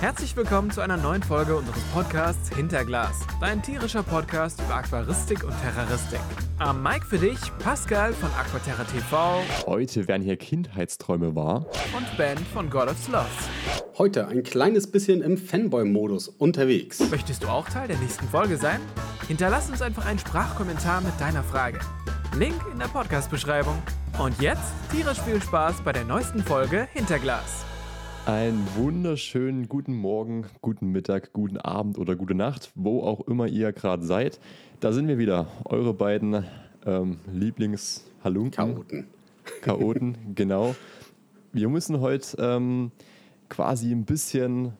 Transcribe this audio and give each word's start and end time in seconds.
Herzlich 0.00 0.36
willkommen 0.36 0.70
zu 0.70 0.80
einer 0.80 0.96
neuen 0.96 1.24
Folge 1.24 1.56
unseres 1.56 1.82
Podcasts 1.92 2.54
Hinterglas, 2.54 3.18
dein 3.40 3.60
tierischer 3.60 4.04
Podcast 4.04 4.60
über 4.60 4.76
Aquaristik 4.76 5.42
und 5.42 5.52
Terroristik. 5.60 6.20
Am 6.60 6.84
Mike 6.84 7.04
für 7.04 7.18
dich 7.18 7.36
Pascal 7.58 8.12
von 8.12 8.30
Aquaterra 8.38 8.84
TV. 8.84 9.42
Heute 9.66 10.06
werden 10.06 10.22
hier 10.22 10.36
Kindheitsträume 10.36 11.34
wahr. 11.34 11.66
Und 11.96 12.16
Ben 12.16 12.38
von 12.38 12.70
God 12.70 12.86
of 12.88 12.96
Sloths. 12.96 13.48
Heute 13.98 14.28
ein 14.28 14.44
kleines 14.44 14.88
bisschen 14.88 15.20
im 15.20 15.36
Fanboy-Modus 15.36 16.28
unterwegs. 16.28 17.00
Möchtest 17.10 17.42
du 17.42 17.48
auch 17.48 17.68
Teil 17.68 17.88
der 17.88 17.98
nächsten 17.98 18.28
Folge 18.28 18.56
sein? 18.56 18.80
Hinterlass 19.26 19.68
uns 19.68 19.82
einfach 19.82 20.06
einen 20.06 20.20
Sprachkommentar 20.20 21.00
mit 21.00 21.20
deiner 21.20 21.42
Frage. 21.42 21.80
Link 22.36 22.54
in 22.72 22.78
der 22.78 22.86
Podcast-Beschreibung. 22.86 23.82
Und 24.20 24.40
jetzt 24.40 24.72
tierisch 24.92 25.20
viel 25.22 25.42
Spaß 25.42 25.82
bei 25.84 25.92
der 25.92 26.04
neuesten 26.04 26.44
Folge 26.44 26.86
Hinterglas. 26.92 27.67
Einen 28.26 28.66
wunderschönen 28.76 29.68
guten 29.68 29.94
Morgen, 29.94 30.46
guten 30.60 30.88
Mittag, 30.92 31.32
guten 31.32 31.56
Abend 31.56 31.98
oder 31.98 32.16
gute 32.16 32.34
Nacht, 32.34 32.70
wo 32.74 33.02
auch 33.02 33.26
immer 33.26 33.46
ihr 33.46 33.72
gerade 33.72 34.04
seid. 34.04 34.38
Da 34.80 34.92
sind 34.92 35.08
wir 35.08 35.18
wieder, 35.18 35.46
eure 35.64 35.94
beiden 35.94 36.44
ähm, 36.86 37.18
Lieblings-Halunken. 37.32 38.52
Chaoten. 38.52 39.06
Chaoten, 39.62 40.16
genau. 40.34 40.74
Wir 41.52 41.68
müssen 41.68 42.00
heute 42.00 42.36
ähm, 42.38 42.92
quasi 43.48 43.90
ein 43.92 44.04
bisschen 44.04 44.72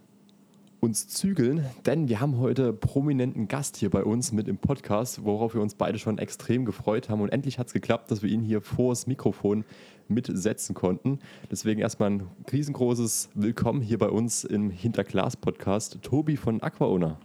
uns 0.81 1.09
zügeln, 1.09 1.65
denn 1.87 2.09
wir 2.09 2.21
haben 2.21 2.39
heute 2.39 2.73
prominenten 2.73 3.49
Gast 3.49 3.77
hier 3.77 3.91
bei 3.91 4.05
uns 4.05 4.31
mit 4.31 4.47
im 4.47 4.59
Podcast, 4.59 5.25
worauf 5.25 5.55
wir 5.55 5.61
uns 5.61 5.75
beide 5.75 5.99
schon 5.99 6.19
extrem 6.19 6.65
gefreut 6.65 7.09
haben. 7.09 7.21
Und 7.21 7.31
endlich 7.31 7.59
hat 7.59 7.67
es 7.67 7.73
geklappt, 7.73 8.11
dass 8.11 8.23
wir 8.23 8.31
ihn 8.31 8.43
hier 8.43 8.61
vor 8.61 8.93
das 8.93 9.07
Mikrofon 9.07 9.65
mitsetzen 10.09 10.75
konnten. 10.75 11.19
Deswegen 11.51 11.81
erstmal 11.81 12.11
ein 12.11 12.27
riesengroßes 12.51 13.31
Willkommen 13.35 13.81
hier 13.81 13.99
bei 13.99 14.09
uns 14.09 14.45
im 14.45 14.71
Hinterglas-Podcast. 14.71 15.99
Tobi 16.03 16.37
von 16.37 16.63
AquaOwner. 16.63 17.19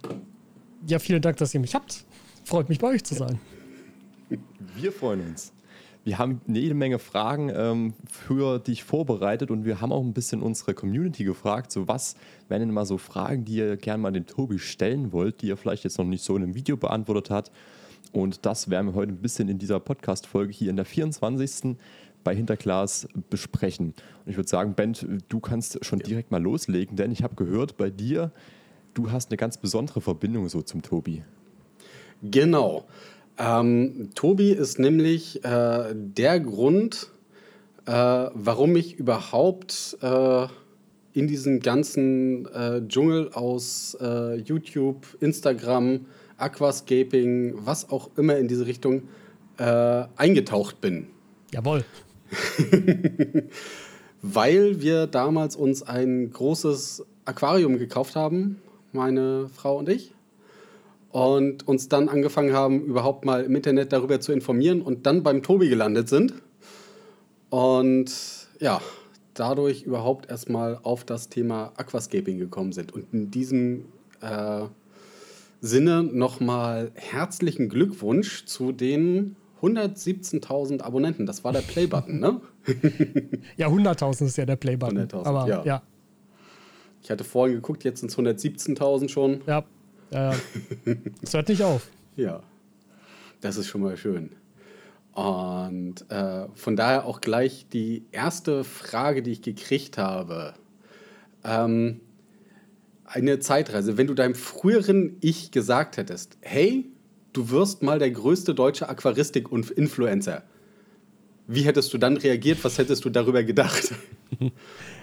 Ja, 0.88 1.00
vielen 1.00 1.22
Dank, 1.22 1.38
dass 1.38 1.54
ihr 1.54 1.60
mich 1.60 1.76
habt. 1.76 2.06
Freut 2.46 2.70
mich, 2.70 2.80
bei 2.80 2.90
euch 2.90 3.04
zu 3.04 3.16
sein. 3.16 3.40
Wir 4.76 4.92
freuen 4.92 5.22
uns. 5.22 5.54
Wir 6.06 6.18
haben 6.18 6.42
jede 6.48 6.74
Menge 6.74 7.00
Fragen 7.00 7.50
ähm, 7.56 7.94
für 8.12 8.60
dich 8.60 8.84
vorbereitet 8.84 9.52
und 9.52 9.64
wir 9.64 9.80
haben 9.80 9.94
auch 9.94 10.04
ein 10.04 10.12
bisschen 10.12 10.42
unsere 10.42 10.74
Community 10.74 11.24
gefragt, 11.24 11.72
so 11.72 11.88
was 11.88 12.18
wären 12.50 12.60
denn 12.60 12.72
mal 12.72 12.86
so 12.86 12.98
Fragen, 12.98 13.46
die 13.46 13.56
ihr 13.56 13.78
gerne 13.78 14.04
mal 14.04 14.12
dem 14.12 14.26
Tobi 14.26 14.60
stellen 14.60 15.14
wollt, 15.14 15.42
die 15.42 15.50
er 15.50 15.56
vielleicht 15.56 15.86
jetzt 15.86 15.98
noch 15.98 16.06
nicht 16.06 16.22
so 16.22 16.36
in 16.36 16.44
einem 16.44 16.56
Video 16.56 16.76
beantwortet 16.76 17.30
hat. 17.30 17.52
Und 18.12 18.46
das 18.46 18.70
werden 18.70 18.88
wir 18.88 18.96
heute 18.96 19.14
ein 19.14 19.22
bisschen 19.22 19.48
in 19.48 19.60
dieser 19.60 19.80
Podcast-Folge 19.80 20.52
hier 20.52 20.70
in 20.70 20.76
der 20.76 20.86
24 20.86 21.78
bei 22.24 22.36
Hinterglas 22.36 23.08
besprechen. 23.30 23.94
Und 24.26 24.32
ich 24.32 24.38
würde 24.38 24.50
sagen, 24.50 24.74
Ben, 24.76 24.94
du 25.30 25.40
kannst 25.40 25.84
schon 25.86 26.00
direkt 26.00 26.32
mal 26.32 26.42
loslegen, 26.42 26.96
denn 26.96 27.12
ich 27.12 27.24
habe 27.24 27.36
gehört, 27.36 27.78
bei 27.78 27.90
dir, 27.90 28.32
du 28.94 29.12
hast 29.12 29.32
eine 29.32 29.38
ganz 29.38 29.58
besondere 29.58 30.02
Verbindung 30.02 30.50
so 30.50 30.62
zum 30.62 30.82
Tobi. 30.82 31.24
Genau. 32.22 32.86
Ähm, 33.38 34.12
Tobi 34.16 34.52
ist 34.52 34.80
nämlich 34.80 35.44
äh, 35.44 35.94
der 35.94 36.40
Grund, 36.40 37.10
äh, 37.86 37.92
warum 37.92 38.76
ich 38.76 38.96
überhaupt 38.96 39.98
äh, 40.02 40.48
in 41.14 41.28
diesen 41.28 41.60
ganzen 41.60 42.46
äh, 42.48 42.82
Dschungel 42.88 43.32
aus 43.34 43.98
äh, 44.00 44.36
YouTube, 44.36 45.06
Instagram, 45.20 46.06
Aquascaping, 46.38 47.54
was 47.58 47.90
auch 47.90 48.10
immer 48.18 48.38
in 48.38 48.48
diese 48.48 48.66
Richtung 48.66 49.04
äh, 49.58 50.06
eingetaucht 50.16 50.82
bin. 50.82 51.08
Jawohl. 51.52 51.84
Weil 54.22 54.82
wir 54.82 55.08
damals 55.08 55.56
uns 55.56 55.84
ein 55.84 56.32
großes 56.32 57.06
Aquarium 57.26 57.78
gekauft 57.78 58.16
haben, 58.16 58.62
meine 58.92 59.50
Frau 59.54 59.78
und 59.78 59.90
ich. 59.90 60.14
Und 61.12 61.68
uns 61.68 61.90
dann 61.90 62.10
angefangen 62.10 62.54
haben, 62.54 62.86
überhaupt 62.86 63.26
mal 63.26 63.44
im 63.44 63.56
Internet 63.56 63.94
darüber 63.94 64.20
zu 64.20 64.32
informieren 64.32 64.82
und 64.82 65.06
dann 65.06 65.22
beim 65.22 65.44
Tobi 65.44 65.70
gelandet 65.70 66.10
sind. 66.10 66.34
Und 67.50 68.12
ja, 68.60 68.82
dadurch 69.34 69.84
überhaupt 69.84 70.30
erstmal 70.30 70.80
auf 70.84 71.04
das 71.04 71.30
Thema 71.30 71.74
Aquascaping 71.78 72.40
gekommen 72.40 72.72
sind. 72.72 72.94
Und 72.94 73.14
in 73.14 73.30
diesem 73.30 73.86
äh, 74.22 74.64
Sinne 75.62 76.04
nochmal 76.04 76.92
herzlichen 76.96 77.70
Glückwunsch 77.70 78.46
zu 78.46 78.72
den 78.72 79.36
117.000 79.64 80.82
Abonnenten. 80.82 81.26
Das 81.26 81.44
war 81.44 81.54
der 81.54 81.62
Playbutton, 81.62 82.20
ne? 82.20 82.42
ja, 83.58 83.68
100.000 83.68 84.26
ist 84.26 84.38
ja 84.38 84.46
der 84.46 84.58
Playbutton. 84.58 85.00
100.000, 85.00 85.26
Aber 85.26 85.48
ja. 85.48 85.64
ja. 85.64 85.84
Ich 87.02 87.10
hatte 87.10 87.24
vorhin 87.24 87.56
geguckt, 87.56 87.84
jetzt 87.84 88.02
sind 88.02 88.12
es 88.12 88.18
117.000 88.18 89.10
schon. 89.10 89.42
Ja, 89.48 89.64
ja. 90.12 90.34
Es 91.22 91.34
hört 91.34 91.50
nicht 91.50 91.64
auf. 91.64 91.90
Ja, 92.16 92.42
das 93.42 93.58
ist 93.58 93.68
schon 93.68 93.82
mal 93.82 93.98
schön. 93.98 94.32
Und 95.14 96.10
äh, 96.10 96.48
von 96.56 96.76
daher 96.76 97.06
auch 97.06 97.22
gleich 97.22 97.68
die 97.72 98.06
erste 98.12 98.64
Frage, 98.64 99.22
die 99.22 99.32
ich 99.32 99.42
gekriegt 99.42 99.98
habe. 99.98 100.54
Ähm, 101.44 102.02
eine 103.06 103.40
Zeitreise. 103.40 103.98
Wenn 103.98 104.08
du 104.08 104.14
deinem 104.14 104.34
früheren 104.34 105.18
Ich 105.22 105.52
gesagt 105.52 105.98
hättest, 105.98 106.38
hey, 106.42 106.90
du 107.34 107.50
wirst 107.50 107.84
mal 107.84 108.00
der 108.00 108.12
größte 108.12 108.54
deutsche 108.54 108.88
Aquaristik-Influencer, 108.88 110.44
wie 111.48 111.62
hättest 111.64 111.94
du 111.94 111.98
dann 111.98 112.18
reagiert? 112.18 112.64
Was 112.64 112.78
hättest 112.78 113.04
du 113.06 113.10
darüber 113.10 113.44
gedacht? 113.44 113.94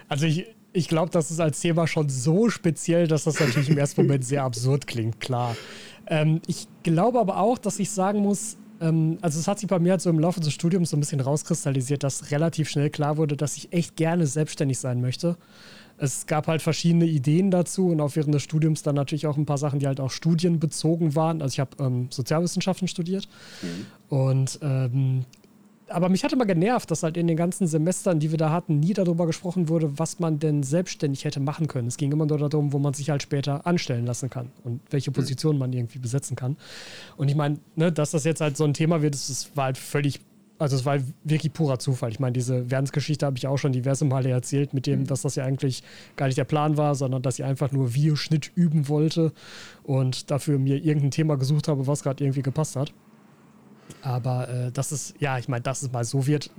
Also 0.09 0.27
ich, 0.27 0.45
ich 0.73 0.89
glaube, 0.89 1.13
das 1.13 1.31
ist 1.31 1.39
als 1.39 1.61
Thema 1.61 1.87
schon 1.87 2.09
so 2.09 2.49
speziell, 2.49 3.07
dass 3.07 3.23
das 3.23 3.39
natürlich 3.39 3.71
im 3.71 3.79
ersten 3.79 4.03
Moment 4.03 4.25
sehr 4.25 4.43
absurd 4.43 4.89
klingt, 4.89 5.21
klar. 5.21 5.57
Ähm, 6.09 6.43
ich 6.49 6.67
glaube 6.83 7.21
aber 7.21 7.37
auch, 7.37 7.59
dass 7.59 7.79
ich 7.79 7.93
sagen 7.93 8.19
muss, 8.19 8.57
ähm, 8.81 9.19
also 9.21 9.39
es 9.39 9.47
hat 9.47 9.61
sich 9.61 9.69
bei 9.69 9.79
mir 9.79 9.93
halt 9.93 10.01
so 10.01 10.11
im 10.11 10.19
Laufe 10.19 10.41
des 10.41 10.53
Studiums 10.53 10.91
so 10.91 10.97
ein 10.97 11.01
bisschen 11.01 11.21
rauskristallisiert, 11.21 12.03
dass 12.03 12.33
relativ 12.33 12.69
schnell 12.69 12.91
klar 12.91 13.19
wurde, 13.19 13.37
dass 13.37 13.57
ich 13.57 13.73
echt 13.73 13.95
gerne 13.95 14.27
selbstständig 14.27 14.81
sein 14.81 15.01
möchte. 15.01 15.37
Es 16.03 16.27
gab 16.27 16.47
halt 16.47 16.63
verschiedene 16.63 17.05
Ideen 17.05 17.51
dazu 17.51 17.89
und 17.89 18.01
auch 18.01 18.17
während 18.17 18.35
des 18.35 18.43
Studiums 18.43 18.83
dann 18.83 18.95
natürlich 18.95 19.27
auch 19.27 19.37
ein 19.37 19.47
paar 19.47 19.59
Sachen, 19.59 19.81
die 19.81 19.87
halt 19.87 20.01
auch 20.01 20.11
studienbezogen 20.11 21.15
waren. 21.15 21.43
Also 21.43 21.53
ich 21.55 21.61
habe 21.61 21.71
ähm, 21.79 22.09
Sozialwissenschaften 22.11 22.89
studiert 22.89 23.29
mhm. 23.63 24.17
und 24.17 24.59
ähm, 24.63 25.25
aber 25.91 26.09
mich 26.09 26.25
hatte 26.25 26.37
mal 26.37 26.45
genervt, 26.45 26.91
dass 26.91 27.03
halt 27.03 27.17
in 27.17 27.27
den 27.27 27.37
ganzen 27.37 27.67
Semestern, 27.67 28.21
die 28.21 28.31
wir 28.31 28.39
da 28.39 28.51
hatten, 28.51 28.79
nie 28.79 28.93
darüber 28.93 29.27
gesprochen 29.27 29.69
wurde, 29.69 29.99
was 29.99 30.21
man 30.21 30.39
denn 30.39 30.63
selbstständig 30.63 31.25
hätte 31.25 31.41
machen 31.41 31.67
können. 31.67 31.89
Es 31.89 31.97
ging 31.97 32.13
immer 32.13 32.27
nur 32.27 32.39
darum, 32.39 32.73
wo 32.73 32.79
man 32.79 32.95
sich 32.95 33.11
halt 33.11 33.23
später 33.23 33.67
anstellen 33.67 34.07
lassen 34.07 34.31
kann 34.31 34.51
und 34.63 34.81
welche 34.91 35.11
Position 35.11 35.59
man 35.59 35.73
irgendwie 35.73 35.99
besetzen 35.99 36.37
kann. 36.37 36.57
Und 37.17 37.29
ich 37.29 37.35
meine, 37.35 37.59
ne, 37.75 37.91
dass 37.91 38.13
das 38.13 38.25
jetzt 38.25 38.41
halt 38.41 38.57
so 38.57 38.65
ein 38.65 38.75
Thema 38.75 39.03
wird, 39.03 39.15
das 39.15 39.51
war 39.57 39.65
halt 39.65 39.79
völlig 39.79 40.21
also 40.61 40.77
es 40.77 40.85
war 40.85 40.93
halt 40.93 41.05
wirklich 41.25 41.55
purer 41.55 41.79
Zufall. 41.79 42.11
Ich 42.11 42.21
meine, 42.21 42.35
diese 42.35 42.71
Werdensgeschichte 42.71 43.25
habe 43.25 43.39
ich 43.39 43.47
auch 43.47 43.57
schon 43.57 43.73
diverse 43.73 44.05
Male 44.05 44.29
erzählt, 44.29 44.75
mit 44.75 44.87
dem, 44.87 45.07
dass 45.07 45.23
das 45.23 45.35
ja 45.35 45.45
eigentlich 45.45 45.83
gar 46.17 46.27
nicht 46.27 46.37
der 46.37 46.45
Plan 46.45 46.77
war, 46.77 46.95
sondern 46.95 47.23
dass 47.23 47.39
ich 47.39 47.45
einfach 47.47 47.73
nur 47.73 47.95
Videoschnitt 47.95 48.53
üben 48.55 48.87
wollte 48.87 49.33
und 49.85 50.31
dafür 50.31 50.59
mir 50.59 50.77
irgendein 50.77 51.13
Thema 51.13 51.37
gesucht 51.37 51.67
habe, 51.67 51.87
was 51.87 52.03
gerade 52.03 52.23
irgendwie 52.23 52.43
gepasst 52.43 52.77
hat. 52.77 52.93
Aber 54.03 54.51
äh, 54.51 54.71
das 54.71 54.93
ist, 54.93 55.15
ja, 55.19 55.39
ich 55.39 55.49
meine, 55.49 55.63
dass 55.63 55.83
es 55.83 55.91
mal 55.93 56.05
so 56.05 56.27
wird. 56.27 56.51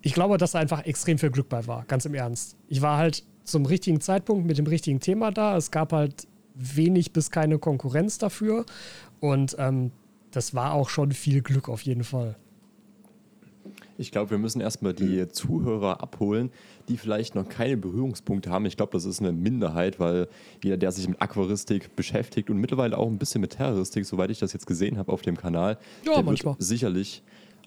Ich 0.00 0.14
glaube, 0.14 0.38
dass 0.38 0.52
da 0.52 0.60
einfach 0.60 0.86
extrem 0.86 1.18
viel 1.18 1.30
Glück 1.30 1.48
bei 1.48 1.66
war, 1.66 1.84
ganz 1.88 2.04
im 2.04 2.14
Ernst. 2.14 2.56
Ich 2.68 2.82
war 2.82 2.98
halt 2.98 3.24
zum 3.42 3.66
richtigen 3.66 4.00
Zeitpunkt 4.00 4.46
mit 4.46 4.58
dem 4.58 4.66
richtigen 4.68 5.00
Thema 5.00 5.32
da. 5.32 5.56
Es 5.56 5.72
gab 5.72 5.92
halt 5.92 6.28
wenig 6.54 7.12
bis 7.12 7.32
keine 7.32 7.58
Konkurrenz 7.58 8.18
dafür. 8.18 8.64
Und 9.18 9.56
ähm, 9.58 9.90
das 10.30 10.54
war 10.54 10.72
auch 10.72 10.88
schon 10.88 11.10
viel 11.10 11.42
Glück 11.42 11.68
auf 11.68 11.82
jeden 11.82 12.04
Fall. 12.04 12.36
Ich 14.02 14.10
glaube, 14.10 14.32
wir 14.32 14.38
müssen 14.38 14.60
erstmal 14.60 14.94
die 14.94 15.28
Zuhörer 15.28 16.02
abholen, 16.02 16.50
die 16.88 16.96
vielleicht 16.96 17.36
noch 17.36 17.48
keine 17.48 17.76
Berührungspunkte 17.76 18.50
haben. 18.50 18.66
Ich 18.66 18.76
glaube, 18.76 18.90
das 18.92 19.04
ist 19.04 19.20
eine 19.20 19.30
Minderheit, 19.30 20.00
weil 20.00 20.26
jeder, 20.62 20.76
der 20.76 20.90
sich 20.90 21.08
mit 21.08 21.22
Aquaristik 21.22 21.94
beschäftigt 21.94 22.50
und 22.50 22.58
mittlerweile 22.58 22.98
auch 22.98 23.06
ein 23.06 23.18
bisschen 23.18 23.40
mit 23.40 23.52
Terroristik, 23.52 24.04
soweit 24.04 24.30
ich 24.30 24.40
das 24.40 24.52
jetzt 24.52 24.66
gesehen 24.66 24.98
habe 24.98 25.12
auf 25.12 25.22
dem 25.22 25.36
Kanal, 25.36 25.78
ja, 26.04 26.14
der 26.14 26.24
manchmal. 26.24 26.54
wird 26.54 26.64
sicherlich 26.64 27.22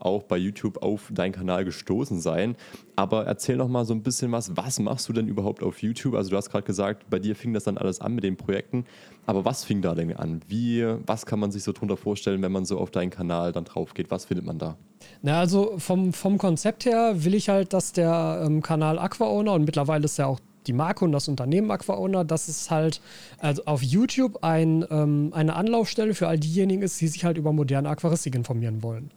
auch 0.05 0.23
bei 0.23 0.37
YouTube 0.37 0.81
auf 0.81 1.09
deinen 1.11 1.31
Kanal 1.31 1.65
gestoßen 1.65 2.21
sein. 2.21 2.55
Aber 2.95 3.25
erzähl 3.25 3.57
noch 3.57 3.67
mal 3.67 3.85
so 3.85 3.93
ein 3.93 4.03
bisschen 4.03 4.31
was. 4.31 4.55
Was 4.55 4.79
machst 4.79 5.09
du 5.09 5.13
denn 5.13 5.27
überhaupt 5.27 5.63
auf 5.63 5.81
YouTube? 5.81 6.15
Also 6.15 6.29
du 6.29 6.37
hast 6.37 6.49
gerade 6.49 6.65
gesagt, 6.65 7.09
bei 7.09 7.19
dir 7.19 7.35
fing 7.35 7.53
das 7.53 7.65
dann 7.65 7.77
alles 7.77 7.99
an 7.99 8.15
mit 8.15 8.23
den 8.23 8.37
Projekten. 8.37 8.85
Aber 9.25 9.43
was 9.43 9.63
fing 9.63 9.81
da 9.81 9.95
denn 9.95 10.15
an? 10.15 10.41
Wie, 10.47 10.85
was 11.05 11.25
kann 11.25 11.39
man 11.39 11.51
sich 11.51 11.63
so 11.63 11.71
drunter 11.71 11.97
vorstellen, 11.97 12.41
wenn 12.41 12.51
man 12.51 12.65
so 12.65 12.77
auf 12.77 12.91
deinen 12.91 13.09
Kanal 13.09 13.51
dann 13.51 13.65
drauf 13.65 13.93
geht? 13.93 14.11
Was 14.11 14.25
findet 14.25 14.45
man 14.45 14.59
da? 14.59 14.77
Na, 15.21 15.39
also 15.39 15.75
vom, 15.77 16.13
vom 16.13 16.37
Konzept 16.37 16.85
her 16.85 17.23
will 17.23 17.33
ich 17.33 17.49
halt, 17.49 17.73
dass 17.73 17.91
der 17.91 18.43
ähm, 18.45 18.61
Kanal 18.61 18.99
AquaOwner 18.99 19.53
und 19.53 19.65
mittlerweile 19.65 20.05
ist 20.05 20.17
ja 20.17 20.27
auch 20.27 20.39
die 20.67 20.73
Marke 20.73 21.05
und 21.05 21.11
das 21.11 21.27
Unternehmen 21.27 21.69
AquaOwner, 21.71 22.23
dass 22.23 22.47
es 22.47 22.71
halt 22.71 23.01
also 23.39 23.63
auf 23.65 23.81
YouTube 23.83 24.43
ein, 24.43 24.85
ähm, 24.89 25.31
eine 25.33 25.55
Anlaufstelle 25.55 26.13
für 26.13 26.27
all 26.27 26.39
diejenigen 26.39 26.81
ist, 26.81 26.99
die 27.01 27.07
sich 27.07 27.25
halt 27.25 27.37
über 27.37 27.53
moderne 27.53 27.89
Aquaristik 27.89 28.35
informieren 28.35 28.83
wollen. 28.83 29.11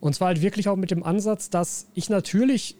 Und 0.00 0.14
zwar 0.14 0.28
halt 0.28 0.42
wirklich 0.42 0.68
auch 0.68 0.76
mit 0.76 0.90
dem 0.90 1.02
Ansatz, 1.02 1.50
dass 1.50 1.86
ich 1.94 2.08
natürlich 2.08 2.76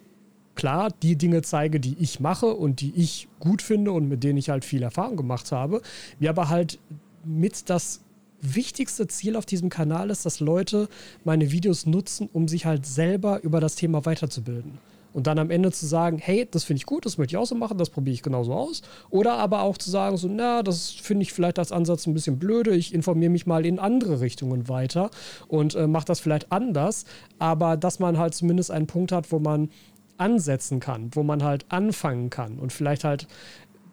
klar 0.55 0.91
die 1.03 1.17
Dinge 1.17 1.43
zeige, 1.43 1.81
die 1.81 1.97
ich 2.01 2.21
mache 2.21 2.47
und 2.47 2.81
die 2.81 2.93
ich 2.97 3.29
gut 3.39 3.63
finde 3.63 3.93
und 3.93 4.09
mit 4.09 4.25
denen 4.25 4.39
ich 4.39 4.51
halt 4.51 4.65
viel 4.65 4.83
Erfahrung 4.83 5.17
gemacht 5.17 5.53
habe. 5.53 5.83
Mir 6.19 6.31
aber 6.31 6.49
halt 6.49 6.79
mit 7.25 7.69
das 7.71 8.01
wichtigste 8.43 9.07
Ziel 9.07 9.37
auf 9.37 9.47
diesem 9.47 9.69
Kanal 9.69 10.11
ist, 10.11 10.25
dass 10.25 10.41
Leute 10.41 10.89
meine 11.25 11.53
Videos 11.53 11.87
nutzen, 11.87 12.29
um 12.33 12.49
sich 12.49 12.65
halt 12.67 12.87
selber 12.87 13.43
über 13.43 13.61
das 13.61 13.75
Thema 13.75 14.05
weiterzubilden. 14.07 14.79
Und 15.13 15.27
dann 15.27 15.39
am 15.39 15.51
Ende 15.51 15.73
zu 15.73 15.87
sagen, 15.87 16.19
hey, 16.19 16.47
das 16.51 16.65
finde 16.65 16.79
ich 16.79 16.87
gut, 16.87 17.05
das 17.05 17.19
möchte 17.19 17.33
ich 17.33 17.37
auch 17.37 17.47
so 17.47 17.55
machen, 17.55 17.79
das 17.79 17.91
probiere 17.91 18.15
ich 18.15 18.23
genauso 18.23 18.53
aus. 18.53 18.83
Oder 19.11 19.35
aber 19.35 19.63
auch 19.63 19.77
zu 19.77 19.91
sagen, 19.91 20.17
so, 20.17 20.29
na, 20.29 20.63
das 20.63 20.91
finde 20.91 21.23
ich 21.23 21.33
vielleicht 21.33 21.59
als 21.59 21.73
Ansatz 21.73 22.07
ein 22.07 22.15
bisschen 22.15 22.39
blöde, 22.39 22.75
ich 22.75 22.95
informiere 22.95 23.31
mich 23.31 23.47
mal 23.47 23.67
in 23.67 23.79
andere 23.79 24.21
Richtungen 24.21 24.69
weiter 24.69 25.11
und 25.49 25.75
äh, 25.75 25.87
mache 25.87 26.05
das 26.05 26.21
vielleicht 26.21 26.53
anders. 26.53 27.05
Aber 27.39 27.77
dass 27.77 27.99
man 27.99 28.19
halt 28.19 28.35
zumindest 28.35 28.71
einen 28.71 28.87
Punkt 28.87 29.13
hat, 29.13 29.33
wo 29.33 29.39
man 29.39 29.71
ansetzen 30.17 30.81
kann, 30.81 31.11
wo 31.15 31.23
man 31.23 31.43
halt 31.43 31.65
anfangen 31.71 32.31
kann 32.31 32.59
und 32.59 32.73
vielleicht 32.73 33.05
halt 33.05 33.27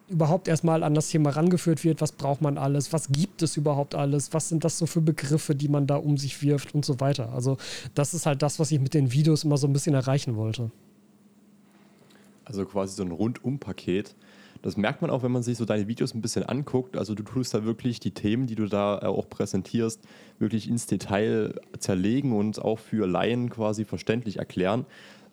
überhaupt 0.08 0.48
erstmal 0.48 0.82
an 0.82 0.94
das 0.94 1.08
Thema 1.08 1.30
rangeführt 1.30 1.84
wird, 1.84 2.00
was 2.00 2.12
braucht 2.12 2.40
man 2.40 2.58
alles, 2.58 2.92
was 2.92 3.08
gibt 3.08 3.42
es 3.42 3.56
überhaupt 3.56 3.94
alles, 3.94 4.32
was 4.32 4.48
sind 4.48 4.64
das 4.64 4.78
so 4.78 4.86
für 4.86 5.00
Begriffe, 5.00 5.54
die 5.54 5.68
man 5.68 5.86
da 5.86 5.96
um 5.96 6.16
sich 6.16 6.42
wirft 6.42 6.74
und 6.74 6.84
so 6.84 7.00
weiter. 7.00 7.32
Also 7.32 7.58
das 7.94 8.14
ist 8.14 8.26
halt 8.26 8.42
das, 8.42 8.58
was 8.58 8.70
ich 8.70 8.80
mit 8.80 8.94
den 8.94 9.12
Videos 9.12 9.44
immer 9.44 9.58
so 9.58 9.66
ein 9.66 9.72
bisschen 9.72 9.94
erreichen 9.94 10.36
wollte. 10.36 10.70
Also 12.48 12.64
quasi 12.64 12.96
so 12.96 13.02
ein 13.02 13.12
Rundum-Paket. 13.12 14.16
Das 14.62 14.76
merkt 14.76 15.02
man 15.02 15.10
auch, 15.10 15.22
wenn 15.22 15.30
man 15.30 15.42
sich 15.42 15.56
so 15.56 15.64
deine 15.64 15.86
Videos 15.86 16.14
ein 16.14 16.20
bisschen 16.20 16.42
anguckt. 16.42 16.96
Also 16.96 17.14
du 17.14 17.22
tust 17.22 17.54
da 17.54 17.64
wirklich 17.64 18.00
die 18.00 18.10
Themen, 18.10 18.46
die 18.46 18.56
du 18.56 18.66
da 18.66 18.98
auch 18.98 19.28
präsentierst, 19.28 20.02
wirklich 20.38 20.68
ins 20.68 20.86
Detail 20.86 21.54
zerlegen 21.78 22.32
und 22.32 22.60
auch 22.60 22.78
für 22.78 23.06
Laien 23.06 23.50
quasi 23.50 23.84
verständlich 23.84 24.38
erklären. 24.38 24.84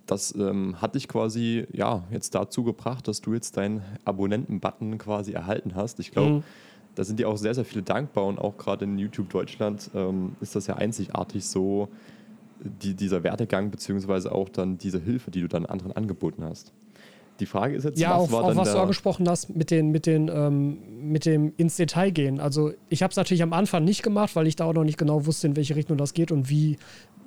Das 0.06 0.36
ähm, 0.36 0.80
hat 0.80 0.94
dich 0.94 1.08
quasi 1.08 1.66
ja 1.74 2.04
jetzt 2.12 2.36
dazu 2.36 2.64
gebracht, 2.64 3.08
dass 3.08 3.22
du 3.22 3.34
jetzt 3.34 3.58
deinen 3.58 3.82
Abonnenten-Button 4.04 5.00
quasi 5.00 5.32
erhalten 5.32 5.74
hast. 5.74 6.00
Ich 6.00 6.12
glaube, 6.12 6.30
mhm. 6.30 6.44
da 6.94 7.04
sind 7.04 7.20
dir 7.20 7.28
auch 7.28 7.38
sehr, 7.38 7.56
sehr 7.56 7.66
viele 7.66 7.82
dankbar 7.82 8.26
und 8.26 8.38
auch 8.38 8.58
gerade 8.58 8.86
in 8.86 9.00
YouTube 9.00 9.30
Deutschland 9.30 9.90
ähm, 9.96 10.36
ist 10.42 10.56
das 10.56 10.68
ja 10.68 10.76
einzigartig 10.76 11.48
so, 11.48 11.90
die, 12.60 12.94
dieser 12.94 13.24
Werdegang 13.24 13.72
beziehungsweise 13.72 14.32
auch 14.32 14.50
dann 14.50 14.78
diese 14.78 15.00
Hilfe, 15.00 15.32
die 15.32 15.42
du 15.42 15.48
dann 15.48 15.66
anderen 15.66 15.92
angeboten 15.92 16.44
hast. 16.44 16.72
Die 17.40 17.46
Frage 17.46 17.76
ist 17.76 17.84
jetzt, 17.84 18.00
ja, 18.00 18.12
was 18.12 18.24
auf, 18.24 18.32
war 18.32 18.44
auf 18.44 18.56
was 18.56 18.72
du 18.72 18.80
angesprochen 18.80 19.28
hast 19.28 19.56
mit, 19.56 19.70
den, 19.70 19.92
mit, 19.92 20.06
den, 20.06 20.30
ähm, 20.34 20.78
mit 21.02 21.26
dem 21.26 21.54
ins 21.58 21.76
Detail 21.76 22.12
gehen. 22.12 22.40
Also 22.40 22.72
ich 22.90 23.04
habe 23.04 23.12
es 23.12 23.18
natürlich 23.18 23.44
am 23.44 23.52
Anfang 23.52 23.84
nicht 23.84 24.04
gemacht, 24.04 24.36
weil 24.36 24.48
ich 24.48 24.56
da 24.56 24.66
auch 24.66 24.74
noch 24.74 24.86
nicht 24.86 24.98
genau 24.98 25.26
wusste, 25.26 25.48
in 25.48 25.56
welche 25.56 25.76
Richtung 25.76 25.98
das 25.98 26.14
geht 26.14 26.32
und 26.32 26.50
wie 26.50 26.78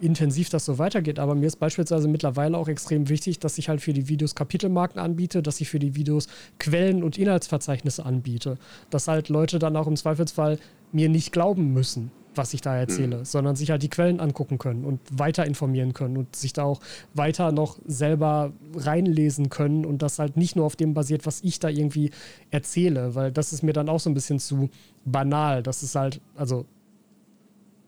intensiv 0.01 0.49
das 0.49 0.65
so 0.65 0.79
weitergeht. 0.79 1.19
Aber 1.19 1.35
mir 1.35 1.47
ist 1.47 1.57
beispielsweise 1.57 2.09
mittlerweile 2.09 2.57
auch 2.57 2.69
extrem 2.69 3.09
wichtig, 3.09 3.39
dass 3.39 3.59
ich 3.59 3.69
halt 3.69 3.81
für 3.81 3.93
die 3.93 4.09
Videos 4.09 4.35
Kapitelmarken 4.35 5.01
anbiete, 5.01 5.43
dass 5.43 5.61
ich 5.61 5.69
für 5.69 5.79
die 5.79 5.95
Videos 5.95 6.29
Quellen 6.59 7.03
und 7.03 7.19
Inhaltsverzeichnisse 7.19 8.07
anbiete. 8.07 8.57
Dass 8.91 9.09
halt 9.09 9.29
Leute 9.29 9.59
dann 9.59 9.77
auch 9.77 9.87
im 9.87 9.97
Zweifelsfall 9.97 10.59
mir 10.93 11.09
nicht 11.09 11.33
glauben 11.33 11.75
müssen 11.75 12.11
was 12.39 12.55
ich 12.55 12.61
da 12.61 12.77
erzähle, 12.77 13.19
mhm. 13.19 13.25
sondern 13.25 13.57
sich 13.57 13.71
halt 13.71 13.83
die 13.83 13.91
Quellen 13.91 14.21
angucken 14.21 14.59
können 14.59 14.85
und 14.85 15.01
weiter 15.11 15.45
informieren 15.45 15.93
können 15.93 16.17
und 16.17 16.35
sich 16.35 16.53
da 16.53 16.63
auch 16.63 16.81
weiter 17.15 17.53
noch 17.53 17.79
selber 17.87 18.53
reinlesen 18.75 19.51
können 19.51 19.85
und 19.85 20.01
das 20.01 20.19
halt 20.19 20.37
nicht 20.37 20.57
nur 20.57 20.65
auf 20.65 20.77
dem 20.77 20.95
basiert, 20.95 21.27
was 21.27 21.43
ich 21.43 21.61
da 21.61 21.69
irgendwie 21.69 22.11
erzähle, 22.51 23.15
weil 23.15 23.33
das 23.33 23.53
ist 23.53 23.63
mir 23.63 23.73
dann 23.73 23.89
auch 23.89 24.01
so 24.01 24.09
ein 24.09 24.15
bisschen 24.15 24.39
zu 24.39 24.71
banal. 25.05 25.63
Das 25.63 25.83
ist 25.83 25.95
halt, 25.95 26.21
also 26.35 26.65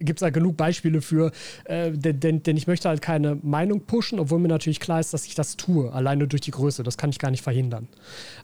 gibt 0.00 0.18
es 0.18 0.20
da 0.20 0.30
genug 0.30 0.56
Beispiele 0.56 1.02
für, 1.02 1.30
äh, 1.64 1.92
denn, 1.92 2.42
denn 2.42 2.56
ich 2.56 2.66
möchte 2.66 2.88
halt 2.88 3.02
keine 3.02 3.36
Meinung 3.42 3.82
pushen, 3.82 4.18
obwohl 4.18 4.38
mir 4.38 4.48
natürlich 4.48 4.80
klar 4.80 4.98
ist, 4.98 5.14
dass 5.14 5.26
ich 5.26 5.34
das 5.34 5.56
tue, 5.56 5.92
alleine 5.92 6.26
durch 6.26 6.40
die 6.40 6.50
Größe. 6.50 6.82
Das 6.82 6.96
kann 6.96 7.10
ich 7.10 7.18
gar 7.18 7.30
nicht 7.30 7.42
verhindern. 7.42 7.86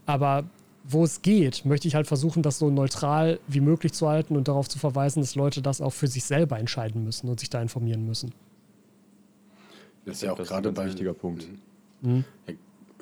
Aber 0.05 0.45
wo 0.89 1.05
es 1.05 1.23
geht, 1.23 1.65
möchte 1.65 1.89
ich 1.89 1.95
halt 1.95 2.07
versuchen, 2.07 2.43
das 2.43 2.59
so 2.59 2.71
neutral 2.71 3.41
wie 3.49 3.61
möglich 3.61 3.93
zu 3.93 4.09
halten 4.09 4.37
und 4.37 4.49
darauf 4.49 4.69
zu 4.69 4.79
verweisen, 4.79 5.21
dass 5.21 5.35
Leute 5.35 5.63
das 5.63 5.81
auch 5.81 5.93
für 5.93 6.07
sich 6.07 6.25
selber 6.25 6.59
entscheiden 6.59 7.05
müssen 7.05 7.29
und 7.29 7.41
sich 7.41 7.51
da 7.51 7.61
informieren 7.61 8.07
müssen. 8.07 8.33
Das 10.05 10.17
ist 10.17 10.23
ja 10.23 10.33
auch 10.33 10.39
gerade 10.39 10.69
ein 10.69 10.77
wichtiger 10.77 11.15
Punkt. 11.15 11.49
Mhm. 12.03 12.25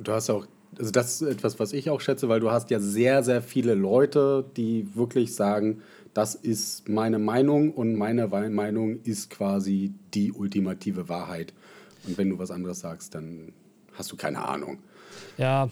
Du 0.02 0.12
hast 0.12 0.28
ja 0.28 0.34
auch, 0.36 0.46
also 0.78 0.90
das 0.90 1.20
ist 1.20 1.28
etwas, 1.28 1.60
was 1.60 1.72
ich 1.72 1.90
auch 1.90 2.00
schätze, 2.00 2.28
weil 2.28 2.40
du 2.40 2.50
hast 2.50 2.70
ja 2.70 2.80
sehr, 2.80 3.22
sehr 3.22 3.42
viele 3.42 3.74
Leute, 3.74 4.44
die 4.56 4.88
wirklich 4.94 5.34
sagen, 5.34 5.82
das 6.14 6.34
ist 6.34 6.88
meine 6.88 7.18
Meinung 7.18 7.72
und 7.72 7.96
meine 7.96 8.28
Meinung 8.28 9.02
ist 9.02 9.30
quasi 9.30 9.92
die 10.14 10.32
ultimative 10.32 11.08
Wahrheit. 11.08 11.52
Und 12.06 12.16
wenn 12.16 12.30
du 12.30 12.38
was 12.38 12.50
anderes 12.50 12.80
sagst, 12.80 13.14
dann 13.14 13.52
hast 13.92 14.10
du 14.10 14.16
keine 14.16 14.46
Ahnung. 14.46 14.78
Ja, 15.36 15.68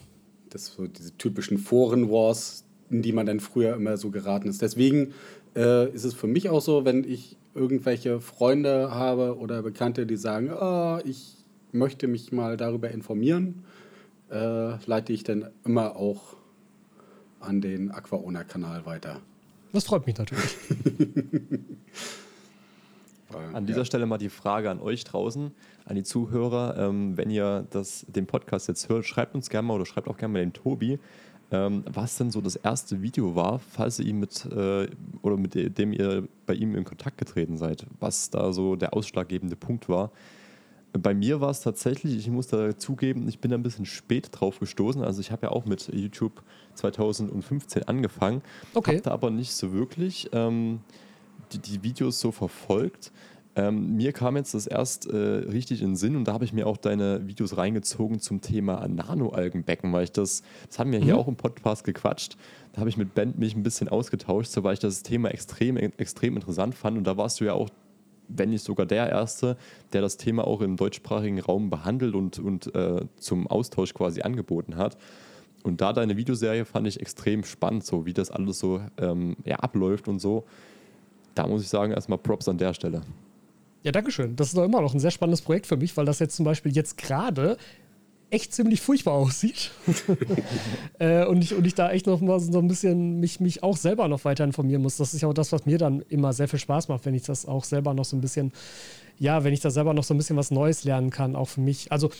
das 0.55 0.67
so 0.67 0.87
diese 0.87 1.17
typischen 1.17 1.59
Foren-Wars, 1.59 2.65
in 2.91 3.03
die 3.03 3.13
man 3.13 3.27
dann 3.27 3.41
früher 3.41 3.75
immer 3.75 3.97
so 3.97 4.11
geraten 4.11 4.49
ist. 4.49 4.63
Deswegen 4.63 5.15
äh, 5.57 5.91
ist 5.93 6.05
es 6.05 6.15
für 6.15 6.27
mich 6.27 6.49
auch 6.49 6.61
so, 6.61 6.85
wenn 6.85 7.05
ich 7.05 7.37
irgendwelche 7.55 8.21
Freunde 8.21 8.91
habe 8.91 9.37
oder 9.39 9.63
Bekannte, 9.63 10.07
die 10.07 10.17
sagen, 10.17 10.51
oh, 10.51 10.99
ich 11.05 11.37
möchte 11.73 12.07
mich 12.09 12.33
mal 12.33 12.57
darüber 12.57 12.91
informieren, 12.91 13.65
äh, 14.31 14.85
leite 14.87 15.13
ich 15.13 15.25
dann 15.25 15.51
immer 15.65 15.97
auch 15.97 16.37
an 17.41 17.61
den 17.61 17.91
Aquaona-Kanal 17.91 18.87
weiter. 18.87 19.21
Das 19.73 19.85
freut 19.85 20.07
mich 20.07 20.17
natürlich. 20.17 20.57
An 23.53 23.67
dieser 23.67 23.81
ja. 23.81 23.85
Stelle 23.85 24.07
mal 24.07 24.19
die 24.19 24.29
Frage 24.29 24.71
an 24.71 24.81
euch 24.81 25.05
draußen, 25.05 25.51
an 25.85 25.95
die 25.95 26.03
Zuhörer. 26.03 26.77
Ähm, 26.79 27.17
wenn 27.17 27.31
ihr 27.31 27.67
das, 27.71 28.07
den 28.09 28.27
Podcast 28.27 28.69
jetzt 28.69 28.89
hört, 28.89 29.05
schreibt 29.05 29.35
uns 29.35 29.51
gerne 29.51 29.69
mal 29.69 29.75
oder 29.75 29.87
schreibt 29.87 30.09
auch 30.09 30.17
gerne 30.17 30.33
mal 30.33 30.41
den 30.41 30.53
Tobi, 30.53 30.99
ähm, 31.53 31.85
was 31.87 32.17
denn 32.17 32.31
so 32.31 32.41
das 32.41 32.57
erste 32.57 33.03
Video 33.03 33.37
war, 33.37 33.59
falls 33.59 33.99
ihr 33.99 34.07
ihn 34.07 34.19
mit 34.19 34.47
äh, 34.47 34.89
oder 35.21 35.37
mit 35.37 35.79
dem 35.79 35.93
ihr 35.93 36.27
bei 36.47 36.55
ihm 36.55 36.75
in 36.75 36.85
Kontakt 36.85 37.19
getreten 37.19 37.57
seid, 37.57 37.87
was 38.01 38.31
da 38.31 38.53
so 38.53 38.77
der 38.77 38.95
ausschlaggebende 38.95 39.57
Punkt 39.57 39.89
war. 39.89 40.11
Bei 40.95 41.15
mir 41.15 41.41
war 41.41 41.51
es 41.51 41.61
tatsächlich, 41.61 42.17
ich 42.17 42.29
muss 42.29 42.49
da 42.49 42.77
zugeben, 42.77 43.27
ich 43.29 43.39
bin 43.39 43.51
da 43.51 43.57
ein 43.57 43.63
bisschen 43.63 43.87
spät 43.87 44.29
drauf 44.31 44.61
gestoßen. 44.61 45.03
Also 45.03 45.21
ich 45.21 45.31
habe 45.31 45.47
ja 45.47 45.53
auch 45.53 45.65
mit 45.65 45.89
YouTube 45.93 46.43
2015 46.75 47.85
angefangen, 47.85 48.43
okay. 48.75 48.93
habe 48.93 49.03
da 49.03 49.11
aber 49.13 49.31
nicht 49.31 49.53
so 49.53 49.73
wirklich 49.73 50.29
ähm, 50.33 50.81
die, 51.53 51.59
die 51.59 51.83
Videos 51.83 52.21
so 52.21 52.33
verfolgt. 52.33 53.13
Ähm, 53.55 53.97
mir 53.97 54.13
kam 54.13 54.37
jetzt 54.37 54.55
das 54.55 54.67
erst 54.67 55.07
äh, 55.07 55.17
richtig 55.17 55.83
in 55.83 55.91
den 55.91 55.97
Sinn 55.97 56.17
und 56.17 56.27
da 56.27 56.33
habe 56.33 56.45
ich 56.45 56.55
mir 56.55 56.67
auch 56.67 56.79
deine 56.79 57.27
Videos 57.27 57.59
reingezogen 57.59 58.19
zum 58.19 58.41
Thema 58.41 58.89
Nanoalgenbecken, 58.89 59.93
weil 59.93 60.05
ich 60.05 60.13
das, 60.13 60.43
das 60.69 60.79
haben 60.79 60.91
wir 60.91 61.01
mhm. 61.01 61.05
hier 61.05 61.19
auch 61.19 61.29
im 61.29 61.37
Podcast 61.37 61.85
gequatscht. 61.85 62.37
Da 62.73 62.81
habe 62.81 62.89
ich 62.89 62.97
mit 62.97 63.15
Ben 63.15 63.35
mich 63.37 63.55
ein 63.55 63.63
bisschen 63.63 63.91
ausgetauscht, 63.91 64.51
so, 64.51 64.65
weil 64.65 64.73
ich 64.73 64.81
das 64.81 65.03
Thema 65.03 65.29
extrem, 65.29 65.77
extrem 65.77 66.37
interessant 66.37 66.75
fand 66.75 66.97
und 66.97 67.05
da 67.05 67.19
warst 67.19 67.41
du 67.41 67.45
ja 67.45 67.53
auch, 67.53 67.69
wenn 68.29 68.49
nicht 68.49 68.65
sogar 68.65 68.87
der 68.87 69.11
Erste, 69.11 69.59
der 69.93 70.01
das 70.01 70.17
Thema 70.17 70.47
auch 70.47 70.63
im 70.63 70.79
deutschsprachigen 70.79 71.39
Raum 71.39 71.69
behandelt 71.69 72.15
und, 72.15 72.39
und 72.39 72.75
äh, 72.75 73.05
zum 73.19 73.47
Austausch 73.49 73.93
quasi 73.93 74.23
angeboten 74.23 74.77
hat. 74.77 74.97
Und 75.63 75.81
da 75.83 75.93
deine 75.93 76.17
Videoserie 76.17 76.65
fand 76.65 76.87
ich 76.87 77.01
extrem 77.01 77.45
spannend, 77.45 77.85
so 77.85 78.07
wie 78.07 78.15
das 78.15 78.31
alles 78.31 78.59
so 78.59 78.81
ähm, 78.97 79.37
ja, 79.45 79.57
abläuft 79.57 80.09
und 80.09 80.21
so. 80.21 80.45
Da 81.35 81.47
muss 81.47 81.63
ich 81.63 81.69
sagen, 81.69 81.93
erstmal 81.93 82.19
Props 82.19 82.49
an 82.49 82.59
der 82.59 82.75
Stelle. 82.75 83.03
Ja, 83.83 83.91
Dankeschön. 83.91 84.37
Das 84.37 84.49
ist 84.49 84.57
doch 84.57 84.65
immer 84.65 84.81
noch 84.81 84.95
ein 84.95 85.01
sehr 85.01 85.11
spannendes 85.11 85.43
Projekt 85.43 85.67
für 85.67 85.77
mich, 85.77 85.97
weil 85.97 86.05
das 86.05 86.19
jetzt 86.19 86.37
zum 86.37 86.45
Beispiel 86.45 86.73
jetzt 86.73 86.99
gerade 86.99 87.57
echt 88.31 88.55
ziemlich 88.55 88.81
furchtbar 88.81 89.15
aussieht. 89.15 89.71
äh, 90.99 91.27
und, 91.27 91.43
ich, 91.43 91.55
und 91.55 91.67
ich 91.67 91.75
da 91.75 91.91
echt 91.91 92.07
noch 92.07 92.21
mal 92.21 92.41
so 92.41 92.59
ein 92.59 92.69
bisschen 92.69 93.21
mich, 93.21 93.41
mich 93.41 93.63
auch 93.63 93.77
selber 93.77 94.09
noch 94.09 94.25
weiter 94.25 94.45
informieren 94.45 94.83
muss. 94.83 94.97
Das 94.97 95.15
ist 95.15 95.21
ja 95.21 95.29
auch 95.29 95.35
das, 95.35 95.53
was 95.53 95.67
mir 95.67 95.79
dann 95.79 96.03
immer 96.09 96.33
sehr 96.33 96.49
viel 96.49 96.59
Spaß 96.59 96.89
macht, 96.89 97.05
wenn 97.05 97.15
ich 97.15 97.23
das 97.23 97.47
auch 97.47 97.65
selber 97.65 97.93
noch 97.93 98.05
so 98.05 98.17
ein 98.17 98.21
bisschen, 98.21 98.53
ja, 99.19 99.45
wenn 99.45 99.53
ich 99.53 99.61
da 99.61 99.71
selber 99.71 99.95
noch 99.95 100.05
so 100.05 100.15
ein 100.15 100.17
bisschen 100.17 100.37
was 100.37 100.51
Neues 100.51 100.85
lernen 100.85 101.11
kann, 101.11 101.37
auch 101.37 101.49
für 101.49 101.61
mich. 101.61 101.93
Also 101.93 102.11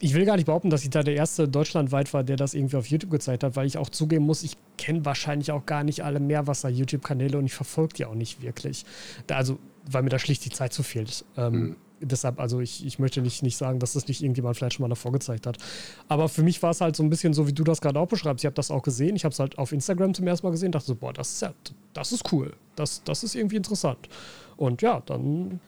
ich 0.00 0.14
will 0.14 0.24
gar 0.24 0.36
nicht 0.36 0.46
behaupten, 0.46 0.70
dass 0.70 0.84
ich 0.84 0.90
da 0.90 1.02
der 1.02 1.14
erste 1.14 1.48
deutschlandweit 1.48 2.12
war, 2.14 2.22
der 2.22 2.36
das 2.36 2.54
irgendwie 2.54 2.76
auf 2.76 2.86
YouTube 2.86 3.10
gezeigt 3.10 3.42
hat, 3.42 3.56
weil 3.56 3.66
ich 3.66 3.78
auch 3.78 3.88
zugeben 3.88 4.24
muss, 4.24 4.42
ich 4.42 4.56
kenne 4.76 5.04
wahrscheinlich 5.04 5.50
auch 5.50 5.66
gar 5.66 5.82
nicht 5.82 6.04
alle 6.04 6.20
Meerwasser-YouTube-Kanäle 6.20 7.36
und 7.36 7.46
ich 7.46 7.54
verfolge 7.54 7.94
die 7.94 8.04
auch 8.04 8.14
nicht 8.14 8.40
wirklich. 8.42 8.84
Also, 9.28 9.58
weil 9.90 10.02
mir 10.02 10.10
da 10.10 10.18
schlicht 10.18 10.44
die 10.44 10.50
Zeit 10.50 10.72
zu 10.72 10.82
fehlt. 10.82 11.24
Ähm, 11.36 11.52
mhm. 11.52 11.76
Deshalb, 12.00 12.38
also 12.38 12.60
ich, 12.60 12.86
ich 12.86 13.00
möchte 13.00 13.20
nicht, 13.20 13.42
nicht 13.42 13.56
sagen, 13.56 13.80
dass 13.80 13.94
das 13.94 14.06
nicht 14.06 14.22
irgendjemand 14.22 14.56
vielleicht 14.56 14.74
schon 14.74 14.84
mal 14.84 14.88
davor 14.88 15.10
gezeigt 15.10 15.48
hat. 15.48 15.58
Aber 16.06 16.28
für 16.28 16.44
mich 16.44 16.62
war 16.62 16.70
es 16.70 16.80
halt 16.80 16.94
so 16.94 17.02
ein 17.02 17.10
bisschen 17.10 17.34
so, 17.34 17.48
wie 17.48 17.52
du 17.52 17.64
das 17.64 17.80
gerade 17.80 17.98
auch 17.98 18.06
beschreibst. 18.06 18.44
Ich 18.44 18.46
habe 18.46 18.54
das 18.54 18.70
auch 18.70 18.82
gesehen. 18.82 19.16
Ich 19.16 19.24
habe 19.24 19.32
es 19.32 19.40
halt 19.40 19.58
auf 19.58 19.72
Instagram 19.72 20.14
zum 20.14 20.24
ersten 20.28 20.46
Mal 20.46 20.52
gesehen. 20.52 20.70
Dachte 20.70 20.86
so, 20.86 20.94
boah, 20.94 21.12
das 21.12 21.32
ist 21.32 21.42
ja, 21.42 21.52
das 21.94 22.12
ist 22.12 22.32
cool. 22.32 22.52
Das, 22.76 23.02
das 23.02 23.24
ist 23.24 23.34
irgendwie 23.34 23.56
interessant. 23.56 24.08
Und 24.56 24.80
ja, 24.80 25.02
dann 25.06 25.58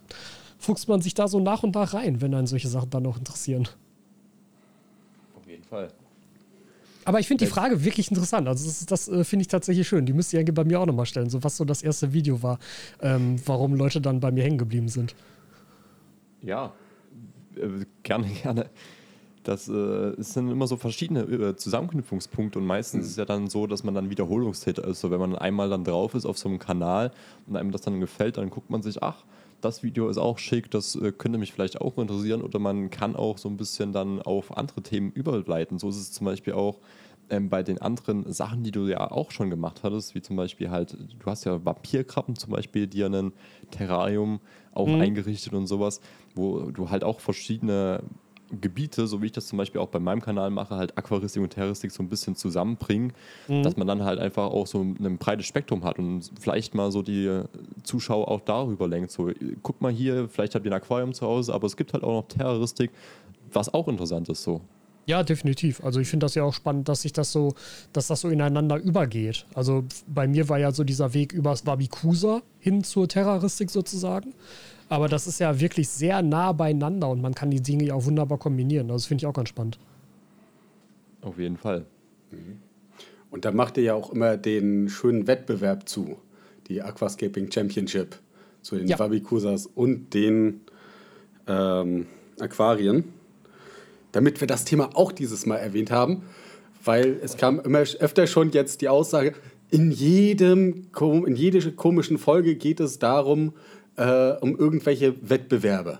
fuchst 0.60 0.86
man 0.86 1.00
sich 1.02 1.14
da 1.14 1.26
so 1.26 1.40
nach 1.40 1.64
und 1.64 1.74
nach 1.74 1.94
rein, 1.94 2.20
wenn 2.20 2.32
einen 2.32 2.46
solche 2.46 2.68
Sachen 2.68 2.90
dann 2.90 3.02
noch 3.02 3.18
interessieren. 3.18 3.66
Fall. 5.70 5.88
Aber 7.04 7.18
ich 7.18 7.28
finde 7.28 7.44
die 7.44 7.50
Frage 7.50 7.82
wirklich 7.84 8.10
interessant. 8.10 8.46
Also 8.46 8.66
das, 8.66 8.86
das 8.86 9.08
äh, 9.08 9.24
finde 9.24 9.42
ich 9.42 9.48
tatsächlich 9.48 9.88
schön. 9.88 10.04
Die 10.04 10.12
müsst 10.12 10.32
ihr 10.32 10.44
bei 10.52 10.64
mir 10.64 10.80
auch 10.80 10.86
nochmal 10.86 11.06
stellen, 11.06 11.30
so 11.30 11.42
was 11.42 11.56
so 11.56 11.64
das 11.64 11.82
erste 11.82 12.12
Video 12.12 12.42
war, 12.42 12.58
ähm, 13.00 13.36
warum 13.46 13.74
Leute 13.74 14.00
dann 14.00 14.20
bei 14.20 14.30
mir 14.30 14.44
hängen 14.44 14.58
geblieben 14.58 14.88
sind. 14.88 15.14
Ja, 16.42 16.72
äh, 17.56 17.84
gerne, 18.02 18.26
gerne. 18.42 18.66
das 19.44 19.68
äh, 19.68 19.72
es 19.72 20.34
sind 20.34 20.50
immer 20.50 20.66
so 20.66 20.76
verschiedene 20.76 21.20
äh, 21.22 21.56
Zusammenknüpfungspunkte 21.56 22.58
und 22.58 22.66
meistens 22.66 22.98
mhm. 22.98 23.04
ist 23.04 23.10
es 23.12 23.16
ja 23.16 23.24
dann 23.24 23.48
so, 23.48 23.66
dass 23.66 23.82
man 23.82 23.94
dann 23.94 24.10
Wiederholungstäter 24.10 24.84
ist. 24.84 25.00
So, 25.00 25.10
wenn 25.10 25.20
man 25.20 25.34
einmal 25.36 25.70
dann 25.70 25.84
drauf 25.84 26.14
ist 26.14 26.26
auf 26.26 26.36
so 26.38 26.48
einem 26.48 26.58
Kanal 26.58 27.12
und 27.46 27.56
einem 27.56 27.72
das 27.72 27.80
dann 27.80 27.98
gefällt, 28.00 28.36
dann 28.36 28.50
guckt 28.50 28.68
man 28.68 28.82
sich, 28.82 29.02
ach, 29.02 29.24
das 29.60 29.82
Video 29.82 30.08
ist 30.08 30.18
auch 30.18 30.38
schick, 30.38 30.70
das 30.70 30.96
äh, 30.96 31.12
könnte 31.12 31.38
mich 31.38 31.52
vielleicht 31.52 31.80
auch 31.80 31.98
interessieren 31.98 32.42
oder 32.42 32.58
man 32.58 32.90
kann 32.90 33.16
auch 33.16 33.38
so 33.38 33.48
ein 33.48 33.56
bisschen 33.56 33.92
dann 33.92 34.20
auf 34.22 34.56
andere 34.56 34.82
Themen 34.82 35.10
überleiten. 35.12 35.78
So 35.78 35.88
ist 35.88 35.96
es 35.96 36.12
zum 36.12 36.24
Beispiel 36.26 36.54
auch 36.54 36.78
ähm, 37.30 37.48
bei 37.48 37.62
den 37.62 37.80
anderen 37.80 38.32
Sachen, 38.32 38.62
die 38.62 38.70
du 38.70 38.86
ja 38.86 39.10
auch 39.10 39.30
schon 39.30 39.50
gemacht 39.50 39.82
hattest, 39.82 40.14
wie 40.14 40.22
zum 40.22 40.36
Beispiel 40.36 40.70
halt, 40.70 40.96
du 41.18 41.26
hast 41.26 41.44
ja 41.44 41.64
Vampirkrabben 41.64 42.36
zum 42.36 42.52
Beispiel, 42.52 42.86
dir 42.86 43.06
ein 43.06 43.32
Terrarium 43.70 44.40
auch 44.72 44.88
mhm. 44.88 45.00
eingerichtet 45.00 45.52
und 45.52 45.66
sowas, 45.66 46.00
wo 46.34 46.70
du 46.70 46.90
halt 46.90 47.04
auch 47.04 47.20
verschiedene 47.20 48.02
Gebiete, 48.60 49.06
so 49.06 49.22
wie 49.22 49.26
ich 49.26 49.32
das 49.32 49.46
zum 49.46 49.58
Beispiel 49.58 49.80
auch 49.80 49.88
bei 49.88 50.00
meinem 50.00 50.20
Kanal 50.20 50.50
mache, 50.50 50.76
halt 50.76 50.96
Aquaristik 50.96 51.42
und 51.42 51.50
Terroristik 51.50 51.90
so 51.90 52.02
ein 52.02 52.08
bisschen 52.08 52.36
zusammenbringen, 52.36 53.12
mhm. 53.48 53.62
dass 53.62 53.76
man 53.76 53.86
dann 53.86 54.04
halt 54.04 54.18
einfach 54.18 54.44
auch 54.44 54.66
so 54.66 54.82
ein 54.82 55.18
breites 55.18 55.46
Spektrum 55.46 55.84
hat 55.84 55.98
und 55.98 56.30
vielleicht 56.40 56.74
mal 56.74 56.90
so 56.90 57.02
die 57.02 57.42
Zuschauer 57.82 58.28
auch 58.28 58.40
darüber 58.40 58.88
lenkt. 58.88 59.10
So, 59.10 59.30
guck 59.62 59.80
mal 59.80 59.92
hier, 59.92 60.28
vielleicht 60.28 60.54
habt 60.54 60.64
ihr 60.64 60.72
ein 60.72 60.76
Aquarium 60.76 61.14
zu 61.14 61.26
Hause, 61.26 61.54
aber 61.54 61.66
es 61.66 61.76
gibt 61.76 61.92
halt 61.92 62.02
auch 62.02 62.22
noch 62.22 62.28
Terroristik, 62.28 62.90
was 63.52 63.72
auch 63.72 63.88
interessant 63.88 64.28
ist 64.28 64.42
so. 64.42 64.60
Ja, 65.06 65.22
definitiv. 65.24 65.82
Also 65.82 65.98
ich 65.98 66.08
finde 66.08 66.24
das 66.24 66.36
ja 66.36 66.44
auch 66.44 66.54
spannend, 66.54 66.88
dass 66.88 67.02
sich 67.02 67.12
das 67.12 67.32
so, 67.32 67.54
dass 67.92 68.06
das 68.06 68.20
so 68.20 68.28
ineinander 68.28 68.76
übergeht. 68.76 69.46
Also 69.54 69.84
bei 70.06 70.28
mir 70.28 70.48
war 70.48 70.58
ja 70.58 70.70
so 70.70 70.84
dieser 70.84 71.14
Weg 71.14 71.32
übers 71.32 71.66
Wabikusa 71.66 72.42
hin 72.60 72.84
zur 72.84 73.08
Terroristik 73.08 73.70
sozusagen. 73.70 74.34
Aber 74.90 75.08
das 75.08 75.28
ist 75.28 75.38
ja 75.38 75.60
wirklich 75.60 75.88
sehr 75.88 76.20
nah 76.20 76.50
beieinander 76.50 77.08
und 77.08 77.22
man 77.22 77.32
kann 77.32 77.48
die 77.50 77.62
Dinge 77.62 77.84
ja 77.84 77.94
auch 77.94 78.04
wunderbar 78.06 78.38
kombinieren. 78.38 78.90
Also 78.90 78.96
das 78.96 79.06
finde 79.06 79.22
ich 79.22 79.26
auch 79.26 79.32
ganz 79.32 79.48
spannend. 79.48 79.78
Auf 81.22 81.38
jeden 81.38 81.56
Fall. 81.56 81.86
Mhm. 82.32 82.58
Und 83.30 83.44
da 83.44 83.52
macht 83.52 83.76
ihr 83.76 83.84
ja 83.84 83.94
auch 83.94 84.10
immer 84.10 84.36
den 84.36 84.88
schönen 84.88 85.28
Wettbewerb 85.28 85.88
zu, 85.88 86.18
die 86.66 86.82
Aquascaping 86.82 87.52
Championship 87.52 88.18
zu 88.62 88.76
den 88.76 88.88
ja. 88.88 88.98
Wabikusas 88.98 89.66
und 89.66 90.12
den 90.12 90.62
ähm, 91.46 92.06
Aquarien, 92.40 93.04
damit 94.10 94.40
wir 94.40 94.48
das 94.48 94.64
Thema 94.64 94.90
auch 94.94 95.12
dieses 95.12 95.46
Mal 95.46 95.58
erwähnt 95.58 95.92
haben, 95.92 96.24
weil 96.84 97.16
es 97.22 97.36
kam 97.36 97.60
immer 97.60 97.78
öfter 97.78 98.26
schon 98.26 98.50
jetzt 98.50 98.80
die 98.80 98.88
Aussage, 98.88 99.34
in 99.70 99.92
jedem 99.92 100.88
in 101.00 101.36
jeder 101.36 101.70
komischen 101.70 102.18
Folge 102.18 102.56
geht 102.56 102.80
es 102.80 102.98
darum, 102.98 103.52
äh, 103.96 104.32
um 104.40 104.56
irgendwelche 104.56 105.14
Wettbewerbe. 105.28 105.98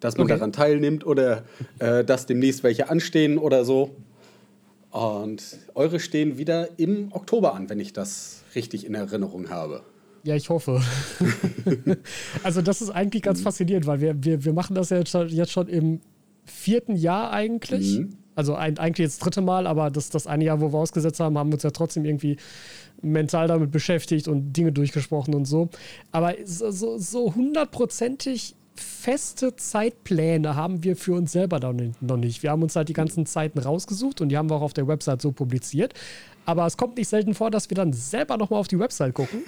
Dass 0.00 0.16
man 0.16 0.24
okay. 0.24 0.34
daran 0.34 0.52
teilnimmt 0.52 1.06
oder 1.06 1.44
äh, 1.78 2.04
dass 2.04 2.26
demnächst 2.26 2.62
welche 2.62 2.90
anstehen 2.90 3.38
oder 3.38 3.64
so. 3.64 3.96
Und 4.90 5.58
eure 5.74 6.00
stehen 6.00 6.38
wieder 6.38 6.78
im 6.78 7.12
Oktober 7.12 7.54
an, 7.54 7.68
wenn 7.68 7.80
ich 7.80 7.92
das 7.92 8.42
richtig 8.54 8.86
in 8.86 8.94
Erinnerung 8.94 9.50
habe. 9.50 9.82
Ja, 10.22 10.34
ich 10.34 10.48
hoffe. 10.50 10.82
also 12.42 12.62
das 12.62 12.82
ist 12.82 12.90
eigentlich 12.90 13.22
ganz 13.22 13.40
mhm. 13.40 13.44
faszinierend, 13.44 13.86
weil 13.86 14.00
wir, 14.00 14.24
wir, 14.24 14.44
wir 14.44 14.52
machen 14.52 14.74
das 14.74 14.90
ja 14.90 14.98
jetzt 14.98 15.10
schon, 15.10 15.28
jetzt 15.28 15.52
schon 15.52 15.68
im 15.68 16.00
vierten 16.44 16.96
Jahr 16.96 17.32
eigentlich. 17.32 18.00
Mhm. 18.00 18.16
Also 18.36 18.54
ein, 18.54 18.78
eigentlich 18.78 19.08
das 19.08 19.18
dritte 19.18 19.40
Mal, 19.40 19.66
aber 19.66 19.90
das, 19.90 20.10
das 20.10 20.26
eine 20.26 20.44
Jahr, 20.44 20.60
wo 20.60 20.72
wir 20.72 20.78
ausgesetzt 20.78 21.18
haben, 21.18 21.36
haben 21.38 21.50
wir 21.50 21.54
uns 21.54 21.62
ja 21.62 21.70
trotzdem 21.70 22.04
irgendwie 22.04 22.36
mental 23.02 23.48
damit 23.48 23.72
beschäftigt 23.72 24.28
und 24.28 24.52
Dinge 24.52 24.72
durchgesprochen 24.72 25.34
und 25.34 25.46
so. 25.46 25.70
Aber 26.12 26.34
so 26.44 27.34
hundertprozentig 27.34 28.54
feste 28.76 29.56
Zeitpläne 29.56 30.56
haben 30.56 30.84
wir 30.84 30.96
für 30.96 31.14
uns 31.14 31.32
selber 31.32 31.60
noch 31.60 32.16
nicht. 32.16 32.42
Wir 32.42 32.50
haben 32.50 32.62
uns 32.62 32.76
halt 32.76 32.88
die 32.88 32.92
ganzen 32.92 33.26
Zeiten 33.26 33.58
rausgesucht 33.58 34.20
und 34.20 34.28
die 34.28 34.36
haben 34.36 34.50
wir 34.50 34.56
auch 34.56 34.62
auf 34.62 34.74
der 34.74 34.88
Website 34.88 35.22
so 35.22 35.32
publiziert. 35.32 35.94
Aber 36.44 36.64
es 36.64 36.76
kommt 36.76 36.96
nicht 36.96 37.08
selten 37.08 37.34
vor, 37.34 37.50
dass 37.50 37.68
wir 37.70 37.74
dann 37.74 37.92
selber 37.92 38.36
nochmal 38.36 38.60
auf 38.60 38.68
die 38.68 38.78
Website 38.78 39.14
gucken 39.14 39.42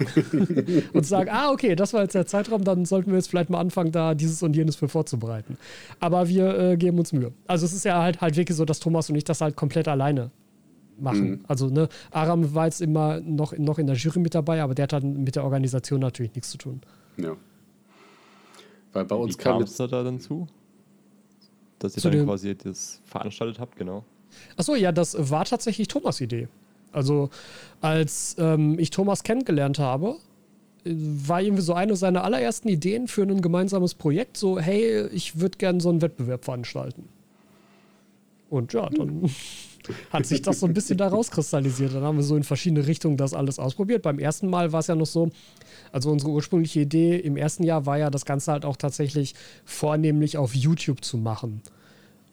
und 0.93 1.05
sagen, 1.05 1.29
ah, 1.31 1.51
okay, 1.51 1.75
das 1.75 1.93
war 1.93 2.01
jetzt 2.01 2.13
der 2.13 2.25
Zeitraum, 2.25 2.65
dann 2.65 2.83
sollten 2.83 3.11
wir 3.11 3.17
jetzt 3.17 3.29
vielleicht 3.29 3.49
mal 3.49 3.61
anfangen, 3.61 3.93
da 3.93 4.13
dieses 4.13 4.43
und 4.43 4.53
jenes 4.53 4.75
für 4.75 4.89
vorzubereiten. 4.89 5.57
Aber 6.01 6.27
wir 6.27 6.59
äh, 6.59 6.77
geben 6.77 6.99
uns 6.99 7.13
Mühe. 7.13 7.31
Also 7.47 7.65
es 7.65 7.73
ist 7.73 7.85
ja 7.85 8.01
halt, 8.01 8.19
halt 8.19 8.35
wirklich 8.35 8.57
so, 8.57 8.65
dass 8.65 8.81
Thomas 8.81 9.09
und 9.09 9.15
ich 9.15 9.23
das 9.23 9.39
halt 9.39 9.55
komplett 9.55 9.87
alleine 9.87 10.31
machen. 11.01 11.29
Mhm. 11.29 11.45
Also, 11.47 11.67
ne, 11.69 11.87
Aram 12.11 12.53
war 12.53 12.65
jetzt 12.65 12.81
immer 12.81 13.21
noch, 13.21 13.57
noch 13.57 13.79
in 13.79 13.87
der 13.87 13.95
Jury 13.95 14.19
mit 14.19 14.35
dabei, 14.35 14.61
aber 14.61 14.75
der 14.75 14.83
hat 14.83 14.93
dann 14.93 15.23
mit 15.23 15.35
der 15.37 15.45
Organisation 15.45 16.01
natürlich 16.01 16.35
nichts 16.35 16.49
zu 16.49 16.57
tun. 16.57 16.81
Ja. 17.17 17.35
Weil 18.93 19.05
bei 19.05 19.15
uns 19.15 19.37
Wie 19.37 19.41
kam 19.41 19.61
es 19.61 19.75
da 19.75 19.87
dann 19.87 20.19
zu? 20.19 20.47
Dass 21.79 21.95
ihr 21.95 22.01
zu 22.01 22.09
dann 22.09 22.25
quasi 22.25 22.55
das 22.55 23.01
veranstaltet 23.05 23.59
habt, 23.59 23.75
genau. 23.75 24.03
Achso, 24.57 24.75
ja, 24.75 24.91
das 24.91 25.15
war 25.29 25.45
tatsächlich 25.45 25.87
Thomas' 25.87 26.21
Idee. 26.21 26.47
Also, 26.91 27.29
als 27.81 28.35
ähm, 28.39 28.77
ich 28.79 28.89
Thomas 28.89 29.23
kennengelernt 29.23 29.79
habe, 29.79 30.17
war 30.85 31.41
irgendwie 31.41 31.61
so 31.61 31.73
eine 31.73 31.95
seiner 31.95 32.23
allerersten 32.23 32.67
Ideen 32.67 33.07
für 33.07 33.23
ein 33.23 33.41
gemeinsames 33.41 33.93
Projekt, 33.93 34.37
so, 34.37 34.59
hey, 34.59 35.07
ich 35.07 35.39
würde 35.39 35.57
gerne 35.57 35.81
so 35.81 35.89
einen 35.89 36.01
Wettbewerb 36.01 36.45
veranstalten. 36.45 37.07
Und 38.49 38.73
ja, 38.73 38.89
dann 38.89 39.23
hm. 39.23 39.29
Hat 40.11 40.25
sich 40.25 40.41
das 40.41 40.59
so 40.59 40.65
ein 40.65 40.73
bisschen 40.73 40.97
da 40.97 41.07
rauskristallisiert. 41.07 41.93
Dann 41.93 42.03
haben 42.03 42.17
wir 42.17 42.23
so 42.23 42.35
in 42.35 42.43
verschiedene 42.43 42.85
Richtungen 42.85 43.17
das 43.17 43.33
alles 43.33 43.59
ausprobiert. 43.59 44.01
Beim 44.01 44.19
ersten 44.19 44.49
Mal 44.49 44.71
war 44.71 44.79
es 44.79 44.87
ja 44.87 44.95
noch 44.95 45.05
so, 45.05 45.29
also 45.91 46.11
unsere 46.11 46.31
ursprüngliche 46.31 46.81
Idee 46.81 47.17
im 47.17 47.37
ersten 47.37 47.63
Jahr 47.63 47.85
war 47.85 47.97
ja, 47.97 48.09
das 48.09 48.25
Ganze 48.25 48.51
halt 48.51 48.65
auch 48.65 48.75
tatsächlich 48.75 49.35
vornehmlich 49.65 50.37
auf 50.37 50.55
YouTube 50.55 51.03
zu 51.03 51.17
machen. 51.17 51.61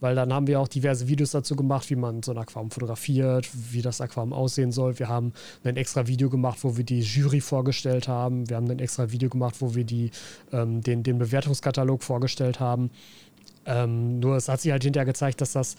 Weil 0.01 0.15
dann 0.15 0.33
haben 0.33 0.47
wir 0.47 0.61
auch 0.61 0.69
diverse 0.69 1.09
Videos 1.09 1.31
dazu 1.31 1.57
gemacht, 1.57 1.89
wie 1.89 1.97
man 1.97 2.23
so 2.23 2.33
ein 2.33 2.39
Aquarium 2.39 2.71
fotografiert, 2.71 3.49
wie 3.73 3.81
das 3.81 4.01
Aquarium 4.03 4.35
aussehen 4.35 4.71
soll. 4.71 4.99
Wir 4.99 5.09
haben 5.09 5.33
ein 5.65 5.77
extra 5.77 6.07
Video 6.07 6.29
gemacht, 6.29 6.59
wo 6.63 6.77
wir 6.77 6.85
die 6.85 7.01
Jury 7.01 7.41
vorgestellt 7.41 8.07
haben. 8.07 8.49
Wir 8.49 8.57
haben 8.57 8.71
ein 8.71 8.79
extra 8.79 9.11
Video 9.11 9.31
gemacht, 9.31 9.57
wo 9.61 9.75
wir 9.75 9.85
die, 9.85 10.11
ähm, 10.53 10.83
den, 10.83 11.03
den 11.03 11.19
Bewertungskatalog 11.19 12.03
vorgestellt 12.03 12.61
haben. 12.61 12.91
Ähm, 13.65 14.21
nur 14.21 14.37
es 14.37 14.49
hat 14.49 14.61
sich 14.61 14.71
halt 14.71 14.85
hinterher 14.85 15.07
gezeigt, 15.07 15.41
dass 15.41 15.53
das 15.53 15.77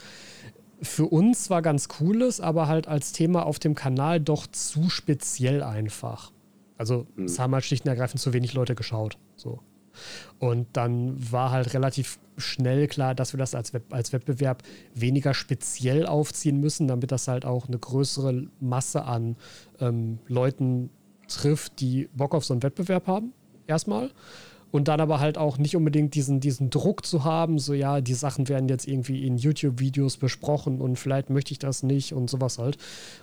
für 0.82 1.06
uns 1.06 1.46
zwar 1.46 1.62
ganz 1.62 1.88
cool 2.00 2.22
ist, 2.22 2.40
aber 2.40 2.68
halt 2.68 2.88
als 2.88 3.12
Thema 3.12 3.46
auf 3.46 3.60
dem 3.60 3.76
Kanal 3.76 4.20
doch 4.20 4.48
zu 4.48 4.90
speziell 4.90 5.64
einfach. 5.64 6.32
Also 6.78 7.08
mhm. 7.16 7.26
es 7.26 7.40
haben 7.40 7.54
halt 7.54 7.66
schlicht 7.66 7.86
und 7.86 7.90
ergreifend 7.90 8.22
zu 8.22 8.34
wenig 8.34 8.54
Leute 8.54 8.76
geschaut. 8.76 9.18
So. 9.36 9.60
Und 10.40 10.68
dann 10.74 11.16
war 11.32 11.52
halt 11.52 11.74
relativ 11.74 12.20
schnell 12.38 12.88
klar, 12.88 13.16
dass 13.16 13.34
wir 13.34 13.40
das 13.40 13.56
als, 13.56 13.74
Web 13.74 13.92
als 13.92 14.14
Wettbewerb 14.14 14.62
weniger 14.94 15.34
speziell 15.34 16.06
aufziehen 16.06 16.60
müssen, 16.60 16.88
damit 16.88 17.12
das 17.12 17.28
halt 17.28 17.46
auch 17.46 17.68
eine 17.68 17.80
größere 17.80 18.48
Masse 18.60 19.04
an 19.06 19.36
ähm, 19.80 20.20
Leuten 20.28 20.92
trifft, 21.28 21.80
die 21.80 22.10
Bock 22.14 22.36
auf 22.36 22.46
so 22.46 22.54
einen 22.54 22.64
Wettbewerb 22.64 23.08
haben. 23.08 23.34
Erstmal 23.66 24.12
und 24.78 24.88
dann 24.88 25.02
aber 25.02 25.20
halt 25.20 25.40
auch 25.40 25.58
nicht 25.58 25.76
unbedingt 25.76 26.14
diesen, 26.14 26.40
diesen 26.40 26.70
Druck 26.70 27.04
zu 27.04 27.24
haben, 27.24 27.58
so 27.58 27.74
ja, 27.74 28.00
die 28.00 28.14
Sachen 28.14 28.48
werden 28.48 28.70
jetzt 28.70 28.88
irgendwie 28.88 29.26
in 29.26 29.36
YouTube-Videos 29.38 30.18
besprochen 30.18 30.82
und 30.82 30.98
vielleicht 30.98 31.32
möchte 31.32 31.52
ich 31.52 31.58
das 31.58 31.82
nicht 31.82 32.14
und 32.14 32.30
sowas 32.30 32.60
halt. 32.60 32.78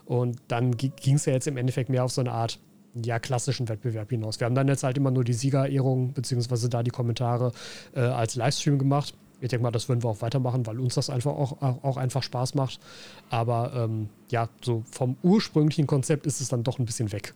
Und 0.05 0.39
dann 0.49 0.77
ging 0.77 1.15
es 1.15 1.27
ja 1.27 1.33
jetzt 1.33 1.47
im 1.47 1.57
Endeffekt 1.57 1.91
mehr 1.91 2.03
auf 2.03 2.11
so 2.11 2.23
eine 2.23 2.33
Art 2.33 2.59
ja, 3.05 3.21
klassischen 3.21 3.69
Wettbewerb 3.69 4.11
hinaus. 4.11 4.41
Wir 4.41 4.47
haben 4.47 4.57
dann 4.57 4.67
jetzt 4.67 4.83
halt 4.83 4.97
immer 4.97 5.13
nur 5.13 5.23
die 5.23 5.33
Siegerehrung, 5.33 6.13
beziehungsweise 6.13 6.69
da 6.69 6.83
die 6.83 6.91
Kommentare 6.91 7.53
äh, 7.95 8.01
als 8.01 8.35
Livestream 8.35 8.77
gemacht. 8.77 9.15
Ich 9.41 9.49
denke 9.49 9.63
mal, 9.63 9.71
das 9.71 9.89
würden 9.89 10.03
wir 10.03 10.11
auch 10.11 10.23
weitermachen, 10.23 10.67
weil 10.67 10.81
uns 10.81 10.97
das 10.97 11.09
einfach 11.09 11.35
auch, 11.35 11.63
auch 11.63 11.97
einfach 11.97 12.25
Spaß 12.25 12.57
macht. 12.57 12.81
Aber 13.31 13.73
ähm, 13.77 14.09
ja, 14.29 14.49
so 14.61 14.83
vom 14.91 15.17
ursprünglichen 15.23 15.87
Konzept 15.87 16.27
ist 16.27 16.41
es 16.41 16.49
dann 16.49 16.65
doch 16.65 16.81
ein 16.81 16.85
bisschen 16.85 17.13
weg. 17.13 17.33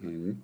Mhm. 0.00 0.40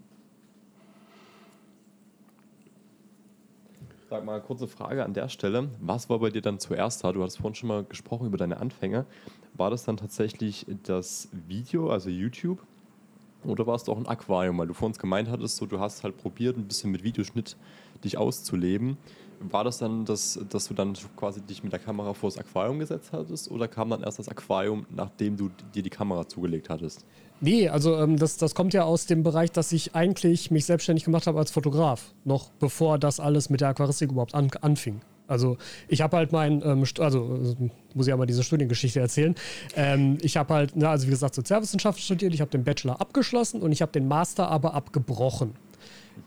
Sag 4.11 4.25
mal, 4.25 4.41
kurze 4.41 4.67
Frage 4.67 5.05
an 5.05 5.13
der 5.13 5.29
Stelle. 5.29 5.69
Was 5.81 6.09
war 6.09 6.19
bei 6.21 6.31
dir 6.31 6.41
dann 6.41 6.59
zuerst 6.59 7.05
da? 7.05 7.13
Du 7.13 7.21
hattest 7.21 7.41
vorhin 7.41 7.55
schon 7.55 7.69
mal 7.69 7.85
gesprochen 7.85 8.27
über 8.27 8.39
deine 8.39 8.57
Anfänge. 8.57 9.05
War 9.53 9.69
das 9.69 9.85
dann 9.85 9.99
tatsächlich 9.99 10.65
das 10.85 11.29
Video, 11.47 11.91
also 11.91 12.09
YouTube? 12.09 12.63
Oder 13.45 13.67
war 13.67 13.77
es 13.77 13.85
doch 13.85 13.97
ein 13.97 14.07
Aquarium? 14.07 14.59
Weil 14.59 14.67
du 14.67 14.75
vor 14.75 14.87
uns 14.87 14.99
gemeint 14.99 15.29
hattest, 15.29 15.57
so, 15.57 15.67
du 15.67 15.79
hast 15.81 16.03
halt 16.05 16.17
probiert, 16.19 16.57
ein 16.57 16.67
bisschen 16.67 16.91
mit 16.91 17.05
Videoschnitt 17.05 17.57
dich 18.05 18.19
auszuleben. 18.19 18.97
War 19.41 19.63
das 19.63 19.79
dann, 19.79 20.05
das, 20.05 20.39
dass 20.49 20.67
du 20.67 20.75
dann 20.75 20.95
quasi 21.17 21.41
dich 21.41 21.63
mit 21.63 21.73
der 21.73 21.79
Kamera 21.79 22.13
vor 22.13 22.29
das 22.29 22.39
Aquarium 22.39 22.81
gesetzt 22.81 23.13
hattest? 23.13 23.51
Oder 23.51 23.69
kam 23.69 23.91
dann 23.91 24.03
erst 24.03 24.19
das 24.19 24.29
Aquarium, 24.29 24.85
nachdem 24.91 25.37
du 25.37 25.51
dir 25.75 25.83
die 25.83 25.91
Kamera 25.91 26.27
zugelegt 26.27 26.69
hattest? 26.69 27.05
Nee, 27.41 27.69
also 27.69 27.97
ähm, 27.97 28.17
das, 28.17 28.37
das 28.37 28.57
kommt 28.57 28.75
ja 28.75 28.83
aus 28.83 29.07
dem 29.07 29.23
Bereich, 29.23 29.53
dass 29.53 29.71
ich 29.71 29.95
eigentlich 29.95 30.51
mich 30.51 30.67
selbstständig 30.67 31.05
gemacht 31.05 31.29
habe 31.29 31.39
als 31.39 31.53
Fotograf, 31.53 32.13
noch 32.25 32.51
bevor 32.59 32.99
das 32.99 33.21
alles 33.21 33.49
mit 33.49 33.61
der 33.61 33.69
Aquaristik 33.69 34.11
überhaupt 34.11 34.35
an, 34.35 34.51
anfing. 34.61 35.01
Also 35.29 35.59
ich 35.87 36.01
habe 36.01 36.17
halt 36.17 36.33
mein, 36.33 36.63
ähm, 36.65 36.85
also 36.99 37.39
muss 37.95 38.07
ich 38.07 38.13
aber 38.13 38.27
diese 38.27 38.43
Studiengeschichte 38.43 38.99
erzählen. 38.99 39.35
Ähm, 39.77 40.19
ich 40.23 40.37
habe 40.37 40.55
halt, 40.55 40.73
na, 40.75 40.91
also 40.91 41.07
wie 41.07 41.11
gesagt, 41.11 41.35
Sozialwissenschaften 41.35 42.03
studiert, 42.03 42.35
ich 42.35 42.41
habe 42.41 42.51
den 42.51 42.65
Bachelor 42.65 43.01
abgeschlossen 43.01 43.63
und 43.63 43.71
ich 43.71 43.83
habe 43.83 43.93
den 43.93 44.09
Master 44.09 44.49
aber 44.49 44.75
abgebrochen. 44.75 45.55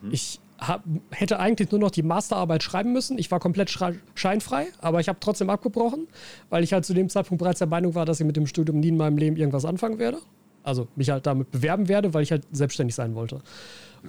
Mhm. 0.01 0.11
Ich 0.11 0.39
hab, 0.59 0.83
hätte 1.09 1.39
eigentlich 1.39 1.71
nur 1.71 1.79
noch 1.79 1.91
die 1.91 2.03
Masterarbeit 2.03 2.61
schreiben 2.61 2.93
müssen. 2.93 3.17
Ich 3.17 3.31
war 3.31 3.39
komplett 3.39 3.75
scheinfrei, 4.13 4.67
aber 4.79 4.99
ich 4.99 5.09
habe 5.09 5.19
trotzdem 5.19 5.49
abgebrochen, 5.49 6.07
weil 6.49 6.63
ich 6.63 6.71
halt 6.71 6.85
zu 6.85 6.93
dem 6.93 7.09
Zeitpunkt 7.09 7.39
bereits 7.39 7.59
der 7.59 7.67
Meinung 7.67 7.95
war, 7.95 8.05
dass 8.05 8.19
ich 8.19 8.25
mit 8.25 8.37
dem 8.37 8.45
Studium 8.45 8.79
nie 8.79 8.89
in 8.89 8.97
meinem 8.97 9.17
Leben 9.17 9.35
irgendwas 9.35 9.65
anfangen 9.65 9.97
werde. 9.97 10.19
Also 10.63 10.87
mich 10.95 11.09
halt 11.09 11.25
damit 11.25 11.51
bewerben 11.51 11.87
werde, 11.87 12.13
weil 12.13 12.23
ich 12.23 12.31
halt 12.31 12.43
selbstständig 12.51 12.95
sein 12.95 13.15
wollte. 13.15 13.39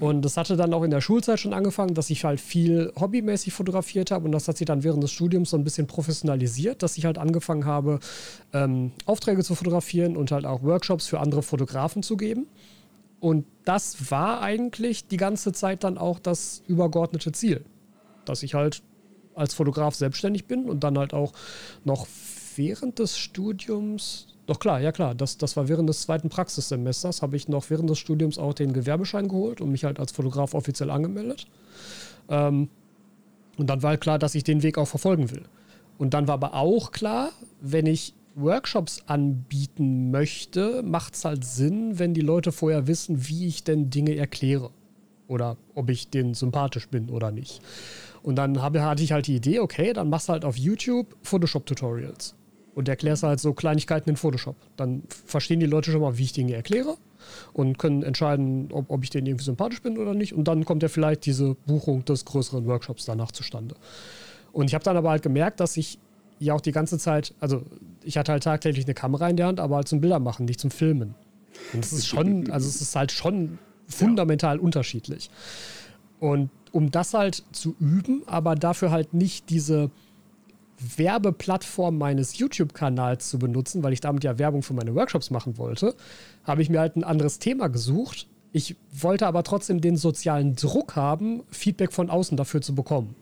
Und 0.01 0.23
das 0.23 0.37
hatte 0.37 0.57
dann 0.57 0.73
auch 0.73 0.83
in 0.85 0.91
der 0.91 1.03
Schulzeit 1.03 1.39
schon 1.39 1.53
angefangen, 1.53 1.95
dass 1.95 2.09
ich 2.09 2.25
halt 2.25 2.41
viel 2.41 2.93
hobbymäßig 2.99 3.53
fotografiert 3.53 4.11
habe 4.11 4.25
und 4.25 4.33
das 4.33 4.49
hat 4.49 4.57
sich 4.57 4.67
dann 4.67 4.85
während 4.85 5.03
des 5.03 5.11
Studiums 5.11 5.51
so 5.51 5.59
ein 5.59 5.65
bisschen 5.65 5.87
professionalisiert, 5.87 6.83
dass 6.83 6.97
ich 6.97 7.05
halt 7.05 7.19
angefangen 7.19 7.67
habe, 7.67 8.01
ähm, 8.55 8.93
Aufträge 9.05 9.45
zu 9.45 9.55
fotografieren 9.55 10.17
und 10.17 10.33
halt 10.33 10.47
auch 10.47 10.63
Workshops 10.63 11.07
für 11.07 11.21
andere 11.21 11.43
Fotografen 11.43 12.03
zu 12.03 12.17
geben. 12.17 12.47
Und 13.21 13.45
das 13.65 14.11
war 14.11 14.41
eigentlich 14.41 15.07
die 15.09 15.19
ganze 15.19 15.53
Zeit 15.53 15.85
dann 15.85 15.99
auch 15.99 16.19
das 16.19 16.63
übergeordnete 16.67 17.33
Ziel, 17.33 17.65
dass 18.25 18.43
ich 18.43 18.55
halt 18.55 18.83
als 19.35 19.55
Fotograf 19.55 19.95
selbstständig 19.95 20.47
bin 20.47 20.69
und 20.69 20.85
dann 20.85 20.99
halt 20.99 21.15
auch 21.15 21.33
noch 21.85 22.07
während 22.57 22.99
des 22.99 23.19
Studiums, 23.19 24.32
doch 24.47 24.59
klar, 24.59 24.81
ja 24.81 24.91
klar, 24.91 25.15
das, 25.15 25.39
das 25.39 25.57
war 25.57 25.69
während 25.69 25.89
des 25.89 26.03
zweiten 26.03 26.29
Praxissemesters, 26.29 27.23
habe 27.23 27.37
ich 27.37 27.49
noch 27.49 27.71
während 27.71 27.89
des 27.89 27.99
Studiums 27.99 28.39
auch 28.39 28.55
den 28.55 28.73
Gewerbeschein 28.73 29.29
geholt 29.29 29.61
und 29.61 29.71
mich 29.71 29.85
halt 29.85 30.01
als 30.01 30.13
Fotograf 30.13 30.55
offiziell 30.55 30.91
angemeldet. 30.91 31.47
Ähm, 32.29 32.69
und 33.57 33.71
dann 33.71 33.83
war 33.83 33.91
halt 33.91 34.01
klar, 34.01 34.19
dass 34.19 34.35
ich 34.35 34.45
den 34.45 34.63
Weg 34.63 34.79
auch 34.79 34.89
verfolgen 34.89 35.31
will. 35.31 35.45
Und 35.99 36.15
dann 36.15 36.27
war 36.27 36.35
aber 36.35 36.55
auch 36.55 36.91
klar, 36.91 37.31
wenn 37.61 37.87
ich 37.87 38.15
Workshops 38.35 39.03
anbieten 39.07 40.11
möchte, 40.11 40.83
macht 40.83 41.15
es 41.15 41.25
halt 41.25 41.45
Sinn, 41.45 41.99
wenn 41.99 42.15
die 42.15 42.23
Leute 42.23 42.51
vorher 42.51 42.87
wissen, 42.87 43.29
wie 43.29 43.47
ich 43.47 43.63
denn 43.63 43.91
Dinge 43.91 44.17
erkläre. 44.17 44.71
Oder 45.29 45.57
ob 45.75 45.91
ich 45.91 46.09
denen 46.09 46.35
sympathisch 46.35 46.89
bin 46.89 47.11
oder 47.11 47.31
nicht. 47.31 47.61
Und 48.23 48.37
dann 48.37 48.61
habe, 48.63 48.83
hatte 48.83 49.03
ich 49.03 49.13
halt 49.13 49.27
die 49.27 49.37
Idee, 49.37 49.61
okay, 49.61 49.93
dann 49.93 50.09
machst 50.09 50.29
du 50.29 50.33
halt 50.33 50.45
auf 50.45 50.57
YouTube 50.57 51.15
Photoshop-Tutorials. 51.23 52.35
Und 52.75 52.89
erklärst 52.89 53.23
halt 53.23 53.39
so 53.39 53.53
Kleinigkeiten 53.53 54.09
in 54.11 54.17
Photoshop. 54.17 54.57
Dann 54.77 55.03
verstehen 55.09 55.61
die 55.61 55.67
Leute 55.67 55.91
schon 55.91 56.01
mal, 56.01 56.17
wie 56.17 56.23
ich 56.25 56.33
Dinge 56.33 56.55
erkläre 56.55 56.97
und 57.53 57.79
können 57.79 58.03
entscheiden, 58.03 58.71
ob, 58.73 58.91
ob 58.91 59.05
ich 59.05 59.11
denen 59.11 59.27
irgendwie 59.27 59.45
sympathisch 59.45 59.83
bin 59.83 59.99
oder 59.99 60.15
nicht. 60.15 60.33
Und 60.33 60.49
dann 60.49 60.65
kommt 60.65 60.83
ja 60.83 60.89
vielleicht 60.89 61.27
diese 61.27 61.55
Buchung 61.67 62.05
des 62.07 62.25
größeren 62.25 62.67
Workshops 62.67 63.05
danach 63.05 63.31
zustande. 63.33 63.75
Und 64.53 64.69
ich 64.69 64.75
habe 64.75 64.85
dann 64.85 64.97
aber 64.97 65.11
halt 65.11 65.23
gemerkt, 65.23 65.61
dass 65.61 65.77
ich 65.77 65.99
ja 66.39 66.55
auch 66.55 66.61
die 66.61 66.73
ganze 66.73 66.99
Zeit, 66.99 67.35
also 67.41 67.63
ich 68.03 68.17
hatte 68.17 68.33
halt 68.33 68.43
tagtäglich 68.43 68.85
eine 68.87 68.95
Kamera 68.95 69.29
in 69.29 69.37
der 69.37 69.47
Hand, 69.47 69.61
aber 69.61 69.77
halt 69.77 69.89
zum 69.89 70.01
Bilder 70.01 70.19
machen, 70.19 70.47
nicht 70.47 70.61
zum 70.61 70.71
Filmen. 70.71 71.15
Und 71.73 71.85
das 71.85 71.93
ist 71.93 72.07
schon, 72.07 72.51
also 72.51 72.69
es 72.69 72.81
ist 72.81 72.97
halt 72.97 73.13
schon 73.13 73.59
fundamental 73.87 74.57
ja. 74.57 74.63
unterschiedlich. 74.63 75.31
Und 76.21 76.51
um 76.73 76.91
das 76.91 77.15
halt 77.15 77.45
zu 77.53 77.75
üben, 77.79 78.23
aber 78.27 78.55
dafür 78.55 78.91
halt 78.91 79.15
nicht 79.15 79.51
diese 79.51 79.91
Werbeplattform 80.97 81.99
meines 81.99 82.39
YouTube-Kanals 82.39 83.29
zu 83.29 83.39
benutzen, 83.39 83.83
weil 83.83 83.93
ich 83.93 84.01
damit 84.01 84.25
ja 84.25 84.39
Werbung 84.39 84.63
für 84.63 84.75
meine 84.75 84.95
Workshops 84.95 85.31
machen 85.31 85.59
wollte, 85.59 85.95
habe 86.45 86.63
ich 86.63 86.71
mir 86.71 86.81
halt 86.81 86.97
ein 86.97 87.05
anderes 87.05 87.39
Thema 87.39 87.69
gesucht. 87.69 88.27
Ich 88.53 88.77
wollte 88.93 89.27
aber 89.27 89.45
trotzdem 89.45 89.81
den 89.81 89.97
sozialen 89.97 90.57
Druck 90.57 90.97
haben, 90.97 91.43
Feedback 91.51 91.93
von 91.93 92.11
außen 92.11 92.37
dafür 92.37 92.61
zu 92.61 92.75
bekommen. 92.75 93.15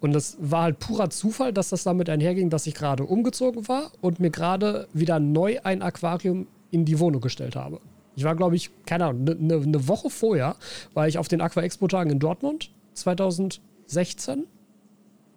Und 0.00 0.12
das 0.12 0.36
war 0.38 0.64
halt 0.64 0.80
purer 0.80 1.08
Zufall, 1.10 1.52
dass 1.52 1.70
das 1.70 1.84
damit 1.84 2.10
einherging, 2.10 2.50
dass 2.50 2.66
ich 2.66 2.74
gerade 2.74 3.04
umgezogen 3.04 3.68
war 3.68 3.90
und 4.00 4.20
mir 4.20 4.30
gerade 4.30 4.86
wieder 4.92 5.18
neu 5.18 5.60
ein 5.64 5.80
Aquarium 5.82 6.46
in 6.70 6.84
die 6.84 6.98
Wohnung 6.98 7.20
gestellt 7.20 7.56
habe. 7.56 7.80
Ich 8.16 8.24
war, 8.24 8.36
glaube 8.36 8.56
ich, 8.56 8.70
keine 8.86 9.06
Ahnung, 9.06 9.26
eine 9.26 9.36
ne, 9.36 9.66
ne 9.66 9.88
Woche 9.88 10.10
vorher 10.10 10.56
war 10.92 11.08
ich 11.08 11.18
auf 11.18 11.28
den 11.28 11.40
Aqua 11.40 11.62
Expo 11.62 11.88
Tagen 11.88 12.10
in 12.10 12.18
Dortmund 12.18 12.70
2016. 12.94 14.44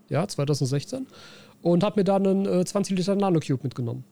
Ja, 0.09 0.27
2016. 0.27 1.07
Und 1.61 1.83
habe 1.83 1.99
mir 1.99 2.03
da 2.03 2.15
einen 2.15 2.45
äh, 2.45 2.63
20 2.63 2.97
Liter 2.97 3.15
Nanocube 3.15 3.63
mitgenommen. 3.63 4.03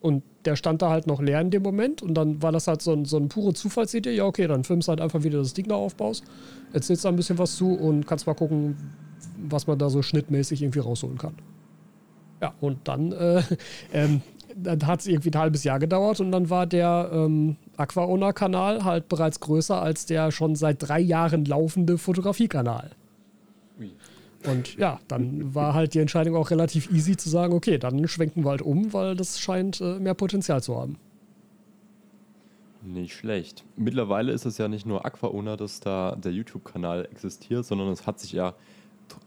Und 0.00 0.24
der 0.44 0.56
stand 0.56 0.82
da 0.82 0.90
halt 0.90 1.06
noch 1.06 1.22
leer 1.22 1.40
in 1.40 1.50
dem 1.50 1.62
Moment. 1.62 2.02
Und 2.02 2.14
dann 2.14 2.42
war 2.42 2.50
das 2.52 2.66
halt 2.66 2.82
so, 2.82 2.92
ein, 2.92 3.04
so 3.04 3.16
eine 3.16 3.28
pure 3.28 3.54
Zufallsidee. 3.54 4.14
Ja, 4.14 4.24
okay, 4.24 4.48
dann 4.48 4.64
filmst 4.64 4.88
halt 4.88 5.00
einfach 5.00 5.22
wieder 5.22 5.38
das 5.38 5.54
Ding 5.54 5.68
da 5.68 5.76
aufbaust. 5.76 6.24
Erzählst 6.72 7.04
da 7.04 7.08
ein 7.08 7.16
bisschen 7.16 7.38
was 7.38 7.56
zu 7.56 7.72
und 7.72 8.06
kannst 8.06 8.26
mal 8.26 8.34
gucken, 8.34 8.76
was 9.48 9.66
man 9.66 9.78
da 9.78 9.88
so 9.90 10.02
schnittmäßig 10.02 10.62
irgendwie 10.62 10.80
rausholen 10.80 11.18
kann. 11.18 11.34
Ja, 12.40 12.52
und 12.60 12.78
dann, 12.88 13.12
äh, 13.12 13.42
ähm, 13.92 14.22
dann 14.56 14.86
hat 14.86 15.00
es 15.00 15.06
irgendwie 15.06 15.30
ein 15.30 15.38
halbes 15.38 15.64
Jahr 15.64 15.78
gedauert 15.78 16.20
und 16.20 16.32
dann 16.32 16.50
war 16.50 16.66
der 16.66 17.08
ähm, 17.12 17.56
Aquaona-Kanal 17.76 18.84
halt 18.84 19.08
bereits 19.08 19.40
größer 19.40 19.80
als 19.80 20.04
der 20.06 20.32
schon 20.32 20.56
seit 20.56 20.82
drei 20.82 21.00
Jahren 21.00 21.44
laufende 21.44 21.96
Fotografiekanal. 21.96 22.90
Und 24.46 24.76
ja, 24.76 24.98
dann 25.08 25.54
war 25.54 25.74
halt 25.74 25.94
die 25.94 25.98
Entscheidung 25.98 26.36
auch 26.36 26.50
relativ 26.50 26.90
easy 26.90 27.16
zu 27.16 27.28
sagen, 27.28 27.52
okay, 27.52 27.78
dann 27.78 28.06
schwenken 28.08 28.44
wir 28.44 28.50
halt 28.50 28.62
um, 28.62 28.92
weil 28.92 29.14
das 29.14 29.38
scheint 29.38 29.80
äh, 29.80 29.98
mehr 29.98 30.14
Potenzial 30.14 30.62
zu 30.62 30.76
haben. 30.76 30.96
Nicht 32.84 33.14
schlecht. 33.14 33.64
Mittlerweile 33.76 34.32
ist 34.32 34.44
es 34.44 34.58
ja 34.58 34.66
nicht 34.66 34.86
nur 34.86 35.06
Aquaona, 35.06 35.56
dass 35.56 35.78
da 35.78 36.16
der 36.16 36.32
YouTube-Kanal 36.32 37.06
existiert, 37.12 37.64
sondern 37.64 37.88
es 37.88 38.06
hat 38.06 38.18
sich 38.18 38.32
ja 38.32 38.54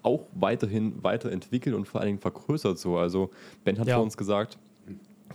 auch 0.04 0.25
weiterhin 0.34 1.04
weiterentwickelt 1.04 1.75
und 1.75 1.88
vor 1.88 2.01
allen 2.01 2.08
Dingen 2.08 2.19
vergrößert 2.19 2.78
so. 2.78 2.97
Also 2.97 3.32
Ben 3.63 3.80
hat 3.80 3.88
ja. 3.88 3.95
vor 3.95 4.04
uns 4.04 4.17
gesagt, 4.17 4.58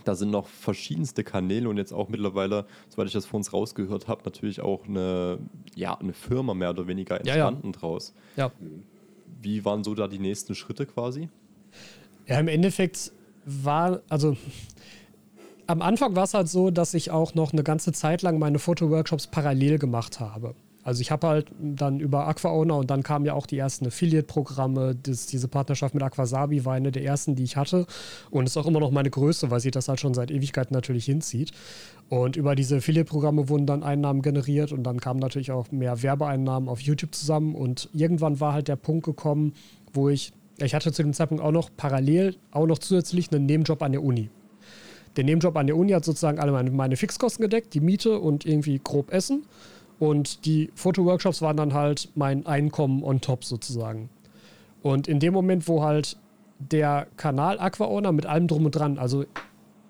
da 0.03 0.15
sind 0.15 0.31
noch 0.31 0.47
verschiedenste 0.47 1.23
Kanäle 1.23 1.69
und 1.69 1.77
jetzt 1.77 1.93
auch 1.93 2.09
mittlerweile, 2.09 2.65
soweit 2.89 3.07
ich 3.07 3.13
das 3.13 3.25
vor 3.25 3.37
uns 3.37 3.53
rausgehört 3.53 4.07
habe, 4.07 4.21
natürlich 4.25 4.61
auch 4.61 4.87
eine, 4.87 5.39
ja, 5.75 5.95
eine 5.95 6.13
Firma 6.13 6.53
mehr 6.53 6.71
oder 6.71 6.87
weniger 6.87 7.19
entstanden 7.19 7.67
ja, 7.67 7.73
ja. 7.73 7.79
draus. 7.79 8.13
Ja. 8.35 8.51
Wie 9.41 9.65
waren 9.65 9.83
so 9.83 9.95
da 9.95 10.07
die 10.07 10.19
nächsten 10.19 10.55
Schritte 10.55 10.85
quasi? 10.85 11.29
Ja, 12.27 12.39
im 12.39 12.47
Endeffekt 12.47 13.11
war, 13.45 14.01
also 14.09 14.37
am 15.67 15.81
Anfang 15.81 16.15
war 16.15 16.23
es 16.23 16.33
halt 16.33 16.49
so, 16.49 16.69
dass 16.71 16.93
ich 16.93 17.11
auch 17.11 17.33
noch 17.33 17.53
eine 17.53 17.63
ganze 17.63 17.93
Zeit 17.93 18.21
lang 18.21 18.39
meine 18.39 18.59
Fotoworkshops 18.59 19.27
parallel 19.27 19.79
gemacht 19.79 20.19
habe. 20.19 20.55
Also 20.83 21.01
ich 21.01 21.11
habe 21.11 21.27
halt 21.27 21.51
dann 21.59 21.99
über 21.99 22.27
AquaOwner 22.27 22.77
und 22.77 22.89
dann 22.89 23.03
kamen 23.03 23.25
ja 23.25 23.33
auch 23.33 23.45
die 23.45 23.57
ersten 23.57 23.85
Affiliate-Programme. 23.85 24.95
Diese 24.95 25.47
Partnerschaft 25.47 25.93
mit 25.93 26.01
Aquasabi 26.01 26.65
war 26.65 26.73
eine 26.73 26.91
der 26.91 27.03
ersten, 27.03 27.35
die 27.35 27.43
ich 27.43 27.55
hatte. 27.55 27.85
Und 28.31 28.47
ist 28.47 28.57
auch 28.57 28.65
immer 28.65 28.79
noch 28.79 28.91
meine 28.91 29.11
größte, 29.11 29.51
weil 29.51 29.59
sich 29.59 29.71
das 29.71 29.87
halt 29.87 29.99
schon 29.99 30.15
seit 30.15 30.31
Ewigkeiten 30.31 30.73
natürlich 30.73 31.05
hinzieht. 31.05 31.51
Und 32.11 32.35
über 32.35 32.55
diese 32.55 32.75
Affiliate-Programme 32.75 33.47
wurden 33.47 33.65
dann 33.65 33.83
Einnahmen 33.83 34.21
generiert 34.21 34.73
und 34.73 34.83
dann 34.83 34.99
kamen 34.99 35.21
natürlich 35.21 35.49
auch 35.49 35.71
mehr 35.71 36.03
Werbeeinnahmen 36.03 36.67
auf 36.67 36.81
YouTube 36.81 37.15
zusammen. 37.15 37.55
Und 37.55 37.87
irgendwann 37.93 38.41
war 38.41 38.51
halt 38.51 38.67
der 38.67 38.75
Punkt 38.75 39.05
gekommen, 39.05 39.53
wo 39.93 40.09
ich, 40.09 40.33
ich 40.57 40.75
hatte 40.75 40.91
zu 40.91 41.03
dem 41.03 41.13
Zeitpunkt 41.13 41.41
auch 41.41 41.53
noch 41.53 41.69
parallel, 41.77 42.35
auch 42.51 42.65
noch 42.65 42.79
zusätzlich 42.79 43.31
einen 43.31 43.45
Nebenjob 43.45 43.81
an 43.81 43.93
der 43.93 44.03
Uni. 44.03 44.29
Der 45.15 45.23
Nebenjob 45.23 45.55
an 45.55 45.67
der 45.67 45.77
Uni 45.77 45.93
hat 45.93 46.03
sozusagen 46.03 46.37
alle 46.37 46.51
meine, 46.51 46.69
meine 46.71 46.97
Fixkosten 46.97 47.43
gedeckt, 47.43 47.73
die 47.75 47.79
Miete 47.79 48.19
und 48.19 48.45
irgendwie 48.45 48.81
grob 48.83 49.13
Essen. 49.13 49.45
Und 49.97 50.43
die 50.43 50.69
Fotoworkshops 50.75 51.41
waren 51.41 51.55
dann 51.55 51.73
halt 51.73 52.09
mein 52.15 52.45
Einkommen 52.45 53.03
on 53.03 53.21
top 53.21 53.45
sozusagen. 53.45 54.09
Und 54.83 55.07
in 55.07 55.21
dem 55.21 55.33
Moment, 55.33 55.65
wo 55.69 55.81
halt 55.81 56.17
der 56.59 57.07
Kanal 57.15 57.57
AquaOwner 57.57 58.11
mit 58.11 58.25
allem 58.25 58.47
drum 58.47 58.65
und 58.65 58.71
dran, 58.71 58.97
also 58.97 59.23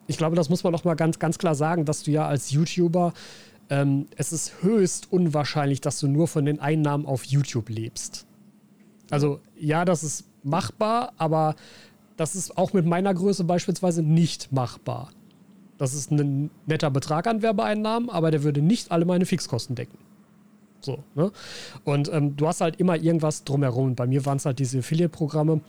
ich 0.07 0.17
glaube, 0.17 0.35
das 0.35 0.49
muss 0.49 0.63
man 0.63 0.73
auch 0.75 0.83
mal 0.83 0.95
ganz, 0.95 1.19
ganz 1.19 1.37
klar 1.37 1.55
sagen, 1.55 1.85
dass 1.85 2.03
du 2.03 2.11
ja 2.11 2.27
als 2.27 2.51
YouTuber, 2.51 3.13
ähm, 3.69 4.07
es 4.17 4.33
ist 4.33 4.61
höchst 4.61 5.11
unwahrscheinlich, 5.11 5.81
dass 5.81 5.99
du 5.99 6.07
nur 6.07 6.27
von 6.27 6.45
den 6.45 6.59
Einnahmen 6.59 7.05
auf 7.05 7.23
YouTube 7.23 7.69
lebst. 7.69 8.25
Also 9.09 9.39
ja, 9.57 9.85
das 9.85 10.03
ist 10.03 10.25
machbar, 10.43 11.13
aber 11.17 11.55
das 12.17 12.35
ist 12.35 12.57
auch 12.57 12.73
mit 12.73 12.85
meiner 12.85 13.13
Größe 13.13 13.43
beispielsweise 13.43 14.03
nicht 14.03 14.51
machbar. 14.51 15.09
Das 15.77 15.93
ist 15.93 16.11
ein 16.11 16.51
netter 16.67 16.91
Betrag 16.91 17.25
an 17.27 17.41
Werbeeinnahmen, 17.41 18.09
aber 18.09 18.29
der 18.29 18.43
würde 18.43 18.61
nicht 18.61 18.91
alle 18.91 19.05
meine 19.05 19.25
Fixkosten 19.25 19.75
decken. 19.75 19.97
So, 20.81 21.03
ne? 21.15 21.31
Und 21.83 22.11
ähm, 22.13 22.35
du 22.35 22.47
hast 22.47 22.61
halt 22.61 22.79
immer 22.79 22.97
irgendwas 22.97 23.43
drumherum. 23.43 23.95
Bei 23.95 24.07
mir 24.07 24.25
waren 24.25 24.37
es 24.37 24.45
halt 24.45 24.59
diese 24.59 24.79
Affiliate-Programme. 24.79 25.61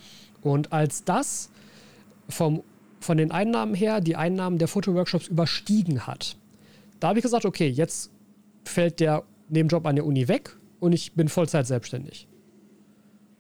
Und 0.43 0.73
als 0.73 1.05
das 1.05 1.51
vom, 2.29 2.63
von 3.03 3.17
den 3.17 3.31
Einnahmen 3.31 3.75
her 3.75 4.01
die 4.01 4.17
Einnahmen 4.17 4.59
der 4.59 4.69
Fotoworkshops 4.69 5.29
überstiegen 5.29 6.07
hat, 6.07 6.37
da 7.01 7.09
habe 7.09 7.19
ich 7.19 7.23
gesagt, 7.23 7.45
okay, 7.45 7.69
jetzt 7.69 8.11
fällt 8.65 9.01
der 9.01 9.25
Nebenjob 9.49 9.87
an 9.87 9.97
der 9.97 10.07
Uni 10.07 10.29
weg 10.29 10.57
und 10.81 10.93
ich 10.93 11.13
bin 11.15 11.29
Vollzeit 11.29 11.67
selbstständig. 11.67 12.29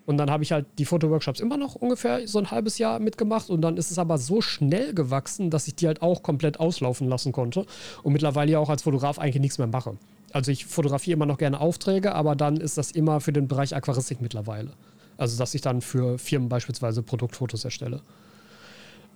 Und 0.04 0.18
dann 0.18 0.30
habe 0.30 0.42
ich 0.42 0.50
halt 0.50 0.66
die 0.78 0.84
Fotoworkshops 0.84 1.40
immer 1.40 1.56
noch 1.56 1.76
ungefähr 1.76 2.26
so 2.26 2.38
ein 2.38 2.50
halbes 2.50 2.78
Jahr 2.78 2.98
mitgemacht 2.98 3.50
und 3.50 3.62
dann 3.62 3.76
ist 3.76 3.90
es 3.90 3.98
aber 3.98 4.18
so 4.18 4.40
schnell 4.40 4.94
gewachsen, 4.94 5.48
dass 5.48 5.68
ich 5.68 5.76
die 5.76 5.86
halt 5.86 6.02
auch 6.02 6.22
komplett 6.22 6.58
auslaufen 6.58 7.08
lassen 7.08 7.30
konnte 7.32 7.66
und 8.02 8.12
mittlerweile 8.12 8.52
ja 8.52 8.58
auch 8.58 8.68
als 8.68 8.82
Fotograf 8.82 9.18
eigentlich 9.18 9.40
nichts 9.40 9.58
mehr 9.58 9.68
mache. 9.68 9.96
Also 10.32 10.50
ich 10.50 10.66
fotografiere 10.66 11.14
immer 11.14 11.26
noch 11.26 11.38
gerne 11.38 11.60
Aufträge, 11.60 12.14
aber 12.14 12.34
dann 12.34 12.56
ist 12.56 12.78
das 12.78 12.90
immer 12.90 13.20
für 13.20 13.32
den 13.32 13.46
Bereich 13.46 13.76
Aquaristik 13.76 14.20
mittlerweile. 14.20 14.72
Also 15.18 15.38
dass 15.38 15.54
ich 15.54 15.60
dann 15.60 15.82
für 15.82 16.18
Firmen 16.18 16.48
beispielsweise 16.48 17.02
Produktfotos 17.02 17.64
erstelle. 17.64 18.02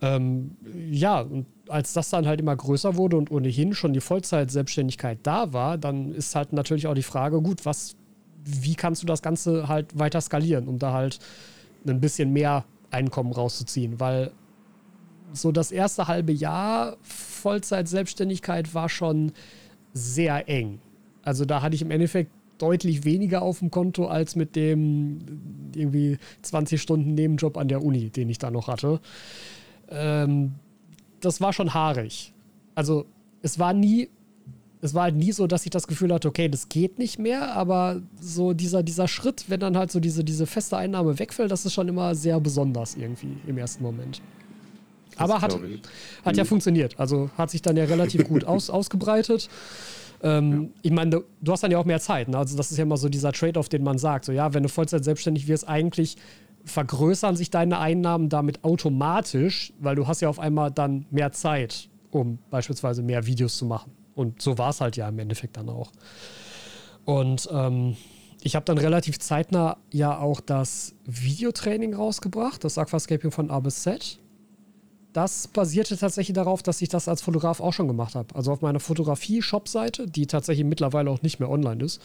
Ähm, 0.03 0.57
ja, 0.91 1.21
und 1.21 1.47
als 1.69 1.93
das 1.93 2.11
dann 2.11 2.27
halt 2.27 2.41
immer 2.41 2.55
größer 2.55 2.97
wurde 2.97 3.17
und 3.17 3.31
ohnehin 3.31 3.75
schon 3.75 3.93
die 3.93 4.01
Vollzeit-Selbstständigkeit 4.01 5.19
da 5.23 5.53
war, 5.53 5.79
dann 5.79 6.13
ist 6.13 6.35
halt 6.35 6.53
natürlich 6.53 6.87
auch 6.87 6.95
die 6.95 7.03
Frage, 7.03 7.41
gut, 7.41 7.65
was 7.65 7.97
wie 8.45 8.77
kannst 8.77 9.03
du 9.03 9.07
das 9.07 9.23
Ganze 9.23 9.69
halt 9.69 9.99
weiter 9.99 10.21
skalieren, 10.21 10.69
um 10.69 10.79
da 10.79 10.93
halt 10.93 11.19
ein 11.87 12.01
bisschen 12.01 12.33
mehr 12.33 12.65
Einkommen 12.91 13.33
rauszuziehen, 13.33 13.99
weil 13.99 14.31
so 15.33 15.51
das 15.51 15.73
erste 15.73 16.07
halbe 16.07 16.33
Jahr 16.33 16.97
Vollzeit-Selbstständigkeit 17.03 18.75
war 18.75 18.89
schon 18.89 19.33
sehr 19.93 20.49
eng. 20.49 20.79
Also 21.23 21.45
da 21.45 21.63
hatte 21.63 21.75
ich 21.75 21.83
im 21.83 21.91
Endeffekt 21.91 22.31
deutlich 22.59 23.05
weniger 23.05 23.43
auf 23.43 23.59
dem 23.59 23.71
Konto 23.71 24.07
als 24.07 24.37
mit 24.37 24.57
dem 24.57 25.19
irgendwie 25.75 26.19
20 26.43 26.81
Stunden 26.81 27.15
Nebenjob 27.15 27.57
an 27.57 27.69
der 27.69 27.83
Uni, 27.83 28.11
den 28.11 28.31
ich 28.31 28.39
da 28.39 28.51
noch 28.51 28.69
hatte. 28.69 29.01
Ähm, 29.89 30.55
das 31.21 31.41
war 31.41 31.53
schon 31.53 31.75
haarig. 31.75 32.33
Also 32.75 33.07
es 33.43 33.59
war 33.59 33.73
nie, 33.73 34.09
es 34.81 34.95
war 34.95 35.05
halt 35.05 35.17
nie 35.17 35.33
so, 35.33 35.47
dass 35.47 35.65
ich 35.65 35.71
das 35.71 35.87
Gefühl 35.87 36.13
hatte, 36.13 36.29
okay, 36.29 36.49
das 36.49 36.69
geht 36.69 36.99
nicht 36.99 37.19
mehr, 37.19 37.55
aber 37.55 38.03
so 38.21 38.53
dieser, 38.53 38.83
dieser 38.83 39.09
Schritt, 39.09 39.47
wenn 39.49 39.61
dann 39.61 39.77
halt 39.77 39.91
so 39.91 40.01
diese, 40.01 40.25
diese 40.25 40.47
feste 40.47 40.77
Einnahme 40.77 41.19
wegfällt, 41.19 41.51
das 41.51 41.65
ist 41.65 41.73
schon 41.73 41.89
immer 41.89 42.15
sehr 42.15 42.39
besonders 42.41 42.95
irgendwie 42.95 43.37
im 43.47 43.59
ersten 43.59 43.83
Moment. 43.83 44.21
Das 45.13 45.21
aber 45.21 45.41
hat, 45.41 45.59
hat 46.25 46.37
ja 46.37 46.45
mhm. 46.45 46.49
funktioniert. 46.49 46.99
Also 46.99 47.31
hat 47.39 47.51
sich 47.51 47.63
dann 47.63 47.77
ja 47.77 47.85
relativ 47.85 48.29
gut 48.29 48.45
aus, 48.47 48.69
ausgebreitet. 48.69 49.49
Ähm, 50.23 50.63
ja. 50.63 50.69
Ich 50.83 50.91
meine, 50.93 51.11
du, 51.11 51.25
du, 51.41 51.53
hast 51.53 51.63
dann 51.63 51.71
ja 51.71 51.79
auch 51.79 51.85
mehr 51.85 52.01
Zeit. 52.01 52.29
Ne? 52.29 52.39
Also, 52.39 52.57
das 52.57 52.71
ist 52.71 52.79
ja 52.79 52.85
immer 52.85 52.97
so 52.97 53.09
dieser 53.09 53.33
Trade-off, 53.33 53.69
den 53.69 53.83
man 53.83 53.99
sagt. 53.99 54.25
So, 54.25 54.33
ja, 54.33 54.55
wenn 54.55 54.63
du 54.63 54.69
Vollzeit 54.69 55.05
selbstständig 55.05 55.47
wirst, 55.47 55.69
eigentlich 55.69 56.17
vergrößern 56.67 57.37
sich 57.37 57.51
deine 57.51 57.79
Einnahmen 57.79 58.29
damit 58.29 58.65
automatisch, 58.65 59.73
weil 59.79 59.97
du 59.97 60.07
hast 60.07 60.21
ja 60.21 60.29
auf 60.29 60.39
einmal 60.39 60.71
dann 60.71 61.07
mehr 61.11 61.33
Zeit, 61.33 61.89
um 62.11 62.39
beispielsweise 62.51 63.03
mehr 63.03 63.27
Videos 63.27 63.57
zu 63.57 63.65
machen. 63.65 63.93
Und 64.15 64.43
so 64.43 64.59
war 64.59 64.71
es 64.71 64.81
halt 64.81 64.97
ja 64.97 65.09
im 65.09 65.19
Endeffekt 65.19 65.57
dann 65.57 65.69
auch. 65.69 65.93
Und 67.05 67.49
ähm, 67.53 67.97
ich 68.43 68.57
habe 68.57 68.65
dann 68.65 68.79
relativ 68.79 69.19
zeitnah 69.19 69.79
ja 69.93 70.19
auch 70.19 70.41
das 70.41 70.95
Videotraining 71.05 71.95
rausgebracht, 71.95 72.65
das 72.65 72.79
Aquascaping 72.79 73.31
von 73.31 73.51
A 73.51 73.61
bis 73.61 73.83
Z 73.83 74.19
das 75.17 75.49
basierte 75.49 75.97
tatsächlich 75.97 76.35
darauf, 76.35 76.63
dass 76.63 76.83
ich 76.83 76.91
das 76.91 77.09
als 77.09 77.23
Fotograf 77.23 77.61
auch 77.61 77.73
schon 77.73 77.89
gemacht 77.89 78.15
habe. 78.15 78.35
Also 78.35 78.53
auf 78.53 78.61
meiner 78.61 78.81
Fotografie-Shop-Seite, 78.81 80.07
die 80.07 80.27
tatsächlich 80.27 80.67
mittlerweile 80.67 81.11
auch 81.11 81.23
nicht 81.23 81.41
mehr 81.41 81.49
online 81.49 81.83
ist, 81.83 82.03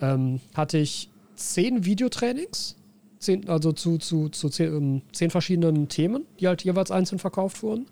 ähm, 0.00 0.40
hatte 0.54 0.78
ich 0.78 1.10
zehn 1.34 1.84
Videotrainings, 1.84 2.76
zehn, 3.18 3.48
also 3.48 3.72
zu, 3.72 3.98
zu, 3.98 4.28
zu 4.28 4.48
zehn, 4.48 4.74
ähm, 4.74 5.02
zehn 5.12 5.30
verschiedenen 5.30 5.88
Themen, 5.88 6.24
die 6.40 6.48
halt 6.48 6.62
jeweils 6.62 6.90
einzeln 6.90 7.18
verkauft 7.18 7.62
wurden. 7.62 7.86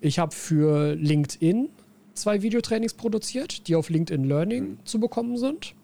Ich 0.00 0.18
habe 0.18 0.34
für 0.34 0.94
LinkedIn 0.94 1.70
zwei 2.14 2.42
Videotrainings 2.42 2.94
produziert, 2.94 3.68
die 3.68 3.76
auf 3.76 3.90
LinkedIn 3.90 4.24
Learning 4.24 4.70
mhm. 4.70 4.78
zu 4.84 5.00
bekommen 5.00 5.36
sind. 5.36 5.74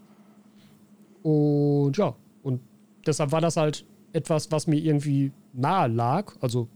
Und 1.22 1.96
ja, 1.96 2.14
und 2.42 2.60
deshalb 3.06 3.32
war 3.32 3.40
das 3.40 3.56
halt 3.56 3.84
etwas, 4.12 4.50
was 4.52 4.66
mir 4.66 4.78
irgendwie 4.78 5.32
nahe 5.52 5.88
lag. 5.88 6.34
Also 6.40 6.68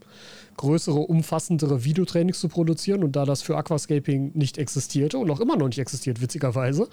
größere, 0.57 0.99
umfassendere 0.99 1.85
Videotrainings 1.85 2.39
zu 2.39 2.49
produzieren 2.49 3.03
und 3.03 3.15
da 3.15 3.25
das 3.25 3.41
für 3.41 3.55
Aquascaping 3.55 4.31
nicht 4.33 4.57
existierte 4.57 5.17
und 5.17 5.29
auch 5.31 5.39
immer 5.39 5.55
noch 5.55 5.67
nicht 5.67 5.79
existiert, 5.79 6.21
witzigerweise, 6.21 6.89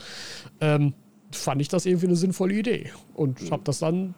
ähm, 0.60 0.94
fand 1.32 1.60
ich 1.60 1.68
das 1.68 1.86
irgendwie 1.86 2.06
eine 2.06 2.16
sinnvolle 2.16 2.54
Idee 2.54 2.92
und 3.14 3.42
mhm. 3.42 3.50
habe 3.50 3.62
das 3.64 3.80
dann 3.80 4.14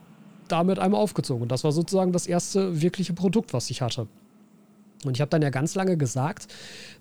damit 0.48 0.78
einmal 0.78 1.00
aufgezogen. 1.00 1.42
Und 1.42 1.52
das 1.52 1.64
war 1.64 1.72
sozusagen 1.72 2.12
das 2.12 2.26
erste 2.26 2.80
wirkliche 2.80 3.12
Produkt, 3.12 3.52
was 3.52 3.70
ich 3.70 3.82
hatte. 3.82 4.08
Und 5.04 5.16
ich 5.16 5.20
habe 5.20 5.30
dann 5.30 5.42
ja 5.42 5.50
ganz 5.50 5.74
lange 5.74 5.96
gesagt, 5.96 6.48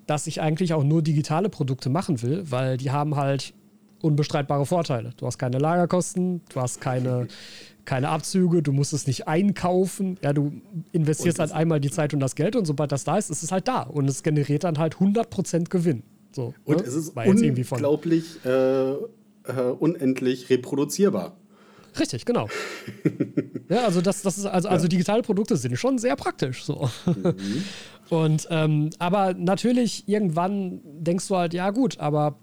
dass 0.06 0.28
ich 0.28 0.42
eigentlich 0.42 0.74
auch 0.74 0.84
nur 0.84 1.02
digitale 1.02 1.50
Produkte 1.50 1.90
machen 1.90 2.22
will, 2.22 2.44
weil 2.50 2.78
die 2.78 2.92
haben 2.92 3.16
halt 3.16 3.54
unbestreitbare 4.02 4.66
Vorteile. 4.66 5.12
Du 5.18 5.26
hast 5.26 5.38
keine 5.38 5.58
Lagerkosten, 5.58 6.42
du 6.54 6.62
hast 6.62 6.82
keine, 6.82 7.28
keine 7.86 8.10
Abzüge, 8.10 8.62
du 8.62 8.72
musst 8.72 8.94
es 8.94 9.08
nicht 9.08 9.28
einkaufen. 9.28 10.18
Ja, 10.22 10.34
du 10.34 10.54
investierst 10.92 11.40
halt 11.40 11.52
einmal 11.52 11.80
die 11.80 11.90
Zeit 11.90 12.14
und 12.14 12.20
das 12.20 12.36
Geld 12.36 12.56
und 12.56 12.66
sobald 12.66 12.92
das 12.92 13.04
da 13.04 13.18
ist, 13.18 13.32
ist 13.32 13.44
es 13.44 13.52
halt 13.52 13.68
da 13.68 13.82
und 13.82 14.08
es 14.08 14.22
generiert 14.24 14.64
dann 14.64 14.78
halt 14.78 14.96
100% 14.98 15.70
Gewinn. 15.70 16.04
So, 16.32 16.54
und 16.66 16.78
ne? 16.78 16.84
es 16.84 16.94
ist 16.94 17.14
unglaublich 17.18 18.46
äh, 18.46 18.92
äh, 18.92 18.96
unendlich 19.80 20.50
reproduzierbar. 20.50 21.36
Richtig, 22.00 22.26
genau. 22.26 22.48
ja, 23.70 23.86
also 23.86 24.02
das, 24.02 24.22
das 24.22 24.38
ist 24.38 24.46
also, 24.46 24.70
also 24.70 24.88
digitale 24.88 25.22
Produkte 25.22 25.58
sind 25.58 25.78
schon 25.78 25.98
sehr 25.98 26.16
praktisch. 26.16 26.64
So. 26.64 26.90
Mhm. 27.06 27.36
Und 28.10 28.48
ähm, 28.50 28.90
aber 29.00 29.34
natürlich 29.34 30.08
irgendwann 30.08 30.82
denkst 30.84 31.28
du 31.28 31.36
halt, 31.36 31.54
ja 31.54 31.72
gut, 31.72 32.00
aber 32.00 32.38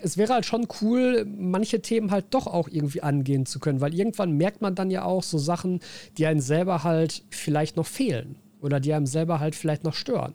es 0.00 0.16
wäre 0.16 0.34
halt 0.34 0.46
schon 0.46 0.66
cool, 0.80 1.24
manche 1.24 1.80
Themen 1.82 2.10
halt 2.10 2.26
doch 2.30 2.46
auch 2.46 2.68
irgendwie 2.68 3.02
angehen 3.02 3.46
zu 3.46 3.58
können, 3.58 3.80
weil 3.80 3.94
irgendwann 3.94 4.32
merkt 4.32 4.60
man 4.60 4.74
dann 4.74 4.90
ja 4.90 5.04
auch 5.04 5.22
so 5.22 5.38
Sachen, 5.38 5.80
die 6.16 6.26
einem 6.26 6.40
selber 6.40 6.84
halt 6.84 7.24
vielleicht 7.30 7.76
noch 7.76 7.86
fehlen 7.86 8.36
oder 8.60 8.80
die 8.80 8.92
einem 8.92 9.06
selber 9.06 9.40
halt 9.40 9.54
vielleicht 9.54 9.84
noch 9.84 9.94
stören. 9.94 10.34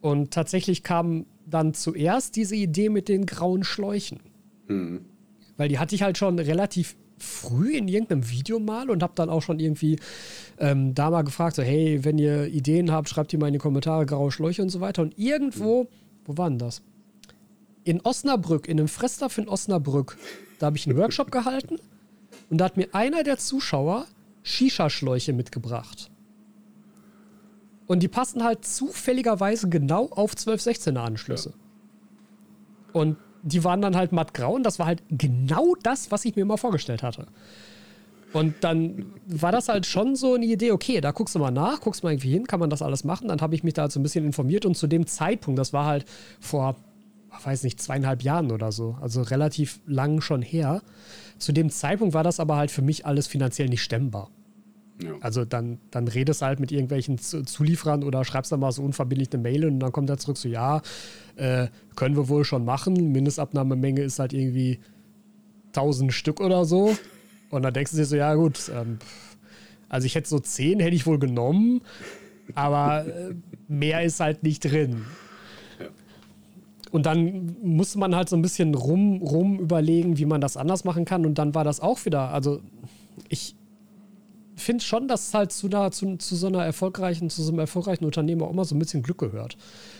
Und 0.00 0.32
tatsächlich 0.32 0.82
kam 0.82 1.26
dann 1.46 1.74
zuerst 1.74 2.36
diese 2.36 2.56
Idee 2.56 2.88
mit 2.88 3.08
den 3.08 3.26
grauen 3.26 3.64
Schläuchen. 3.64 4.20
Mhm. 4.68 5.04
Weil 5.60 5.68
die 5.68 5.78
hatte 5.78 5.94
ich 5.94 6.02
halt 6.02 6.18
schon 6.18 6.38
relativ 6.38 6.96
früh 7.18 7.76
in 7.76 7.86
irgendeinem 7.86 8.30
Video 8.30 8.58
mal 8.58 8.88
und 8.88 9.02
habe 9.02 9.12
dann 9.14 9.28
auch 9.28 9.42
schon 9.42 9.60
irgendwie 9.60 9.98
ähm, 10.58 10.94
da 10.94 11.10
mal 11.10 11.22
gefragt, 11.22 11.56
so 11.56 11.62
hey, 11.62 12.02
wenn 12.02 12.18
ihr 12.18 12.46
Ideen 12.46 12.90
habt, 12.90 13.08
schreibt 13.08 13.32
die 13.32 13.36
mal 13.36 13.48
in 13.48 13.52
die 13.52 13.58
Kommentare, 13.58 14.06
graue 14.06 14.32
Schläuche 14.32 14.62
und 14.62 14.70
so 14.70 14.80
weiter. 14.80 15.02
Und 15.02 15.18
irgendwo, 15.18 15.88
wo 16.24 16.36
war 16.38 16.48
denn 16.48 16.58
das? 16.58 16.82
in 17.84 18.00
Osnabrück, 18.02 18.68
in 18.68 18.78
einem 18.78 18.88
Fressdorf 18.88 19.38
in 19.38 19.48
Osnabrück, 19.48 20.16
da 20.58 20.66
habe 20.66 20.76
ich 20.76 20.86
einen 20.86 20.96
Workshop 20.96 21.30
gehalten 21.32 21.78
und 22.48 22.58
da 22.58 22.66
hat 22.66 22.76
mir 22.76 22.88
einer 22.94 23.22
der 23.22 23.38
Zuschauer 23.38 24.06
Shisha-Schläuche 24.42 25.32
mitgebracht. 25.32 26.10
Und 27.86 28.02
die 28.02 28.08
passen 28.08 28.44
halt 28.44 28.64
zufälligerweise 28.64 29.68
genau 29.68 30.06
auf 30.10 30.34
12-16er 30.34 30.98
Anschlüsse. 30.98 31.50
Ja. 31.50 33.00
Und 33.00 33.16
die 33.42 33.64
waren 33.64 33.82
dann 33.82 33.96
halt 33.96 34.12
mattgrau 34.12 34.54
und 34.54 34.64
das 34.64 34.78
war 34.78 34.86
halt 34.86 35.02
genau 35.08 35.74
das, 35.82 36.10
was 36.10 36.24
ich 36.24 36.36
mir 36.36 36.42
immer 36.42 36.58
vorgestellt 36.58 37.02
hatte. 37.02 37.26
Und 38.32 38.54
dann 38.60 39.06
war 39.26 39.50
das 39.50 39.68
halt 39.68 39.86
schon 39.86 40.14
so 40.14 40.34
eine 40.34 40.46
Idee, 40.46 40.70
okay, 40.70 41.00
da 41.00 41.10
guckst 41.10 41.34
du 41.34 41.40
mal 41.40 41.50
nach, 41.50 41.80
guckst 41.80 42.04
mal 42.04 42.12
irgendwie 42.12 42.30
hin, 42.30 42.46
kann 42.46 42.60
man 42.60 42.70
das 42.70 42.80
alles 42.80 43.02
machen? 43.02 43.26
Dann 43.26 43.40
habe 43.40 43.56
ich 43.56 43.64
mich 43.64 43.74
da 43.74 43.82
halt 43.82 43.92
so 43.92 43.98
ein 43.98 44.04
bisschen 44.04 44.24
informiert 44.24 44.64
und 44.66 44.76
zu 44.76 44.86
dem 44.86 45.06
Zeitpunkt, 45.06 45.58
das 45.58 45.72
war 45.72 45.86
halt 45.86 46.04
vor 46.38 46.76
weiß 47.44 47.62
nicht, 47.62 47.80
zweieinhalb 47.80 48.22
Jahren 48.22 48.50
oder 48.50 48.72
so. 48.72 48.96
Also 49.00 49.22
relativ 49.22 49.80
lang 49.86 50.20
schon 50.20 50.42
her. 50.42 50.82
Zu 51.38 51.52
dem 51.52 51.70
Zeitpunkt 51.70 52.14
war 52.14 52.24
das 52.24 52.40
aber 52.40 52.56
halt 52.56 52.70
für 52.70 52.82
mich 52.82 53.06
alles 53.06 53.26
finanziell 53.26 53.68
nicht 53.68 53.82
stemmbar. 53.82 54.30
Ja. 55.02 55.12
Also 55.20 55.44
dann, 55.44 55.78
dann 55.90 56.08
redest 56.08 56.42
halt 56.42 56.60
mit 56.60 56.72
irgendwelchen 56.72 57.18
Zulieferern 57.18 58.04
oder 58.04 58.24
schreibst 58.24 58.52
dann 58.52 58.60
mal 58.60 58.72
so 58.72 58.82
unverbindlich 58.82 59.32
eine 59.32 59.42
Mail 59.42 59.66
und 59.66 59.80
dann 59.80 59.92
kommt 59.92 60.10
er 60.10 60.18
zurück 60.18 60.36
so, 60.36 60.48
ja, 60.48 60.82
äh, 61.36 61.68
können 61.96 62.16
wir 62.16 62.28
wohl 62.28 62.44
schon 62.44 62.64
machen. 62.64 63.12
Mindestabnahmemenge 63.12 64.02
ist 64.02 64.18
halt 64.18 64.32
irgendwie 64.32 64.80
1000 65.68 66.12
Stück 66.12 66.40
oder 66.40 66.64
so. 66.64 66.96
Und 67.50 67.62
dann 67.62 67.72
denkst 67.72 67.92
du 67.92 67.96
dir 67.96 68.04
so, 68.04 68.16
ja 68.16 68.34
gut, 68.34 68.70
ähm, 68.74 68.98
also 69.88 70.06
ich 70.06 70.14
hätte 70.14 70.28
so 70.28 70.38
10, 70.38 70.80
hätte 70.80 70.94
ich 70.94 71.06
wohl 71.06 71.18
genommen, 71.18 71.80
aber 72.54 73.06
äh, 73.06 73.34
mehr 73.68 74.02
ist 74.02 74.20
halt 74.20 74.42
nicht 74.42 74.64
drin. 74.64 75.04
Und 76.92 77.06
dann 77.06 77.56
musste 77.62 77.98
man 77.98 78.14
halt 78.16 78.28
so 78.28 78.36
ein 78.36 78.42
bisschen 78.42 78.74
rum, 78.74 79.22
rum 79.22 79.60
überlegen, 79.60 80.18
wie 80.18 80.26
man 80.26 80.40
das 80.40 80.56
anders 80.56 80.84
machen 80.84 81.04
kann. 81.04 81.24
Und 81.24 81.38
dann 81.38 81.54
war 81.54 81.62
das 81.64 81.80
auch 81.80 82.04
wieder, 82.04 82.30
also 82.30 82.60
ich 83.28 83.54
finde 84.62 84.84
schon, 84.84 85.08
dass 85.08 85.28
es 85.28 85.34
halt 85.34 85.52
zu, 85.52 85.66
einer, 85.66 85.90
zu, 85.90 86.16
zu, 86.16 86.36
so 86.36 86.46
einer 86.46 86.64
erfolgreichen, 86.64 87.30
zu 87.30 87.42
so 87.42 87.50
einem 87.50 87.60
erfolgreichen 87.60 88.04
Unternehmen 88.04 88.42
auch 88.42 88.50
immer 88.50 88.64
so 88.64 88.74
ein 88.74 88.78
bisschen 88.78 89.02
Glück 89.02 89.18
gehört. 89.18 89.56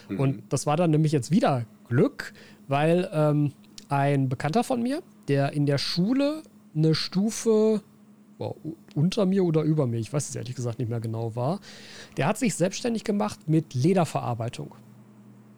Mhm. 0.09 0.21
Und 0.21 0.43
das 0.49 0.67
war 0.67 0.77
dann 0.77 0.91
nämlich 0.91 1.13
jetzt 1.13 1.31
wieder 1.31 1.67
Glück, 1.89 2.33
weil 2.69 3.09
ähm, 3.13 3.53
ein 3.89 4.29
Bekannter 4.29 4.65
von 4.65 4.83
mir, 4.83 5.03
der 5.29 5.53
in 5.53 5.67
der 5.67 5.79
Schule 5.79 6.43
eine 6.75 6.95
Stufe 6.95 7.83
boah, 8.41 8.55
unter 8.95 9.27
mir 9.27 9.45
oder 9.45 9.63
über 9.63 9.87
mir, 9.87 9.99
ich 9.99 10.13
weiß 10.13 10.31
es 10.31 10.35
ehrlich 10.35 10.57
gesagt 10.57 10.79
nicht 10.79 10.89
mehr 10.89 11.01
genau 11.01 11.37
war, 11.37 11.61
der 12.17 12.27
hat 12.27 12.39
sich 12.39 12.55
selbstständig 12.55 13.05
gemacht 13.05 13.49
mit 13.49 13.75
Lederverarbeitung. 13.75 14.75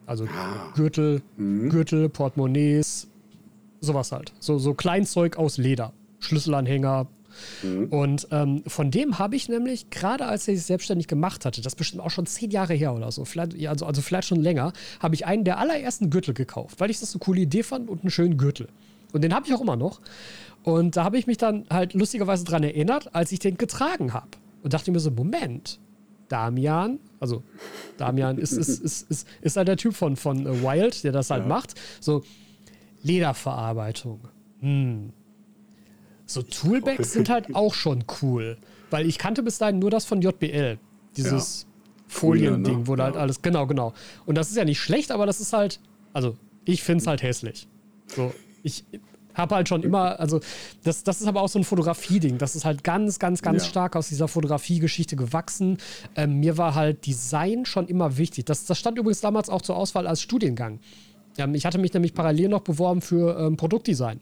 Also 0.05 0.25
ah. 0.25 0.71
Gürtel, 0.75 1.21
mhm. 1.37 1.69
Gürtel, 1.69 2.09
Portemonnaies, 2.09 3.07
sowas 3.79 4.11
halt. 4.11 4.33
So, 4.39 4.59
so 4.59 4.73
Kleinzeug 4.73 5.37
aus 5.37 5.57
Leder. 5.57 5.93
Schlüsselanhänger. 6.19 7.07
Mhm. 7.61 7.87
Und 7.87 8.27
ähm, 8.31 8.63
von 8.67 8.91
dem 8.91 9.19
habe 9.19 9.35
ich 9.35 9.49
nämlich, 9.49 9.89
gerade 9.89 10.25
als 10.25 10.47
er 10.47 10.55
sich 10.55 10.65
selbstständig 10.65 11.07
gemacht 11.07 11.45
hatte, 11.45 11.61
das 11.61 11.73
ist 11.73 11.77
bestimmt 11.77 12.03
auch 12.03 12.11
schon 12.11 12.25
zehn 12.25 12.51
Jahre 12.51 12.73
her 12.73 12.93
oder 12.93 13.11
so, 13.11 13.25
vielleicht, 13.25 13.53
also, 13.67 13.85
also 13.85 14.01
vielleicht 14.01 14.27
schon 14.27 14.41
länger, 14.41 14.73
habe 14.99 15.15
ich 15.15 15.25
einen 15.25 15.43
der 15.43 15.59
allerersten 15.59 16.09
Gürtel 16.09 16.33
gekauft, 16.33 16.79
weil 16.79 16.89
ich 16.89 16.99
das 16.99 17.13
eine 17.13 17.19
coole 17.19 17.41
Idee 17.41 17.63
fand 17.63 17.89
und 17.89 18.01
einen 18.01 18.11
schönen 18.11 18.37
Gürtel. 18.37 18.67
Und 19.11 19.23
den 19.23 19.33
habe 19.33 19.47
ich 19.47 19.53
auch 19.53 19.61
immer 19.61 19.75
noch. 19.75 20.01
Und 20.63 20.97
da 20.97 21.03
habe 21.03 21.17
ich 21.17 21.27
mich 21.27 21.37
dann 21.37 21.65
halt 21.69 21.93
lustigerweise 21.93 22.45
dran 22.45 22.63
erinnert, 22.63 23.13
als 23.13 23.31
ich 23.31 23.39
den 23.39 23.57
getragen 23.57 24.13
habe. 24.13 24.29
Und 24.63 24.73
dachte 24.73 24.91
mir 24.91 24.99
so, 24.99 25.11
Moment, 25.11 25.79
Damian, 26.29 26.99
also 27.19 27.43
Damian 27.97 28.37
ist, 28.37 28.53
ist, 28.53 28.81
ist, 28.81 29.09
ist, 29.09 29.27
ist 29.41 29.57
halt 29.57 29.67
der 29.67 29.77
Typ 29.77 29.93
von, 29.93 30.15
von 30.15 30.45
äh, 30.45 30.63
Wild, 30.63 31.03
der 31.03 31.11
das 31.11 31.29
halt 31.29 31.43
ja. 31.43 31.47
macht. 31.47 31.75
So, 31.99 32.23
Lederverarbeitung. 33.03 34.21
Hm. 34.61 35.11
So 36.25 36.41
Toolbacks 36.41 37.13
sind 37.13 37.29
halt 37.29 37.55
auch 37.55 37.73
schon 37.73 38.03
cool. 38.21 38.57
Weil 38.89 39.07
ich 39.07 39.17
kannte 39.17 39.43
bis 39.43 39.57
dahin 39.57 39.79
nur 39.79 39.89
das 39.89 40.05
von 40.05 40.21
JBL. 40.21 40.77
Dieses 41.17 41.63
ja. 41.63 41.67
Folien-Ding, 42.07 42.79
ne? 42.79 42.87
wo 42.87 42.95
da 42.95 43.05
halt 43.05 43.17
alles. 43.17 43.41
Genau, 43.41 43.67
genau. 43.67 43.93
Und 44.25 44.35
das 44.35 44.49
ist 44.49 44.55
ja 44.55 44.65
nicht 44.65 44.79
schlecht, 44.79 45.11
aber 45.11 45.25
das 45.25 45.39
ist 45.39 45.53
halt. 45.53 45.79
Also, 46.13 46.37
ich 46.65 46.83
finde 46.83 47.01
es 47.01 47.07
halt 47.07 47.23
hässlich. 47.23 47.67
So, 48.07 48.33
ich 48.61 48.85
habe 49.33 49.55
halt 49.55 49.67
schon 49.67 49.83
immer, 49.83 50.19
also 50.19 50.39
das, 50.83 51.03
das 51.03 51.21
ist 51.21 51.27
aber 51.27 51.41
auch 51.41 51.49
so 51.49 51.59
ein 51.59 51.63
Fotografie-Ding. 51.63 52.37
Das 52.37 52.55
ist 52.55 52.65
halt 52.65 52.83
ganz, 52.83 53.19
ganz, 53.19 53.41
ganz 53.41 53.63
ja. 53.63 53.69
stark 53.69 53.95
aus 53.95 54.09
dieser 54.09 54.27
Fotografie-Geschichte 54.27 55.15
gewachsen. 55.15 55.77
Ähm, 56.15 56.39
mir 56.39 56.57
war 56.57 56.75
halt 56.75 57.05
Design 57.05 57.65
schon 57.65 57.87
immer 57.87 58.17
wichtig. 58.17 58.45
Das, 58.45 58.65
das 58.65 58.77
stand 58.77 58.97
übrigens 58.97 59.21
damals 59.21 59.49
auch 59.49 59.61
zur 59.61 59.75
Auswahl 59.75 60.07
als 60.07 60.21
Studiengang. 60.21 60.79
Ähm, 61.37 61.55
ich 61.55 61.65
hatte 61.65 61.79
mich 61.79 61.93
nämlich 61.93 62.13
parallel 62.13 62.49
noch 62.49 62.61
beworben 62.61 63.01
für 63.01 63.37
ähm, 63.39 63.57
Produktdesign. 63.57 64.19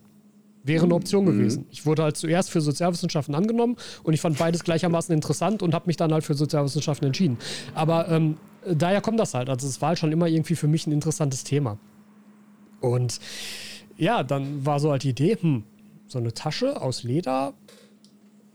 Wäre 0.64 0.86
eine 0.86 0.94
Option 0.94 1.26
mhm. 1.26 1.32
gewesen. 1.32 1.66
Ich 1.72 1.86
wurde 1.86 2.04
halt 2.04 2.18
zuerst 2.18 2.52
für 2.52 2.62
Sozialwissenschaften 2.62 3.34
angenommen 3.34 3.78
und 4.04 4.14
ich 4.14 4.22
fand 4.22 4.38
beides 4.38 4.64
gleichermaßen 4.64 5.14
interessant 5.14 5.64
und 5.64 5.74
habe 5.74 5.88
mich 5.88 5.98
dann 5.98 6.14
halt 6.14 6.24
für 6.24 6.34
Sozialwissenschaften 6.34 7.08
entschieden. 7.08 7.38
Aber 7.74 8.08
ähm, 8.10 8.38
daher 8.68 9.02
kommt 9.02 9.20
das 9.20 9.34
halt. 9.34 9.50
Also 9.50 9.68
es 9.68 9.82
war 9.82 9.90
halt 9.90 10.00
schon 10.00 10.12
immer 10.12 10.28
irgendwie 10.28 10.56
für 10.56 10.68
mich 10.68 10.86
ein 10.88 10.92
interessantes 10.92 11.44
Thema. 11.44 11.78
Und 12.80 13.20
ja, 13.98 14.24
dann 14.24 14.66
war 14.66 14.80
so 14.80 14.92
halt 14.92 15.04
die 15.04 15.10
Idee, 15.10 15.38
hm, 15.40 15.64
so 16.08 16.20
eine 16.20 16.34
Tasche 16.34 16.82
aus 16.82 17.04
Leder 17.04 17.54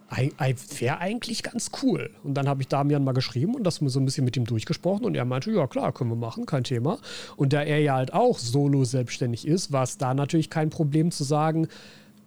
wäre 0.08 0.98
eigentlich 0.98 1.42
ganz 1.42 1.70
cool. 1.82 2.10
Und 2.22 2.34
dann 2.34 2.48
habe 2.48 2.62
ich 2.62 2.68
Damian 2.68 3.04
mal 3.04 3.12
geschrieben 3.12 3.54
und 3.54 3.64
das 3.64 3.76
so 3.76 4.00
ein 4.00 4.04
bisschen 4.04 4.24
mit 4.24 4.36
ihm 4.36 4.44
durchgesprochen 4.44 5.04
und 5.04 5.14
er 5.14 5.24
meinte, 5.24 5.50
ja 5.50 5.66
klar, 5.66 5.92
können 5.92 6.10
wir 6.10 6.16
machen, 6.16 6.46
kein 6.46 6.64
Thema. 6.64 6.98
Und 7.36 7.52
da 7.52 7.62
er 7.62 7.80
ja 7.80 7.94
halt 7.94 8.12
auch 8.14 8.38
solo 8.38 8.84
selbstständig 8.84 9.46
ist, 9.46 9.72
war 9.72 9.82
es 9.82 9.98
da 9.98 10.14
natürlich 10.14 10.50
kein 10.50 10.70
Problem 10.70 11.10
zu 11.10 11.24
sagen, 11.24 11.68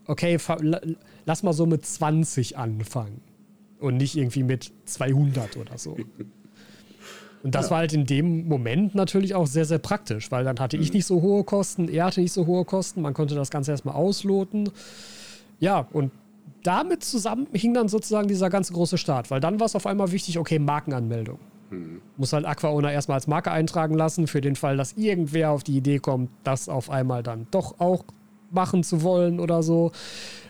okay, 0.08 0.38
lass 1.26 1.44
mal 1.44 1.54
so 1.54 1.66
mit 1.66 1.86
20 1.86 2.58
anfangen 2.58 3.22
und 3.80 3.98
nicht 3.98 4.18
irgendwie 4.18 4.44
mit 4.44 4.72
200 4.86 5.58
oder 5.58 5.78
so. 5.78 5.98
Und 7.42 7.56
das 7.56 7.68
ja. 7.68 7.72
war 7.72 7.78
halt 7.78 7.94
in 7.94 8.06
dem 8.06 8.50
Moment 8.50 8.96
natürlich 8.96 9.34
auch 9.34 9.48
sehr, 9.48 9.64
sehr 9.64 9.80
praktisch, 9.80 10.30
weil 10.30 10.44
dann 10.44 10.60
hatte 10.60 10.76
ich 10.76 10.90
mhm. 10.90 10.96
nicht 10.96 11.06
so 11.06 11.22
hohe 11.22 11.46
Kosten, 11.46 11.88
er 11.88 12.06
hatte 12.06 12.20
nicht 12.20 12.34
so 12.34 12.46
hohe 12.46 12.66
Kosten, 12.66 13.02
man 13.02 13.14
konnte 13.14 13.34
das 13.34 13.50
Ganze 13.50 13.72
erstmal 13.72 13.96
ausloten. 13.96 14.70
Ja, 15.62 15.88
und 15.94 16.12
damit 16.64 17.04
zusammen 17.04 17.48
hing 17.54 17.74
dann 17.74 17.88
sozusagen 17.88 18.28
dieser 18.28 18.50
ganze 18.50 18.74
große 18.74 18.98
Start, 18.98 19.32
weil 19.32 19.40
dann 19.40 19.60
war 19.60 19.66
es 19.66 19.76
auf 19.76 19.86
einmal 19.86 20.12
wichtig, 20.12 20.38
okay, 20.38 20.60
Markenanmeldung. 20.60 21.40
Mhm. 21.70 22.02
Muss 22.18 22.34
halt 22.34 22.46
AquaOwner 22.46 22.92
erstmal 22.92 23.16
als 23.16 23.28
Marke 23.28 23.52
eintragen 23.52 23.96
lassen, 23.96 24.28
für 24.28 24.42
den 24.42 24.56
Fall, 24.56 24.78
dass 24.78 24.94
irgendwer 24.94 25.52
auf 25.52 25.64
die 25.64 25.78
Idee 25.78 26.00
kommt, 26.00 26.30
das 26.44 26.70
auf 26.70 26.90
einmal 26.90 27.24
dann 27.24 27.48
doch 27.52 27.80
auch 27.80 28.04
machen 28.52 28.84
zu 28.84 29.04
wollen 29.04 29.40
oder 29.40 29.64
so. 29.64 29.92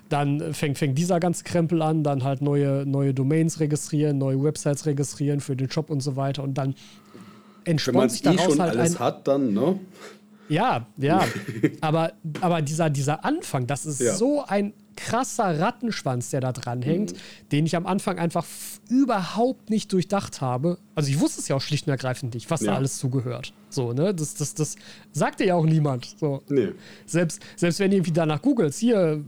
Dann 0.07 0.53
fängt, 0.53 0.79
fängt 0.79 0.97
dieser 0.97 1.19
ganze 1.19 1.43
Krempel 1.43 1.81
an, 1.81 2.03
dann 2.03 2.23
halt 2.23 2.41
neue, 2.41 2.85
neue 2.85 3.13
Domains 3.13 3.59
registrieren, 3.59 4.17
neue 4.17 4.41
Websites 4.43 4.85
registrieren 4.85 5.39
für 5.39 5.55
den 5.55 5.69
Shop 5.69 5.89
und 5.91 6.01
so 6.01 6.15
weiter. 6.15 6.43
Und 6.43 6.57
dann 6.57 6.73
entspannt 7.65 8.11
sich 8.11 8.23
daraus 8.23 8.39
eh 8.39 8.49
schon 8.49 8.61
halt 8.61 8.75
alles 8.75 8.95
ein, 8.95 8.99
hat, 8.99 9.27
dann, 9.27 9.53
ne? 9.53 9.79
Ja, 10.47 10.87
ja. 10.97 11.23
aber, 11.81 12.13
aber 12.41 12.63
dieser, 12.63 12.89
dieser 12.89 13.23
Anfang, 13.23 13.67
das 13.67 13.85
ist 13.85 14.01
ja. 14.01 14.15
so 14.15 14.43
ein 14.43 14.73
krasser 14.99 15.59
Rattenschwanz, 15.59 16.29
der 16.29 16.41
da 16.41 16.51
dran 16.51 16.81
hängt, 16.81 17.13
mhm. 17.13 17.49
den 17.51 17.65
ich 17.65 17.75
am 17.75 17.85
Anfang 17.85 18.19
einfach 18.19 18.45
überhaupt 18.89 19.69
nicht 19.69 19.91
durchdacht 19.93 20.41
habe. 20.41 20.77
Also 20.95 21.09
ich 21.09 21.19
wusste 21.19 21.41
es 21.41 21.47
ja 21.47 21.55
auch 21.55 21.61
schlicht 21.61 21.87
und 21.87 21.91
ergreifend 21.91 22.33
nicht, 22.33 22.51
was 22.51 22.61
ja. 22.61 22.71
da 22.71 22.77
alles 22.77 22.97
zugehört. 22.97 23.53
So, 23.69 23.93
ne? 23.93 24.13
Das, 24.13 24.35
das, 24.35 24.53
das 24.53 24.75
sagte 25.11 25.45
ja 25.45 25.55
auch 25.55 25.65
niemand. 25.65 26.15
So. 26.19 26.41
Nee. 26.49 26.73
Selbst, 27.05 27.41
selbst 27.55 27.79
wenn 27.79 27.91
ihr 27.91 27.97
irgendwie 27.97 28.11
danach 28.11 28.41
googelt, 28.41 28.73
hier 28.73 29.23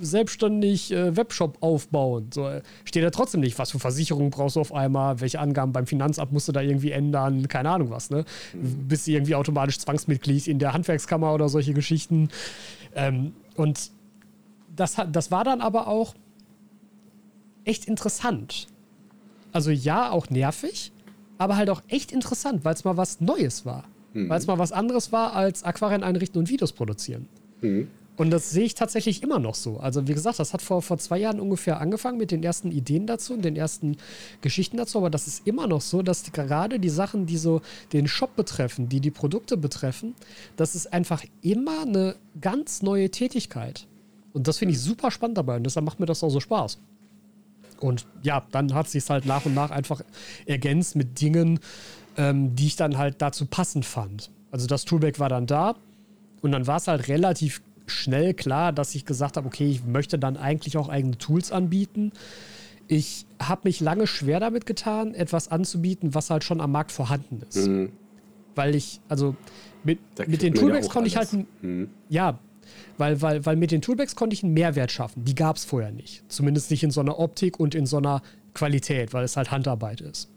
selbstständig 0.00 0.92
äh, 0.92 1.16
Webshop 1.16 1.58
aufbauen. 1.60 2.30
So, 2.34 2.48
äh, 2.48 2.62
steht 2.84 3.04
da 3.04 3.10
trotzdem 3.10 3.40
nicht, 3.40 3.58
was 3.58 3.70
für 3.70 3.78
Versicherungen 3.78 4.30
brauchst 4.30 4.56
du 4.56 4.60
auf 4.60 4.74
einmal, 4.74 5.20
welche 5.20 5.38
Angaben 5.38 5.72
beim 5.72 5.86
Finanzamt 5.86 6.32
musst 6.32 6.48
du 6.48 6.52
da 6.52 6.60
irgendwie 6.60 6.90
ändern, 6.90 7.46
keine 7.48 7.70
Ahnung 7.70 7.90
was, 7.90 8.10
ne? 8.10 8.24
Mhm. 8.52 8.88
Bist 8.88 9.06
du 9.06 9.12
irgendwie 9.12 9.36
automatisch 9.36 9.78
Zwangsmitglied 9.78 10.48
in 10.48 10.58
der 10.58 10.72
Handwerkskammer 10.72 11.32
oder 11.32 11.48
solche 11.48 11.72
Geschichten. 11.72 12.28
Ähm, 12.94 13.32
und 13.56 13.90
das, 14.76 14.96
das 15.10 15.30
war 15.30 15.44
dann 15.44 15.60
aber 15.60 15.88
auch 15.88 16.14
echt 17.64 17.86
interessant. 17.86 18.66
Also 19.52 19.70
ja, 19.70 20.10
auch 20.10 20.30
nervig, 20.30 20.92
aber 21.38 21.56
halt 21.56 21.70
auch 21.70 21.82
echt 21.88 22.12
interessant, 22.12 22.64
weil 22.64 22.74
es 22.74 22.84
mal 22.84 22.96
was 22.96 23.20
Neues 23.20 23.64
war. 23.64 23.84
Mhm. 24.12 24.28
Weil 24.28 24.38
es 24.38 24.46
mal 24.46 24.58
was 24.58 24.72
anderes 24.72 25.12
war 25.12 25.34
als 25.34 25.64
Aquarien 25.64 26.02
einrichten 26.02 26.38
und 26.38 26.48
Videos 26.48 26.72
produzieren. 26.72 27.28
Mhm. 27.60 27.88
Und 28.16 28.30
das 28.30 28.50
sehe 28.50 28.64
ich 28.64 28.74
tatsächlich 28.74 29.24
immer 29.24 29.40
noch 29.40 29.56
so. 29.56 29.78
Also, 29.78 30.06
wie 30.06 30.14
gesagt, 30.14 30.38
das 30.38 30.52
hat 30.52 30.62
vor, 30.62 30.82
vor 30.82 30.98
zwei 30.98 31.18
Jahren 31.18 31.40
ungefähr 31.40 31.80
angefangen 31.80 32.16
mit 32.16 32.30
den 32.30 32.44
ersten 32.44 32.70
Ideen 32.70 33.08
dazu 33.08 33.34
und 33.34 33.44
den 33.44 33.56
ersten 33.56 33.96
Geschichten 34.40 34.76
dazu. 34.76 34.98
Aber 34.98 35.10
das 35.10 35.26
ist 35.26 35.46
immer 35.46 35.66
noch 35.66 35.80
so, 35.80 36.02
dass 36.02 36.22
die, 36.22 36.30
gerade 36.30 36.78
die 36.78 36.90
Sachen, 36.90 37.26
die 37.26 37.36
so 37.36 37.60
den 37.92 38.06
Shop 38.06 38.36
betreffen, 38.36 38.88
die 38.88 39.00
die 39.00 39.10
Produkte 39.10 39.56
betreffen, 39.56 40.14
das 40.56 40.76
ist 40.76 40.92
einfach 40.92 41.24
immer 41.42 41.82
eine 41.82 42.14
ganz 42.40 42.82
neue 42.82 43.10
Tätigkeit. 43.10 43.88
Und 44.34 44.48
das 44.48 44.58
finde 44.58 44.74
ich 44.74 44.80
super 44.80 45.10
spannend 45.10 45.38
dabei 45.38 45.56
und 45.56 45.64
deshalb 45.64 45.86
macht 45.86 46.00
mir 46.00 46.06
das 46.06 46.22
auch 46.22 46.28
so 46.28 46.40
Spaß. 46.40 46.78
Und 47.80 48.04
ja, 48.22 48.42
dann 48.50 48.74
hat 48.74 48.88
sich 48.88 49.08
halt 49.08 49.24
nach 49.26 49.46
und 49.46 49.54
nach 49.54 49.70
einfach 49.70 50.02
ergänzt 50.44 50.96
mit 50.96 51.20
Dingen, 51.20 51.60
ähm, 52.16 52.54
die 52.54 52.66
ich 52.66 52.76
dann 52.76 52.98
halt 52.98 53.22
dazu 53.22 53.46
passend 53.46 53.86
fand. 53.86 54.30
Also 54.50 54.66
das 54.66 54.84
Toolback 54.84 55.18
war 55.18 55.28
dann 55.28 55.46
da 55.46 55.76
und 56.42 56.52
dann 56.52 56.66
war 56.66 56.76
es 56.76 56.88
halt 56.88 57.08
relativ 57.08 57.62
schnell 57.86 58.34
klar, 58.34 58.72
dass 58.72 58.94
ich 58.94 59.04
gesagt 59.04 59.36
habe, 59.36 59.46
okay, 59.46 59.68
ich 59.68 59.84
möchte 59.84 60.18
dann 60.18 60.36
eigentlich 60.36 60.76
auch 60.76 60.88
eigene 60.88 61.16
Tools 61.16 61.52
anbieten. 61.52 62.12
Ich 62.88 63.26
habe 63.40 63.62
mich 63.64 63.80
lange 63.80 64.06
schwer 64.06 64.40
damit 64.40 64.66
getan, 64.66 65.14
etwas 65.14 65.48
anzubieten, 65.48 66.14
was 66.14 66.30
halt 66.30 66.44
schon 66.44 66.60
am 66.60 66.72
Markt 66.72 66.92
vorhanden 66.92 67.42
ist. 67.48 67.68
Mhm. 67.68 67.92
Weil 68.54 68.74
ich, 68.74 69.00
also 69.08 69.36
mit, 69.84 69.98
mit 70.26 70.42
den 70.42 70.54
Toolbacks 70.54 70.86
ja 70.86 70.92
konnte 70.92 71.08
ich 71.08 71.16
halt, 71.16 71.28
mhm. 71.62 71.90
ja, 72.08 72.38
weil, 72.98 73.20
weil, 73.22 73.44
weil 73.46 73.56
mit 73.56 73.70
den 73.70 73.82
Toolbacks 73.82 74.16
konnte 74.16 74.34
ich 74.34 74.42
einen 74.42 74.54
Mehrwert 74.54 74.92
schaffen. 74.92 75.24
Die 75.24 75.34
gab 75.34 75.56
es 75.56 75.64
vorher 75.64 75.92
nicht. 75.92 76.22
Zumindest 76.28 76.70
nicht 76.70 76.82
in 76.82 76.90
so 76.90 77.00
einer 77.00 77.18
Optik 77.18 77.58
und 77.58 77.74
in 77.74 77.86
so 77.86 77.98
einer 77.98 78.22
Qualität, 78.54 79.12
weil 79.12 79.24
es 79.24 79.36
halt 79.36 79.50
Handarbeit 79.50 80.00
ist. 80.00 80.28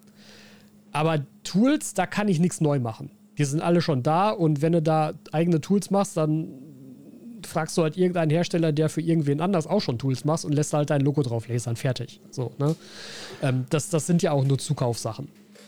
Aber 0.91 1.19
Tools, 1.43 1.93
da 1.93 2.05
kann 2.05 2.27
ich 2.27 2.39
nichts 2.39 2.61
neu 2.61 2.79
machen. 2.79 3.11
Die 3.37 3.45
sind 3.45 3.61
alle 3.61 3.81
schon 3.81 4.01
da 4.03 4.31
und 4.31 4.61
wenn 4.61 4.73
du 4.73 4.81
da 4.81 5.13
eigene 5.31 5.61
Tools 5.61 5.91
machst, 5.91 6.17
dann 6.17 6.47
fragst 7.45 7.77
du 7.77 7.83
halt 7.83 7.97
irgendeinen 7.97 8.31
Hersteller, 8.31 8.71
der 8.71 8.89
für 8.89 9.01
irgendwen 9.01 9.41
anders 9.41 9.67
auch 9.67 9.81
schon 9.81 9.99
Tools 9.99 10.25
macht 10.25 10.45
und 10.45 10.53
lässt 10.53 10.73
halt 10.73 10.89
dein 10.89 11.01
Logo 11.01 11.21
drauf 11.21 11.47
lasern. 11.47 11.75
Fertig. 11.75 12.19
So, 12.31 12.51
ne? 12.57 12.75
Ähm, 13.41 13.65
das, 13.69 13.89
das 13.89 14.07
sind 14.07 14.21
ja 14.23 14.31
auch 14.31 14.43
nur 14.43 14.57
Zukaufsachen. 14.57 15.27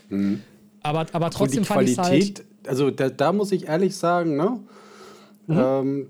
Mhm. 0.10 0.42
Aber, 0.82 1.06
aber 1.12 1.30
trotzdem 1.30 1.66
fand 1.66 1.90
ich 1.90 1.98
halt. 1.98 2.44
Also 2.66 2.92
da, 2.92 3.10
da, 3.10 3.32
muss 3.32 3.52
ich 3.52 3.68
ehrlich 3.68 3.96
sagen, 3.96 4.36
ne? 4.36 4.60
Mhm. 5.48 5.58
Ähm, 5.58 6.08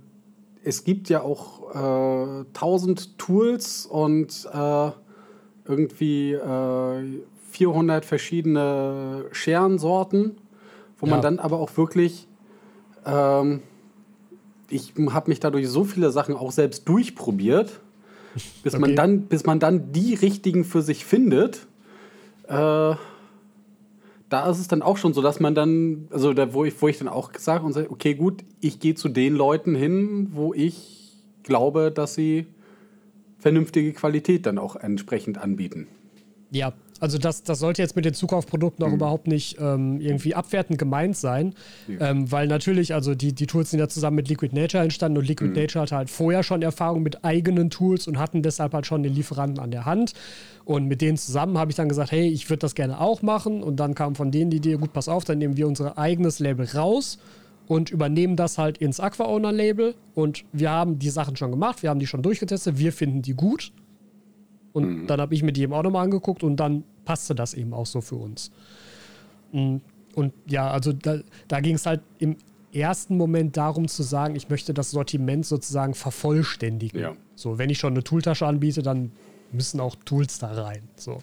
es 0.63 0.83
gibt 0.83 1.09
ja 1.09 1.21
auch 1.21 1.73
äh, 1.73 2.45
tausend 2.53 3.17
Tools 3.17 3.85
und 3.85 4.47
äh, 4.53 4.91
irgendwie 5.65 6.33
äh, 6.33 7.21
400 7.51 8.05
verschiedene 8.05 9.25
Scherensorten, 9.31 10.37
wo 10.97 11.05
ja. 11.05 11.13
man 11.13 11.21
dann 11.21 11.39
aber 11.39 11.59
auch 11.59 11.75
wirklich 11.77 12.27
ähm, 13.05 13.61
ich 14.69 14.93
habe 15.11 15.29
mich 15.29 15.39
dadurch 15.39 15.67
so 15.67 15.83
viele 15.83 16.11
Sachen 16.11 16.35
auch 16.35 16.51
selbst 16.51 16.87
durchprobiert, 16.87 17.79
bis, 18.63 18.73
okay. 18.73 18.81
man, 18.81 18.95
dann, 18.95 19.21
bis 19.23 19.45
man 19.45 19.59
dann 19.59 19.91
die 19.91 20.13
richtigen 20.13 20.63
für 20.63 20.81
sich 20.81 21.05
findet. 21.05 21.67
Äh, 22.47 22.95
da 24.29 24.49
ist 24.49 24.59
es 24.59 24.67
dann 24.67 24.81
auch 24.81 24.97
schon 24.97 25.13
so, 25.13 25.21
dass 25.21 25.39
man 25.39 25.55
dann, 25.55 26.07
also 26.11 26.33
da, 26.33 26.53
wo 26.53 26.63
ich, 26.63 26.79
wo 26.81 26.87
ich 26.87 26.99
dann 26.99 27.07
auch 27.07 27.31
sage 27.37 27.65
und 27.65 27.73
sage, 27.73 27.89
okay, 27.91 28.13
gut, 28.13 28.43
ich 28.61 28.79
gehe 28.79 28.95
zu 28.95 29.09
den 29.09 29.35
Leuten 29.35 29.75
hin, 29.75 30.29
wo 30.31 30.53
ich 30.53 31.13
glaube, 31.43 31.91
dass 31.91 32.13
sie 32.13 32.45
vernünftige 33.39 33.91
Qualität 33.93 34.45
dann 34.45 34.57
auch 34.57 34.75
entsprechend 34.75 35.37
anbieten. 35.39 35.87
Ja, 36.51 36.73
also 36.99 37.17
das, 37.17 37.43
das 37.43 37.59
sollte 37.59 37.81
jetzt 37.81 37.95
mit 37.95 38.05
den 38.05 38.13
Zukaufprodukten 38.13 38.83
auch 38.83 38.89
mhm. 38.89 38.95
überhaupt 38.95 39.27
nicht 39.27 39.57
ähm, 39.59 40.01
irgendwie 40.01 40.35
abwertend 40.35 40.77
gemeint 40.77 41.15
sein, 41.17 41.53
ja. 41.87 42.09
ähm, 42.09 42.31
weil 42.31 42.47
natürlich, 42.47 42.93
also 42.93 43.15
die, 43.15 43.33
die 43.33 43.47
Tools 43.47 43.71
sind 43.71 43.79
ja 43.79 43.87
zusammen 43.87 44.15
mit 44.15 44.29
Liquid 44.29 44.55
Nature 44.55 44.83
entstanden 44.83 45.17
und 45.17 45.27
Liquid 45.27 45.49
mhm. 45.49 45.61
Nature 45.61 45.81
hatte 45.83 45.95
halt 45.95 46.09
vorher 46.09 46.43
schon 46.43 46.61
Erfahrung 46.61 47.03
mit 47.03 47.23
eigenen 47.23 47.69
Tools 47.69 48.07
und 48.07 48.19
hatten 48.19 48.41
deshalb 48.41 48.73
halt 48.73 48.85
schon 48.85 49.03
den 49.03 49.13
Lieferanten 49.13 49.59
an 49.59 49.71
der 49.71 49.85
Hand. 49.85 50.13
Und 50.65 50.87
mit 50.87 51.01
denen 51.01 51.17
zusammen 51.17 51.57
habe 51.57 51.71
ich 51.71 51.77
dann 51.77 51.89
gesagt, 51.89 52.11
hey, 52.11 52.27
ich 52.27 52.49
würde 52.49 52.59
das 52.59 52.75
gerne 52.75 52.99
auch 52.99 53.21
machen. 53.23 53.63
Und 53.63 53.77
dann 53.79 53.95
kam 53.95 54.13
von 54.15 54.29
denen 54.29 54.51
die 54.51 54.57
Idee, 54.57 54.75
gut, 54.75 54.93
pass 54.93 55.09
auf, 55.09 55.23
dann 55.23 55.39
nehmen 55.39 55.57
wir 55.57 55.67
unser 55.67 55.97
eigenes 55.97 56.39
Label 56.39 56.67
raus 56.67 57.17
und 57.67 57.91
übernehmen 57.91 58.35
das 58.35 58.57
halt 58.57 58.79
ins 58.79 58.99
Aqua 58.99 59.25
Owner 59.25 59.51
Label. 59.51 59.95
Und 60.15 60.43
wir 60.51 60.71
haben 60.71 60.99
die 60.99 61.09
Sachen 61.09 61.35
schon 61.35 61.51
gemacht, 61.51 61.81
wir 61.81 61.89
haben 61.89 61.99
die 61.99 62.07
schon 62.07 62.21
durchgetestet, 62.21 62.77
wir 62.77 62.91
finden 62.91 63.21
die 63.21 63.33
gut. 63.33 63.71
Und 64.73 65.01
mhm. 65.01 65.07
dann 65.07 65.19
habe 65.21 65.33
ich 65.33 65.43
mir 65.43 65.51
die 65.51 65.61
eben 65.61 65.73
auch 65.73 65.83
nochmal 65.83 66.05
angeguckt 66.05 66.43
und 66.43 66.57
dann 66.57 66.83
passte 67.05 67.35
das 67.35 67.53
eben 67.53 67.73
auch 67.73 67.85
so 67.85 68.01
für 68.01 68.15
uns. 68.15 68.51
Und, 69.51 69.75
mm, 69.75 69.81
und 70.15 70.33
ja, 70.47 70.69
also 70.69 70.91
da, 70.91 71.19
da 71.47 71.59
ging 71.59 71.75
es 71.75 71.85
halt 71.85 72.01
im 72.17 72.35
ersten 72.73 73.17
Moment 73.17 73.57
darum 73.57 73.87
zu 73.87 74.03
sagen, 74.03 74.35
ich 74.35 74.49
möchte 74.49 74.73
das 74.73 74.91
Sortiment 74.91 75.45
sozusagen 75.45 75.93
vervollständigen. 75.93 76.99
Ja. 76.99 77.15
So, 77.35 77.57
wenn 77.57 77.69
ich 77.69 77.77
schon 77.79 77.93
eine 77.93 78.03
Tooltasche 78.03 78.45
anbiete, 78.45 78.81
dann 78.81 79.11
müssen 79.51 79.79
auch 79.79 79.95
Tools 80.05 80.39
da 80.39 80.51
rein. 80.51 80.81
So. 80.95 81.19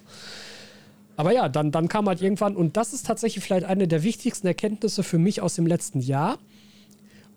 Aber 1.16 1.32
ja, 1.32 1.48
dann, 1.48 1.70
dann 1.70 1.88
kam 1.88 2.06
halt 2.06 2.20
irgendwann, 2.20 2.56
und 2.56 2.76
das 2.76 2.92
ist 2.92 3.06
tatsächlich 3.06 3.44
vielleicht 3.44 3.66
eine 3.66 3.88
der 3.88 4.02
wichtigsten 4.02 4.46
Erkenntnisse 4.46 5.02
für 5.02 5.18
mich 5.18 5.40
aus 5.40 5.54
dem 5.54 5.66
letzten 5.66 6.00
Jahr. 6.00 6.38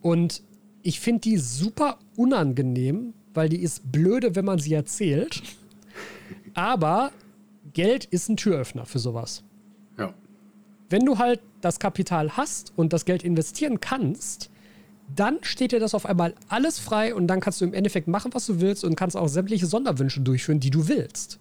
Und 0.02 0.42
ich 0.82 1.00
finde 1.00 1.22
die 1.22 1.38
super 1.38 1.98
unangenehm, 2.16 3.14
weil 3.34 3.50
die 3.50 3.62
ist 3.62 3.92
blöde, 3.92 4.36
wenn 4.36 4.46
man 4.46 4.60
sie 4.60 4.74
erzählt. 4.74 5.42
Aber 6.60 7.12
Geld 7.72 8.04
ist 8.04 8.28
ein 8.28 8.36
Türöffner 8.36 8.86
für 8.86 9.00
sowas. 9.00 9.44
Ja. 9.98 10.14
Wenn 10.90 11.06
du 11.06 11.18
halt 11.18 11.40
das 11.62 11.80
Kapital 11.80 12.36
hast 12.36 12.74
und 12.76 12.92
das 12.92 13.06
Geld 13.06 13.24
investieren 13.24 13.80
kannst, 13.80 14.50
dann 15.16 15.38
steht 15.42 15.72
dir 15.72 15.80
das 15.80 15.96
auf 15.96 16.06
einmal 16.06 16.36
alles 16.50 16.78
frei 16.78 17.16
und 17.16 17.28
dann 17.28 17.40
kannst 17.40 17.62
du 17.62 17.66
im 17.66 17.74
Endeffekt 17.74 18.10
machen, 18.10 18.34
was 18.34 18.46
du 18.46 18.60
willst 18.60 18.84
und 18.84 18.96
kannst 18.96 19.16
auch 19.16 19.30
sämtliche 19.30 19.68
Sonderwünsche 19.68 20.20
durchführen, 20.20 20.60
die 20.60 20.70
du 20.70 20.90
willst. 20.90 21.40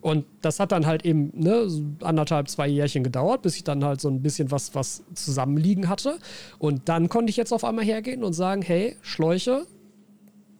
Und 0.00 0.26
das 0.42 0.60
hat 0.60 0.70
dann 0.70 0.86
halt 0.86 1.04
eben 1.04 1.32
ne, 1.34 1.66
anderthalb, 2.02 2.48
zwei 2.48 2.68
Jährchen 2.68 3.02
gedauert, 3.02 3.42
bis 3.42 3.56
ich 3.56 3.64
dann 3.64 3.84
halt 3.84 4.00
so 4.00 4.08
ein 4.08 4.22
bisschen 4.22 4.52
was, 4.52 4.76
was 4.76 5.02
zusammenliegen 5.14 5.88
hatte. 5.88 6.18
Und 6.60 6.88
dann 6.88 7.08
konnte 7.08 7.30
ich 7.30 7.36
jetzt 7.36 7.52
auf 7.52 7.64
einmal 7.64 7.84
hergehen 7.84 8.22
und 8.22 8.32
sagen, 8.32 8.62
hey, 8.62 8.96
Schläuche 9.00 9.66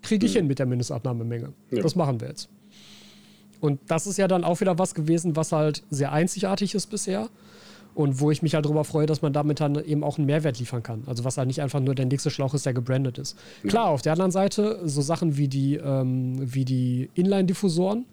kriege 0.03 0.27
ich 0.27 0.33
hin 0.33 0.49
mit 0.49 0.59
der 0.59 0.67
Mindestabnahmemenge. 0.67 1.53
Ja. 1.71 1.83
Das 1.83 1.95
machen 1.95 2.21
wir 2.21 2.29
jetzt. 2.29 2.49
Und 3.67 3.81
das 3.89 4.07
ist 4.07 4.17
ja 4.17 4.29
dann 4.29 4.45
auch 4.45 4.61
wieder 4.61 4.79
was 4.79 4.95
gewesen, 4.95 5.35
was 5.35 5.51
halt 5.51 5.83
sehr 5.91 6.13
einzigartig 6.13 6.75
ist 6.75 6.87
bisher. 6.87 7.29
Und 7.95 8.21
wo 8.21 8.31
ich 8.31 8.43
mich 8.43 8.55
halt 8.55 8.67
darüber 8.67 8.85
freue, 8.85 9.07
dass 9.07 9.23
man 9.23 9.33
damit 9.33 9.59
dann 9.59 9.83
eben 9.83 10.05
auch 10.05 10.19
einen 10.19 10.27
Mehrwert 10.27 10.59
liefern 10.59 10.83
kann. 10.83 11.03
Also 11.07 11.25
was 11.25 11.39
halt 11.39 11.49
nicht 11.49 11.63
einfach 11.63 11.81
nur 11.81 11.95
der 11.95 12.05
nächste 12.05 12.31
Schlauch 12.31 12.53
ist, 12.53 12.67
der 12.67 12.75
gebrandet 12.75 13.17
ist. 13.17 13.39
Klar, 13.67 13.89
auf 13.89 14.03
der 14.03 14.13
anderen 14.13 14.31
Seite, 14.31 14.81
so 14.85 15.01
Sachen 15.01 15.39
wie 15.39 15.49
die, 15.49 15.77
ähm, 15.77 16.37
wie 16.39 16.67
die 16.67 17.09
Inline-Diffusoren, 17.15 18.05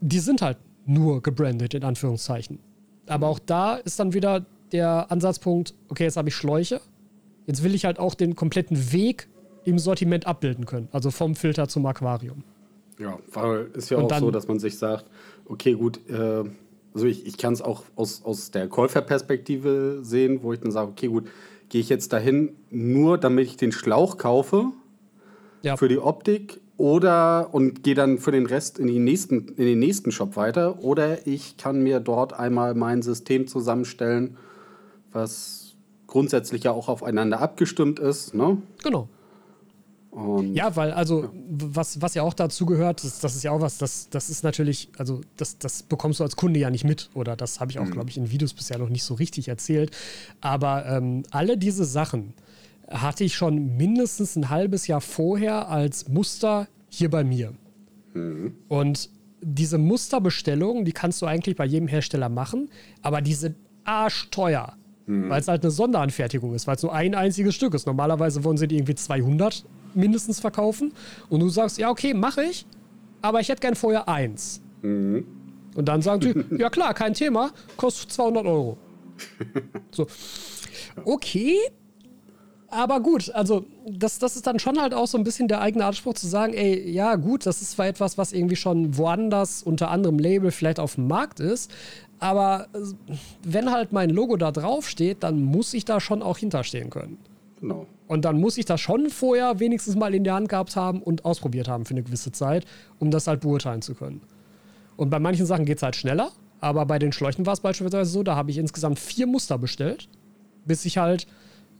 die 0.00 0.18
sind 0.18 0.42
halt 0.42 0.58
nur 0.84 1.22
gebrandet, 1.22 1.74
in 1.74 1.84
Anführungszeichen. 1.84 2.58
Aber 3.06 3.28
auch 3.28 3.38
da 3.38 3.76
ist 3.76 4.00
dann 4.00 4.14
wieder 4.14 4.44
der 4.72 5.12
Ansatzpunkt, 5.12 5.74
okay, 5.88 6.04
jetzt 6.04 6.16
habe 6.16 6.28
ich 6.28 6.34
Schläuche. 6.34 6.80
Jetzt 7.46 7.62
will 7.62 7.74
ich 7.74 7.84
halt 7.84 8.00
auch 8.00 8.14
den 8.14 8.34
kompletten 8.34 8.92
Weg 8.92 9.28
im 9.64 9.78
Sortiment 9.78 10.26
abbilden 10.26 10.66
können. 10.66 10.88
Also 10.90 11.12
vom 11.12 11.36
Filter 11.36 11.68
zum 11.68 11.86
Aquarium. 11.86 12.42
Ja, 13.02 13.18
weil 13.32 13.70
ist 13.74 13.90
ja 13.90 13.98
Und 13.98 14.04
auch 14.04 14.08
dann- 14.08 14.20
so, 14.20 14.30
dass 14.30 14.46
man 14.48 14.58
sich 14.58 14.78
sagt, 14.78 15.06
okay, 15.46 15.74
gut, 15.74 15.98
äh, 16.08 16.44
also 16.94 17.06
ich, 17.06 17.26
ich 17.26 17.36
kann 17.38 17.52
es 17.52 17.60
auch 17.62 17.82
aus, 17.96 18.22
aus 18.24 18.50
der 18.50 18.68
Käuferperspektive 18.68 20.00
sehen, 20.02 20.40
wo 20.42 20.52
ich 20.52 20.60
dann 20.60 20.70
sage, 20.70 20.90
okay, 20.90 21.08
gut, 21.08 21.24
gehe 21.68 21.80
ich 21.80 21.88
jetzt 21.88 22.12
dahin 22.12 22.54
nur, 22.70 23.18
damit 23.18 23.46
ich 23.46 23.56
den 23.56 23.72
Schlauch 23.72 24.18
kaufe 24.18 24.66
Ja. 25.62 25.76
für 25.76 25.88
die 25.88 25.98
Optik 25.98 26.60
oder 26.76 27.48
und 27.52 27.82
gehe 27.82 27.94
dann 27.94 28.18
für 28.18 28.30
den 28.32 28.46
Rest 28.46 28.78
in, 28.78 28.86
die 28.88 28.98
nächsten, 28.98 29.48
in 29.56 29.64
den 29.66 29.78
nächsten 29.78 30.10
Shop 30.12 30.36
weiter 30.36 30.82
oder 30.82 31.26
ich 31.26 31.56
kann 31.56 31.82
mir 31.82 31.98
dort 32.00 32.32
einmal 32.34 32.74
mein 32.74 33.02
System 33.02 33.46
zusammenstellen, 33.46 34.36
was 35.12 35.74
grundsätzlich 36.06 36.64
ja 36.64 36.72
auch 36.72 36.88
aufeinander 36.88 37.40
abgestimmt 37.40 37.98
ist, 37.98 38.34
ne? 38.34 38.58
Genau. 38.82 39.08
Und 40.12 40.54
Ja, 40.54 40.76
weil 40.76 40.92
also, 40.92 41.30
was, 41.48 42.02
was 42.02 42.12
ja 42.14 42.22
auch 42.22 42.34
dazu 42.34 42.66
gehört, 42.66 43.02
das, 43.02 43.20
das 43.20 43.34
ist 43.34 43.44
ja 43.44 43.50
auch 43.50 43.62
was, 43.62 43.78
das, 43.78 44.10
das 44.10 44.28
ist 44.28 44.44
natürlich, 44.44 44.90
also 44.98 45.22
das, 45.38 45.56
das 45.58 45.82
bekommst 45.82 46.20
du 46.20 46.24
als 46.24 46.36
Kunde 46.36 46.60
ja 46.60 46.68
nicht 46.68 46.84
mit 46.84 47.08
oder 47.14 47.34
das 47.34 47.60
habe 47.60 47.70
ich 47.70 47.78
auch, 47.78 47.90
glaube 47.90 48.10
ich, 48.10 48.18
in 48.18 48.30
Videos 48.30 48.52
bisher 48.52 48.76
noch 48.78 48.90
nicht 48.90 49.04
so 49.04 49.14
richtig 49.14 49.48
erzählt. 49.48 49.90
Aber 50.42 50.84
ähm, 50.84 51.22
alle 51.30 51.56
diese 51.56 51.86
Sachen 51.86 52.34
hatte 52.90 53.24
ich 53.24 53.34
schon 53.34 53.78
mindestens 53.78 54.36
ein 54.36 54.50
halbes 54.50 54.86
Jahr 54.86 55.00
vorher 55.00 55.70
als 55.70 56.08
Muster 56.08 56.68
hier 56.90 57.08
bei 57.08 57.24
mir. 57.24 57.54
Und 58.68 59.08
diese 59.40 59.78
Musterbestellungen, 59.78 60.84
die 60.84 60.92
kannst 60.92 61.22
du 61.22 61.26
eigentlich 61.26 61.56
bei 61.56 61.64
jedem 61.64 61.88
Hersteller 61.88 62.28
machen, 62.28 62.68
aber 63.00 63.22
die 63.22 63.32
sind 63.32 63.56
arschteuer. 63.84 64.74
Weil 65.30 65.40
es 65.40 65.48
halt 65.48 65.62
eine 65.62 65.70
Sonderanfertigung 65.70 66.54
ist, 66.54 66.66
weil 66.66 66.76
es 66.76 66.82
nur 66.82 66.94
ein 66.94 67.14
einziges 67.14 67.54
Stück 67.54 67.74
ist. 67.74 67.86
Normalerweise 67.86 68.44
wollen 68.44 68.56
sie 68.58 68.68
die 68.68 68.76
irgendwie 68.76 68.94
200 68.94 69.64
mindestens 69.94 70.40
verkaufen. 70.40 70.92
Und 71.28 71.40
du 71.40 71.48
sagst, 71.48 71.78
ja, 71.78 71.90
okay, 71.90 72.14
mache 72.14 72.42
ich, 72.44 72.66
aber 73.20 73.40
ich 73.40 73.48
hätte 73.48 73.60
gern 73.60 73.74
vorher 73.74 74.08
eins. 74.08 74.60
Und 75.74 75.86
dann 75.88 76.02
sagen 76.02 76.22
sie, 76.22 76.44
ja 76.58 76.70
klar, 76.70 76.94
kein 76.94 77.14
Thema, 77.14 77.50
kostet 77.76 78.12
200 78.12 78.46
Euro. 78.46 78.76
So, 79.92 80.06
okay, 81.04 81.58
aber 82.72 83.00
gut, 83.00 83.30
also 83.34 83.66
das, 83.86 84.18
das 84.18 84.36
ist 84.36 84.46
dann 84.46 84.58
schon 84.58 84.80
halt 84.80 84.94
auch 84.94 85.06
so 85.06 85.18
ein 85.18 85.24
bisschen 85.24 85.46
der 85.46 85.60
eigene 85.60 85.84
Anspruch 85.84 86.14
zu 86.14 86.26
sagen, 86.26 86.54
ey, 86.54 86.90
ja 86.90 87.16
gut, 87.16 87.44
das 87.44 87.60
ist 87.60 87.72
zwar 87.72 87.86
etwas, 87.86 88.16
was 88.16 88.32
irgendwie 88.32 88.56
schon 88.56 88.96
woanders 88.96 89.62
unter 89.62 89.90
anderem 89.90 90.18
Label 90.18 90.50
vielleicht 90.50 90.80
auf 90.80 90.94
dem 90.94 91.06
Markt 91.06 91.38
ist, 91.38 91.70
aber 92.18 92.68
wenn 93.42 93.70
halt 93.70 93.92
mein 93.92 94.08
Logo 94.08 94.38
da 94.38 94.52
drauf 94.52 94.88
steht, 94.88 95.22
dann 95.22 95.42
muss 95.42 95.74
ich 95.74 95.84
da 95.84 96.00
schon 96.00 96.22
auch 96.22 96.38
hinterstehen 96.38 96.88
können. 96.88 97.18
genau. 97.60 97.86
Und 98.12 98.26
dann 98.26 98.38
muss 98.38 98.58
ich 98.58 98.66
das 98.66 98.78
schon 98.78 99.08
vorher 99.08 99.58
wenigstens 99.58 99.96
mal 99.96 100.14
in 100.14 100.22
der 100.22 100.34
Hand 100.34 100.50
gehabt 100.50 100.76
haben 100.76 101.02
und 101.02 101.24
ausprobiert 101.24 101.66
haben 101.66 101.86
für 101.86 101.94
eine 101.94 102.02
gewisse 102.02 102.30
Zeit, 102.30 102.66
um 102.98 103.10
das 103.10 103.26
halt 103.26 103.40
beurteilen 103.40 103.80
zu 103.80 103.94
können. 103.94 104.20
Und 104.98 105.08
bei 105.08 105.18
manchen 105.18 105.46
Sachen 105.46 105.64
geht 105.64 105.78
es 105.78 105.82
halt 105.82 105.96
schneller, 105.96 106.30
aber 106.60 106.84
bei 106.84 106.98
den 106.98 107.12
Schläuchen 107.12 107.46
war 107.46 107.54
es 107.54 107.60
beispielsweise 107.60 108.10
so, 108.10 108.22
da 108.22 108.36
habe 108.36 108.50
ich 108.50 108.58
insgesamt 108.58 108.98
vier 108.98 109.26
Muster 109.26 109.56
bestellt, 109.56 110.10
bis 110.66 110.84
ich 110.84 110.98
halt 110.98 111.26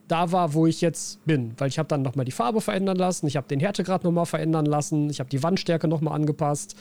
da 0.09 0.33
war, 0.33 0.55
wo 0.55 0.67
ich 0.67 0.81
jetzt 0.81 1.23
bin. 1.27 1.53
Weil 1.59 1.69
ich 1.69 1.79
habe 1.79 1.89
dann 1.89 2.01
nochmal 2.01 2.25
die 2.25 2.33
Farbe 2.33 2.63
verändern 2.63 2.97
lassen, 2.97 3.27
ich 3.27 3.37
habe 3.37 3.47
den 3.47 3.61
Härtegrad 3.61 4.03
nochmal 4.03 4.25
verändern 4.25 4.65
lassen, 4.65 5.11
ich 5.11 5.21
habe 5.21 5.29
die 5.29 5.43
Wandstärke 5.43 5.87
nochmal 5.87 6.15
angepasst. 6.15 6.77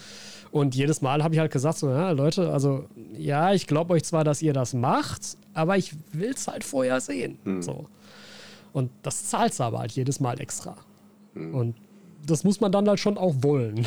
Und 0.51 0.75
jedes 0.75 1.01
Mal 1.01 1.25
habe 1.25 1.33
ich 1.33 1.41
halt 1.41 1.51
gesagt, 1.51 1.77
so, 1.77 1.89
ja, 1.89 2.11
Leute, 2.11 2.53
also 2.53 2.85
ja, 3.17 3.51
ich 3.51 3.67
glaube 3.67 3.95
euch 3.95 4.05
zwar, 4.05 4.23
dass 4.23 4.41
ihr 4.41 4.53
das 4.53 4.73
macht, 4.73 5.35
aber 5.53 5.75
ich 5.75 5.93
will 6.13 6.31
es 6.33 6.47
halt 6.47 6.63
vorher 6.63 7.01
sehen. 7.01 7.37
So. 7.61 7.87
Und 8.73 8.91
das 9.03 9.29
zahlst 9.29 9.59
du 9.59 9.63
aber 9.63 9.79
halt 9.79 9.91
jedes 9.93 10.19
Mal 10.19 10.39
extra. 10.39 10.75
Und 11.35 11.75
das 12.25 12.43
muss 12.43 12.61
man 12.61 12.71
dann 12.71 12.87
halt 12.87 12.99
schon 12.99 13.17
auch 13.17 13.35
wollen. 13.41 13.85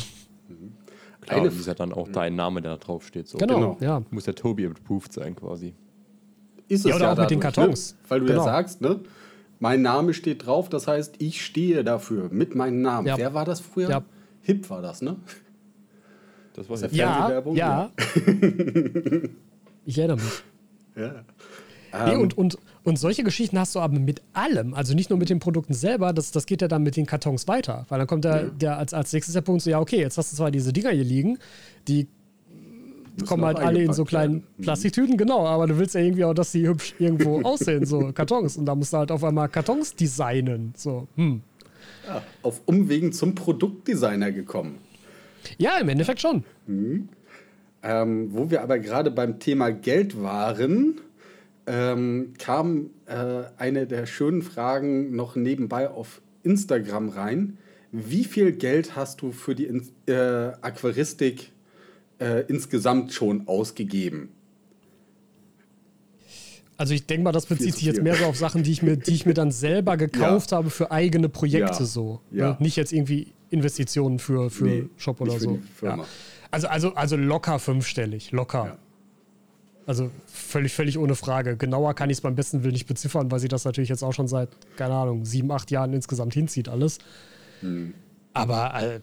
Klar, 1.21 1.39
Eine 1.39 1.49
das 1.49 1.57
ist 1.57 1.65
ja 1.65 1.73
dann 1.73 1.91
auch 1.91 2.07
dein 2.09 2.35
Name, 2.35 2.61
der 2.61 2.73
da 2.73 2.77
drauf 2.77 3.05
steht. 3.07 3.27
So. 3.27 3.37
Genau, 3.39 3.55
Genau. 3.55 3.77
ja. 3.79 4.01
Muss 4.11 4.25
der 4.25 4.35
Tobi 4.35 4.65
approved 4.67 5.11
sein 5.11 5.35
quasi. 5.35 5.73
Ist 6.67 6.85
Ja, 6.85 6.91
es 6.91 6.95
oder 6.97 7.13
auch 7.13 7.17
mit 7.17 7.29
den 7.31 7.39
dadurch, 7.39 7.55
Kartons. 7.55 7.93
Ne? 7.93 7.97
Weil 8.09 8.19
du 8.19 8.25
Genau. 8.27 8.39
ja 8.39 8.45
sagst, 8.45 8.81
ne? 8.81 8.99
Mein 9.59 9.81
Name 9.81 10.13
steht 10.13 10.45
drauf, 10.45 10.69
das 10.69 10.87
heißt, 10.87 11.15
ich 11.19 11.43
stehe 11.43 11.83
dafür 11.83 12.29
mit 12.31 12.53
meinem 12.55 12.81
Namen. 12.81 13.07
Ja. 13.07 13.17
Wer 13.17 13.33
war 13.33 13.45
das 13.45 13.59
früher? 13.61 13.89
Ja. 13.89 14.03
Hip 14.41 14.69
war 14.69 14.81
das, 14.81 15.01
ne? 15.01 15.15
Das 16.53 16.69
war 16.69 16.77
Das 16.77 16.91
ja 16.91 17.05
Ja, 17.05 17.13
Fernsehwerbung, 17.15 17.55
ja. 17.55 17.91
ich 19.85 19.97
erinnere 19.97 20.17
mich. 20.17 20.43
Ja. 20.95 21.25
Nee, 22.03 22.13
Ähm, 22.13 22.21
und, 22.21 22.37
und, 22.37 22.57
und 22.83 22.99
solche 22.99 23.23
Geschichten 23.23 23.57
hast 23.57 23.75
du 23.75 23.79
aber 23.79 23.97
mit 23.97 24.21
allem, 24.33 24.73
also 24.73 24.93
nicht 24.93 25.09
nur 25.09 25.19
mit 25.19 25.29
den 25.29 25.39
Produkten 25.39 25.73
selber, 25.73 26.13
das, 26.13 26.31
das 26.31 26.45
geht 26.45 26.61
ja 26.61 26.67
dann 26.67 26.83
mit 26.83 26.95
den 26.97 27.05
Kartons 27.05 27.47
weiter. 27.47 27.85
Weil 27.89 27.99
dann 27.99 28.07
kommt 28.07 28.25
der, 28.25 28.45
der 28.45 28.77
als, 28.77 28.93
als 28.93 29.13
nächstes 29.13 29.33
der 29.33 29.41
Punkt 29.41 29.61
so, 29.61 29.69
ja, 29.69 29.79
okay, 29.79 29.99
jetzt 29.99 30.17
hast 30.17 30.31
du 30.31 30.37
zwar 30.37 30.51
diese 30.51 30.73
Dinger 30.73 30.91
hier 30.91 31.03
liegen, 31.03 31.37
die 31.87 32.07
kommen 33.25 33.45
halt 33.45 33.59
alle 33.59 33.81
in 33.81 33.93
so 33.93 34.03
kleinen 34.03 34.33
werden. 34.33 34.47
Mhm. 34.57 34.63
Plastiktüten, 34.63 35.17
genau, 35.17 35.45
aber 35.45 35.67
du 35.67 35.77
willst 35.77 35.95
ja 35.95 36.01
irgendwie 36.01 36.25
auch, 36.25 36.33
dass 36.33 36.51
die 36.51 36.67
hübsch 36.67 36.95
irgendwo 36.99 37.41
aussehen, 37.43 37.85
so 37.85 38.11
Kartons. 38.11 38.57
Und 38.57 38.65
da 38.65 38.75
musst 38.75 38.93
du 38.93 38.97
halt 38.97 39.11
auf 39.11 39.23
einmal 39.23 39.47
Kartons 39.49 39.95
designen. 39.95 40.73
So, 40.75 41.07
hm. 41.15 41.41
ja, 42.07 42.21
auf 42.41 42.61
Umwegen 42.65 43.13
zum 43.13 43.35
Produktdesigner 43.35 44.31
gekommen. 44.31 44.79
Ja, 45.57 45.77
im 45.77 45.89
Endeffekt 45.89 46.21
schon. 46.21 46.43
Ähm, 46.67 48.29
wo 48.31 48.49
wir 48.49 48.63
aber 48.63 48.79
gerade 48.79 49.11
beim 49.11 49.39
Thema 49.39 49.71
Geld 49.71 50.21
waren, 50.21 50.99
ähm, 51.67 52.33
kam 52.37 52.91
äh, 53.05 53.43
eine 53.57 53.87
der 53.87 54.05
schönen 54.05 54.41
Fragen 54.41 55.15
noch 55.15 55.35
nebenbei 55.35 55.89
auf 55.89 56.21
Instagram 56.43 57.09
rein. 57.09 57.57
Wie 57.91 58.23
viel 58.23 58.51
Geld 58.51 58.95
hast 58.95 59.21
du 59.21 59.31
für 59.31 59.55
die 59.55 59.65
In 59.65 59.87
äh, 60.07 60.13
Aquaristik 60.61 61.51
äh, 62.19 62.43
insgesamt 62.47 63.13
schon 63.13 63.47
ausgegeben? 63.47 64.29
Also 66.77 66.93
ich 66.93 67.05
denke 67.05 67.23
mal, 67.23 67.31
das 67.31 67.45
bezieht 67.45 67.73
sich 67.75 67.83
jetzt 67.85 68.01
mehr 68.01 68.15
so 68.15 68.25
auf 68.25 68.35
Sachen, 68.35 68.63
die 68.63 68.71
ich 68.71 68.83
mir, 68.83 68.97
die 68.97 69.13
ich 69.13 69.25
mir 69.25 69.33
dann 69.33 69.51
selber 69.51 69.95
gekauft 69.97 70.51
habe 70.51 70.69
für 70.69 70.91
eigene 70.91 71.29
Projekte 71.29 71.79
Ja. 71.79 71.85
so. 71.85 72.19
Ja. 72.31 72.49
Ne? 72.49 72.57
Nicht 72.59 72.75
jetzt 72.75 72.91
irgendwie 72.91 73.31
Investitionen 73.49 74.19
für, 74.19 74.49
für 74.49 74.65
Nee, 74.65 74.89
Shop 74.97 75.21
oder 75.21 75.33
für 75.33 75.39
so. 75.39 75.59
Ja. 75.81 76.05
Also, 76.51 76.67
also, 76.67 76.93
also 76.95 77.15
locker 77.15 77.59
fünfstellig, 77.59 78.31
locker. 78.31 78.77
Also 79.87 80.09
völlig, 80.25 80.73
völlig 80.73 80.97
ohne 80.97 81.15
Frage. 81.15 81.57
Genauer 81.57 81.93
kann 81.93 82.09
ich 82.09 82.17
es 82.17 82.21
beim 82.21 82.35
besten 82.35 82.63
Willen 82.63 82.73
nicht 82.73 82.87
beziffern, 82.87 83.29
weil 83.31 83.39
sie 83.39 83.47
das 83.47 83.65
natürlich 83.65 83.89
jetzt 83.89 84.03
auch 84.03 84.13
schon 84.13 84.27
seit, 84.27 84.49
keine 84.77 84.95
Ahnung, 84.95 85.25
sieben, 85.25 85.51
acht 85.51 85.69
Jahren 85.69 85.93
insgesamt 85.93 86.33
hinzieht, 86.33 86.69
alles. 86.69 86.97
Hm. 87.61 87.93
Aber 88.33 88.73
äh, 88.81 88.99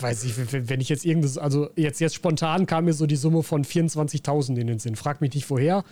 weiß 0.00 0.24
ich, 0.24 0.34
wenn- 0.68 0.80
ich 0.80 0.88
jetzt 0.88 1.04
irgendwas, 1.04 1.36
also 1.38 1.68
jetzt, 1.76 2.00
jetzt 2.00 2.14
spontan 2.14 2.66
kam 2.66 2.86
mir 2.86 2.94
so 2.94 3.06
die 3.06 3.16
Summe 3.16 3.42
von 3.42 3.64
24.000 3.64 4.56
in 4.56 4.66
den 4.66 4.78
Sinn. 4.78 4.96
Frag 4.96 5.20
mich 5.20 5.34
nicht 5.34 5.48
woher. 5.50 5.84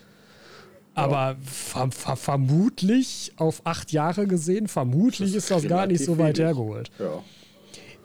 Aber 0.94 1.36
ver 1.44 1.90
ver 1.90 2.16
vermutlich 2.16 3.32
auf 3.36 3.60
acht 3.64 3.92
Jahre 3.92 4.26
gesehen, 4.26 4.66
vermutlich 4.66 5.32
Das 5.34 5.36
ist 5.44 5.50
das 5.50 5.68
gar 5.68 5.86
nicht 5.86 6.02
so 6.02 6.16
weit 6.16 6.38
hergeholt. 6.38 6.90
Ja. 6.98 7.22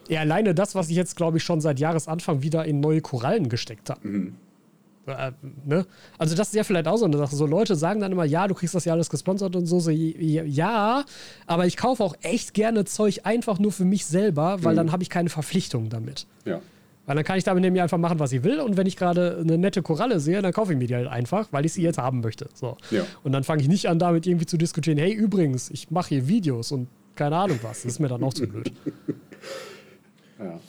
Ja, 0.10 0.20
alleine 0.22 0.54
das, 0.54 0.76
was 0.76 0.90
ich 0.90 0.98
jetzt, 0.98 1.16
glaube 1.16 1.38
ich, 1.38 1.44
schon 1.46 1.62
seit 1.62 1.80
Jahresanfang 1.80 2.42
wieder 2.42 2.66
in 2.66 2.82
neue 2.82 3.00
Korallen 3.00 3.48
gesteckt 3.48 3.90
habe. 3.90 4.06
Mhm. 4.06 4.36
Äh, 5.08 5.32
ne? 5.66 5.86
Also 6.18 6.36
das 6.36 6.50
ist 6.50 6.56
ja 6.56 6.64
vielleicht 6.64 6.88
auch 6.88 6.98
so 6.98 7.06
eine 7.06 7.18
Sache. 7.18 7.36
So 7.36 7.46
Leute 7.46 7.76
sagen 7.76 8.00
dann 8.02 8.12
immer, 8.12 8.26
ja, 8.26 8.48
du 8.48 8.54
kriegst 8.54 8.76
das 8.76 8.86
ja 8.86 8.94
alles 8.94 9.10
gesponsert 9.10 9.56
und 9.56 9.66
so. 9.66 9.80
so 9.80 9.90
ja, 9.90 11.04
aber 11.48 11.66
ich 11.66 11.76
kaufe 11.78 12.04
auch 12.04 12.16
echt 12.22 12.54
gerne 12.54 12.86
Zeug 12.86 13.22
einfach 13.24 13.58
nur 13.60 13.72
für 13.72 13.86
mich 13.86 14.06
selber, 14.06 14.64
weil 14.64 14.74
Mhm. 14.74 14.78
dann 14.78 14.92
habe 14.92 15.04
ich 15.04 15.10
keine 15.10 15.30
Verpflichtung 15.30 15.90
damit. 15.90 16.28
Ja. 16.46 16.62
Weil 17.08 17.16
dann 17.16 17.26
kann 17.26 17.38
ich 17.40 17.44
damit 17.44 17.62
nämlich 17.64 17.82
einfach 17.82 17.98
machen, 17.98 18.20
was 18.20 18.32
ich 18.32 18.44
will. 18.44 18.60
Und 18.60 18.78
wenn 18.78 18.86
ich 18.86 18.96
gerade 18.96 19.40
eine 19.42 19.58
nette 19.58 19.82
Koralle 19.82 20.20
sehe, 20.20 20.40
dann 20.44 20.54
kaufe 20.54 20.72
ich 20.74 20.78
mir 20.78 20.86
die 20.86 20.96
halt 20.96 21.08
einfach, 21.08 21.48
weil 21.52 21.66
ich 21.66 21.74
sie 21.74 21.82
jetzt 21.82 21.98
haben 21.98 22.22
möchte. 22.22 22.48
So. 22.54 22.78
Ja. 22.92 23.02
Und 23.24 23.32
dann 23.32 23.44
fange 23.44 23.64
ich 23.64 23.68
nicht 23.68 23.90
an, 23.90 23.98
damit 23.98 24.28
irgendwie 24.28 24.46
zu 24.46 24.56
diskutieren, 24.56 25.00
hey, 25.00 25.12
übrigens, 25.12 25.72
ich 25.72 25.90
mache 25.90 26.10
hier 26.10 26.28
Videos 26.28 26.72
und 26.72 26.88
keine 27.16 27.36
Ahnung 27.38 27.58
was. 27.64 27.82
Das 27.82 27.94
ist 27.94 28.00
mir 28.00 28.08
dann 28.08 28.24
auch 28.24 28.34
zu 28.36 28.46
blöd. 28.48 28.72
ja. 30.40 30.60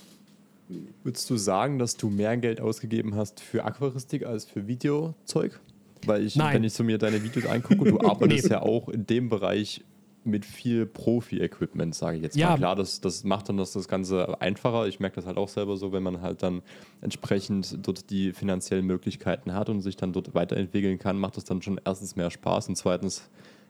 Würdest 1.04 1.28
du 1.30 1.36
sagen, 1.36 1.78
dass 1.78 1.96
du 1.96 2.08
mehr 2.10 2.36
Geld 2.36 2.60
ausgegeben 2.60 3.14
hast 3.16 3.40
für 3.40 3.64
Aquaristik 3.64 4.24
als 4.24 4.44
für 4.44 4.66
Videozeug? 4.68 5.58
Weil 6.06 6.24
ich, 6.24 6.36
Nein. 6.36 6.54
wenn 6.54 6.64
ich 6.64 6.72
so 6.74 6.84
mir 6.84 6.98
deine 6.98 7.22
Videos 7.22 7.46
angucke, 7.46 7.84
du 7.90 8.00
arbeitest 8.08 8.44
Nee. 8.44 8.50
ja 8.50 8.62
auch 8.62 8.88
in 8.88 9.06
dem 9.06 9.28
Bereich 9.28 9.84
mit 10.24 10.44
viel 10.46 10.86
Profi-Equipment, 10.86 11.96
sage 11.96 12.16
ich 12.18 12.22
jetzt 12.22 12.36
Ja. 12.36 12.50
mal. 12.50 12.56
Klar, 12.56 12.76
das, 12.76 13.00
das 13.00 13.24
macht 13.24 13.48
dann 13.48 13.56
das, 13.56 13.72
das 13.72 13.88
Ganze 13.88 14.40
einfacher. 14.40 14.86
Ich 14.86 15.00
merke 15.00 15.16
das 15.16 15.26
halt 15.26 15.36
auch 15.36 15.48
selber 15.48 15.76
so, 15.76 15.92
wenn 15.92 16.04
man 16.04 16.22
halt 16.22 16.44
dann 16.44 16.62
entsprechend 17.00 17.78
dort 17.84 18.08
die 18.10 18.32
finanziellen 18.32 18.86
Möglichkeiten 18.86 19.52
hat 19.52 19.68
und 19.68 19.80
sich 19.80 19.96
dann 19.96 20.12
dort 20.12 20.32
weiterentwickeln 20.34 20.98
kann, 21.00 21.18
macht 21.18 21.36
das 21.36 21.42
dann 21.44 21.60
schon 21.62 21.80
erstens 21.84 22.14
mehr 22.14 22.30
Spaß 22.30 22.68
und 22.68 22.76
zweitens 22.76 23.28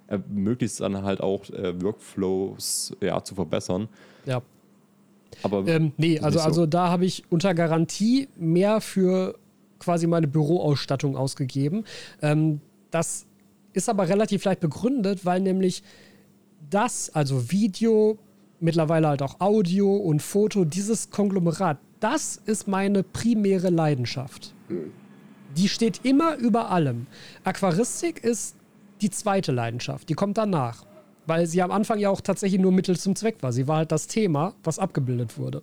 ermöglicht 0.08 0.72
es 0.74 0.78
dann 0.80 1.02
halt 1.02 1.22
auch 1.22 1.48
äh, 1.48 1.80
Workflows 1.82 2.94
ja, 3.00 3.24
zu 3.24 3.34
verbessern. 3.34 3.88
Ja. 4.26 4.42
Aber 5.42 5.66
Ähm, 5.66 5.92
nee, 5.96 6.18
also, 6.20 6.38
so. 6.38 6.44
also 6.44 6.66
da 6.66 6.88
habe 6.88 7.04
ich 7.04 7.24
unter 7.30 7.54
Garantie 7.54 8.28
mehr 8.36 8.80
für 8.80 9.38
quasi 9.78 10.06
meine 10.06 10.28
Büroausstattung 10.28 11.16
ausgegeben. 11.16 11.84
Ähm, 12.20 12.60
das 12.90 13.26
ist 13.72 13.88
aber 13.88 14.08
relativ 14.08 14.44
leicht 14.44 14.60
begründet, 14.60 15.24
weil 15.24 15.40
nämlich 15.40 15.82
das, 16.70 17.10
also 17.14 17.50
Video, 17.50 18.18
mittlerweile 18.60 19.08
halt 19.08 19.22
auch 19.22 19.40
Audio 19.40 19.96
und 19.96 20.22
Foto, 20.22 20.64
dieses 20.64 21.10
Konglomerat, 21.10 21.78
das 22.00 22.40
ist 22.46 22.68
meine 22.68 23.02
primäre 23.02 23.70
Leidenschaft. 23.70 24.54
Die 25.56 25.68
steht 25.68 26.00
immer 26.04 26.36
über 26.36 26.70
allem. 26.70 27.06
Aquaristik 27.44 28.22
ist 28.22 28.56
die 29.00 29.10
zweite 29.10 29.52
Leidenschaft, 29.52 30.08
die 30.08 30.14
kommt 30.14 30.38
danach. 30.38 30.84
Weil 31.26 31.46
sie 31.46 31.62
am 31.62 31.70
Anfang 31.70 31.98
ja 31.98 32.10
auch 32.10 32.20
tatsächlich 32.20 32.60
nur 32.60 32.72
Mittel 32.72 32.98
zum 32.98 33.14
Zweck 33.14 33.36
war. 33.42 33.52
Sie 33.52 33.68
war 33.68 33.78
halt 33.78 33.92
das 33.92 34.06
Thema, 34.06 34.54
was 34.64 34.78
abgebildet 34.78 35.38
wurde. 35.38 35.62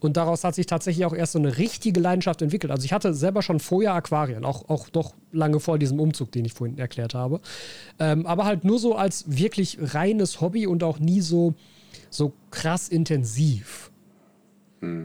Und 0.00 0.16
daraus 0.16 0.44
hat 0.44 0.54
sich 0.54 0.66
tatsächlich 0.66 1.06
auch 1.06 1.14
erst 1.14 1.32
so 1.32 1.38
eine 1.38 1.56
richtige 1.56 1.98
Leidenschaft 1.98 2.42
entwickelt. 2.42 2.70
Also 2.70 2.84
ich 2.84 2.92
hatte 2.92 3.14
selber 3.14 3.42
schon 3.42 3.58
vorher 3.58 3.94
Aquarien, 3.94 4.44
auch, 4.44 4.68
auch 4.68 4.88
doch 4.90 5.14
lange 5.32 5.60
vor 5.60 5.78
diesem 5.78 5.98
Umzug, 5.98 6.30
den 6.30 6.44
ich 6.44 6.52
vorhin 6.52 6.78
erklärt 6.78 7.14
habe. 7.14 7.40
Ähm, 7.98 8.26
aber 8.26 8.44
halt 8.44 8.64
nur 8.64 8.78
so 8.78 8.94
als 8.94 9.24
wirklich 9.26 9.78
reines 9.80 10.40
Hobby 10.40 10.66
und 10.66 10.84
auch 10.84 10.98
nie 10.98 11.20
so, 11.20 11.54
so 12.10 12.32
krass 12.50 12.88
intensiv. 12.88 13.90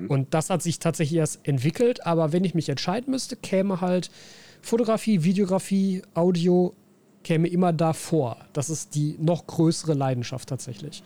Und 0.10 0.34
das 0.34 0.50
hat 0.50 0.62
sich 0.62 0.80
tatsächlich 0.80 1.18
erst 1.18 1.48
entwickelt. 1.48 2.06
Aber 2.06 2.34
wenn 2.34 2.44
ich 2.44 2.54
mich 2.54 2.68
entscheiden 2.68 3.12
müsste, 3.12 3.38
käme 3.38 3.82
halt 3.82 4.12
Fotografie, 4.62 5.24
Videografie, 5.24 6.02
Audio, 6.14 6.74
käme 7.24 7.48
immer 7.48 7.74
davor. 7.74 8.38
Das 8.54 8.70
ist 8.70 8.96
die 8.96 9.16
noch 9.20 9.48
größere 9.48 9.94
Leidenschaft 9.94 10.50
tatsächlich. 10.50 11.04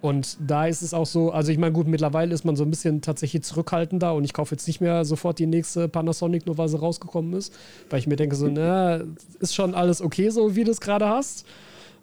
Und 0.00 0.36
da 0.46 0.66
ist 0.66 0.82
es 0.82 0.94
auch 0.94 1.06
so, 1.06 1.32
also 1.32 1.50
ich 1.50 1.58
meine, 1.58 1.72
gut, 1.72 1.88
mittlerweile 1.88 2.32
ist 2.32 2.44
man 2.44 2.54
so 2.54 2.62
ein 2.64 2.70
bisschen 2.70 3.00
tatsächlich 3.02 3.42
zurückhaltender 3.42 4.14
und 4.14 4.22
ich 4.22 4.32
kaufe 4.32 4.54
jetzt 4.54 4.68
nicht 4.68 4.80
mehr 4.80 5.04
sofort 5.04 5.40
die 5.40 5.46
nächste 5.46 5.88
Panasonic, 5.88 6.46
nur 6.46 6.56
weil 6.56 6.68
sie 6.68 6.78
rausgekommen 6.78 7.32
ist, 7.32 7.52
weil 7.90 7.98
ich 7.98 8.06
mir 8.06 8.14
denke, 8.14 8.36
so, 8.36 8.46
na, 8.52 9.00
ist 9.40 9.54
schon 9.56 9.74
alles 9.74 10.00
okay, 10.00 10.30
so 10.30 10.54
wie 10.54 10.62
du 10.62 10.70
es 10.70 10.80
gerade 10.80 11.08
hast, 11.08 11.44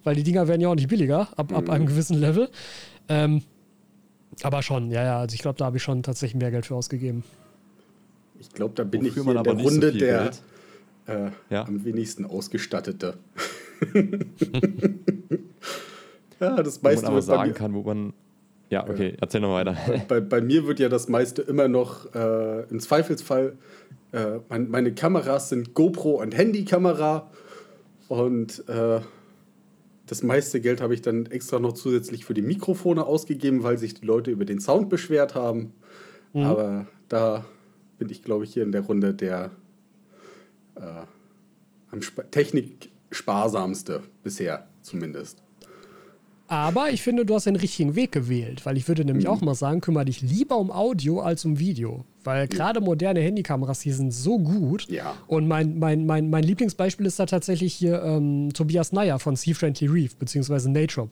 weil 0.04 0.14
die 0.14 0.24
Dinger 0.24 0.46
werden 0.46 0.60
ja 0.60 0.68
auch 0.68 0.74
nicht 0.74 0.88
billiger 0.88 1.28
ab, 1.36 1.54
ab 1.54 1.70
einem 1.70 1.86
gewissen 1.86 2.18
Level. 2.18 2.50
Ähm, 3.08 3.42
aber 4.42 4.62
schon, 4.62 4.90
ja, 4.90 5.02
ja, 5.02 5.18
also 5.20 5.32
ich 5.34 5.40
glaube, 5.40 5.56
da 5.56 5.64
habe 5.64 5.78
ich 5.78 5.82
schon 5.82 6.02
tatsächlich 6.02 6.38
mehr 6.38 6.50
Geld 6.50 6.66
für 6.66 6.74
ausgegeben. 6.74 7.24
Ich 8.38 8.50
glaube, 8.50 8.74
da 8.74 8.84
bin 8.84 9.06
Wofür 9.06 9.22
ich 9.22 9.28
in 9.28 9.36
aber 9.38 9.54
der 9.54 9.64
so 9.64 9.70
Runde 9.70 9.90
viel 9.92 10.00
der 10.00 10.22
Geld- 10.24 10.42
äh, 11.06 11.30
Ja. 11.50 11.66
am 11.66 11.84
wenigsten 11.84 12.24
ausgestattete. 12.24 13.14
ja, 16.40 16.62
das 16.62 16.78
wo 16.82 16.86
man 16.88 16.94
meiste 16.94 17.06
aber 17.08 17.22
sagen 17.22 17.54
kann, 17.54 17.74
wo 17.74 17.82
man. 17.82 18.12
Ja, 18.68 18.88
okay, 18.88 19.14
erzähl 19.20 19.40
noch 19.40 19.52
weiter. 19.54 19.76
bei, 20.08 20.20
bei 20.20 20.40
mir 20.40 20.66
wird 20.66 20.80
ja 20.80 20.88
das 20.88 21.08
meiste 21.08 21.42
immer 21.42 21.68
noch 21.68 22.12
äh, 22.14 22.64
im 22.68 22.80
Zweifelsfall, 22.80 23.56
äh, 24.12 24.38
mein, 24.48 24.68
meine 24.70 24.92
Kameras 24.92 25.50
sind 25.50 25.74
GoPro 25.74 26.20
und 26.20 26.36
Handykamera 26.36 27.30
und 28.08 28.68
äh, 28.68 29.00
das 30.06 30.22
meiste 30.24 30.60
Geld 30.60 30.80
habe 30.80 30.94
ich 30.94 31.02
dann 31.02 31.26
extra 31.26 31.60
noch 31.60 31.72
zusätzlich 31.72 32.24
für 32.24 32.34
die 32.34 32.42
Mikrofone 32.42 33.04
ausgegeben, 33.04 33.62
weil 33.62 33.78
sich 33.78 33.94
die 33.94 34.06
Leute 34.06 34.30
über 34.30 34.44
den 34.44 34.60
Sound 34.60 34.88
beschwert 34.88 35.34
haben. 35.34 35.72
Aber 36.34 36.86
da 37.08 37.44
bin 37.98 38.10
ich, 38.10 38.22
glaube 38.22 38.44
ich, 38.44 38.52
hier 38.52 38.62
in 38.62 38.70
der 38.70 38.82
Runde 38.82 39.14
der 39.14 39.50
äh, 40.76 41.06
am 41.90 42.00
Sp 42.00 42.24
Technik-sparsamste 42.30 44.02
bisher 44.22 44.66
zumindest. 44.82 45.42
Aber 46.48 46.90
ich 46.90 47.02
finde, 47.02 47.26
du 47.26 47.34
hast 47.34 47.46
den 47.46 47.56
richtigen 47.56 47.96
Weg 47.96 48.12
gewählt, 48.12 48.64
weil 48.64 48.76
ich 48.76 48.86
würde 48.86 49.04
nämlich 49.04 49.26
auch 49.26 49.40
mal 49.40 49.56
sagen, 49.56 49.80
kümmere 49.80 50.04
dich 50.04 50.22
lieber 50.22 50.58
um 50.58 50.70
Audio 50.70 51.20
als 51.20 51.44
um 51.44 51.58
Video. 51.58 52.04
Weil 52.22 52.46
gerade 52.46 52.80
moderne 52.80 53.20
Handykameras, 53.20 53.80
die 53.80 53.90
sind 53.90 54.12
so 54.12 54.38
gut. 54.38 54.88
Ja. 54.88 55.16
Und 55.26 55.48
mein, 55.48 55.78
mein, 55.78 56.06
mein, 56.06 56.30
mein 56.30 56.44
Lieblingsbeispiel 56.44 57.06
ist 57.06 57.18
da 57.18 57.26
tatsächlich 57.26 57.74
hier 57.74 58.02
ähm, 58.02 58.52
Tobias 58.52 58.92
Neyer 58.92 59.18
von 59.18 59.34
Sea 59.34 59.54
Friendly 59.54 59.88
Reef, 59.88 60.16
beziehungsweise 60.16 60.70
Natrop. 60.70 61.10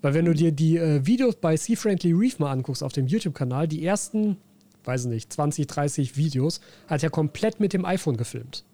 Weil 0.00 0.14
wenn 0.14 0.24
du 0.24 0.34
dir 0.34 0.52
die 0.52 0.78
äh, 0.78 1.04
Videos 1.04 1.36
bei 1.36 1.56
Sea 1.56 1.76
Friendly 1.76 2.12
Reef 2.12 2.38
mal 2.38 2.50
anguckst 2.50 2.82
auf 2.82 2.92
dem 2.92 3.06
YouTube-Kanal, 3.06 3.68
die 3.68 3.84
ersten, 3.84 4.38
weiß 4.84 5.06
nicht, 5.06 5.30
20, 5.32 5.66
30 5.66 6.16
Videos, 6.16 6.60
hat 6.86 7.02
er 7.02 7.10
komplett 7.10 7.60
mit 7.60 7.74
dem 7.74 7.84
iPhone 7.84 8.16
gefilmt. 8.16 8.64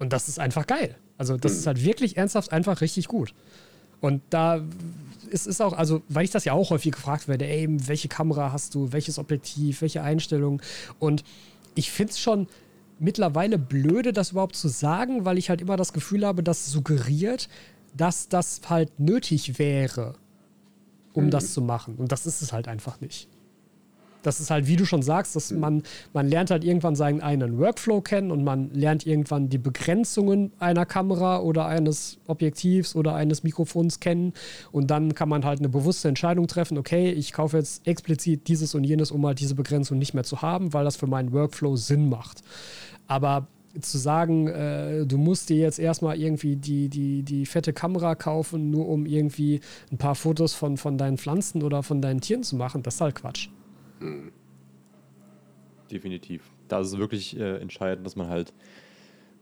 Und 0.00 0.12
das 0.12 0.28
ist 0.28 0.40
einfach 0.40 0.66
geil. 0.66 0.96
Also 1.18 1.36
das 1.36 1.52
ist 1.52 1.66
halt 1.66 1.84
wirklich 1.84 2.16
ernsthaft 2.16 2.52
einfach 2.52 2.80
richtig 2.80 3.06
gut. 3.06 3.34
Und 4.00 4.22
da 4.30 4.64
ist 5.30 5.46
es 5.46 5.60
auch, 5.60 5.74
also 5.74 6.02
weil 6.08 6.24
ich 6.24 6.30
das 6.30 6.46
ja 6.46 6.54
auch 6.54 6.70
häufig 6.70 6.92
gefragt 6.92 7.28
werde, 7.28 7.46
ey, 7.46 7.68
welche 7.86 8.08
Kamera 8.08 8.50
hast 8.50 8.74
du, 8.74 8.92
welches 8.92 9.18
Objektiv, 9.18 9.82
welche 9.82 10.02
Einstellung? 10.02 10.62
Und 10.98 11.22
ich 11.74 11.90
finde 11.90 12.12
es 12.12 12.18
schon 12.18 12.48
mittlerweile 12.98 13.58
blöde, 13.58 14.12
das 14.12 14.32
überhaupt 14.32 14.56
zu 14.56 14.68
sagen, 14.68 15.26
weil 15.26 15.38
ich 15.38 15.50
halt 15.50 15.60
immer 15.60 15.76
das 15.76 15.92
Gefühl 15.92 16.26
habe, 16.26 16.42
das 16.42 16.70
suggeriert, 16.70 17.48
dass 17.94 18.28
das 18.28 18.62
halt 18.68 18.98
nötig 18.98 19.58
wäre, 19.58 20.14
um 21.12 21.30
das 21.30 21.52
zu 21.52 21.60
machen. 21.60 21.96
Und 21.96 22.10
das 22.10 22.24
ist 22.24 22.40
es 22.40 22.52
halt 22.52 22.68
einfach 22.68 23.00
nicht. 23.00 23.28
Das 24.22 24.40
ist 24.40 24.50
halt, 24.50 24.66
wie 24.66 24.76
du 24.76 24.84
schon 24.84 25.02
sagst, 25.02 25.36
dass 25.36 25.50
man, 25.50 25.82
man 26.12 26.28
lernt 26.28 26.50
halt 26.50 26.64
irgendwann 26.64 26.94
seinen 26.94 27.20
eigenen 27.20 27.58
Workflow 27.58 28.00
kennen 28.00 28.30
und 28.30 28.44
man 28.44 28.70
lernt 28.72 29.06
irgendwann 29.06 29.48
die 29.48 29.58
Begrenzungen 29.58 30.52
einer 30.58 30.86
Kamera 30.86 31.40
oder 31.40 31.66
eines 31.66 32.18
Objektivs 32.26 32.94
oder 32.94 33.14
eines 33.14 33.42
Mikrofons 33.42 34.00
kennen 34.00 34.32
und 34.72 34.90
dann 34.90 35.14
kann 35.14 35.28
man 35.28 35.44
halt 35.44 35.60
eine 35.60 35.68
bewusste 35.68 36.08
Entscheidung 36.08 36.46
treffen, 36.46 36.78
okay, 36.78 37.10
ich 37.10 37.32
kaufe 37.32 37.56
jetzt 37.56 37.86
explizit 37.86 38.48
dieses 38.48 38.74
und 38.74 38.84
jenes, 38.84 39.10
um 39.10 39.26
halt 39.26 39.40
diese 39.40 39.54
Begrenzung 39.54 39.98
nicht 39.98 40.14
mehr 40.14 40.24
zu 40.24 40.42
haben, 40.42 40.72
weil 40.72 40.84
das 40.84 40.96
für 40.96 41.06
meinen 41.06 41.32
Workflow 41.32 41.76
Sinn 41.76 42.08
macht. 42.08 42.42
Aber 43.06 43.48
zu 43.80 43.98
sagen, 43.98 44.48
äh, 44.48 45.06
du 45.06 45.16
musst 45.16 45.48
dir 45.48 45.58
jetzt 45.58 45.78
erstmal 45.78 46.18
irgendwie 46.18 46.56
die, 46.56 46.88
die, 46.88 47.22
die 47.22 47.46
fette 47.46 47.72
Kamera 47.72 48.14
kaufen, 48.14 48.70
nur 48.70 48.88
um 48.88 49.06
irgendwie 49.06 49.60
ein 49.92 49.98
paar 49.98 50.14
Fotos 50.14 50.54
von, 50.54 50.76
von 50.76 50.98
deinen 50.98 51.18
Pflanzen 51.18 51.62
oder 51.62 51.82
von 51.82 52.02
deinen 52.02 52.20
Tieren 52.20 52.42
zu 52.42 52.56
machen, 52.56 52.82
das 52.82 52.96
ist 52.96 53.00
halt 53.00 53.14
Quatsch. 53.14 53.48
Definitiv. 55.90 56.50
Da 56.68 56.80
ist 56.80 56.88
es 56.88 56.98
wirklich 56.98 57.38
äh, 57.38 57.56
entscheidend, 57.58 58.06
dass 58.06 58.14
man 58.16 58.28
halt, 58.28 58.52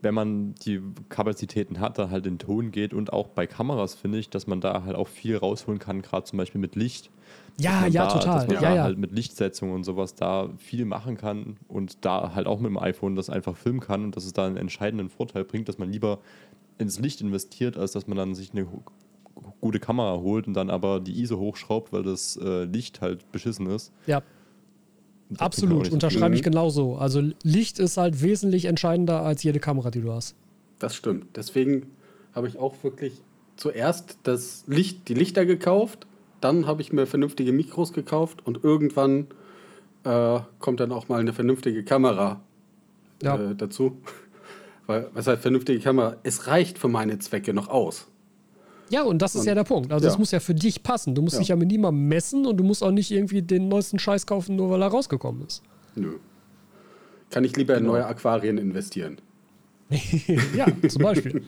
wenn 0.01 0.13
man 0.15 0.55
die 0.65 0.81
Kapazitäten 1.09 1.79
hat, 1.79 1.99
da 1.99 2.09
halt 2.09 2.25
in 2.25 2.39
Ton 2.39 2.71
geht 2.71 2.93
und 2.93 3.13
auch 3.13 3.27
bei 3.27 3.45
Kameras 3.45 3.93
finde 3.93 4.17
ich, 4.17 4.29
dass 4.29 4.47
man 4.47 4.59
da 4.61 4.83
halt 4.83 4.95
auch 4.95 5.07
viel 5.07 5.37
rausholen 5.37 5.79
kann, 5.79 6.01
gerade 6.01 6.23
zum 6.25 6.37
Beispiel 6.37 6.59
mit 6.59 6.75
Licht. 6.75 7.11
Ja, 7.59 7.85
ja, 7.85 8.05
da, 8.07 8.13
total. 8.19 8.33
Dass 8.35 8.47
man 8.47 8.55
Ja, 8.55 8.61
da 8.61 8.75
ja. 8.75 8.83
halt 8.83 8.97
mit 8.97 9.11
Lichtsetzung 9.11 9.71
und 9.73 9.83
sowas 9.83 10.15
da 10.15 10.49
viel 10.57 10.85
machen 10.85 11.17
kann 11.17 11.57
und 11.67 12.03
da 12.05 12.33
halt 12.33 12.47
auch 12.47 12.59
mit 12.59 12.69
dem 12.69 12.77
iPhone 12.79 13.15
das 13.15 13.29
einfach 13.29 13.55
filmen 13.55 13.81
kann 13.81 14.05
und 14.05 14.15
dass 14.15 14.25
es 14.25 14.33
da 14.33 14.47
einen 14.47 14.57
entscheidenden 14.57 15.09
Vorteil 15.09 15.43
bringt, 15.43 15.67
dass 15.69 15.77
man 15.77 15.91
lieber 15.91 16.19
ins 16.79 16.97
Licht 16.97 17.21
investiert, 17.21 17.77
als 17.77 17.91
dass 17.91 18.07
man 18.07 18.17
dann 18.17 18.33
sich 18.33 18.53
eine 18.53 18.65
gu- 18.65 18.81
gute 19.59 19.79
Kamera 19.79 20.17
holt 20.19 20.47
und 20.47 20.53
dann 20.55 20.69
aber 20.69 20.99
die 21.01 21.19
ISO 21.21 21.37
hochschraubt, 21.37 21.91
weil 21.93 22.03
das 22.03 22.37
äh, 22.37 22.63
Licht 22.63 23.01
halt 23.01 23.29
beschissen 23.33 23.67
ist. 23.67 23.91
Ja, 24.07 24.17
Und 24.17 24.23
das 24.23 24.23
bringt 24.23 24.29
auch 24.29 25.18
absolut. 25.37 25.91
Unterschreibe 25.91 26.35
ich 26.35 26.43
genauso. 26.43 26.95
Also 26.95 27.21
Licht 27.43 27.79
ist 27.79 27.97
halt 27.97 28.21
wesentlich 28.21 28.65
entscheidender 28.65 29.21
als 29.21 29.43
jede 29.43 29.59
Kamera, 29.59 29.91
die 29.91 30.01
du 30.01 30.11
hast. 30.11 30.35
Das 30.79 30.95
stimmt. 30.95 31.35
Deswegen 31.35 31.87
habe 32.33 32.47
ich 32.47 32.57
auch 32.57 32.75
wirklich 32.83 33.21
zuerst 33.57 34.17
das 34.23 34.63
Licht, 34.67 35.07
die 35.09 35.13
Lichter 35.13 35.45
gekauft, 35.45 36.07
dann 36.41 36.65
habe 36.65 36.81
ich 36.81 36.93
mir 36.93 37.05
vernünftige 37.05 37.51
Mikros 37.51 37.91
gekauft 37.91 38.45
und 38.45 38.63
irgendwann 38.63 39.27
äh, 40.05 40.39
kommt 40.59 40.79
dann 40.79 40.91
auch 40.93 41.09
mal 41.09 41.19
eine 41.19 41.33
vernünftige 41.33 41.83
Kamera 41.83 42.41
Ja. 43.21 43.35
äh, 43.37 43.55
dazu. 43.55 43.97
Weil, 44.87 45.09
was 45.13 45.27
heißt 45.27 45.41
vernünftige 45.41 45.79
Kamera? 45.81 46.15
Es 46.23 46.47
reicht 46.47 46.79
für 46.79 46.87
meine 46.87 47.19
Zwecke 47.19 47.53
noch 47.53 47.67
aus. 47.67 48.07
Ja, 48.89 49.03
und 49.03 49.21
das 49.21 49.35
ist 49.35 49.41
Und- 49.41 49.47
ja 49.47 49.55
der 49.55 49.63
Punkt. 49.63 49.91
Also, 49.91 50.07
es 50.07 50.13
ja. 50.13 50.19
muss 50.19 50.31
ja 50.31 50.39
für 50.39 50.55
dich 50.55 50.81
passen. 50.83 51.13
Du 51.15 51.21
musst 51.21 51.33
Ja. 51.35 51.39
dich 51.39 51.47
ja 51.49 51.55
mit 51.55 51.67
niemandem 51.69 52.07
messen 52.07 52.45
und 52.45 52.57
du 52.57 52.63
musst 52.63 52.83
auch 52.83 52.91
nicht 52.91 53.11
irgendwie 53.11 53.41
den 53.41 53.67
neuesten 53.67 53.99
Scheiß 53.99 54.25
kaufen, 54.25 54.55
nur 54.55 54.69
weil 54.71 54.81
er 54.81 54.87
rausgekommen 54.87 55.45
ist. 55.45 55.61
Nö. 55.95 56.13
Kann 57.29 57.43
ich 57.43 57.55
lieber 57.55 57.75
in 57.75 57.81
Genau. 57.81 57.93
neue 57.93 58.05
Aquarien 58.07 58.57
investieren. 58.57 59.17
ja, 60.55 60.65
zum 60.87 61.01
Beispiel. 61.03 61.43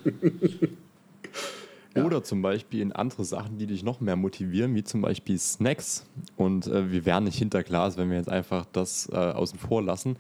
Ja. 1.95 2.05
Oder 2.05 2.23
zum 2.23 2.41
Beispiel 2.41 2.79
in 2.81 2.93
andere 2.93 3.25
Sachen, 3.25 3.57
die 3.57 3.67
dich 3.67 3.83
noch 3.83 3.99
mehr 3.99 4.15
motivieren, 4.15 4.73
wie 4.75 4.83
zum 4.83 5.01
Beispiel 5.01 5.37
Snacks. 5.37 6.05
Und 6.37 6.67
äh, 6.67 6.89
wir 6.91 7.05
wären 7.05 7.25
nicht 7.25 7.37
hinter 7.37 7.63
Glas, 7.63 7.97
wenn 7.97 8.09
wir 8.09 8.15
jetzt 8.17 8.29
einfach 8.29 8.65
das 8.71 9.09
äh, 9.11 9.15
außen 9.17 9.59
vor 9.59 9.81
lassen. 9.83 10.15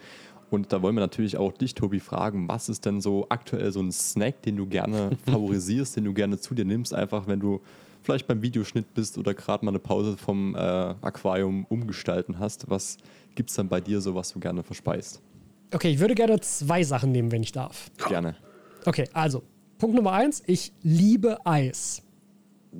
Und 0.51 0.73
da 0.73 0.81
wollen 0.81 0.95
wir 0.95 0.99
natürlich 0.99 1.37
auch 1.37 1.53
dich, 1.53 1.75
Tobi, 1.75 2.01
fragen, 2.01 2.49
was 2.49 2.67
ist 2.67 2.85
denn 2.85 2.99
so 2.99 3.25
aktuell 3.29 3.71
so 3.71 3.79
ein 3.79 3.91
Snack, 3.93 4.41
den 4.41 4.57
du 4.57 4.67
gerne 4.67 5.11
favorisierst, 5.25 5.95
den 5.95 6.03
du 6.03 6.13
gerne 6.13 6.39
zu 6.39 6.53
dir 6.53 6.65
nimmst, 6.65 6.93
einfach 6.93 7.25
wenn 7.25 7.39
du 7.39 7.61
vielleicht 8.03 8.27
beim 8.27 8.41
Videoschnitt 8.41 8.93
bist 8.93 9.17
oder 9.17 9.33
gerade 9.33 9.63
mal 9.63 9.71
eine 9.71 9.79
Pause 9.79 10.17
vom 10.17 10.53
äh, 10.55 10.59
Aquarium 10.59 11.65
umgestalten 11.69 12.37
hast. 12.37 12.69
Was 12.69 12.97
gibt 13.33 13.49
es 13.49 13.55
dann 13.55 13.69
bei 13.69 13.79
dir 13.79 14.01
so, 14.01 14.13
was 14.13 14.33
du 14.33 14.41
gerne 14.41 14.61
verspeist? 14.61 15.21
Okay, 15.73 15.91
ich 15.91 15.99
würde 15.99 16.15
gerne 16.15 16.37
zwei 16.41 16.83
Sachen 16.83 17.13
nehmen, 17.13 17.31
wenn 17.31 17.43
ich 17.43 17.53
darf. 17.53 17.89
Gerne. 18.09 18.35
Okay, 18.85 19.07
also, 19.13 19.43
Punkt 19.77 19.95
Nummer 19.95 20.11
eins, 20.11 20.43
ich 20.47 20.73
liebe 20.81 21.45
Eis. 21.45 22.03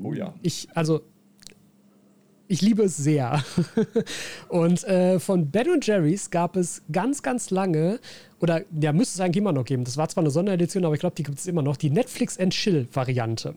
Oh 0.03 0.13
ja. 0.13 0.33
Ich, 0.41 0.67
also, 0.75 1.03
ich 2.51 2.61
liebe 2.61 2.83
es 2.83 2.97
sehr. 2.97 3.43
Und 4.49 4.83
äh, 4.83 5.19
von 5.19 5.49
Ben 5.49 5.79
Jerry's 5.81 6.29
gab 6.29 6.57
es 6.57 6.81
ganz, 6.91 7.23
ganz 7.23 7.49
lange, 7.49 7.99
oder 8.41 8.63
ja, 8.79 8.91
müsste 8.91 9.15
es 9.15 9.21
eigentlich 9.21 9.37
immer 9.37 9.53
noch 9.53 9.63
geben. 9.65 9.85
Das 9.85 9.95
war 9.97 10.09
zwar 10.09 10.23
eine 10.23 10.31
Sonderedition, 10.31 10.83
aber 10.83 10.93
ich 10.93 10.99
glaube, 10.99 11.15
die 11.15 11.23
gibt 11.23 11.39
es 11.39 11.47
immer 11.47 11.61
noch, 11.61 11.77
die 11.77 11.89
Netflix 11.89 12.37
and 12.37 12.51
Chill-Variante. 12.53 13.55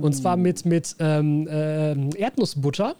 Und 0.00 0.12
zwar 0.12 0.36
mit, 0.36 0.64
mit 0.66 0.94
ähm, 1.00 1.48
ähm, 1.50 2.10
Erdnussbutter, 2.14 2.94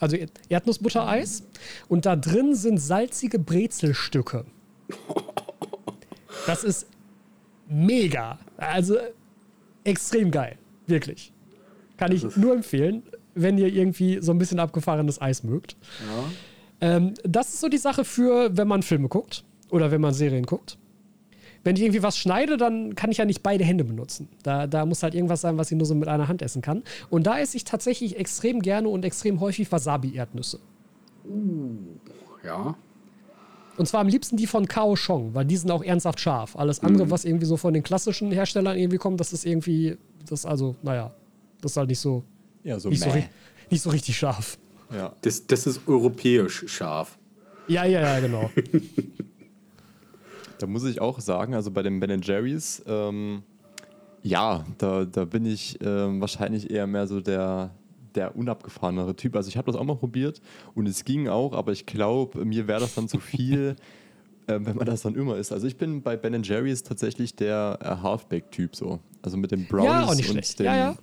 also 0.00 0.16
Erd- 0.16 0.32
Erdnussbuttereis. 0.48 1.44
Und 1.88 2.06
da 2.06 2.16
drin 2.16 2.54
sind 2.54 2.78
salzige 2.78 3.38
Brezelstücke. 3.38 4.44
Das 6.46 6.64
ist 6.64 6.86
mega. 7.68 8.38
Also 8.56 8.96
extrem 9.84 10.30
geil. 10.30 10.56
Wirklich. 10.86 11.32
Kann 11.96 12.10
ich 12.10 12.36
nur 12.36 12.54
empfehlen, 12.54 13.02
wenn 13.34 13.58
ihr 13.58 13.68
irgendwie 13.68 14.18
so 14.20 14.32
ein 14.32 14.38
bisschen 14.38 14.58
abgefahrenes 14.58 15.20
Eis 15.20 15.42
mögt. 15.42 15.76
Ähm, 16.80 17.14
das 17.22 17.48
ist 17.48 17.60
so 17.60 17.68
die 17.68 17.78
Sache 17.78 18.04
für, 18.04 18.56
wenn 18.56 18.68
man 18.68 18.82
Filme 18.82 19.08
guckt 19.08 19.44
oder 19.70 19.90
wenn 19.90 20.00
man 20.00 20.14
Serien 20.14 20.46
guckt. 20.46 20.78
Wenn 21.62 21.76
ich 21.76 21.82
irgendwie 21.82 22.02
was 22.02 22.18
schneide, 22.18 22.58
dann 22.58 22.94
kann 22.94 23.10
ich 23.10 23.16
ja 23.16 23.24
nicht 23.24 23.42
beide 23.42 23.64
Hände 23.64 23.84
benutzen. 23.84 24.28
Da, 24.42 24.66
da 24.66 24.84
muss 24.84 25.02
halt 25.02 25.14
irgendwas 25.14 25.40
sein, 25.40 25.56
was 25.56 25.70
ich 25.70 25.78
nur 25.78 25.86
so 25.86 25.94
mit 25.94 26.08
einer 26.08 26.28
Hand 26.28 26.42
essen 26.42 26.60
kann. 26.60 26.82
Und 27.08 27.26
da 27.26 27.38
esse 27.38 27.56
ich 27.56 27.64
tatsächlich 27.64 28.18
extrem 28.18 28.60
gerne 28.60 28.88
und 28.88 29.04
extrem 29.04 29.40
häufig 29.40 29.72
Wasabi-Erdnüsse. 29.72 30.60
Ja. 32.44 32.76
Und 33.76 33.88
zwar 33.88 34.02
am 34.02 34.08
liebsten 34.08 34.36
die 34.36 34.46
von 34.46 34.68
Kaohsiung, 34.68 35.34
weil 35.34 35.46
die 35.46 35.56
sind 35.56 35.70
auch 35.70 35.82
ernsthaft 35.82 36.20
scharf. 36.20 36.54
Alles 36.54 36.80
andere, 36.80 37.10
was 37.10 37.24
irgendwie 37.24 37.46
so 37.46 37.56
von 37.56 37.72
den 37.72 37.82
klassischen 37.82 38.30
Herstellern 38.30 38.76
irgendwie 38.76 38.98
kommt, 38.98 39.18
das 39.18 39.32
ist 39.32 39.46
irgendwie, 39.46 39.96
das 40.28 40.40
ist 40.40 40.46
also, 40.46 40.76
naja, 40.82 41.12
das 41.62 41.72
ist 41.72 41.76
halt 41.78 41.88
nicht 41.88 41.98
so, 41.98 42.22
Ja, 42.64 42.80
so 42.80 42.88
nicht 42.88 43.02
so, 43.02 43.10
nicht 43.70 43.82
so 43.82 43.90
richtig 43.90 44.16
scharf. 44.16 44.58
Ja. 44.92 45.14
Das, 45.22 45.46
das 45.46 45.66
ist 45.66 45.82
europäisch 45.86 46.64
scharf. 46.66 47.18
Ja, 47.68 47.84
ja, 47.84 48.00
ja, 48.00 48.20
genau. 48.20 48.50
Da 50.58 50.68
muss 50.68 50.84
ich 50.84 51.00
auch 51.00 51.20
sagen, 51.20 51.54
also 51.54 51.70
bei 51.70 51.82
den 51.82 52.00
Ben 52.00 52.22
Jerry's, 52.22 52.82
ähm, 52.86 53.42
ja, 54.22 54.64
da, 54.78 55.04
da 55.04 55.24
bin 55.24 55.44
ich 55.44 55.78
ähm, 55.82 56.20
wahrscheinlich 56.20 56.70
eher 56.70 56.86
mehr 56.86 57.06
so 57.06 57.20
der, 57.20 57.70
der 58.14 58.36
unabgefahrenere 58.36 59.16
Typ. 59.16 59.36
Also 59.36 59.48
ich 59.48 59.56
habe 59.56 59.70
das 59.70 59.78
auch 59.78 59.84
mal 59.84 59.96
probiert 59.96 60.40
und 60.74 60.86
es 60.86 61.04
ging 61.04 61.28
auch, 61.28 61.52
aber 61.52 61.72
ich 61.72 61.86
glaube, 61.86 62.44
mir 62.44 62.68
wäre 62.68 62.80
das 62.80 62.94
dann 62.94 63.08
zu 63.08 63.18
viel, 63.18 63.76
ähm, 64.48 64.64
wenn 64.64 64.76
man 64.76 64.86
das 64.86 65.02
dann 65.02 65.16
immer 65.16 65.36
isst. 65.36 65.52
Also 65.52 65.66
ich 65.66 65.76
bin 65.76 66.02
bei 66.02 66.16
Ben 66.16 66.42
Jerry's 66.42 66.82
tatsächlich 66.82 67.34
der 67.34 67.78
äh, 67.82 68.02
Halfback-Typ 68.02 68.76
so. 68.76 69.00
Also 69.22 69.36
mit 69.36 69.50
den 69.50 69.66
Brownies 69.66 69.86
Ja, 69.90 70.04
auch 70.04 70.14
nicht 70.14 70.28
und, 70.28 70.34
schlecht. 70.34 70.60
dem, 70.60 70.66
Ja, 70.66 70.76
ja. 70.76 70.96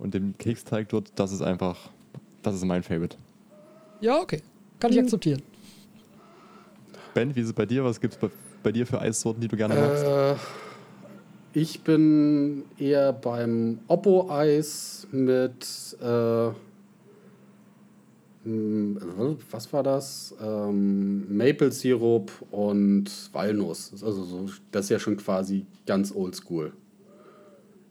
Und 0.00 0.14
dem 0.14 0.36
Keksteig 0.38 0.88
dort, 0.88 1.12
das 1.14 1.30
ist 1.30 1.42
einfach, 1.42 1.76
das 2.42 2.54
ist 2.54 2.64
mein 2.64 2.82
Favorite. 2.82 3.16
Ja, 4.00 4.20
okay. 4.20 4.42
Kann 4.80 4.92
ich 4.92 4.98
akzeptieren. 4.98 5.42
Ben, 7.14 7.34
wie 7.36 7.40
ist 7.40 7.48
es 7.48 7.52
bei 7.52 7.66
dir? 7.66 7.84
Was 7.84 8.00
gibt 8.00 8.14
es 8.14 8.18
bei, 8.18 8.30
bei 8.62 8.72
dir 8.72 8.86
für 8.86 9.00
Eissorten, 9.00 9.40
die 9.40 9.48
du 9.48 9.56
gerne 9.56 9.74
magst? 9.74 10.04
Äh, 10.04 10.34
ich 11.52 11.82
bin 11.82 12.64
eher 12.78 13.12
beim 13.12 13.80
Oppo-Eis 13.88 15.06
mit. 15.10 15.96
Äh, 16.00 16.50
hm, 18.44 19.36
was 19.50 19.70
war 19.70 19.82
das? 19.82 20.34
Ähm, 20.40 21.36
Maple 21.36 21.70
Sirup 21.72 22.32
und 22.50 23.10
Walnuss. 23.34 23.92
Also 23.92 24.24
so, 24.24 24.48
das 24.70 24.86
ist 24.86 24.90
ja 24.90 24.98
schon 24.98 25.18
quasi 25.18 25.66
ganz 25.84 26.14
oldschool. 26.14 26.72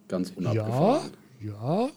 Ganz 0.07 0.31
unabgefahren. 0.35 1.03
ja. 1.03 1.28
Ja, 1.39 1.89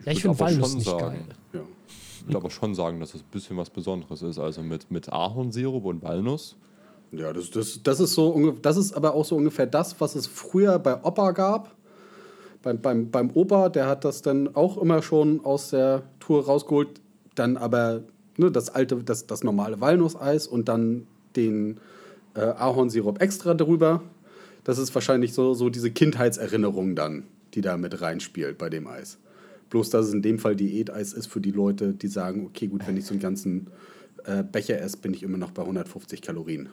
ich 0.00 0.06
würd 0.06 0.18
finde 0.18 0.28
aber 0.30 0.40
Walnuss 0.40 0.74
nicht 0.74 0.86
sagen, 0.86 0.98
geil. 0.98 1.24
Ja. 1.52 1.60
Ich 1.88 2.26
würde 2.26 2.36
aber 2.36 2.50
schon 2.50 2.74
sagen, 2.74 3.00
dass 3.00 3.14
es 3.14 3.22
ein 3.22 3.30
bisschen 3.30 3.56
was 3.56 3.70
Besonderes 3.70 4.22
ist. 4.22 4.38
Also 4.38 4.62
mit, 4.62 4.90
mit 4.90 5.12
Ahornsirup 5.12 5.84
und 5.84 6.02
Walnuss. 6.02 6.56
Ja, 7.10 7.32
das, 7.32 7.50
das, 7.50 7.82
das 7.82 8.00
ist 8.00 8.14
so 8.14 8.52
das 8.60 8.76
ist 8.76 8.92
aber 8.92 9.14
auch 9.14 9.24
so 9.24 9.36
ungefähr 9.36 9.66
das, 9.66 9.98
was 10.00 10.14
es 10.14 10.26
früher 10.26 10.78
bei 10.78 11.02
Opa 11.02 11.32
gab. 11.32 11.74
Beim, 12.62 12.80
beim, 12.80 13.10
beim 13.10 13.30
Opa, 13.30 13.68
der 13.68 13.86
hat 13.86 14.04
das 14.04 14.20
dann 14.20 14.54
auch 14.54 14.76
immer 14.76 15.00
schon 15.00 15.44
aus 15.44 15.70
der 15.70 16.02
Tour 16.20 16.44
rausgeholt. 16.44 17.00
Dann 17.34 17.56
aber 17.56 18.02
ne, 18.36 18.50
das 18.50 18.70
alte, 18.70 18.96
das, 18.96 19.26
das 19.26 19.44
normale 19.44 19.80
Walnusseis 19.80 20.46
und 20.46 20.68
dann 20.68 21.06
den 21.36 21.78
äh, 22.34 22.40
Ahornsirup 22.40 23.22
extra 23.22 23.54
drüber. 23.54 24.02
Das 24.64 24.78
ist 24.78 24.94
wahrscheinlich 24.94 25.32
so, 25.32 25.54
so 25.54 25.70
diese 25.70 25.90
Kindheitserinnerung 25.90 26.94
dann, 26.94 27.24
die 27.54 27.60
da 27.60 27.76
mit 27.76 28.00
reinspielt 28.00 28.58
bei 28.58 28.68
dem 28.70 28.86
Eis. 28.86 29.18
Bloß, 29.70 29.90
dass 29.90 30.06
es 30.06 30.14
in 30.14 30.22
dem 30.22 30.38
Fall 30.38 30.56
Diäteis 30.56 31.12
ist 31.12 31.26
für 31.26 31.40
die 31.40 31.50
Leute, 31.50 31.92
die 31.92 32.08
sagen, 32.08 32.46
okay, 32.46 32.68
gut, 32.68 32.86
wenn 32.86 32.96
ich 32.96 33.04
so 33.04 33.12
einen 33.12 33.20
ganzen 33.20 33.68
äh, 34.24 34.42
Becher 34.42 34.80
esse, 34.80 34.96
bin 34.96 35.12
ich 35.12 35.22
immer 35.22 35.36
noch 35.38 35.50
bei 35.50 35.62
150 35.62 36.22
Kalorien. 36.22 36.70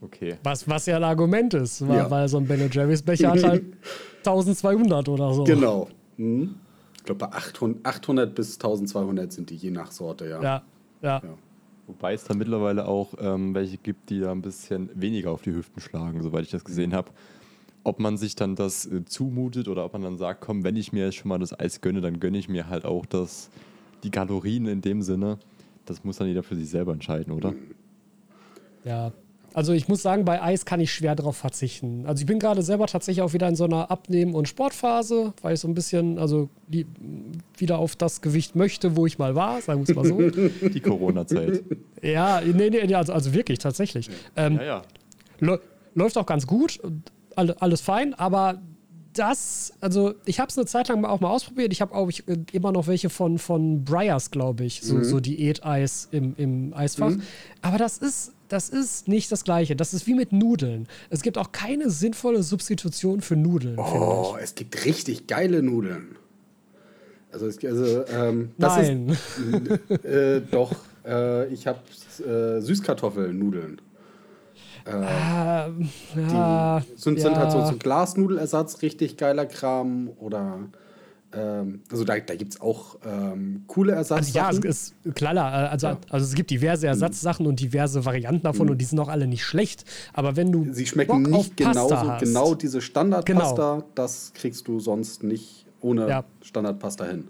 Okay. 0.00 0.36
Was, 0.42 0.68
was 0.68 0.86
ja 0.86 0.96
ein 0.96 1.04
Argument 1.04 1.54
ist, 1.54 1.86
weil, 1.86 1.96
Ja. 1.98 2.10
weil 2.10 2.28
so 2.28 2.38
ein 2.38 2.46
Ben 2.46 2.68
Jerry's 2.70 3.02
Becher 3.02 3.30
hat 3.30 3.42
halt 3.44 3.64
1200 4.18 5.08
oder 5.08 5.32
so. 5.32 5.44
Genau. 5.44 5.88
Mhm. 6.16 6.56
Ich 6.96 7.04
glaube, 7.04 7.18
bei 7.26 7.32
800, 7.32 7.84
800 7.86 8.34
bis 8.34 8.54
1200 8.54 9.32
sind 9.32 9.50
die 9.50 9.56
je 9.56 9.70
nach 9.70 9.90
Sorte, 9.92 10.28
ja. 10.28 10.42
Ja, 10.42 10.62
ja. 11.02 11.20
Ja. 11.22 11.22
Wobei 11.86 12.14
es 12.14 12.24
da 12.24 12.34
mittlerweile 12.34 12.86
auch 12.86 13.14
ähm, 13.20 13.54
welche 13.54 13.76
gibt, 13.76 14.10
die 14.10 14.20
da 14.20 14.30
ein 14.32 14.42
bisschen 14.42 14.88
weniger 14.94 15.30
auf 15.30 15.42
die 15.42 15.52
Hüften 15.52 15.80
schlagen, 15.80 16.22
soweit 16.22 16.44
ich 16.44 16.50
das 16.50 16.64
gesehen 16.64 16.94
habe. 16.94 17.10
Ob 17.84 17.98
man 17.98 18.16
sich 18.16 18.36
dann 18.36 18.54
das 18.54 18.86
äh, 18.86 19.04
zumutet 19.04 19.66
oder 19.68 19.84
ob 19.84 19.92
man 19.94 20.02
dann 20.02 20.18
sagt, 20.18 20.40
komm, 20.40 20.62
wenn 20.64 20.76
ich 20.76 20.92
mir 20.92 21.06
jetzt 21.06 21.16
schon 21.16 21.28
mal 21.28 21.38
das 21.38 21.58
Eis 21.58 21.80
gönne, 21.80 22.00
dann 22.00 22.20
gönne 22.20 22.38
ich 22.38 22.48
mir 22.48 22.68
halt 22.68 22.84
auch 22.84 23.06
das, 23.06 23.50
die 24.04 24.10
Kalorien 24.10 24.66
in 24.66 24.80
dem 24.80 25.02
Sinne. 25.02 25.38
Das 25.86 26.04
muss 26.04 26.16
dann 26.18 26.28
jeder 26.28 26.42
für 26.44 26.54
sich 26.54 26.68
selber 26.70 26.92
entscheiden, 26.92 27.32
oder? 27.32 27.54
Ja. 28.84 29.12
Also 29.54 29.74
ich 29.74 29.86
muss 29.86 30.00
sagen, 30.00 30.24
bei 30.24 30.40
Eis 30.42 30.64
kann 30.64 30.80
ich 30.80 30.90
schwer 30.92 31.14
darauf 31.14 31.36
verzichten. 31.36 32.06
Also 32.06 32.22
ich 32.22 32.26
bin 32.26 32.38
gerade 32.38 32.62
selber 32.62 32.86
tatsächlich 32.86 33.20
auch 33.20 33.34
wieder 33.34 33.48
in 33.48 33.54
so 33.54 33.64
einer 33.64 33.90
Abnehmen- 33.90 34.34
und 34.34 34.48
Sportphase, 34.48 35.34
weil 35.42 35.54
ich 35.54 35.60
so 35.60 35.68
ein 35.68 35.74
bisschen, 35.74 36.18
also 36.18 36.48
die, 36.68 36.86
wieder 37.58 37.78
auf 37.78 37.94
das 37.94 38.22
Gewicht 38.22 38.56
möchte, 38.56 38.96
wo 38.96 39.04
ich 39.06 39.18
mal 39.18 39.34
war, 39.34 39.60
sagen 39.60 39.80
wir 39.86 39.90
es 39.90 39.94
mal 39.94 40.06
so. 40.06 40.68
Die 40.68 40.80
Corona-Zeit. 40.80 41.64
ja, 42.00 42.40
nee, 42.40 42.70
nee, 42.70 42.94
also, 42.94 43.12
also 43.12 43.34
wirklich, 43.34 43.58
tatsächlich. 43.58 44.08
Ähm, 44.36 44.56
ja, 44.56 44.62
ja. 44.62 44.82
Lä- 45.40 45.60
läuft 45.94 46.16
auch 46.16 46.24
ganz 46.26 46.46
gut, 46.46 46.80
alle, 47.36 47.60
alles 47.60 47.80
fein, 47.80 48.14
aber 48.14 48.60
das, 49.12 49.72
also 49.80 50.14
ich 50.24 50.40
habe 50.40 50.48
es 50.48 50.56
eine 50.56 50.66
Zeit 50.66 50.88
lang 50.88 51.04
auch 51.04 51.20
mal 51.20 51.30
ausprobiert. 51.30 51.72
Ich 51.72 51.80
habe 51.80 51.94
auch 51.94 52.08
ich, 52.08 52.26
äh, 52.28 52.38
immer 52.52 52.72
noch 52.72 52.86
welche 52.86 53.10
von, 53.10 53.38
von 53.38 53.84
Briars, 53.84 54.30
glaube 54.30 54.64
ich, 54.64 54.80
so, 54.82 55.02
so 55.02 55.20
Diät-Eis 55.20 56.08
im, 56.10 56.34
im 56.36 56.74
Eisfach. 56.74 57.12
Aber 57.60 57.78
das 57.78 57.98
ist, 57.98 58.32
das 58.48 58.68
ist 58.68 59.08
nicht 59.08 59.30
das 59.30 59.44
Gleiche. 59.44 59.76
Das 59.76 59.94
ist 59.94 60.06
wie 60.06 60.14
mit 60.14 60.32
Nudeln. 60.32 60.88
Es 61.10 61.22
gibt 61.22 61.38
auch 61.38 61.52
keine 61.52 61.90
sinnvolle 61.90 62.42
Substitution 62.42 63.20
für 63.20 63.36
Nudeln, 63.36 63.78
Oh, 63.78 64.36
es 64.40 64.54
gibt 64.54 64.84
richtig 64.84 65.26
geile 65.26 65.62
Nudeln. 65.62 66.16
Also, 67.32 67.46
also 67.46 68.04
ähm, 68.08 68.50
das 68.58 68.76
Nein. 68.76 69.08
ist 69.88 70.04
äh, 70.04 70.42
doch. 70.50 70.74
Äh, 71.04 71.48
ich 71.48 71.66
habe 71.66 71.80
äh, 72.18 72.60
Süßkartoffelnudeln. 72.60 73.80
Ähm, 74.86 75.88
ja, 76.16 76.80
die 76.80 77.00
sind, 77.00 77.20
sind 77.20 77.36
halt 77.36 77.52
so, 77.52 77.58
ja. 77.58 77.66
so 77.66 77.76
Glasnudelersatz, 77.76 78.82
richtig 78.82 79.16
geiler 79.16 79.46
Kram. 79.46 80.10
Oder, 80.18 80.58
ähm, 81.32 81.82
also 81.90 82.04
da, 82.04 82.18
da 82.18 82.34
gibt 82.34 82.54
es 82.54 82.60
auch 82.60 82.96
ähm, 83.06 83.64
coole 83.66 83.96
Also 83.96 84.14
ja, 84.14 84.18
Ersatzsachen. 84.20 84.68
es 84.68 84.94
ist 85.04 85.14
klar, 85.14 85.34
äh, 85.36 85.68
also, 85.68 85.86
Ja. 85.88 85.98
also 86.10 86.26
es 86.26 86.34
gibt 86.34 86.50
diverse 86.50 86.86
Ersatzsachen 86.86 87.46
und 87.46 87.60
diverse 87.60 88.04
Varianten 88.04 88.42
davon 88.42 88.68
und 88.70 88.78
die 88.78 88.84
sind 88.84 88.98
auch 88.98 89.08
alle 89.08 89.26
nicht 89.26 89.44
schlecht. 89.44 89.84
Aber 90.12 90.36
wenn 90.36 90.52
du 90.52 90.66
Sie 90.72 90.86
schmecken 90.86 91.22
Bock 91.22 91.32
nicht 91.32 91.56
genauso, 91.56 91.96
hast, 91.96 92.20
genau 92.22 92.54
diese 92.54 92.80
Standardpasta. 92.80 93.84
Das 93.94 94.32
kriegst 94.34 94.66
du 94.68 94.80
sonst 94.80 95.22
nicht 95.22 95.66
ohne 95.80 96.08
Ja. 96.08 96.24
Standardpasta 96.42 97.04
hin. 97.06 97.28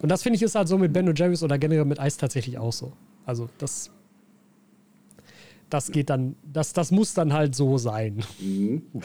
Und 0.00 0.08
das 0.10 0.22
finde 0.22 0.36
ich 0.36 0.42
ist 0.42 0.54
halt 0.54 0.66
so 0.68 0.78
mit 0.78 0.92
Ben 0.92 1.12
Jerry's 1.14 1.42
oder 1.42 1.58
generell 1.58 1.84
mit 1.84 2.00
Eis 2.00 2.16
tatsächlich 2.16 2.58
auch 2.58 2.72
so. 2.72 2.92
Also 3.24 3.48
das, 3.58 3.90
das 5.72 5.90
geht 5.90 6.10
dann, 6.10 6.36
das, 6.42 6.72
das 6.72 6.90
muss 6.90 7.14
dann 7.14 7.32
halt 7.32 7.54
so 7.54 7.78
sein. 7.78 8.22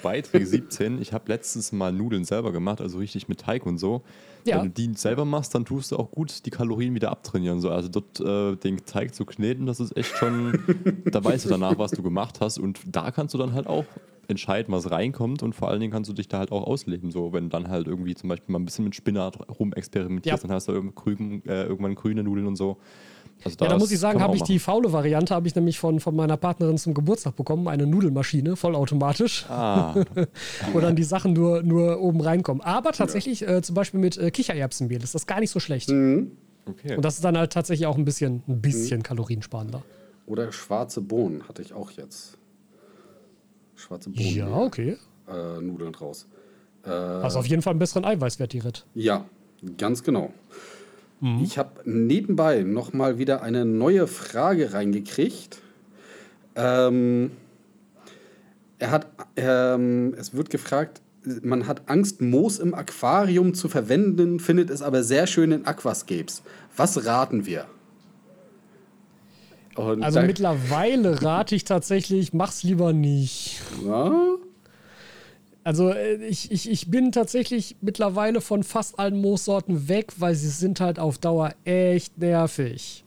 Beitrag 0.04 0.46
17, 0.46 1.02
ich 1.02 1.14
habe 1.14 1.26
letztens 1.32 1.72
mal 1.72 1.94
Nudeln 1.94 2.26
selber 2.26 2.52
gemacht, 2.52 2.82
also 2.82 2.98
richtig 2.98 3.28
mit 3.28 3.40
Teig 3.40 3.66
und 3.66 3.78
so. 3.78 4.04
Ja. 4.46 4.58
Wenn 4.58 4.74
du 4.74 4.88
die 4.88 4.94
selber 4.96 5.26
machst, 5.26 5.56
dann 5.56 5.66
tust 5.66 5.92
du 5.92 5.98
auch 5.98 6.12
gut 6.12 6.46
die 6.46 6.50
Kalorien 6.50 6.94
wieder 6.96 7.12
abtrainieren. 7.12 7.62
So. 7.62 7.70
Also 7.70 7.90
dort 7.90 8.20
äh, 8.20 8.56
den 8.58 8.86
Teig 8.86 9.14
zu 9.14 9.26
kneten, 9.26 9.66
das 9.66 9.80
ist 9.80 9.96
echt 9.96 10.16
schon, 10.18 10.60
da 11.06 11.24
weißt 11.24 11.46
du 11.46 11.50
danach, 11.50 11.78
was 11.78 11.92
du 11.92 12.04
gemacht 12.04 12.40
hast. 12.42 12.58
Und 12.58 12.80
da 12.86 13.12
kannst 13.12 13.34
du 13.34 13.38
dann 13.38 13.54
halt 13.54 13.68
auch 13.68 13.86
entscheiden, 14.30 14.74
was 14.74 14.92
reinkommt 14.92 15.42
und 15.44 15.54
vor 15.54 15.70
allen 15.70 15.80
Dingen 15.80 15.92
kannst 15.94 16.10
du 16.10 16.14
dich 16.14 16.28
da 16.28 16.40
halt 16.40 16.52
auch 16.52 16.64
ausleben. 16.66 17.12
So, 17.12 17.32
wenn 17.34 17.50
dann 17.50 17.70
halt 17.70 17.88
irgendwie 17.88 18.14
zum 18.16 18.30
Beispiel 18.30 18.52
mal 18.52 18.60
ein 18.60 18.66
bisschen 18.66 18.84
mit 18.86 18.96
Spinat 18.96 19.38
rumexperimentierst, 19.60 20.44
Ja. 20.44 20.48
dann 20.48 20.56
hast 20.56 20.68
du 20.68 20.74
irgendwann, 20.74 20.96
grün, 20.96 21.46
äh, 21.46 21.64
irgendwann 21.64 21.96
grüne 21.96 22.24
Nudeln 22.24 22.48
und 22.48 22.56
so. 22.58 22.78
Also 23.44 23.58
Ja, 23.64 23.70
da 23.70 23.78
muss 23.78 23.92
ich 23.92 24.00
sagen, 24.00 24.22
habe 24.22 24.36
ich 24.36 24.44
die 24.44 24.54
machen. 24.54 24.60
faule 24.64 24.92
Variante, 24.94 25.34
habe 25.36 25.48
ich 25.48 25.56
nämlich 25.56 25.78
von, 25.80 26.00
von 26.00 26.16
meiner 26.16 26.38
Partnerin 26.38 26.78
zum 26.78 26.94
Geburtstag 26.94 27.36
bekommen, 27.36 27.68
eine 27.68 27.86
Nudelmaschine, 27.86 28.56
vollautomatisch, 28.56 29.46
Ah, 29.50 29.94
wo 30.74 30.80
dann 30.80 30.96
die 30.96 31.04
Sachen 31.04 31.34
nur, 31.34 31.62
nur 31.64 32.00
oben 32.02 32.20
reinkommen. 32.22 32.62
Aber 32.62 32.92
tatsächlich, 32.92 33.48
äh, 33.48 33.62
zum 33.62 33.76
Beispiel 33.76 34.00
mit 34.00 34.18
äh, 34.18 34.32
Kichererbsenmehl 34.32 35.04
ist 35.04 35.14
das 35.16 35.28
gar 35.28 35.40
nicht 35.40 35.52
so 35.52 35.60
schlecht. 35.60 35.90
okay. 35.90 36.96
Und 36.96 37.06
das 37.06 37.16
ist 37.16 37.24
dann 37.24 37.38
halt 37.38 37.54
tatsächlich 37.54 37.86
auch 37.86 37.98
ein 37.98 38.06
bisschen, 38.06 38.42
ein 38.48 38.60
bisschen 38.62 39.04
kaloriensparender. 39.04 39.84
Oder 40.26 40.52
schwarze 40.52 41.02
Bohnen 41.02 41.48
hatte 41.48 41.62
ich 41.62 41.74
auch 41.74 41.92
jetzt. 41.92 42.38
Schwarze 43.76 44.10
Bohnen. 44.10 44.28
Ja, 44.36 44.48
okay. 44.58 44.98
Äh, 45.30 45.62
Nudeln 45.62 45.94
draus. 45.94 46.28
Was 46.84 47.36
auf 47.36 47.46
jeden 47.46 47.62
Fall 47.62 47.72
einen 47.72 47.80
besseren 47.80 48.06
Eiweißwert 48.06 48.54
direkt. 48.54 48.86
Ja, 48.96 49.26
ganz 49.78 50.04
genau. 50.04 50.32
Ich 51.44 51.58
habe 51.58 51.82
nebenbei 51.84 52.62
noch 52.62 52.94
mal 52.94 53.18
wieder 53.18 53.42
eine 53.42 53.66
neue 53.66 54.06
Frage 54.06 54.74
reingekriegt. 54.74 55.60
Ähm, 56.56 57.32
er 58.78 58.92
hat, 58.92 59.08
ähm, 59.36 60.14
es 60.18 60.36
wird 60.36 60.52
gefragt, 60.52 61.02
man 61.42 61.66
hat 61.68 61.90
Angst, 61.90 62.22
Moos 62.22 62.60
im 62.60 62.76
Aquarium 62.76 63.56
zu 63.56 63.68
verwenden, 63.68 64.40
findet 64.40 64.70
es 64.70 64.82
aber 64.84 65.04
sehr 65.04 65.26
schön 65.26 65.52
in 65.52 65.66
Aquascapes. 65.66 66.44
Was 66.76 67.06
raten 67.06 67.48
wir? 67.48 67.66
Und 69.76 70.04
Also 70.04 70.22
mittlerweile 70.22 71.22
rate 71.22 71.56
ich 71.56 71.64
tatsächlich, 71.64 72.34
mach's 72.34 72.64
lieber 72.64 72.94
nicht. 72.94 73.62
ja, 73.86 74.12
Also 75.68 75.90
äh, 75.90 76.16
ich, 76.26 76.50
ich, 76.50 76.72
ich 76.72 76.90
bin 76.90 77.12
tatsächlich 77.12 77.76
mittlerweile 77.82 78.40
von 78.40 78.64
fast 78.64 78.98
allen 78.98 79.20
Moossorten 79.20 79.90
weg, 79.90 80.14
weil 80.16 80.34
sie 80.34 80.48
sind 80.48 80.80
halt 80.80 80.98
auf 80.98 81.18
Dauer 81.18 81.56
echt 81.66 82.18
nervig. 82.18 83.04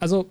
Also 0.00 0.26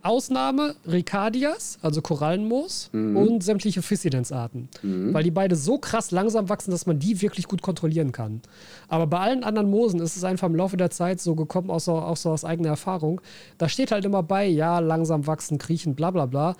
Ausnahme 0.00 0.74
Ricardias, 0.90 1.78
also 1.82 2.00
Korallenmoos 2.00 2.88
und 3.14 3.44
sämtliche 3.44 3.82
Fissidens-Arten. 3.82 4.70
Weil 5.12 5.22
die 5.22 5.30
beide 5.30 5.54
so 5.54 5.76
krass 5.76 6.12
langsam 6.12 6.48
wachsen, 6.48 6.70
dass 6.70 6.86
man 6.86 6.98
die 6.98 7.20
wirklich 7.20 7.46
gut 7.46 7.60
kontrollieren 7.60 8.12
kann. 8.12 8.40
Aber 8.88 9.06
bei 9.06 9.18
allen 9.18 9.44
anderen 9.44 9.68
Moosen 9.68 10.00
ist 10.00 10.16
es 10.16 10.24
einfach 10.24 10.48
im 10.48 10.56
Laufe 10.56 10.78
der 10.78 10.90
Zeit 10.90 11.20
so 11.20 11.34
gekommen, 11.34 11.68
auch 11.68 11.80
so, 11.80 11.92
auch 11.92 12.16
so 12.16 12.30
aus 12.30 12.46
eigener 12.46 12.70
Erfahrung. 12.70 13.20
Da 13.58 13.68
steht 13.68 13.92
halt 13.92 14.06
immer 14.06 14.22
bei, 14.22 14.46
ja, 14.46 14.78
langsam 14.78 15.26
wachsen, 15.26 15.58
kriechen, 15.58 15.94
bla 15.94 16.10
bla 16.10 16.24
bla. 16.24 16.56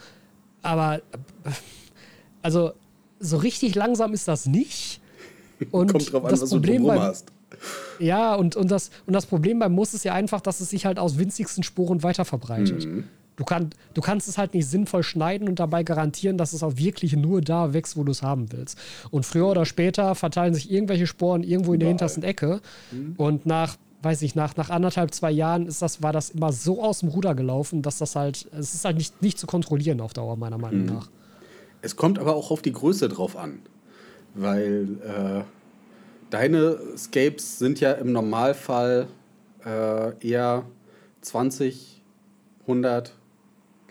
Aber 0.61 0.99
äh, 0.99 1.01
also 2.43 2.73
so 3.23 3.37
richtig 3.39 3.75
langsam 3.75 4.13
ist 4.13 4.29
das 4.29 4.47
nicht. 4.47 5.01
Und 5.71 5.93
kommt 5.93 6.13
drauf 6.13 6.25
an, 6.25 6.31
das 6.31 6.43
was 6.43 6.51
du 6.51 6.57
Problem 6.57 6.83
drumherum 6.83 7.01
beim, 7.01 7.09
hast. 7.09 7.33
ja, 8.01 8.35
und, 8.35 8.57
und, 8.57 8.71
das, 8.71 8.91
und 9.07 9.13
das 9.13 9.27
Problem 9.27 9.61
beim 9.61 9.73
Moos 9.73 9.95
ist 9.95 10.05
ja 10.05 10.13
einfach, 10.13 10.41
dass 10.41 10.59
es 10.61 10.71
sich 10.71 10.87
halt 10.87 10.99
aus 10.99 11.19
winzigsten 11.19 11.63
Sporen 11.63 12.03
weiter 12.03 12.25
verbreitet. 12.25 12.89
Du, 13.37 13.45
kann, 13.45 13.71
du 13.95 14.01
kannst 14.01 14.29
es 14.29 14.39
halt 14.39 14.55
nicht 14.55 14.67
sinnvoll 14.67 15.03
schneiden 15.05 15.49
und 15.49 15.61
dabei 15.61 15.85
garantieren, 15.85 16.37
dass 16.37 16.53
es 16.53 16.63
auch 16.63 16.77
wirklich 16.77 17.15
nur 17.17 17.41
da 17.41 17.73
wächst, 17.73 17.97
wo 17.97 18.03
du 18.03 18.11
es 18.11 18.23
haben 18.23 18.51
willst. 18.53 18.77
Und 19.11 19.25
früher 19.25 19.47
oder 19.47 19.65
später 19.65 20.15
verteilen 20.15 20.53
sich 20.53 20.71
irgendwelche 20.71 21.07
Sporen 21.07 21.45
irgendwo 21.45 21.73
in 21.75 21.81
der 21.81 21.89
hintersten 21.89 22.25
Ecke. 22.25 22.61
Und 23.17 23.47
nach, 23.47 23.77
weiß 24.03 24.23
ich, 24.23 24.35
nach, 24.35 24.57
nach 24.57 24.69
anderthalb, 24.69 25.15
zwei 25.15 25.31
Jahren 25.31 25.67
ist 25.67 25.81
das, 25.81 26.03
war 26.03 26.13
das 26.13 26.31
immer 26.31 26.53
so 26.53 26.83
aus 26.83 27.01
dem 27.01 27.09
Ruder 27.09 27.35
gelaufen, 27.35 27.83
dass 27.83 27.99
das 27.99 28.17
halt, 28.17 28.49
es 28.59 28.75
ist 28.75 28.85
halt 28.85 28.97
nicht, 28.97 29.23
nicht 29.23 29.39
zu 29.39 29.47
kontrollieren 29.47 30.01
auf 30.01 30.13
Dauer, 30.13 30.37
meiner 30.37 30.59
Meinung 30.59 30.87
nach. 30.87 31.09
Es 31.83 31.97
kommt 31.97 32.19
aber 32.19 32.35
auch 32.35 32.51
auf 32.51 32.63
die 32.63 32.73
Größe 32.73 33.09
drauf 33.09 33.37
an. 33.37 33.61
Weil 34.35 34.89
äh, 35.05 35.43
deine 36.31 36.79
Scapes 36.97 37.59
sind 37.59 37.81
ja 37.81 37.93
im 37.93 38.13
Normalfall 38.13 39.09
äh, 39.67 40.27
eher 40.27 40.65
20, 41.21 42.01
100 42.63 43.13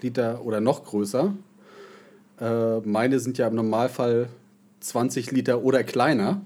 Liter 0.02 0.44
oder 0.44 0.62
noch 0.62 0.84
größer. 0.86 1.36
Äh, 2.40 2.80
meine 2.80 3.20
sind 3.20 3.38
ja 3.38 3.48
im 3.48 3.56
Normalfall 3.56 4.30
20 4.80 5.32
Liter 5.32 5.64
oder 5.64 5.84
kleiner. 5.84 6.42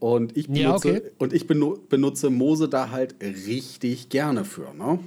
Und 0.00 0.36
ich 0.36 0.48
benutze, 0.48 0.88
Ja, 0.88 0.96
okay. 0.96 1.10
und 1.18 1.32
ich 1.32 1.46
benu 1.46 1.78
benutze 1.88 2.30
Moose 2.30 2.68
da 2.68 2.90
halt 2.90 3.14
richtig 3.20 4.08
gerne 4.08 4.44
für. 4.44 4.74
Ne? 4.74 4.98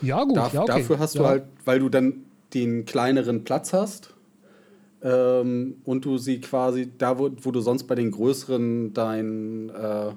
Ja, 0.00 0.24
gut, 0.24 0.36
Da, 0.36 0.48
ja, 0.48 0.62
okay. 0.62 0.72
Dafür 0.78 0.98
hast 0.98 1.16
du 1.16 1.22
ja. 1.22 1.28
halt, 1.28 1.44
weil 1.66 1.80
du 1.80 1.90
dann 1.90 2.24
den 2.54 2.86
kleineren 2.86 3.44
Platz 3.44 3.74
hast 3.74 4.14
ähm, 5.02 5.76
und 5.84 6.04
du 6.04 6.18
sie 6.18 6.40
quasi 6.40 6.90
da, 6.96 7.18
wo, 7.18 7.30
wo 7.40 7.50
du 7.50 7.60
sonst 7.60 7.84
bei 7.84 7.94
den 7.94 8.10
größeren 8.10 8.92
dein, 8.92 9.70
äh, 9.70 10.12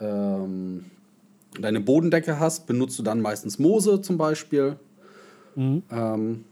ähm, 0.00 0.86
deine 1.60 1.80
Bodendecke 1.80 2.38
hast, 2.40 2.66
benutzt 2.66 2.98
du 2.98 3.02
dann 3.02 3.20
meistens 3.20 3.58
Moose 3.58 4.00
zum 4.00 4.18
Beispiel. 4.18 4.76
Mhm. 5.54 5.82
Ähm, 5.90 6.44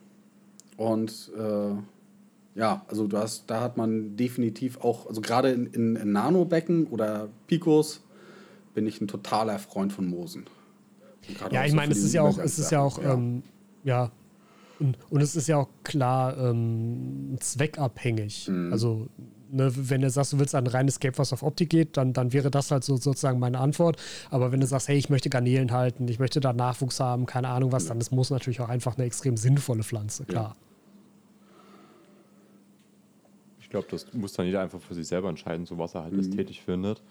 und 0.77 1.33
äh, 1.37 2.59
ja, 2.59 2.85
also 2.89 3.07
du 3.07 3.19
hast, 3.19 3.45
da 3.49 3.61
hat 3.61 3.77
man 3.77 4.17
definitiv 4.17 4.81
auch, 4.81 5.07
also 5.07 5.21
gerade 5.21 5.51
in, 5.51 5.67
in, 5.67 5.97
in 5.97 6.13
Nanobecken 6.13 6.87
oder 6.87 7.29
Picos 7.47 8.03
bin 8.75 8.87
ich 8.87 9.01
ein 9.01 9.09
totaler 9.09 9.59
Freund 9.59 9.93
von 9.93 10.09
Moosen. 10.09 10.47
Ja, 11.51 11.65
ich 11.65 11.75
meine, 11.75 11.93
es 11.93 12.03
ist 12.03 12.15
ja 12.15 12.23
auch, 12.23 12.39
es 12.39 12.59
ist 12.59 12.71
ja 12.71 12.81
auch, 12.81 12.99
Übergangssachen, 12.99 13.37
ähm, 13.37 13.43
ja. 13.85 14.11
Und, 14.81 14.97
und 15.11 15.21
es 15.21 15.35
ist 15.35 15.49
ja 15.49 15.57
auch 15.57 15.69
klar 15.83 16.37
ähm, 16.39 17.37
zweckabhängig. 17.41 18.49
Also, 18.71 19.09
ne, 19.51 19.73
wenn 19.75 20.03
du 20.03 20.11
sagst, 20.11 20.33
du 20.33 20.39
willst 20.39 20.55
ein 20.55 20.67
reines 20.69 20.95
Escape, 20.95 21.19
was 21.19 21.33
auf 21.33 21.43
Optik 21.43 21.71
geht, 21.71 21.97
dann, 21.97 22.13
dann 22.13 22.33
wäre 22.33 22.49
das 22.51 22.71
halt 22.71 22.85
so 22.85 22.97
sozusagen 22.97 23.41
meine 23.41 23.59
Antwort. 23.59 23.97
Aber 24.31 24.53
wenn 24.53 24.61
du 24.61 24.67
sagst, 24.67 24.87
hey, 24.89 24.97
ich 24.97 25.11
möchte 25.11 25.31
Garnelen 25.31 25.73
halten, 25.73 26.07
ich 26.07 26.21
möchte 26.21 26.39
da 26.39 26.53
Nachwuchs 26.53 27.01
haben, 27.01 27.27
keine 27.27 27.49
Ahnung 27.49 27.73
was, 27.73 27.87
dann 27.87 27.99
ist 27.99 28.13
Moos 28.13 28.31
natürlich 28.31 28.61
auch 28.61 28.69
einfach 28.69 28.97
eine 28.97 29.07
extrem 29.07 29.37
sinnvolle 29.37 29.83
Pflanze, 29.83 30.25
klar. 30.25 30.55
Ich 33.61 33.69
glaube, 33.69 33.89
das 33.91 34.07
muss 34.15 34.33
dann 34.33 34.47
jeder 34.47 34.63
einfach 34.63 34.81
für 34.81 34.95
sich 34.95 35.07
selber 35.09 35.29
entscheiden, 35.29 35.67
so 35.67 35.77
was 35.77 35.95
er 35.95 36.03
halt 36.05 36.13
Mhm. 36.15 36.21
ästhetisch 36.21 36.61
findet 36.63 37.03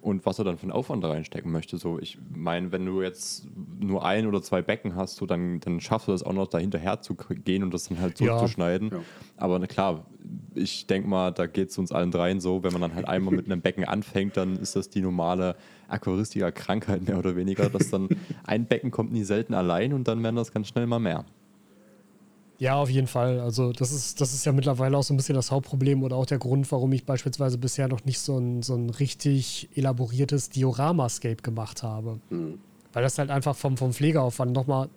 und 0.00 0.24
was 0.26 0.38
er 0.38 0.44
dann 0.44 0.56
von 0.58 0.70
Aufwand 0.70 1.04
da 1.04 1.08
reinstecken 1.10 1.52
möchte. 1.52 1.76
So, 1.76 1.98
ich 1.98 2.18
meine, 2.34 2.72
wenn 2.72 2.86
du 2.86 3.02
jetzt 3.02 3.46
nur 3.78 4.04
ein 4.04 4.26
oder 4.26 4.40
zwei 4.42 4.62
Becken 4.62 4.94
hast, 4.96 5.16
so, 5.16 5.26
dann, 5.26 5.60
dann 5.60 5.80
schaffst 5.80 6.08
du 6.08 6.12
das 6.12 6.22
auch 6.22 6.32
noch 6.32 6.46
dahinterher 6.46 7.00
zu 7.00 7.14
k- 7.14 7.34
gehen 7.34 7.62
und 7.62 7.74
das 7.74 7.84
dann 7.84 8.00
halt 8.00 8.18
Ja. 8.20 8.26
zurückzuschneiden. 8.26 8.90
Ja. 8.92 9.00
Aber 9.36 9.58
na 9.58 9.66
klar, 9.66 10.06
ich 10.54 10.86
denke 10.86 11.08
mal, 11.08 11.30
da 11.32 11.46
geht 11.46 11.70
es 11.70 11.78
uns 11.78 11.92
allen 11.92 12.10
dreien 12.10 12.40
so, 12.40 12.62
wenn 12.62 12.72
man 12.72 12.80
dann 12.82 12.94
halt 12.94 13.06
einmal 13.08 13.34
mit 13.34 13.46
einem 13.46 13.60
Becken 13.60 13.84
anfängt, 13.84 14.36
dann 14.36 14.56
ist 14.56 14.74
das 14.76 14.88
die 14.90 15.00
normale 15.00 15.56
Aquaristiker-Krankheit 15.88 17.02
mehr 17.06 17.18
oder 17.18 17.36
weniger, 17.36 17.68
dass 17.70 17.90
dann 17.90 18.08
ein 18.44 18.66
Becken 18.66 18.90
kommt 18.90 19.12
nie 19.12 19.24
selten 19.24 19.54
allein 19.54 19.92
und 19.92 20.08
dann 20.08 20.22
werden 20.22 20.36
das 20.36 20.52
ganz 20.52 20.68
schnell 20.68 20.86
mal 20.86 20.98
mehr. 20.98 21.24
Ja, 22.60 22.74
auf 22.74 22.90
jeden 22.90 23.06
Fall. 23.06 23.40
Also 23.40 23.72
das 23.72 23.90
ist, 23.90 24.20
das 24.20 24.34
ist 24.34 24.44
ja 24.44 24.52
mittlerweile 24.52 24.94
auch 24.98 25.02
so 25.02 25.14
ein 25.14 25.16
bisschen 25.16 25.34
das 25.34 25.50
Hauptproblem 25.50 26.02
oder 26.02 26.16
auch 26.16 26.26
der 26.26 26.38
Grund, 26.38 26.70
warum 26.70 26.92
ich 26.92 27.06
beispielsweise 27.06 27.56
bisher 27.56 27.88
noch 27.88 28.04
nicht 28.04 28.20
so 28.20 28.36
ein, 28.36 28.62
so 28.62 28.74
ein 28.74 28.90
richtig 28.90 29.70
elaboriertes 29.74 30.50
Dioramascape 30.50 31.40
gemacht 31.42 31.82
habe. 31.82 32.20
Weil 32.92 33.02
das 33.02 33.16
halt 33.16 33.30
einfach 33.30 33.56
vom, 33.56 33.78
vom 33.78 33.94
Pflegeaufwand 33.94 34.52
nochmal 34.52 34.90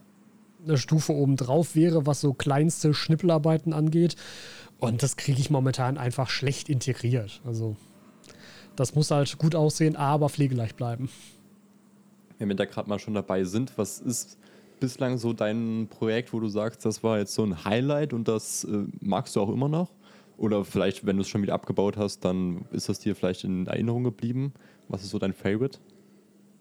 eine 0.68 0.78
Stufe 0.78 1.14
oben 1.14 1.38
drauf 1.38 1.74
wäre, 1.74 2.06
was 2.06 2.20
so 2.20 2.34
kleinste 2.34 2.94
Schnippelarbeiten 2.94 3.72
angeht. 3.72 4.18
Und 4.80 5.02
das 5.02 5.16
kriege 5.16 5.40
ich 5.40 5.50
momentan 5.50 5.98
einfach 5.98 6.30
schlecht 6.30 6.68
integriert. 6.68 7.40
Also 7.46 7.78
das 8.76 8.94
muss 8.94 9.10
halt 9.10 9.38
gut 9.38 9.56
aussehen, 9.56 9.96
aber 9.96 10.28
pflegeleicht 10.28 10.76
bleiben. 10.76 11.10
wenn 12.40 12.50
wir 12.50 12.58
da 12.58 12.66
gerade 12.66 12.90
mal 12.90 13.00
schon 13.00 13.14
dabei 13.14 13.46
sind, 13.46 13.78
was 13.78 14.00
ist 14.00 14.38
bislang 14.84 15.18
so 15.18 15.32
dein 15.32 15.88
Projekt, 15.90 16.34
wo 16.34 16.42
du 16.42 16.50
sagst, 16.50 16.86
das 16.86 17.04
war 17.04 17.18
jetzt 17.18 17.34
so 17.34 17.42
ein 17.42 17.64
Highlight 17.64 18.12
und 18.12 18.28
das 18.28 18.66
äh, 18.66 18.84
magst 19.00 19.34
du 19.34 19.40
auch 19.40 19.48
immer 19.48 19.70
noch? 19.70 19.94
Oder 20.38 20.66
vielleicht, 20.66 21.06
wenn 21.06 21.16
du 21.16 21.22
es 21.22 21.30
schon 21.30 21.42
wieder 21.42 21.54
abgebaut 21.54 21.96
hast, 21.96 22.26
dann 22.26 22.66
ist 22.74 22.90
das 22.90 23.00
dir 23.00 23.16
vielleicht 23.16 23.46
in 23.46 23.66
Erinnerung 23.66 24.04
geblieben? 24.04 24.52
Was 24.90 25.02
ist 25.02 25.12
so 25.12 25.20
dein 25.20 25.32
Favorite? 25.32 25.80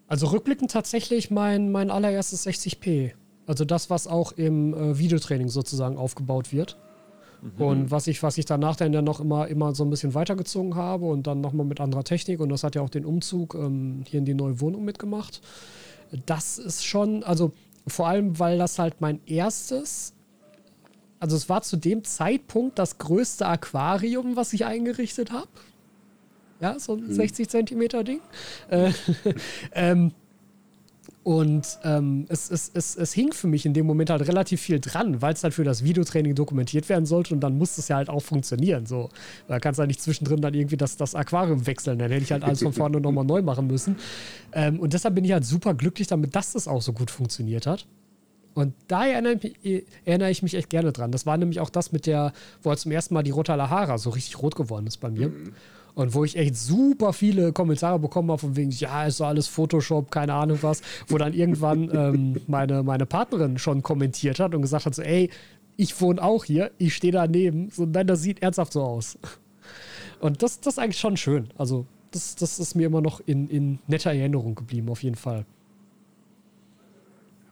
Also 0.07 0.27
rückblickend 0.27 0.71
tatsächlich 0.71 1.31
mein, 1.31 1.69
mein 1.69 1.91
allererstes 1.91 2.47
60p. 2.47 3.11
Also 3.45 3.65
das, 3.65 3.89
was 3.89 4.07
auch 4.07 4.31
im 4.31 4.73
äh, 4.73 4.97
Videotraining 4.97 5.49
sozusagen 5.49 5.97
aufgebaut 5.97 6.53
wird. 6.53 6.77
Mhm. 7.41 7.61
Und 7.61 7.91
was 7.91 8.07
ich, 8.07 8.23
was 8.23 8.37
ich 8.37 8.45
danach 8.45 8.77
dann 8.77 8.93
ja 8.93 9.01
noch 9.01 9.19
immer, 9.19 9.49
immer 9.49 9.75
so 9.75 9.83
ein 9.83 9.89
bisschen 9.89 10.13
weitergezogen 10.13 10.75
habe 10.75 11.07
und 11.07 11.27
dann 11.27 11.41
nochmal 11.41 11.65
mit 11.65 11.81
anderer 11.81 12.05
Technik. 12.05 12.39
Und 12.39 12.47
das 12.47 12.63
hat 12.63 12.75
ja 12.75 12.81
auch 12.81 12.89
den 12.89 13.03
Umzug 13.03 13.55
ähm, 13.55 14.05
hier 14.07 14.19
in 14.19 14.25
die 14.25 14.33
neue 14.33 14.61
Wohnung 14.61 14.85
mitgemacht. 14.85 15.41
Das 16.25 16.57
ist 16.57 16.85
schon, 16.85 17.23
also 17.23 17.51
vor 17.87 18.07
allem, 18.07 18.39
weil 18.39 18.57
das 18.57 18.79
halt 18.79 19.01
mein 19.01 19.19
erstes, 19.25 20.13
also 21.19 21.35
es 21.35 21.49
war 21.49 21.61
zu 21.61 21.77
dem 21.77 22.03
Zeitpunkt 22.03 22.79
das 22.79 22.97
größte 22.97 23.45
Aquarium, 23.45 24.35
was 24.35 24.53
ich 24.53 24.65
eingerichtet 24.65 25.31
habe. 25.31 25.49
Ja, 26.59 26.79
so 26.79 26.93
ein 26.93 27.07
mhm. 27.07 27.13
60 27.13 27.49
Zentimeter 27.49 28.03
Ding. 28.03 28.21
Äh, 28.69 28.91
ähm, 29.73 30.13
und 31.23 31.79
ähm, 31.85 32.25
es, 32.27 32.51
es, 32.51 32.69
es, 32.73 32.97
es 32.97 33.13
hing 33.13 33.31
für 33.31 33.47
mich 33.47 33.65
in 33.65 33.73
dem 33.73 33.85
Moment 33.85 34.09
halt 34.09 34.27
relativ 34.27 34.61
viel 34.61 34.81
dran, 34.81 35.21
weil 35.21 35.33
es 35.33 35.43
halt 35.43 35.53
für 35.53 35.63
das 35.63 35.83
Videotraining 35.83 36.35
dokumentiert 36.35 36.89
werden 36.89 37.05
sollte 37.05 37.33
und 37.33 37.39
dann 37.39 37.57
muss 37.57 37.77
es 37.77 37.87
ja 37.87 37.95
halt 37.95 38.09
auch 38.09 38.21
funktionieren. 38.21 38.85
So. 38.85 39.09
Da 39.47 39.59
kannst 39.59 39.77
du 39.77 39.81
halt 39.81 39.87
nicht 39.87 40.01
zwischendrin 40.01 40.41
dann 40.41 40.53
irgendwie 40.53 40.75
das, 40.75 40.97
das 40.97 41.15
Aquarium 41.15 41.65
wechseln. 41.65 41.97
Dann 41.97 42.11
hätte 42.11 42.23
ich 42.23 42.31
halt 42.33 42.43
alles 42.43 42.61
von 42.61 42.73
vorne 42.73 42.99
nochmal 42.99 43.23
neu 43.23 43.41
machen 43.41 43.67
müssen. 43.67 43.95
Ähm, 44.51 44.79
und 44.81 44.91
deshalb 44.91 45.15
bin 45.15 45.23
ich 45.23 45.31
halt 45.31 45.45
super 45.45 45.73
glücklich 45.73 46.07
damit, 46.07 46.35
dass 46.35 46.53
das 46.53 46.67
auch 46.67 46.81
so 46.81 46.91
gut 46.91 47.09
funktioniert 47.09 47.67
hat. 47.67 47.87
Und 48.53 48.73
da 48.87 49.07
erinnere 49.07 49.39
ich, 49.41 49.85
erinnere 50.03 50.29
ich, 50.29 50.43
mich 50.43 50.55
echt 50.55 50.69
gerne 50.69 50.91
dran. 50.91 51.11
Das 51.11 51.25
war 51.25 51.37
nämlich 51.37 51.61
auch 51.61 51.69
das 51.69 51.93
mit 51.93 52.05
der, 52.05 52.33
wo 52.61 52.69
halt 52.69 52.79
zum 52.79 52.91
ersten 52.91 53.13
Mal 53.13 53.23
die 53.23 53.31
Rota 53.31 53.55
Lahara 53.55 53.97
so 53.97 54.09
richtig 54.09 54.41
rot 54.41 54.55
geworden 54.55 54.87
ist 54.87 54.97
bei 54.97 55.09
mir. 55.09 55.29
Mhm. 55.29 55.53
Und 55.95 56.15
wo 56.15 56.23
ich 56.23 56.35
echt 56.35 56.55
super 56.55 57.13
viele 57.13 57.53
Kommentare 57.53 57.99
bekommen 57.99 58.31
habe, 58.31 58.39
von 58.39 58.55
wegen, 58.55 58.71
ja, 58.71 59.05
ist 59.05 59.17
so 59.17 59.25
alles 59.25 59.47
Photoshop, 59.47 60.09
keine 60.09 60.33
Ahnung 60.33 60.57
was, 60.61 60.81
wo 61.07 61.17
dann 61.17 61.33
irgendwann 61.33 61.89
ähm, 61.93 62.41
meine, 62.47 62.81
meine 62.83 63.05
Partnerin 63.05 63.59
schon 63.59 63.83
kommentiert 63.83 64.39
hat 64.39 64.55
und 64.55 64.63
gesagt 64.63 64.85
hat: 64.85 64.95
so, 64.95 65.03
ey, 65.03 65.29
ich 65.77 65.99
wohne 66.01 66.21
auch 66.21 66.45
hier, 66.45 66.71
ich 66.77 66.95
stehe 66.95 67.13
daneben, 67.13 67.69
so, 67.69 67.85
nein, 67.85 68.07
das 68.07 68.21
sieht 68.21 68.41
ernsthaft 68.41 68.73
so 68.73 68.81
aus. 68.81 69.17
Und 70.19 70.41
das, 70.41 70.59
das 70.61 70.75
ist 70.75 70.79
eigentlich 70.79 70.99
schon 70.99 71.17
schön. 71.17 71.49
Also, 71.57 71.85
das, 72.11 72.35
das 72.35 72.59
ist 72.59 72.75
mir 72.75 72.87
immer 72.87 73.01
noch 73.01 73.21
in, 73.25 73.47
in 73.49 73.79
netter 73.87 74.13
Erinnerung 74.13 74.55
geblieben, 74.55 74.89
auf 74.89 75.03
jeden 75.03 75.15
Fall. 75.15 75.45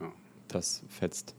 Ja, 0.00 0.12
das 0.48 0.82
fetzt. 0.88 1.34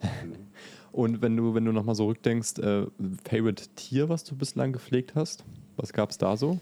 Und 0.92 1.22
wenn 1.22 1.36
du, 1.36 1.54
wenn 1.54 1.64
du 1.64 1.72
nochmal 1.72 1.94
so 1.94 2.06
rückdenkst, 2.06 2.58
äh, 2.58 2.86
Favorite 3.24 3.68
Tier, 3.76 4.08
was 4.08 4.24
du 4.24 4.34
bislang 4.34 4.72
gepflegt 4.72 5.14
hast? 5.14 5.44
Was 5.78 5.92
gab 5.92 6.10
es 6.10 6.18
da 6.18 6.36
so? 6.36 6.58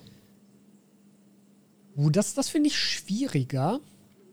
Uh, 1.97 2.11
das 2.11 2.35
das 2.35 2.49
finde 2.49 2.69
ich 2.69 2.79
schwieriger. 2.79 3.81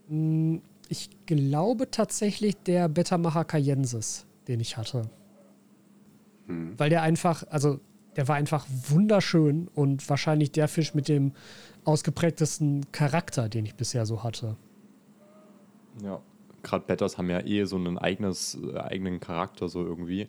Hm, 0.08 0.62
ich 0.88 1.10
glaube 1.26 1.90
tatsächlich 1.90 2.56
der 2.56 2.88
Betamacher 2.88 3.44
Cayensis, 3.44 4.26
den 4.46 4.60
ich 4.60 4.76
hatte. 4.76 5.10
Hm. 6.46 6.78
Weil 6.78 6.90
der 6.90 7.02
einfach, 7.02 7.44
also 7.48 7.80
der 8.16 8.28
war 8.28 8.36
einfach 8.36 8.66
wunderschön 8.68 9.68
und 9.74 10.08
wahrscheinlich 10.08 10.52
der 10.52 10.68
Fisch 10.68 10.94
mit 10.94 11.08
dem 11.08 11.32
ausgeprägtesten 11.84 12.92
Charakter, 12.92 13.48
den 13.48 13.64
ich 13.64 13.74
bisher 13.74 14.06
so 14.06 14.22
hatte. 14.22 14.56
Ja, 16.02 16.20
gerade 16.62 16.84
Betters 16.86 17.18
haben 17.18 17.30
ja 17.30 17.40
eh 17.40 17.64
so 17.64 17.76
einen 17.76 17.98
eigenes, 17.98 18.58
äh, 18.62 18.78
eigenen 18.78 19.20
Charakter 19.20 19.68
so 19.68 19.84
irgendwie. 19.84 20.28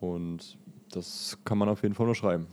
Und 0.00 0.58
das 0.90 1.38
kann 1.44 1.58
man 1.58 1.68
auf 1.68 1.82
jeden 1.82 1.94
Fall 1.94 2.06
nur 2.06 2.14
schreiben. 2.14 2.46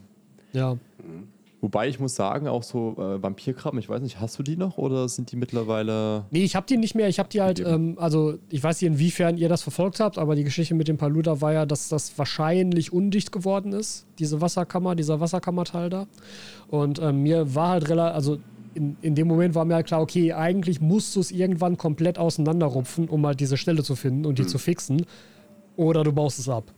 Ja. 0.55 0.73
Mhm. 0.73 1.27
Wobei 1.65 1.87
ich 1.87 1.99
muss 1.99 2.13
sagen, 2.13 2.47
auch 2.47 2.61
so 2.61 2.95
äh, 2.99 3.23
Vampirkrabben, 3.23 3.79
ich 3.79 3.89
weiß 3.89 3.99
nicht, 4.01 4.19
hast 4.19 4.37
du 4.37 4.43
die 4.43 4.55
noch 4.55 4.77
oder 4.77 5.09
sind 5.09 5.31
die 5.31 5.35
mittlerweile. 5.35 6.25
Nee, 6.29 6.43
ich 6.43 6.55
habe 6.55 6.67
die 6.67 6.77
nicht 6.77 6.93
mehr. 6.93 7.07
Ich 7.07 7.17
habe 7.17 7.27
die 7.27 7.41
halt, 7.41 7.59
ähm, 7.59 7.95
also 7.97 8.37
ich 8.51 8.61
weiß 8.61 8.81
nicht, 8.81 8.91
inwiefern 8.91 9.37
ihr 9.37 9.49
das 9.49 9.63
verfolgt 9.63 9.99
habt, 9.99 10.19
aber 10.19 10.35
die 10.35 10.43
Geschichte 10.43 10.75
mit 10.75 10.87
dem 10.87 10.97
Paluda 10.97 11.41
war 11.41 11.53
ja, 11.53 11.65
dass 11.65 11.89
das 11.89 12.19
wahrscheinlich 12.19 12.93
undicht 12.93 13.31
geworden 13.31 13.73
ist, 13.73 14.05
diese 14.19 14.41
Wasserkammer, 14.41 14.93
dieser 14.93 15.19
Wasserkammerteil 15.19 15.89
da. 15.89 16.05
Und 16.67 16.99
ähm, 17.01 17.23
mir 17.23 17.55
war 17.55 17.69
halt 17.69 17.89
relativ, 17.89 18.15
also 18.15 18.37
in, 18.75 18.97
in 19.01 19.15
dem 19.15 19.27
Moment 19.27 19.55
war 19.55 19.65
mir 19.65 19.73
halt 19.73 19.87
klar, 19.87 20.01
okay, 20.01 20.33
eigentlich 20.33 20.81
musst 20.81 21.15
du 21.15 21.19
es 21.19 21.31
irgendwann 21.31 21.77
komplett 21.77 22.19
auseinanderrupfen, 22.19 23.09
um 23.09 23.25
halt 23.25 23.39
diese 23.39 23.57
Stelle 23.57 23.81
zu 23.81 23.95
finden 23.95 24.27
und 24.27 24.37
die 24.37 24.43
mhm. 24.43 24.49
zu 24.49 24.59
fixen. 24.59 25.05
Oder 25.77 26.03
du 26.03 26.11
baust 26.11 26.37
es 26.37 26.47
ab. 26.47 26.71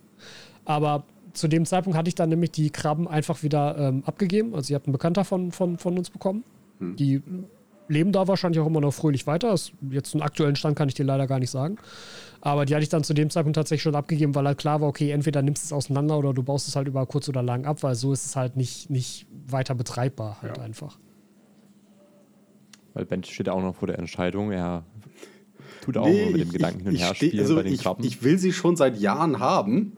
Aber 0.64 1.04
zu 1.38 1.48
dem 1.48 1.66
Zeitpunkt 1.66 1.98
hatte 1.98 2.10
ich 2.10 2.16
dann 2.16 2.30
nämlich 2.30 2.52
die 2.52 2.70
Krabben 2.70 3.08
einfach 3.08 3.44
wieder 3.44 3.78
ähm, 3.78 4.04
abgegeben. 4.06 4.56
Also, 4.56 4.74
ihr 4.74 4.76
habt 4.76 4.88
einen 4.88 4.94
Bekannter 4.94 5.24
von, 5.24 5.52
von, 5.52 5.78
von 5.78 5.98
uns 5.98 6.10
bekommen. 6.10 6.44
Hm. 6.80 6.96
Die 6.96 7.22
leben 7.90 8.12
da 8.12 8.28
wahrscheinlich 8.28 8.60
auch 8.60 8.68
immer 8.68 8.82
noch 8.82 8.94
fröhlich 8.94 9.28
weiter. 9.28 9.52
Das, 9.52 9.72
jetzt 9.90 10.14
einen 10.14 10.22
aktuellen 10.22 10.56
Stand 10.56 10.76
kann 10.76 10.90
ich 10.90 10.96
dir 10.96 11.06
leider 11.06 11.28
gar 11.28 11.40
nicht 11.40 11.52
sagen. 11.52 11.78
Aber 12.42 12.66
die 12.66 12.76
hatte 12.76 12.84
ich 12.84 12.90
dann 12.90 13.04
zu 13.04 13.14
dem 13.14 13.30
Zeitpunkt 13.30 13.56
tatsächlich 13.56 13.84
schon 13.84 13.96
abgegeben, 13.96 14.36
weil 14.36 14.46
halt 14.46 14.58
klar 14.58 14.82
war, 14.82 14.88
okay, 14.88 15.12
entweder 15.12 15.42
nimmst 15.42 15.64
du 15.64 15.68
es 15.68 15.74
auseinander 15.74 16.18
oder 16.18 16.34
du 16.34 16.44
baust 16.44 16.68
es 16.68 16.76
halt 16.76 16.88
über 16.88 17.06
kurz 17.06 17.28
oder 17.30 17.42
lang 17.42 17.66
ab, 17.66 17.84
weil 17.84 17.96
so 17.96 18.14
ist 18.14 18.26
es 18.26 18.36
halt 18.36 18.56
nicht, 18.56 18.90
nicht 18.90 19.26
weiter 19.48 19.76
betreibbar 19.76 20.42
halt 20.42 20.58
ja. 20.58 20.64
einfach. 20.64 20.98
Weil 22.94 23.06
Ben 23.06 23.24
steht 23.24 23.50
auch 23.50 23.62
noch 23.62 23.76
vor 23.76 23.88
der 23.88 24.00
Entscheidung, 24.00 24.52
er 24.52 24.84
tut 25.82 25.98
auch 25.98 26.08
nee, 26.08 26.32
mit 26.32 26.42
dem 26.42 26.52
Gedanken 26.52 26.80
hin 26.80 26.90
und 26.90 26.96
her 26.96 27.16
spielen 27.16 27.40
also 27.40 27.56
bei 27.56 27.64
den 27.64 27.78
Krabben. 27.78 28.06
Ich 28.06 28.24
will 28.24 28.38
sie 28.38 28.54
schon 28.54 28.76
seit 28.76 28.98
Jahren 28.98 29.40
haben. 29.40 29.98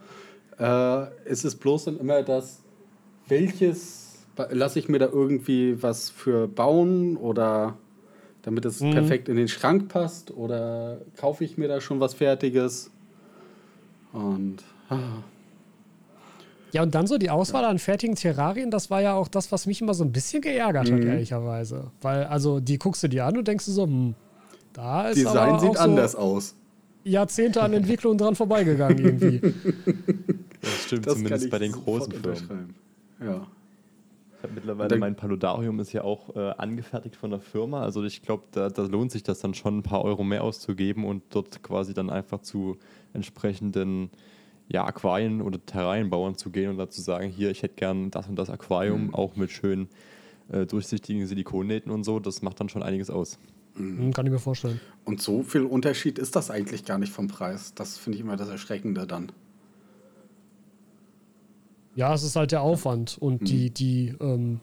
Äh, 0.59 1.29
ist 1.29 1.45
es 1.45 1.55
bloß 1.55 1.85
dann 1.85 1.99
immer 1.99 2.21
das, 2.23 2.61
welches 3.27 4.09
lasse 4.49 4.79
ich 4.79 4.87
mir 4.87 4.99
da 4.99 5.07
irgendwie 5.07 5.81
was 5.81 6.09
für 6.09 6.47
bauen 6.47 7.17
oder 7.17 7.77
damit 8.41 8.65
es 8.65 8.79
mhm. 8.79 8.91
perfekt 8.91 9.29
in 9.29 9.35
den 9.35 9.47
Schrank 9.47 9.89
passt 9.89 10.31
oder 10.31 10.99
kaufe 11.17 11.43
ich 11.43 11.57
mir 11.57 11.67
da 11.67 11.81
schon 11.81 11.99
was 11.99 12.13
Fertiges? 12.13 12.91
Und. 14.13 14.63
Ah. 14.89 14.99
Ja, 16.71 16.83
und 16.83 16.93
dann 16.93 17.07
so 17.07 17.17
die 17.17 17.29
Auswahl 17.29 17.63
ja. 17.63 17.69
an 17.69 17.79
fertigen 17.79 18.15
Terrarien, 18.15 18.69
das 18.69 18.89
war 18.89 19.01
ja 19.01 19.15
auch 19.15 19.27
das, 19.27 19.51
was 19.51 19.65
mich 19.65 19.81
immer 19.81 19.93
so 19.93 20.03
ein 20.03 20.11
bisschen 20.11 20.41
geärgert 20.41 20.89
mhm. 20.89 20.95
hat, 20.95 21.03
ehrlicherweise. 21.03 21.91
Weil, 22.01 22.25
also, 22.25 22.59
die 22.59 22.77
guckst 22.77 23.01
du 23.03 23.07
dir 23.07 23.25
an 23.25 23.37
und 23.37 23.47
denkst 23.47 23.65
du 23.65 23.71
so, 23.71 23.83
hm, 23.83 24.13
da 24.73 25.09
ist 25.09 25.17
Design 25.17 25.59
sieht 25.59 25.73
so 25.73 25.79
anders 25.79 26.15
aus. 26.15 26.55
Jahrzehnte 27.03 27.61
an 27.61 27.73
Entwicklung 27.73 28.17
dran 28.17 28.35
vorbeigegangen 28.35 28.99
irgendwie. 28.99 29.41
Das 30.61 30.83
stimmt, 30.85 31.07
das 31.07 31.13
zumindest 31.15 31.49
bei 31.49 31.59
den 31.59 31.71
großen 31.71 32.11
Firmen. 32.13 32.75
Ja. 33.21 33.47
Ich 34.37 34.43
habe 34.43 34.53
mittlerweile 34.53 34.97
mein 34.97 35.15
Paludarium 35.15 35.81
ist 35.81 35.91
ja 35.91 36.03
auch 36.03 36.33
äh, 36.35 36.51
angefertigt 36.57 37.17
von 37.17 37.29
der 37.29 37.41
Firma. 37.41 37.81
Also 37.81 38.03
ich 38.03 38.21
glaube, 38.21 38.43
da, 38.51 38.69
da, 38.69 38.83
lohnt 38.83 39.11
sich 39.11 39.21
das 39.21 39.39
dann 39.39 39.53
schon 39.53 39.79
ein 39.79 39.83
paar 39.83 40.03
Euro 40.05 40.23
mehr 40.23 40.45
auszugeben 40.45 41.03
und 41.03 41.23
dort 41.29 41.61
quasi 41.61 41.93
dann 41.93 42.09
einfach 42.09 42.41
zu 42.41 42.77
entsprechenden 43.13 44.09
ja, 44.69 44.85
Aquarien 44.85 45.41
oder 45.41 45.63
Terrarienbauern 45.65 46.35
zu 46.35 46.51
gehen 46.51 46.69
und 46.69 46.77
dazu 46.77 47.01
sagen, 47.01 47.27
hier, 47.27 47.51
ich 47.51 47.63
hätte 47.63 47.75
gern 47.75 48.11
das 48.11 48.29
und 48.29 48.37
das 48.37 48.49
Aquarium, 48.49 49.07
mhm. 49.07 49.15
auch 49.15 49.35
mit 49.35 49.51
schönen 49.51 49.89
äh, 50.49 50.65
durchsichtigen 50.65 51.27
Silikonnähten 51.27 51.91
und 51.91 52.05
so. 52.05 52.19
Das 52.19 52.41
macht 52.41 52.61
dann 52.61 52.69
schon 52.69 52.81
einiges 52.81 53.09
aus. 53.09 53.39
Mhm. 53.75 54.13
Kann 54.13 54.25
ich 54.25 54.31
mir 54.31 54.39
vorstellen. 54.39 54.79
Und 55.03 55.21
so 55.21 55.43
viel 55.43 55.63
Unterschied 55.63 56.17
ist 56.17 56.35
das 56.35 56.49
eigentlich 56.49 56.85
gar 56.85 56.97
nicht 56.97 57.11
vom 57.11 57.27
Preis. 57.27 57.73
Das 57.73 57.97
finde 57.97 58.17
ich 58.17 58.23
immer 58.23 58.37
das 58.37 58.47
Erschreckende 58.47 59.05
dann. 59.05 59.31
Ja, 61.95 62.13
es 62.13 62.23
ist 62.23 62.35
halt 62.35 62.51
der 62.51 62.61
Aufwand 62.61 63.17
und 63.19 63.41
mhm. 63.41 63.45
die, 63.45 63.69
die, 63.71 64.15
ähm, 64.19 64.59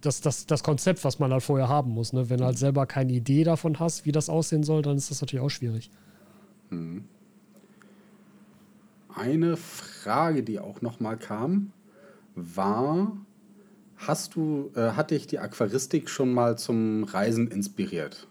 das, 0.00 0.20
das, 0.20 0.46
das 0.46 0.62
Konzept, 0.62 1.04
was 1.04 1.18
man 1.18 1.32
halt 1.32 1.42
vorher 1.42 1.68
haben 1.68 1.90
muss. 1.92 2.12
Ne? 2.12 2.30
Wenn 2.30 2.38
du 2.38 2.44
halt 2.44 2.56
mhm. 2.56 2.60
selber 2.60 2.86
keine 2.86 3.12
Idee 3.12 3.44
davon 3.44 3.78
hast, 3.78 4.06
wie 4.06 4.12
das 4.12 4.28
aussehen 4.28 4.62
soll, 4.62 4.82
dann 4.82 4.96
ist 4.96 5.10
das 5.10 5.20
natürlich 5.20 5.44
auch 5.44 5.50
schwierig. 5.50 5.90
Mhm. 6.70 7.04
Eine 9.14 9.56
Frage, 9.56 10.42
die 10.42 10.60
auch 10.60 10.82
nochmal 10.82 11.16
kam, 11.16 11.72
war, 12.36 13.16
hast 13.96 14.36
du, 14.36 14.70
äh, 14.76 14.92
hat 14.92 15.10
dich 15.10 15.26
die 15.26 15.38
Aquaristik 15.38 16.08
schon 16.08 16.32
mal 16.32 16.56
zum 16.56 17.04
Reisen 17.04 17.48
inspiriert? 17.48 18.28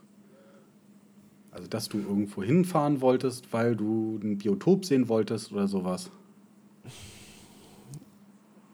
Also, 1.52 1.68
dass 1.68 1.90
du 1.90 1.98
irgendwo 1.98 2.44
hinfahren 2.44 3.02
wolltest, 3.02 3.52
weil 3.52 3.76
du 3.76 4.20
ein 4.24 4.38
Biotop 4.38 4.86
sehen 4.86 5.10
wolltest 5.10 5.52
oder 5.52 5.68
sowas? 5.68 6.12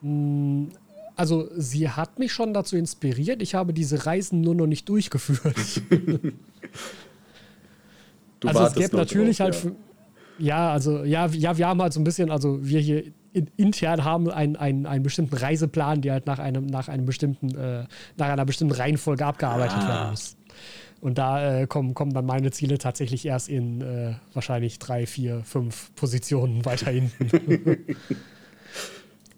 Hm, 0.06 0.70
also 1.16 1.50
sie 1.58 1.90
hat 1.90 2.20
mich 2.20 2.32
schon 2.32 2.54
dazu 2.54 2.78
inspiriert. 2.78 3.42
Ich 3.42 3.56
habe 3.56 3.74
diese 3.74 4.06
Reisen 4.06 4.42
nur 4.42 4.54
noch 4.54 4.68
nicht 4.68 4.88
durchgeführt. 4.88 5.82
also 8.46 8.66
es 8.66 8.76
gäbe 8.76 8.98
natürlich 8.98 9.38
drauf, 9.38 9.64
halt. 9.64 9.76
Ja. 10.38 10.48
ja. 10.48 10.72
also 10.72 11.04
ja, 11.04 11.26
ja, 11.28 11.58
wir 11.58 11.68
haben 11.68 11.82
halt 11.82 11.94
so 11.94 12.00
ein 12.00 12.04
bisschen, 12.04 12.30
also 12.30 12.60
wir 12.62 12.80
hier 12.80 13.06
intern 13.58 14.04
haben 14.04 14.30
einen, 14.30 14.56
einen, 14.56 14.86
einen 14.86 15.04
bestimmten 15.04 15.36
Reiseplan, 15.36 16.02
der 16.02 16.14
halt 16.14 16.26
nach 16.26 16.40
einem, 16.40 16.68
nach 16.68 16.88
einem 16.88 17.06
bestimmten, 17.06 17.56
äh, 17.56 17.86
nach 18.18 18.28
einer 18.28 18.46
bestimmten 18.46 18.76
Reihenfolge 18.76 19.26
abgearbeitet 19.26 19.78
ah. 19.80 19.88
werden 19.88 20.10
muss. 20.12 20.38
Und 21.02 21.18
da 21.18 21.62
äh, 21.62 21.68
kommen, 21.68 21.94
kommen 21.94 22.14
dann 22.14 22.26
meine 22.26 22.52
Ziele 22.52 22.78
tatsächlich 22.78 23.26
erst 23.26 23.50
in 23.50 23.82
äh, 23.82 24.14
wahrscheinlich 24.34 24.80
drei, 24.80 25.06
vier, 25.06 25.44
fünf 25.44 25.94
Positionen 25.96 26.66
weiter 26.66 26.92
hinten. 26.92 27.30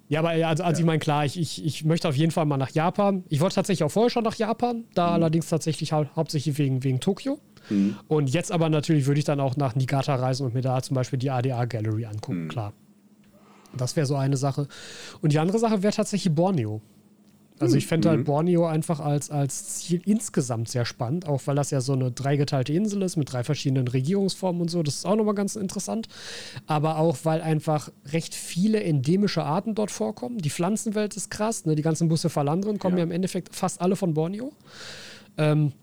ja, 0.10 0.20
aber 0.20 0.30
also, 0.30 0.64
also 0.64 0.64
ja. 0.64 0.80
ich 0.80 0.86
meine, 0.86 1.00
klar, 1.00 1.26
ich, 1.26 1.38
ich, 1.38 1.66
ich 1.66 1.84
möchte 1.84 2.08
auf 2.08 2.16
jeden 2.16 2.32
Fall 2.32 2.46
mal 2.46 2.58
nach 2.58 2.72
Japan. 2.72 3.24
Ich 3.28 3.42
wollte 3.42 3.56
tatsächlich 3.56 3.84
auch 3.84 3.92
vorher 3.92 4.10
schon 4.10 4.24
nach 4.24 4.36
Japan, 4.36 4.86
da 4.94 5.08
mhm. 5.08 5.14
allerdings 5.14 5.50
tatsächlich 5.50 5.92
hau 5.92 6.06
hauptsächlich 6.16 6.58
wegen, 6.58 6.84
wegen 6.84 7.00
Tokio. 7.00 7.40
Mhm. 7.70 7.98
Und 8.08 8.30
jetzt 8.30 8.52
aber 8.52 8.70
natürlich 8.70 9.06
würde 9.06 9.20
ich 9.20 9.26
dann 9.26 9.40
auch 9.42 9.58
nach 9.58 9.76
Niigata 9.76 10.16
reisen 10.16 10.46
und 10.46 10.54
mir 10.54 10.62
da 10.62 10.82
zum 10.82 10.96
Beispiel 10.96 11.20
die 11.20 11.30
ADA 11.30 11.66
Gallery 11.66 12.06
angucken, 12.06 12.46
mhm. 12.46 12.48
klar. 12.48 12.74
Das 13.76 13.96
wäre 13.96 14.06
so 14.06 14.16
eine 14.16 14.38
Sache. 14.38 14.68
Und 15.22 15.34
die 15.34 15.40
andere 15.40 15.60
Sache 15.60 15.84
wäre 15.84 15.94
tatsächlich 15.94 16.34
Borneo. 16.34 16.82
Also 17.60 17.76
ich 17.76 17.88
fände 17.88 18.10
halt 18.10 18.20
mhm. 18.20 18.24
Borneo 18.26 18.68
einfach 18.68 19.00
als, 19.00 19.32
als 19.32 19.80
Ziel 19.80 20.02
insgesamt 20.06 20.70
sehr 20.70 20.86
spannend, 20.86 21.28
auch 21.28 21.42
weil 21.46 21.56
das 21.56 21.72
ja 21.72 21.82
so 21.82 21.94
eine 21.94 22.12
dreigeteilte 22.12 22.72
Insel 22.74 23.02
ist 23.02 23.18
mit 23.18 23.32
drei 23.32 23.44
verschiedenen 23.44 23.88
Regierungsformen 23.88 24.62
und 24.62 24.70
so. 24.70 24.84
Das 24.84 24.96
ist 24.96 25.06
auch 25.06 25.16
nochmal 25.16 25.34
ganz 25.34 25.56
interessant. 25.56 26.08
Aber 26.68 26.98
auch, 26.98 27.18
weil 27.24 27.42
einfach 27.42 27.90
recht 28.12 28.36
viele 28.36 28.84
endemische 28.84 29.44
Arten 29.44 29.74
dort 29.74 29.92
vorkommen. 29.92 30.38
Die 30.38 30.50
Pflanzenwelt 30.50 31.16
ist 31.16 31.32
krass. 31.32 31.66
Ne? 31.66 31.76
Die 31.76 31.82
ganzen 31.82 32.10
Busse 32.10 32.30
Falandren 32.30 32.78
kommen 32.78 32.98
ja. 32.98 33.00
ja 33.00 33.06
im 33.06 33.12
Endeffekt 33.12 33.56
fast 33.56 33.82
alle 33.82 33.96
von 33.96 34.14
Borneo. 34.14 34.52
Ähm, 35.38 35.74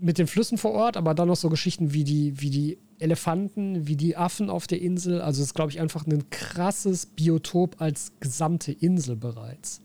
mit 0.00 0.18
den 0.18 0.28
Flüssen 0.28 0.58
vor 0.58 0.72
Ort, 0.72 0.96
aber 0.96 1.12
dann 1.14 1.26
noch 1.26 1.36
so 1.36 1.48
Geschichten 1.48 1.92
wie 1.92 2.04
die, 2.04 2.40
wie 2.40 2.50
die 2.50 2.78
Elefanten, 3.00 3.86
wie 3.88 3.96
die 3.96 4.16
Affen 4.16 4.48
auf 4.48 4.68
der 4.68 4.80
Insel. 4.80 5.20
Also 5.20 5.42
es 5.42 5.48
ist, 5.48 5.54
glaube 5.54 5.72
ich, 5.72 5.80
einfach 5.80 6.06
ein 6.06 6.30
krasses 6.30 7.06
Biotop 7.06 7.80
als 7.80 8.12
gesamte 8.20 8.70
Insel 8.70 9.16
bereits. 9.16 9.80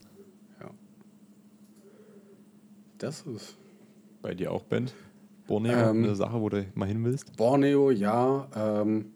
Das 2.98 3.22
ist. 3.22 3.58
Bei 4.22 4.34
dir 4.34 4.52
auch, 4.52 4.64
Ben? 4.64 4.90
Borneo, 5.48 5.74
ähm, 5.74 6.04
eine 6.04 6.16
Sache, 6.16 6.40
wo 6.40 6.50
du 6.50 6.66
mal 6.74 6.88
hin 6.88 7.04
willst? 7.04 7.36
Borneo, 7.36 7.92
ja. 7.92 8.48
Ähm, 8.56 9.14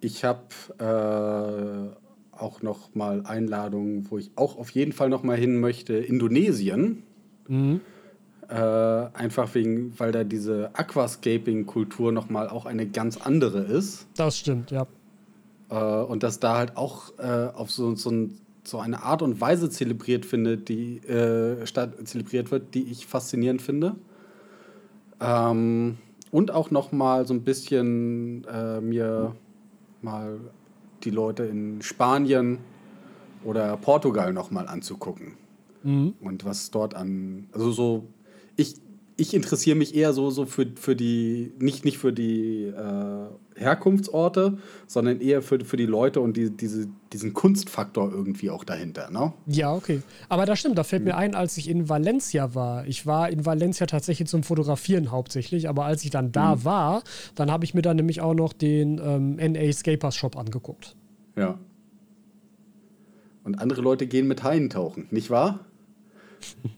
ich 0.00 0.24
habe 0.24 0.42
äh, 0.78 2.38
auch 2.38 2.62
noch 2.62 2.94
mal 2.94 3.24
Einladungen, 3.26 4.10
wo 4.10 4.18
ich 4.18 4.30
auch 4.36 4.58
auf 4.58 4.70
jeden 4.70 4.92
Fall 4.92 5.08
noch 5.08 5.22
mal 5.22 5.36
hin 5.36 5.60
möchte. 5.60 5.94
Indonesien. 5.94 7.02
Mhm. 7.48 7.80
Äh, 8.48 8.54
einfach 8.54 9.54
wegen, 9.54 9.98
weil 9.98 10.12
da 10.12 10.22
diese 10.22 10.70
Aquascaping-Kultur 10.74 12.12
nochmal 12.12 12.48
auch 12.48 12.64
eine 12.64 12.86
ganz 12.86 13.16
andere 13.16 13.58
ist. 13.60 14.06
Das 14.16 14.38
stimmt, 14.38 14.70
ja. 14.70 14.86
Äh, 15.68 15.74
und 15.74 16.22
dass 16.22 16.38
da 16.38 16.56
halt 16.56 16.76
auch 16.76 17.18
äh, 17.18 17.48
auf 17.54 17.70
so, 17.70 17.94
so, 17.96 18.10
ein, 18.10 18.38
so, 18.66 18.78
eine 18.78 19.02
Art 19.02 19.22
und 19.22 19.40
Weise 19.40 19.70
zelebriert 19.70 20.26
finde, 20.26 20.56
die 20.56 20.98
äh, 21.06 21.66
statt, 21.66 21.94
zelebriert 22.04 22.50
wird, 22.50 22.74
die 22.74 22.84
ich 22.84 23.06
faszinierend 23.06 23.62
finde. 23.62 23.96
Ähm, 25.20 25.98
und 26.30 26.50
auch 26.50 26.70
nochmal 26.70 27.26
so 27.26 27.34
ein 27.34 27.42
bisschen 27.42 28.44
äh, 28.44 28.80
mir 28.80 29.34
mal 30.02 30.40
die 31.04 31.10
Leute 31.10 31.44
in 31.44 31.82
Spanien 31.82 32.58
oder 33.44 33.76
Portugal 33.76 34.32
nochmal 34.32 34.68
anzugucken. 34.68 35.34
Mhm. 35.82 36.14
Und 36.20 36.44
was 36.44 36.70
dort 36.70 36.94
an, 36.94 37.48
also 37.52 37.70
so 37.70 38.08
ich, 38.56 38.74
ich 39.18 39.32
interessiere 39.32 39.76
mich 39.76 39.94
eher 39.94 40.12
so, 40.12 40.30
so 40.30 40.44
für, 40.44 40.66
für 40.76 40.94
die, 40.94 41.52
nicht, 41.58 41.86
nicht 41.86 41.96
für 41.96 42.12
die 42.12 42.64
äh, 42.64 43.26
Herkunftsorte, 43.54 44.58
sondern 44.86 45.22
eher 45.22 45.40
für, 45.40 45.64
für 45.64 45.78
die 45.78 45.86
Leute 45.86 46.20
und 46.20 46.36
die, 46.36 46.50
diese, 46.50 46.88
diesen 47.14 47.32
Kunstfaktor 47.32 48.12
irgendwie 48.12 48.50
auch 48.50 48.62
dahinter. 48.62 49.10
Ne? 49.10 49.32
Ja, 49.46 49.72
okay. 49.72 50.02
Aber 50.28 50.44
das 50.44 50.58
stimmt, 50.58 50.76
da 50.76 50.84
fällt 50.84 51.04
mir 51.04 51.16
ein, 51.16 51.34
als 51.34 51.56
ich 51.56 51.70
in 51.70 51.88
Valencia 51.88 52.54
war. 52.54 52.86
Ich 52.86 53.06
war 53.06 53.30
in 53.30 53.46
Valencia 53.46 53.86
tatsächlich 53.86 54.28
zum 54.28 54.42
Fotografieren 54.42 55.10
hauptsächlich, 55.10 55.66
aber 55.66 55.86
als 55.86 56.04
ich 56.04 56.10
dann 56.10 56.30
da 56.30 56.56
mhm. 56.56 56.64
war, 56.64 57.02
dann 57.34 57.50
habe 57.50 57.64
ich 57.64 57.72
mir 57.72 57.82
dann 57.82 57.96
nämlich 57.96 58.20
auch 58.20 58.34
noch 58.34 58.52
den 58.52 59.00
ähm, 59.02 59.36
NA 59.36 59.72
Scapers 59.72 60.14
Shop 60.14 60.36
angeguckt. 60.36 60.94
Ja. 61.36 61.58
Und 63.44 63.54
andere 63.54 63.80
Leute 63.80 64.06
gehen 64.06 64.26
mit 64.28 64.42
Haien 64.42 64.68
tauchen, 64.68 65.06
nicht 65.10 65.30
wahr? 65.30 65.60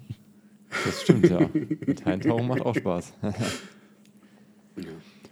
Das 0.85 1.03
stimmt, 1.03 1.29
ja. 1.29 1.41
Mit 1.53 2.07
Eintauchen 2.07 2.47
macht 2.47 2.63
auch 2.63 2.75
Spaß. 2.75 3.13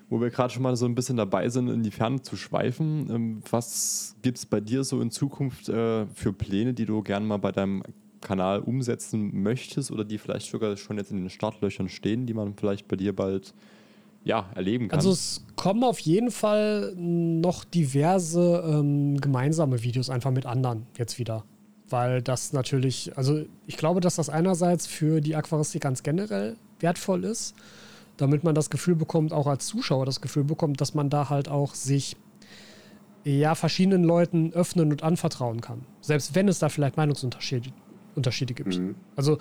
Wo 0.09 0.21
wir 0.21 0.31
gerade 0.31 0.53
schon 0.53 0.63
mal 0.63 0.77
so 0.77 0.87
ein 0.87 0.95
bisschen 0.95 1.17
dabei 1.17 1.49
sind, 1.49 1.69
in 1.69 1.83
die 1.83 1.91
Ferne 1.91 2.23
zu 2.23 2.37
schweifen, 2.37 3.11
ähm, 3.11 3.43
was 3.51 4.15
gibt 4.23 4.39
es 4.39 4.47
bei 4.47 4.61
dir 4.61 4.85
so 4.85 5.01
in 5.01 5.11
Zukunft 5.11 5.69
äh, 5.69 6.07
für 6.07 6.33
Pläne, 6.33 6.75
die 6.75 6.87
du 6.87 7.03
gerne 7.03 7.27
mal 7.27 7.39
bei 7.39 7.51
deinem 7.51 7.83
Kanal 8.21 8.61
umsetzen 8.61 9.43
möchtest 9.43 9.91
oder 9.91 10.05
die 10.05 10.19
vielleicht 10.19 10.49
sogar 10.51 10.77
schon 10.77 10.97
jetzt 10.97 11.11
in 11.11 11.19
den 11.19 11.31
Startlöchern 11.31 11.89
stehen, 11.89 12.27
die 12.27 12.35
man 12.35 12.55
vielleicht 12.55 12.87
bei 12.89 12.97
dir 12.97 13.15
bald 13.15 13.53
ja, 14.25 14.49
erleben 14.55 14.89
kann? 14.89 14.99
Also 14.99 15.11
es 15.11 15.45
kommen 15.57 15.83
auf 15.85 15.99
jeden 15.99 16.31
Fall 16.31 16.95
noch 16.97 17.65
diverse 17.65 18.65
ähm, 18.67 19.21
gemeinsame 19.21 19.83
Videos 19.83 20.09
einfach 20.09 20.31
mit 20.31 20.47
anderen 20.47 20.87
jetzt 20.97 21.19
wieder 21.19 21.45
weil 21.89 22.23
das 22.23 22.53
natürlich, 22.53 23.17
also 23.17 23.45
ich 23.67 23.77
glaube, 23.77 24.01
dass 24.01 24.17
das 24.17 24.29
einerseits 24.29 24.87
für 24.87 25.21
die 25.21 25.37
Aquaristik 25.37 25.83
ganz 25.83 26.03
generell 26.03 26.57
wertvoll 26.81 27.25
ist, 27.25 27.55
damit 28.17 28.45
man 28.45 28.55
das 28.55 28.71
Gefühl 28.71 28.97
bekommt, 28.97 29.33
auch 29.33 29.47
als 29.47 29.67
Zuschauer 29.67 30.07
das 30.07 30.21
Gefühl 30.21 30.45
bekommt, 30.45 30.81
dass 30.81 30.95
man 30.95 31.11
da 31.11 31.29
halt 31.29 31.49
auch 31.49 31.75
sich 31.75 32.17
ja 33.25 33.55
verschiedenen 33.55 34.05
Leuten 34.05 34.53
öffnen 34.53 34.91
und 34.91 35.03
anvertrauen 35.03 35.61
kann. 35.61 35.85
Selbst 36.01 36.35
wenn 36.35 36.49
es 36.49 36.59
da 36.59 36.69
vielleicht 36.69 36.97
Meinungsunterschiede 36.97 37.71
Unterschiede 38.15 38.55
gibt. 38.55 38.79
Mhm. 38.79 38.95
Also 39.15 39.39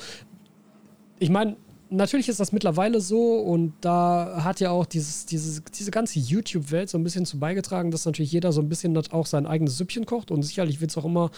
ich 1.18 1.30
meine, 1.30 1.56
natürlich 1.89 2.30
ist 2.30 2.39
das 2.39 2.52
mittlerweile 2.52 3.00
so 3.00 3.39
und 3.39 3.74
da 3.82 4.43
hat 4.43 4.60
ja 4.60 4.72
auch 4.72 4.86
dieses, 4.86 5.26
dieses, 5.26 5.64
diese 5.64 5.91
ganze 5.91 6.20
YouTube-Welt 6.20 6.89
so 6.89 6.98
ein 6.98 7.04
bisschen 7.04 7.26
zu 7.26 7.39
beigetragen, 7.39 7.91
dass 7.91 8.06
natürlich 8.06 8.32
jeder 8.32 8.52
so 8.52 8.62
ein 8.62 8.70
bisschen 8.70 8.98
auch 9.12 9.26
sein 9.26 9.46
eigenes 9.46 9.78
Süppchen 9.78 10.06
kocht 10.06 10.32
und 10.32 10.43
sicherlich 10.43 10.82
wird 10.82 10.91
es 10.91 10.98
auch 10.98 11.06
immer 11.06 11.32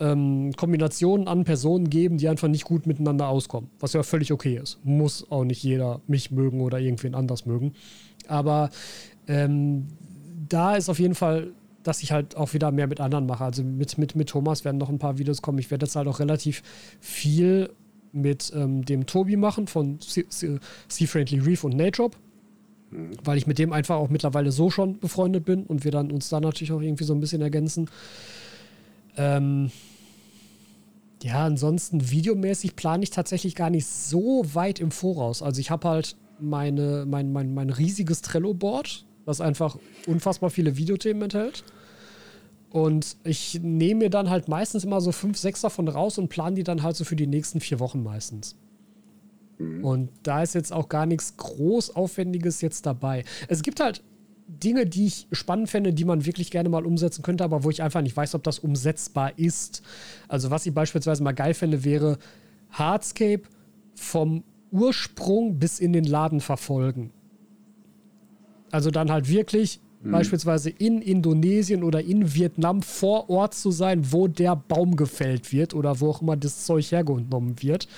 ähm, 0.00 0.52
Kombinationen 0.56 1.28
an 1.28 1.44
Personen 1.44 1.90
geben, 1.90 2.18
die 2.18 2.28
einfach 2.28 2.48
nicht 2.48 2.64
gut 2.64 2.86
miteinander 2.86 3.28
auskommen, 3.28 3.70
was 3.80 3.92
ja 3.92 4.02
völlig 4.02 4.32
okay 4.32 4.58
ist. 4.62 4.78
Muss 4.84 5.30
auch 5.30 5.44
nicht 5.44 5.62
jeder 5.62 6.00
mich 6.06 6.30
mögen 6.30 6.60
oder 6.60 6.78
irgendwen 6.78 7.14
anders 7.14 7.46
mögen. 7.46 7.72
Aber 8.26 8.70
ähm, 9.28 9.86
da 10.48 10.76
ist 10.76 10.88
auf 10.88 10.98
jeden 10.98 11.14
Fall 11.14 11.52
dass 11.84 12.02
ich 12.02 12.12
halt 12.12 12.36
auch 12.36 12.52
wieder 12.54 12.72
mehr 12.72 12.86
mit 12.86 13.00
anderen 13.00 13.26
mache. 13.26 13.44
Also 13.44 13.62
mit, 13.62 13.98
mit, 13.98 14.16
mit 14.16 14.30
Thomas 14.30 14.64
werden 14.64 14.78
noch 14.78 14.88
ein 14.88 14.98
paar 14.98 15.18
Videos 15.18 15.42
kommen. 15.42 15.58
Ich 15.58 15.70
werde 15.70 15.86
jetzt 15.86 15.94
halt 15.94 16.08
auch 16.08 16.18
relativ 16.18 16.62
viel 16.98 17.70
mit 18.10 18.52
ähm, 18.54 18.84
dem 18.84 19.06
Tobi 19.06 19.36
machen 19.36 19.66
von 19.66 19.98
Sea 20.00 20.58
Friendly 21.06 21.40
Reef 21.40 21.62
und. 21.62 21.76
Mhm. 21.76 23.10
Weil 23.22 23.36
ich 23.36 23.46
mit 23.46 23.58
dem 23.58 23.72
einfach 23.72 23.96
auch 23.96 24.08
mittlerweile 24.08 24.50
so 24.50 24.70
schon 24.70 24.98
befreundet 24.98 25.44
bin 25.44 25.64
und 25.64 25.84
wir 25.84 25.90
dann 25.90 26.10
uns 26.10 26.28
da 26.28 26.40
natürlich 26.40 26.72
auch 26.72 26.80
irgendwie 26.80 27.04
so 27.04 27.12
ein 27.12 27.20
bisschen 27.20 27.42
ergänzen. 27.42 27.90
Ähm, 29.16 29.70
ja, 31.22 31.46
ansonsten 31.46 32.10
videomäßig 32.10 32.76
plane 32.76 33.02
ich 33.02 33.10
tatsächlich 33.10 33.54
gar 33.54 33.70
nicht 33.70 33.86
so 33.86 34.44
weit 34.54 34.78
im 34.78 34.90
Voraus. 34.90 35.42
Also 35.42 35.60
ich 35.60 35.70
habe 35.70 35.88
halt 35.88 36.16
meine, 36.38 37.06
mein, 37.06 37.32
mein, 37.32 37.54
mein 37.54 37.70
riesiges 37.70 38.20
Trello-Board, 38.22 39.06
das 39.24 39.40
einfach 39.40 39.78
unfassbar 40.06 40.50
viele 40.50 40.76
Videothemen 40.76 41.22
enthält. 41.22 41.64
Und 42.70 43.16
ich 43.24 43.60
nehme 43.62 44.00
mir 44.00 44.10
dann 44.10 44.28
halt 44.28 44.48
meistens 44.48 44.84
immer 44.84 45.00
so 45.00 45.12
fünf, 45.12 45.38
sechs 45.38 45.60
davon 45.60 45.88
raus 45.88 46.18
und 46.18 46.28
plane 46.28 46.56
die 46.56 46.64
dann 46.64 46.82
halt 46.82 46.96
so 46.96 47.04
für 47.04 47.16
die 47.16 47.28
nächsten 47.28 47.60
vier 47.60 47.78
Wochen 47.78 48.02
meistens. 48.02 48.56
Mhm. 49.58 49.84
Und 49.84 50.10
da 50.24 50.42
ist 50.42 50.54
jetzt 50.54 50.72
auch 50.72 50.88
gar 50.88 51.06
nichts 51.06 51.36
groß 51.36 51.94
Aufwendiges 51.94 52.60
jetzt 52.60 52.84
dabei. 52.84 53.24
Es 53.48 53.62
gibt 53.62 53.80
halt 53.80 54.02
Dinge, 54.46 54.86
die 54.86 55.06
ich 55.06 55.26
spannend 55.32 55.70
fände, 55.70 55.92
die 55.92 56.04
man 56.04 56.26
wirklich 56.26 56.50
gerne 56.50 56.68
mal 56.68 56.84
umsetzen 56.84 57.22
könnte, 57.22 57.44
aber 57.44 57.64
wo 57.64 57.70
ich 57.70 57.82
einfach 57.82 58.02
nicht 58.02 58.16
weiß, 58.16 58.34
ob 58.34 58.42
das 58.42 58.58
umsetzbar 58.58 59.38
ist. 59.38 59.82
Also 60.28 60.50
was 60.50 60.66
ich 60.66 60.74
beispielsweise 60.74 61.22
mal 61.22 61.32
geil 61.32 61.54
fände, 61.54 61.84
wäre 61.84 62.18
Hardscape 62.70 63.42
vom 63.94 64.44
Ursprung 64.70 65.58
bis 65.58 65.78
in 65.78 65.92
den 65.92 66.04
Laden 66.04 66.40
verfolgen. 66.40 67.10
Also 68.70 68.90
dann 68.90 69.10
halt 69.10 69.28
wirklich 69.28 69.80
mhm. 70.02 70.10
beispielsweise 70.10 70.68
in 70.70 71.00
Indonesien 71.00 71.82
oder 71.82 72.02
in 72.02 72.34
Vietnam 72.34 72.82
vor 72.82 73.30
Ort 73.30 73.54
zu 73.54 73.70
sein, 73.70 74.12
wo 74.12 74.28
der 74.28 74.56
Baum 74.56 74.96
gefällt 74.96 75.52
wird 75.52 75.74
oder 75.74 76.00
wo 76.00 76.10
auch 76.10 76.22
immer 76.22 76.36
das 76.36 76.66
Zeug 76.66 76.90
hergenommen 76.90 77.62
wird. 77.62 77.88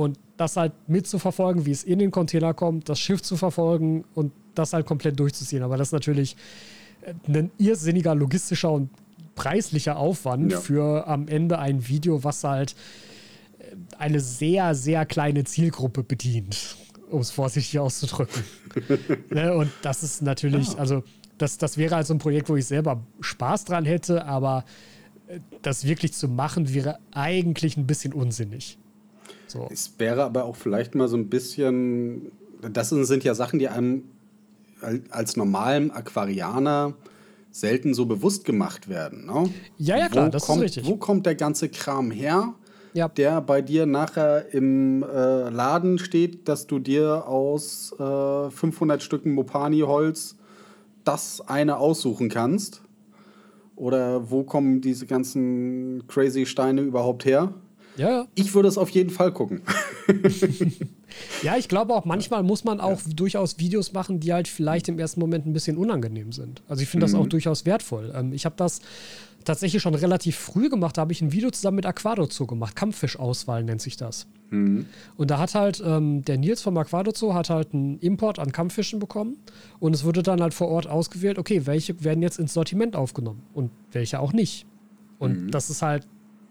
Und 0.00 0.18
das 0.38 0.56
halt 0.56 0.72
mitzuverfolgen, 0.88 1.66
wie 1.66 1.72
es 1.72 1.84
in 1.84 1.98
den 1.98 2.10
Container 2.10 2.54
kommt, 2.54 2.88
das 2.88 2.98
Schiff 2.98 3.20
zu 3.20 3.36
verfolgen 3.36 4.06
und 4.14 4.32
das 4.54 4.72
halt 4.72 4.86
komplett 4.86 5.20
durchzuziehen. 5.20 5.62
Aber 5.62 5.76
das 5.76 5.88
ist 5.88 5.92
natürlich 5.92 6.36
äh, 7.02 7.12
ein 7.28 7.50
irrsinniger 7.58 8.14
logistischer 8.14 8.70
und 8.70 8.88
preislicher 9.34 9.98
Aufwand 9.98 10.52
ja. 10.52 10.58
für 10.58 11.06
am 11.06 11.28
Ende 11.28 11.58
ein 11.58 11.86
Video, 11.86 12.24
was 12.24 12.42
halt 12.44 12.74
äh, 13.58 13.76
eine 13.98 14.20
sehr, 14.20 14.74
sehr 14.74 15.04
kleine 15.04 15.44
Zielgruppe 15.44 16.02
bedient, 16.02 16.76
um 17.10 17.20
es 17.20 17.30
vorsichtig 17.30 17.78
auszudrücken. 17.78 18.42
ne? 19.28 19.54
Und 19.54 19.70
das 19.82 20.02
ist 20.02 20.22
natürlich, 20.22 20.78
also 20.78 21.04
das, 21.36 21.58
das 21.58 21.76
wäre 21.76 21.96
halt 21.96 22.06
so 22.06 22.14
ein 22.14 22.18
Projekt, 22.18 22.48
wo 22.48 22.56
ich 22.56 22.64
selber 22.64 23.02
Spaß 23.20 23.66
dran 23.66 23.84
hätte, 23.84 24.24
aber 24.24 24.64
äh, 25.28 25.40
das 25.60 25.84
wirklich 25.84 26.14
zu 26.14 26.26
machen, 26.26 26.72
wäre 26.72 27.00
eigentlich 27.12 27.76
ein 27.76 27.86
bisschen 27.86 28.14
unsinnig. 28.14 28.78
So. 29.50 29.68
Es 29.70 29.94
wäre 29.98 30.24
aber 30.24 30.44
auch 30.44 30.56
vielleicht 30.56 30.94
mal 30.94 31.08
so 31.08 31.16
ein 31.16 31.28
bisschen 31.28 32.30
das 32.68 32.90
sind 32.90 33.24
ja 33.24 33.34
Sachen, 33.34 33.58
die 33.58 33.68
einem 33.68 34.04
als 35.10 35.36
normalem 35.36 35.90
Aquarianer 35.90 36.94
selten 37.50 37.94
so 37.94 38.06
bewusst 38.06 38.44
gemacht 38.44 38.88
werden. 38.88 39.26
Ne? 39.26 39.50
Ja, 39.76 39.96
ja, 39.98 40.08
klar, 40.08 40.26
wo 40.26 40.30
das 40.30 40.46
kommt, 40.46 40.58
ist 40.62 40.76
richtig. 40.76 40.86
Wo 40.86 40.96
kommt 40.96 41.26
der 41.26 41.34
ganze 41.34 41.68
Kram 41.68 42.10
her, 42.10 42.54
Ja. 42.94 43.08
der 43.08 43.40
bei 43.40 43.60
dir 43.60 43.86
nachher 43.86 44.54
im 44.54 45.02
äh, 45.02 45.48
Laden 45.50 45.98
steht, 45.98 46.48
dass 46.48 46.66
du 46.66 46.78
dir 46.78 47.26
aus 47.26 47.92
äh, 47.98 48.50
500 48.50 49.02
Stücken 49.02 49.32
Mopani-Holz 49.34 50.36
das 51.04 51.42
eine 51.46 51.76
aussuchen 51.78 52.28
kannst? 52.28 52.82
Oder 53.76 54.30
wo 54.30 54.44
kommen 54.44 54.80
diese 54.80 55.06
ganzen 55.06 56.04
crazy 56.06 56.46
Steine 56.46 56.82
überhaupt 56.82 57.24
her? 57.24 57.52
Ja, 58.00 58.10
ja. 58.10 58.26
Ich 58.34 58.54
würde 58.54 58.68
es 58.68 58.78
auf 58.78 58.88
jeden 58.90 59.10
Fall 59.10 59.32
gucken. 59.32 59.62
Ja, 61.42 61.56
ich 61.56 61.68
glaube 61.68 61.92
auch, 61.94 62.04
manchmal 62.04 62.42
muss 62.42 62.64
man 62.64 62.80
auch 62.80 63.00
durchaus 63.16 63.58
Videos 63.58 63.92
machen, 63.92 64.20
die 64.20 64.32
halt 64.32 64.46
vielleicht 64.46 64.88
im 64.88 64.98
ersten 64.98 65.20
Moment 65.20 65.44
ein 65.44 65.52
bisschen 65.52 65.76
unangenehm 65.76 66.32
sind. 66.32 66.62
Also 66.68 66.82
ich 66.82 66.88
finde 66.88 67.04
das 67.04 67.14
auch 67.14 67.26
durchaus 67.26 67.66
wertvoll. 67.66 68.12
Ähm, 68.14 68.32
ich 68.32 68.44
habe 68.44 68.54
das 68.56 68.80
tatsächlich 69.44 69.82
schon 69.82 69.94
relativ 69.94 70.36
früh 70.36 70.68
gemacht. 70.68 70.96
Da 70.96 71.02
habe 71.02 71.12
ich 71.12 71.20
ein 71.20 71.32
Video 71.32 71.50
zusammen 71.50 71.76
mit 71.76 71.86
Aquado 71.86 72.26
Zoo 72.30 72.46
gemacht. 72.46 72.76
Kampffischauswahl 72.76 73.64
nennt 73.64 73.82
sich 73.82 73.96
das. 73.96 74.28
Und 75.16 75.30
da 75.30 75.38
hat 75.38 75.54
halt 75.54 75.82
ähm, 75.84 76.24
der 76.24 76.38
Nils 76.38 76.62
vom 76.62 76.76
Aquado 76.76 77.12
Zoo 77.14 77.34
hat 77.34 77.50
halt 77.50 77.74
einen 77.74 77.98
Import 77.98 78.38
an 78.38 78.52
Kampffischen 78.52 79.00
bekommen 79.00 79.36
und 79.80 79.94
es 79.94 80.04
wurde 80.04 80.22
dann 80.22 80.40
halt 80.40 80.54
vor 80.54 80.68
Ort 80.68 80.86
ausgewählt, 80.86 81.38
okay, 81.38 81.66
welche 81.66 82.02
werden 82.04 82.22
jetzt 82.22 82.38
ins 82.38 82.54
Sortiment 82.54 82.94
aufgenommen 82.94 83.42
und 83.52 83.70
welche 83.92 84.20
auch 84.20 84.32
nicht. 84.32 84.64
Und 85.18 85.50
das 85.50 85.70
ist 85.70 85.82
halt 85.82 86.06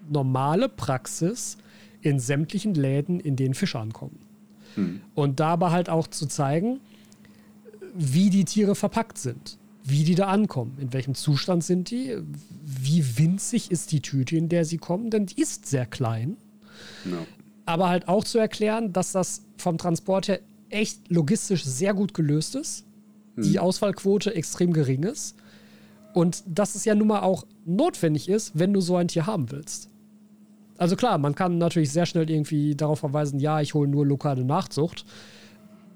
normale 0.10 0.70
Praxis 0.70 1.58
in 2.02 2.20
sämtlichen 2.20 2.74
Läden, 2.74 3.20
in 3.20 3.36
denen 3.36 3.54
Fische 3.54 3.80
ankommen. 3.80 4.20
Und 5.16 5.40
dabei 5.40 5.72
halt 5.72 5.90
auch 5.90 6.08
zu 6.08 6.26
zeigen, 6.28 6.80
wie 7.96 8.30
die 8.30 8.46
Tiere 8.46 8.76
verpackt 8.76 9.18
sind, 9.18 9.58
wie 9.84 10.04
die 10.04 10.16
da 10.16 10.28
ankommen, 10.28 10.78
in 10.80 10.94
welchem 10.94 11.16
Zustand 11.16 11.64
sind 11.64 11.90
die, 11.90 12.18
wie 12.64 13.18
winzig 13.18 13.72
ist 13.72 13.92
die 13.92 14.02
Tüte, 14.02 14.38
in 14.38 14.48
der 14.48 14.64
sie 14.66 14.78
kommen, 14.78 15.10
denn 15.10 15.26
die 15.26 15.42
ist 15.42 15.66
sehr 15.66 15.86
klein. 15.86 16.38
Aber 17.66 17.90
halt 17.90 18.08
auch 18.08 18.24
zu 18.24 18.38
erklären, 18.38 18.94
dass 18.94 19.12
das 19.12 19.44
vom 19.58 19.78
Transport 19.78 20.28
her 20.28 20.40
echt 20.70 21.10
logistisch 21.10 21.66
sehr 21.66 21.94
gut 21.94 22.14
gelöst 22.14 22.56
ist, 22.56 22.86
die 23.38 23.60
Ausfallquote 23.60 24.36
extrem 24.36 24.72
gering 24.74 25.04
ist 25.04 25.36
und 26.14 26.44
dass 26.46 26.76
es 26.76 26.86
ja 26.86 26.96
nun 26.96 27.08
mal 27.08 27.22
auch 27.22 27.46
notwendig 27.66 28.30
ist, 28.30 28.58
wenn 28.58 28.74
du 28.74 28.82
so 28.82 28.96
ein 28.98 29.08
Tier 29.08 29.26
haben 29.26 29.52
willst. 29.52 29.90
Also 30.80 30.96
klar, 30.96 31.18
man 31.18 31.36
kann 31.36 31.58
natürlich 31.58 31.92
sehr 31.92 32.06
schnell 32.06 32.30
irgendwie 32.30 32.74
darauf 32.74 33.00
verweisen, 33.00 33.40
ja, 33.40 33.60
ich 33.60 33.74
hole 33.74 33.88
nur 33.88 34.06
lokale 34.06 34.46
Nachzucht. 34.46 35.06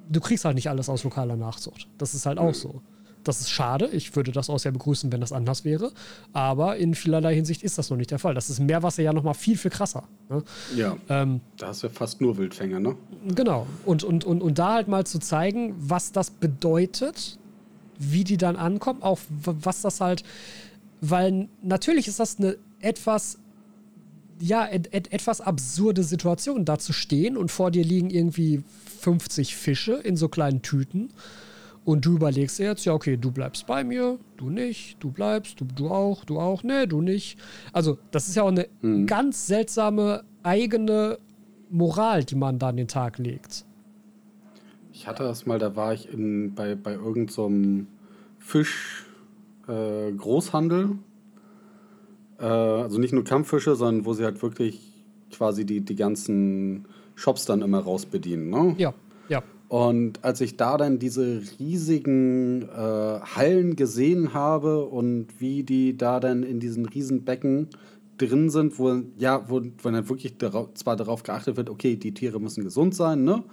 Du 0.09 0.19
kriegst 0.19 0.43
halt 0.43 0.55
nicht 0.55 0.69
alles 0.69 0.89
aus 0.89 1.05
lokaler 1.05 1.37
Nachzucht. 1.37 1.87
Das 1.97 2.13
ist 2.13 2.25
halt 2.25 2.37
auch 2.37 2.53
so. 2.53 2.81
Das 3.23 3.39
ist 3.39 3.49
schade. 3.49 3.87
Ich 3.87 4.13
würde 4.17 4.33
das 4.33 4.49
auch 4.49 4.59
sehr 4.59 4.73
begrüßen, 4.73 5.09
wenn 5.13 5.21
das 5.21 5.31
anders 5.31 5.63
wäre. 5.63 5.93
Aber 6.33 6.75
in 6.75 6.93
vielerlei 6.93 7.33
Hinsicht 7.33 7.63
ist 7.63 7.77
das 7.77 7.89
noch 7.89 7.95
nicht 7.95 8.11
der 8.11 8.19
Fall. 8.19 8.33
Das 8.33 8.49
ist 8.49 8.59
Meerwasser 8.59 9.01
ja 9.01 9.13
noch 9.13 9.23
mal 9.23 9.33
viel, 9.33 9.57
viel 9.57 9.71
krasser. 9.71 10.03
Ne? 10.29 10.43
Ja. 10.75 10.97
Ähm, 11.07 11.39
Da 11.55 11.67
hast 11.67 11.83
du 11.83 11.87
ja 11.87 11.93
fast 11.93 12.19
nur 12.19 12.37
Wildfänger, 12.37 12.81
ne? 12.81 12.97
Genau. 13.33 13.65
Und, 13.85 14.03
und, 14.03 14.25
und, 14.25 14.41
und 14.41 14.59
da 14.59 14.73
halt 14.73 14.89
mal 14.89 15.05
zu 15.05 15.19
zeigen, 15.19 15.73
was 15.77 16.11
das 16.11 16.29
bedeutet, 16.29 17.39
wie 17.97 18.25
die 18.25 18.35
dann 18.35 18.57
ankommen, 18.57 19.01
auch 19.01 19.19
was 19.29 19.81
das 19.81 20.01
halt, 20.01 20.23
weil 20.99 21.47
natürlich 21.61 22.09
ist 22.09 22.19
das 22.19 22.37
eine 22.39 22.57
etwas, 22.81 23.39
ja, 24.43 24.67
et, 24.67 24.93
et, 24.93 25.13
etwas 25.13 25.39
absurde 25.39 26.03
Situation, 26.03 26.65
da 26.65 26.77
zu 26.77 26.91
stehen 26.91 27.37
und 27.37 27.49
vor 27.49 27.71
dir 27.71 27.85
liegen 27.85 28.09
irgendwie 28.09 28.61
50 28.99 29.55
Fische 29.55 29.93
in 29.93 30.17
so 30.17 30.27
kleinen 30.27 30.61
Tüten. 30.61 31.11
Und 31.85 32.05
du 32.05 32.15
überlegst 32.15 32.59
dir 32.59 32.65
jetzt, 32.65 32.83
ja, 32.83 32.93
okay, 32.93 33.15
du 33.15 33.31
bleibst 33.31 33.67
bei 33.67 33.85
mir, 33.85 34.19
du 34.35 34.49
nicht, 34.49 34.97
du 35.01 35.11
bleibst, 35.11 35.61
du, 35.61 35.65
du 35.65 35.89
auch, 35.89 36.25
du 36.25 36.41
auch, 36.41 36.61
nee, 36.63 36.87
du 36.87 37.01
nicht. 37.01 37.37
Also, 37.71 37.97
das 38.11 38.27
ist 38.27 38.35
ja 38.35 38.43
auch 38.43 38.49
eine 38.49 38.67
ganz 39.05 39.47
seltsame 39.47 40.25
eigene 40.43 41.19
Moral, 41.69 42.25
die 42.25 42.35
man 42.35 42.59
da 42.59 42.69
an 42.69 42.77
den 42.77 42.89
Tag 42.89 43.19
legt. 43.19 43.63
Ich 44.91 45.07
hatte 45.07 45.23
das 45.23 45.45
mal, 45.45 45.57
da 45.57 45.77
war 45.77 45.93
ich 45.93 46.11
in, 46.11 46.53
bei, 46.53 46.75
bei 46.75 46.93
irgendeinem 46.93 47.27
so 47.29 47.49
Fisch-Großhandel. 48.39 50.09
Äh, 50.09 50.17
Großhandel. 50.17 50.99
Äh, 52.43 52.83
also 52.83 52.99
nicht 52.99 53.13
nur 53.13 53.23
Kampffische, 53.23 53.75
sondern 53.75 54.05
wo 54.05 54.13
sie 54.13 54.23
halt 54.25 54.41
wirklich 54.43 54.79
quasi 55.31 55.65
die, 55.65 55.81
die 55.81 55.95
ganzen 55.95 56.85
Shops 57.15 57.45
dann 57.45 57.61
immer 57.61 57.79
rausbedienen. 57.79 58.49
Ne? 58.49 58.75
Ja, 58.77 58.93
ja. 59.29 59.41
Und 59.69 60.23
als 60.23 60.41
ich 60.41 60.57
da 60.57 60.77
dann 60.77 60.99
diese 60.99 61.41
riesigen 61.59 62.63
äh, 62.63 62.67
Hallen 63.35 63.75
gesehen 63.75 64.33
habe 64.35 64.85
und 64.85 65.27
wie 65.39 65.63
die 65.63 65.97
da 65.97 66.19
dann 66.19 66.43
in 66.43 66.59
diesen 66.59 66.85
riesen 66.85 67.23
Becken 67.23 67.69
drin 68.19 68.51
sind, 68.51 68.77
wo 68.77 69.01
ja, 69.17 69.43
wo, 69.49 69.61
wo 69.81 69.89
dann 69.89 70.07
wirklich 70.09 70.37
darauf, 70.37 70.73
zwar 70.75 70.95
darauf 70.95 71.23
geachtet 71.23 71.57
wird, 71.57 71.69
okay, 71.71 71.95
die 71.95 72.13
Tiere 72.13 72.39
müssen 72.39 72.63
gesund 72.63 72.93
sein, 72.93 73.23
ne? 73.23 73.43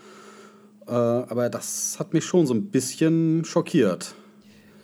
Äh, 0.86 0.93
aber 0.93 1.49
das 1.49 1.97
hat 1.99 2.12
mich 2.12 2.24
schon 2.26 2.47
so 2.47 2.53
ein 2.53 2.66
bisschen 2.66 3.45
schockiert. 3.47 4.14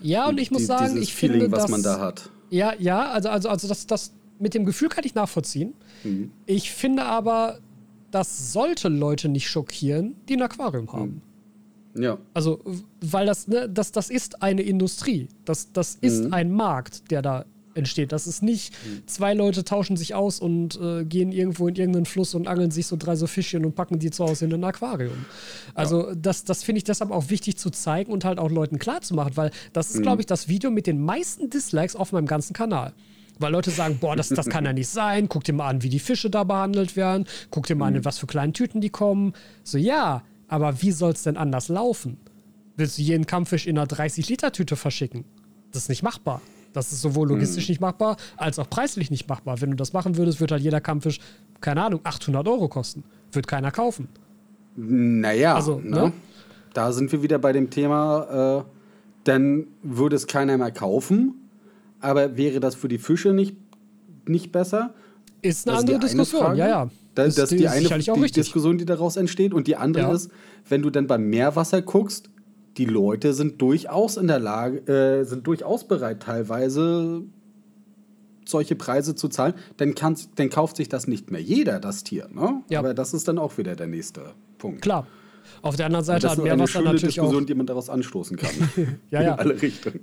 Ja, 0.00 0.28
und 0.28 0.40
ich 0.40 0.50
muss 0.50 0.62
Die- 0.62 0.66
sagen, 0.66 0.94
dieses 0.94 1.08
ich 1.08 1.14
Feeling, 1.14 1.42
finde, 1.42 1.56
was 1.56 1.68
man 1.68 1.82
da 1.82 1.98
hat. 2.00 2.30
Ja, 2.50 2.74
ja, 2.78 3.10
also, 3.10 3.28
also, 3.28 3.48
also 3.48 3.68
das, 3.68 3.86
das 3.86 4.12
mit 4.38 4.54
dem 4.54 4.64
Gefühl 4.64 4.88
kann 4.88 5.04
ich 5.04 5.14
nachvollziehen. 5.14 5.74
Mhm. 6.04 6.30
Ich 6.46 6.70
finde 6.70 7.04
aber, 7.04 7.58
das 8.10 8.52
sollte 8.52 8.88
Leute 8.88 9.28
nicht 9.28 9.48
schockieren, 9.48 10.14
die 10.28 10.34
ein 10.36 10.42
Aquarium 10.42 10.92
haben. 10.92 11.22
Ja. 11.98 12.18
Also, 12.34 12.60
weil 13.00 13.26
das, 13.26 13.48
ne, 13.48 13.68
das, 13.68 13.90
das 13.92 14.10
ist 14.10 14.42
eine 14.42 14.62
Industrie. 14.62 15.28
Das, 15.46 15.72
das 15.72 15.94
ist 15.96 16.24
Mhm. 16.26 16.32
ein 16.34 16.52
Markt, 16.52 17.10
der 17.10 17.22
da 17.22 17.44
entsteht. 17.76 18.12
Das 18.12 18.26
ist 18.26 18.42
nicht, 18.42 18.74
zwei 19.06 19.34
Leute 19.34 19.64
tauschen 19.64 19.96
sich 19.96 20.14
aus 20.14 20.40
und 20.40 20.78
äh, 20.80 21.04
gehen 21.04 21.32
irgendwo 21.32 21.68
in 21.68 21.76
irgendeinen 21.76 22.06
Fluss 22.06 22.34
und 22.34 22.48
angeln 22.48 22.70
sich 22.70 22.86
so 22.86 22.96
drei 22.96 23.16
so 23.16 23.26
Fischchen 23.26 23.64
und 23.64 23.74
packen 23.74 23.98
die 23.98 24.10
zu 24.10 24.24
Hause 24.24 24.46
in 24.46 24.54
ein 24.54 24.64
Aquarium. 24.64 25.24
Also, 25.74 26.14
das, 26.14 26.44
das 26.44 26.64
finde 26.64 26.78
ich 26.78 26.84
deshalb 26.84 27.10
auch 27.10 27.30
wichtig 27.30 27.56
zu 27.56 27.70
zeigen 27.70 28.12
und 28.12 28.24
halt 28.24 28.38
auch 28.38 28.50
Leuten 28.50 28.78
klarzumachen, 28.78 29.36
weil 29.36 29.50
das 29.72 29.90
ist, 29.90 30.02
glaube 30.02 30.22
ich, 30.22 30.26
das 30.26 30.48
Video 30.48 30.70
mit 30.70 30.86
den 30.86 31.00
meisten 31.00 31.50
Dislikes 31.50 31.96
auf 31.96 32.12
meinem 32.12 32.26
ganzen 32.26 32.54
Kanal. 32.54 32.92
Weil 33.38 33.52
Leute 33.52 33.70
sagen, 33.70 33.98
boah, 34.00 34.16
das, 34.16 34.30
das 34.30 34.46
kann 34.46 34.64
ja 34.64 34.72
nicht 34.72 34.88
sein. 34.88 35.28
Guck 35.28 35.44
dir 35.44 35.52
mal 35.52 35.68
an, 35.68 35.82
wie 35.82 35.90
die 35.90 35.98
Fische 35.98 36.30
da 36.30 36.44
behandelt 36.44 36.96
werden. 36.96 37.26
Guck 37.50 37.66
dir 37.66 37.76
mal 37.76 37.88
an, 37.88 37.96
in 37.96 38.04
was 38.04 38.18
für 38.18 38.26
kleinen 38.26 38.54
Tüten 38.54 38.80
die 38.80 38.88
kommen. 38.88 39.34
So, 39.62 39.76
ja, 39.76 40.22
aber 40.48 40.80
wie 40.80 40.92
soll 40.92 41.12
es 41.12 41.22
denn 41.22 41.36
anders 41.36 41.68
laufen? 41.68 42.18
Willst 42.76 42.98
du 42.98 43.02
jeden 43.02 43.26
Kampffisch 43.26 43.66
in 43.66 43.78
einer 43.78 43.86
30-Liter-Tüte 43.86 44.76
verschicken? 44.76 45.24
Das 45.72 45.82
ist 45.82 45.88
nicht 45.88 46.02
machbar. 46.02 46.40
Das 46.76 46.92
ist 46.92 47.00
sowohl 47.00 47.28
logistisch 47.28 47.68
nicht 47.68 47.80
machbar, 47.80 48.16
als 48.36 48.58
auch 48.58 48.68
preislich 48.68 49.10
nicht 49.10 49.28
machbar. 49.28 49.60
Wenn 49.60 49.70
du 49.70 49.76
das 49.76 49.92
machen 49.92 50.16
würdest, 50.16 50.40
würde 50.40 50.54
halt 50.54 50.62
jeder 50.62 50.80
Kampffisch, 50.80 51.18
keine 51.60 51.82
Ahnung, 51.82 52.00
800 52.04 52.46
Euro 52.46 52.68
kosten. 52.68 53.02
Wird 53.32 53.46
keiner 53.46 53.70
kaufen. 53.70 54.08
Naja, 54.76 55.54
Also, 55.54 55.80
ne? 55.82 55.90
ne? 55.90 56.12
da 56.74 56.92
sind 56.92 57.10
wir 57.12 57.22
wieder 57.22 57.38
bei 57.38 57.52
dem 57.52 57.70
Thema, 57.70 58.60
äh, 58.60 58.70
dann 59.24 59.66
würde 59.82 60.16
es 60.16 60.26
keiner 60.26 60.58
mehr 60.58 60.70
kaufen. 60.70 61.48
Aber 62.00 62.36
wäre 62.36 62.60
das 62.60 62.74
für 62.74 62.88
die 62.88 62.98
Fische 62.98 63.32
nicht, 63.32 63.56
nicht 64.26 64.52
besser? 64.52 64.92
Ist 65.42 65.66
eine 65.66 65.76
Das 65.76 65.84
ist 65.84 65.84
andere 65.84 65.84
die 65.86 65.92
eine 65.94 66.00
Diskussion, 66.22 66.42
Frage. 66.42 66.58
ja, 66.58 66.68
ja. 66.68 66.90
Das, 67.14 67.34
das 67.34 67.50
ist 67.52 67.58
die 67.58 67.66
eine 67.68 67.80
sicherlich 67.80 68.10
auch 68.10 68.22
die. 68.22 68.30
Diskussion, 68.30 68.76
die 68.76 68.84
daraus 68.84 69.16
entsteht. 69.16 69.54
Und 69.54 69.66
die 69.66 69.76
andere 69.76 70.08
Ja. 70.08 70.12
ist, 70.12 70.30
wenn 70.68 70.82
du 70.82 70.90
dann 70.90 71.06
beim 71.06 71.30
Meerwasser 71.30 71.80
guckst, 71.80 72.28
die 72.76 72.84
Leute 72.84 73.32
sind 73.32 73.60
durchaus 73.62 74.16
in 74.16 74.26
der 74.26 74.38
Lage, 74.38 74.78
äh, 74.86 75.24
sind 75.24 75.46
durchaus 75.46 75.88
bereit, 75.88 76.20
teilweise 76.20 77.22
solche 78.44 78.76
Preise 78.76 79.14
zu 79.14 79.28
zahlen. 79.28 79.54
Dann, 79.76 79.94
kann's, 79.94 80.30
dann 80.34 80.50
kauft 80.50 80.76
sich 80.76 80.88
das 80.88 81.06
nicht 81.06 81.30
mehr 81.30 81.40
jeder, 81.40 81.80
das 81.80 82.04
Tier. 82.04 82.28
Ne? 82.32 82.62
Ja. 82.68 82.78
Aber 82.78 82.94
das 82.94 83.14
ist 83.14 83.28
dann 83.28 83.38
auch 83.38 83.58
wieder 83.58 83.76
der 83.76 83.86
nächste 83.86 84.34
Punkt. 84.58 84.82
Klar. 84.82 85.06
Auf 85.62 85.76
der 85.76 85.86
anderen 85.86 86.04
Seite 86.04 86.22
das 86.22 86.32
hat 86.32 86.38
ist 86.38 86.44
eine 86.44 86.54
Meerwasser 86.54 86.72
schöne 86.80 86.84
natürlich 86.92 87.20
auch. 87.20 87.24
Diskussion, 87.24 87.46
die 87.46 87.54
man 87.54 87.66
daraus 87.66 87.88
anstoßen 87.88 88.36
kann. 88.36 88.96
Ja, 89.10 89.22
ja. 89.22 89.34
In 89.34 89.38
alle 89.38 89.62
Richtungen. 89.62 90.00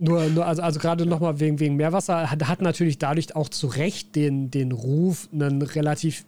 Nur, 0.00 0.24
nur 0.28 0.46
also, 0.46 0.62
also 0.62 0.78
gerade 0.78 1.06
nochmal 1.06 1.40
wegen, 1.40 1.58
wegen 1.58 1.74
Meerwasser 1.76 2.30
hat, 2.30 2.46
hat 2.46 2.62
natürlich 2.62 2.98
dadurch 2.98 3.34
auch 3.34 3.48
zu 3.48 3.66
Recht 3.66 4.14
den, 4.14 4.50
den 4.50 4.70
Ruf, 4.70 5.28
ein 5.32 5.60
relativ 5.60 6.24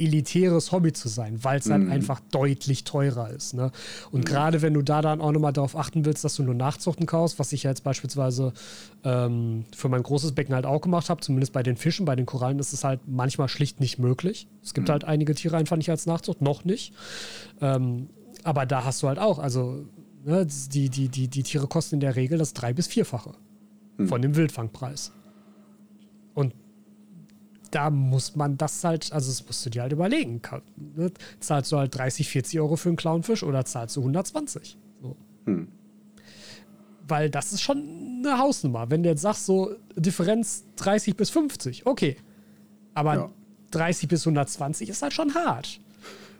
elitäres 0.00 0.72
Hobby 0.72 0.92
zu 0.92 1.08
sein, 1.08 1.42
weil 1.42 1.58
es 1.58 1.70
halt 1.70 1.88
einfach 1.90 2.20
deutlich 2.30 2.84
teurer 2.84 3.30
ist. 3.30 3.54
Ne? 3.54 3.70
Und 4.10 4.26
gerade 4.26 4.62
wenn 4.62 4.74
du 4.74 4.82
da 4.82 5.02
dann 5.02 5.20
auch 5.20 5.32
nochmal 5.32 5.52
darauf 5.52 5.76
achten 5.76 6.04
willst, 6.04 6.24
dass 6.24 6.36
du 6.36 6.42
nur 6.42 6.54
Nachzuchten 6.54 7.06
kaufst, 7.06 7.38
was 7.38 7.52
ich 7.52 7.62
ja 7.64 7.70
jetzt 7.70 7.84
beispielsweise 7.84 8.52
ähm, 9.04 9.64
für 9.74 9.88
mein 9.88 10.02
großes 10.02 10.32
Becken 10.32 10.54
halt 10.54 10.66
auch 10.66 10.80
gemacht 10.80 11.10
habe, 11.10 11.20
zumindest 11.20 11.52
bei 11.52 11.62
den 11.62 11.76
Fischen, 11.76 12.04
bei 12.06 12.16
den 12.16 12.26
Korallen 12.26 12.58
ist 12.58 12.72
es 12.72 12.84
halt 12.84 13.00
manchmal 13.06 13.48
schlicht 13.48 13.80
nicht 13.80 13.98
möglich. 13.98 14.48
Es 14.62 14.74
gibt 14.74 14.88
halt 14.88 15.04
einige 15.04 15.34
Tiere 15.34 15.56
einfach 15.56 15.76
nicht 15.76 15.90
als 15.90 16.06
Nachzucht, 16.06 16.40
noch 16.42 16.64
nicht. 16.64 16.92
Ähm, 17.60 18.08
aber 18.42 18.66
da 18.66 18.84
hast 18.84 19.02
du 19.02 19.08
halt 19.08 19.18
auch, 19.18 19.38
also 19.38 19.84
ne, 20.24 20.46
die, 20.46 20.88
die, 20.90 21.08
die, 21.08 21.28
die 21.28 21.42
Tiere 21.42 21.66
kosten 21.66 21.96
in 21.96 22.00
der 22.00 22.16
Regel 22.16 22.38
das 22.38 22.52
drei- 22.52 22.72
bis 22.72 22.86
vierfache 22.86 23.32
von 24.06 24.20
dem 24.22 24.34
Wildfangpreis. 24.36 25.12
Und 26.34 26.52
da 27.74 27.90
muss 27.90 28.36
man 28.36 28.56
das 28.56 28.84
halt, 28.84 29.12
also 29.12 29.30
das 29.30 29.44
musst 29.46 29.66
du 29.66 29.70
dir 29.70 29.82
halt 29.82 29.92
überlegen. 29.92 30.40
Ne? 30.76 31.10
Zahlst 31.40 31.72
du 31.72 31.78
halt 31.78 31.96
30, 31.96 32.28
40 32.28 32.60
Euro 32.60 32.76
für 32.76 32.88
einen 32.88 32.96
Clownfisch 32.96 33.42
oder 33.42 33.64
zahlst 33.64 33.96
du 33.96 34.00
120? 34.00 34.78
So. 35.02 35.16
Hm. 35.46 35.68
Weil 37.08 37.30
das 37.30 37.52
ist 37.52 37.62
schon 37.62 38.22
eine 38.24 38.38
Hausnummer. 38.38 38.90
Wenn 38.90 39.02
du 39.02 39.08
jetzt 39.08 39.22
sagst, 39.22 39.46
so 39.46 39.74
Differenz 39.96 40.64
30 40.76 41.16
bis 41.16 41.30
50, 41.30 41.84
okay. 41.86 42.16
Aber 42.94 43.14
ja. 43.14 43.30
30 43.72 44.08
bis 44.08 44.24
120 44.24 44.88
ist 44.88 45.02
halt 45.02 45.12
schon 45.12 45.34
hart. 45.34 45.80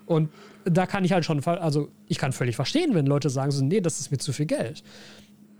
Und 0.06 0.30
da 0.64 0.86
kann 0.86 1.04
ich 1.04 1.12
halt 1.12 1.24
schon, 1.24 1.44
also 1.44 1.88
ich 2.06 2.18
kann 2.18 2.32
völlig 2.32 2.54
verstehen, 2.54 2.94
wenn 2.94 3.06
Leute 3.06 3.28
sagen 3.28 3.50
so, 3.50 3.64
nee, 3.64 3.80
das 3.80 3.98
ist 3.98 4.12
mir 4.12 4.18
zu 4.18 4.32
viel 4.32 4.46
Geld. 4.46 4.84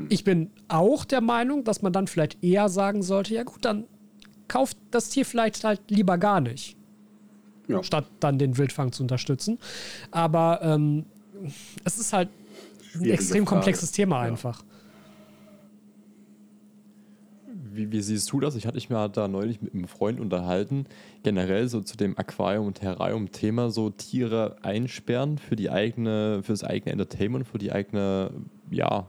Ich 0.09 0.23
bin 0.23 0.51
auch 0.69 1.05
der 1.05 1.21
Meinung, 1.21 1.65
dass 1.65 1.83
man 1.83 1.93
dann 1.93 2.07
vielleicht 2.07 2.43
eher 2.45 2.69
sagen 2.69 3.03
sollte, 3.03 3.35
ja 3.35 3.43
gut, 3.43 3.65
dann 3.65 3.85
kauft 4.49 4.77
das 4.91 5.11
Tier 5.11 5.25
vielleicht 5.25 5.65
halt 5.65 5.81
lieber 5.89 6.19
gar 6.19 6.41
nicht. 6.41 6.77
Ja. 7.69 7.83
Statt 7.83 8.07
dann 8.21 8.39
den 8.39 8.59
Wildfang 8.59 8.93
zu 8.93 9.03
unterstützen. 9.03 9.59
Aber 10.11 10.61
ähm, 10.63 11.07
es 11.85 11.99
ist 11.99 12.13
halt 12.13 12.29
ein 12.95 13.05
extrem 13.05 13.45
Frage. 13.45 13.57
komplexes 13.57 13.93
Thema 13.93 14.25
ja. 14.25 14.33
einfach. 14.33 14.63
Wie, 17.73 17.91
wie, 17.91 18.01
siehst 18.01 18.31
du 18.31 18.39
das? 18.39 18.55
Ich 18.55 18.67
hatte 18.67 18.77
mich 18.77 18.89
mal 18.89 19.09
da 19.09 19.27
neulich 19.27 19.61
mit 19.61 19.75
einem 19.75 19.89
Freund 19.89 20.21
unterhalten, 20.21 20.87
generell 21.25 21.67
so 21.69 21.81
zu 21.81 21.97
dem 21.97 22.17
Aquarium- 22.17 22.67
und 22.67 22.75
Terrarium-Thema, 22.75 23.71
so 23.71 23.91
Tiere 23.91 24.57
einsperren 24.63 25.39
für 25.39 25.57
die 25.57 25.71
eigene, 25.71 26.43
für 26.45 26.53
das 26.53 26.63
eigene 26.63 26.93
Entertainment, 26.93 27.49
für 27.49 27.59
die 27.59 27.73
eigene, 27.73 28.31
ja, 28.71 29.07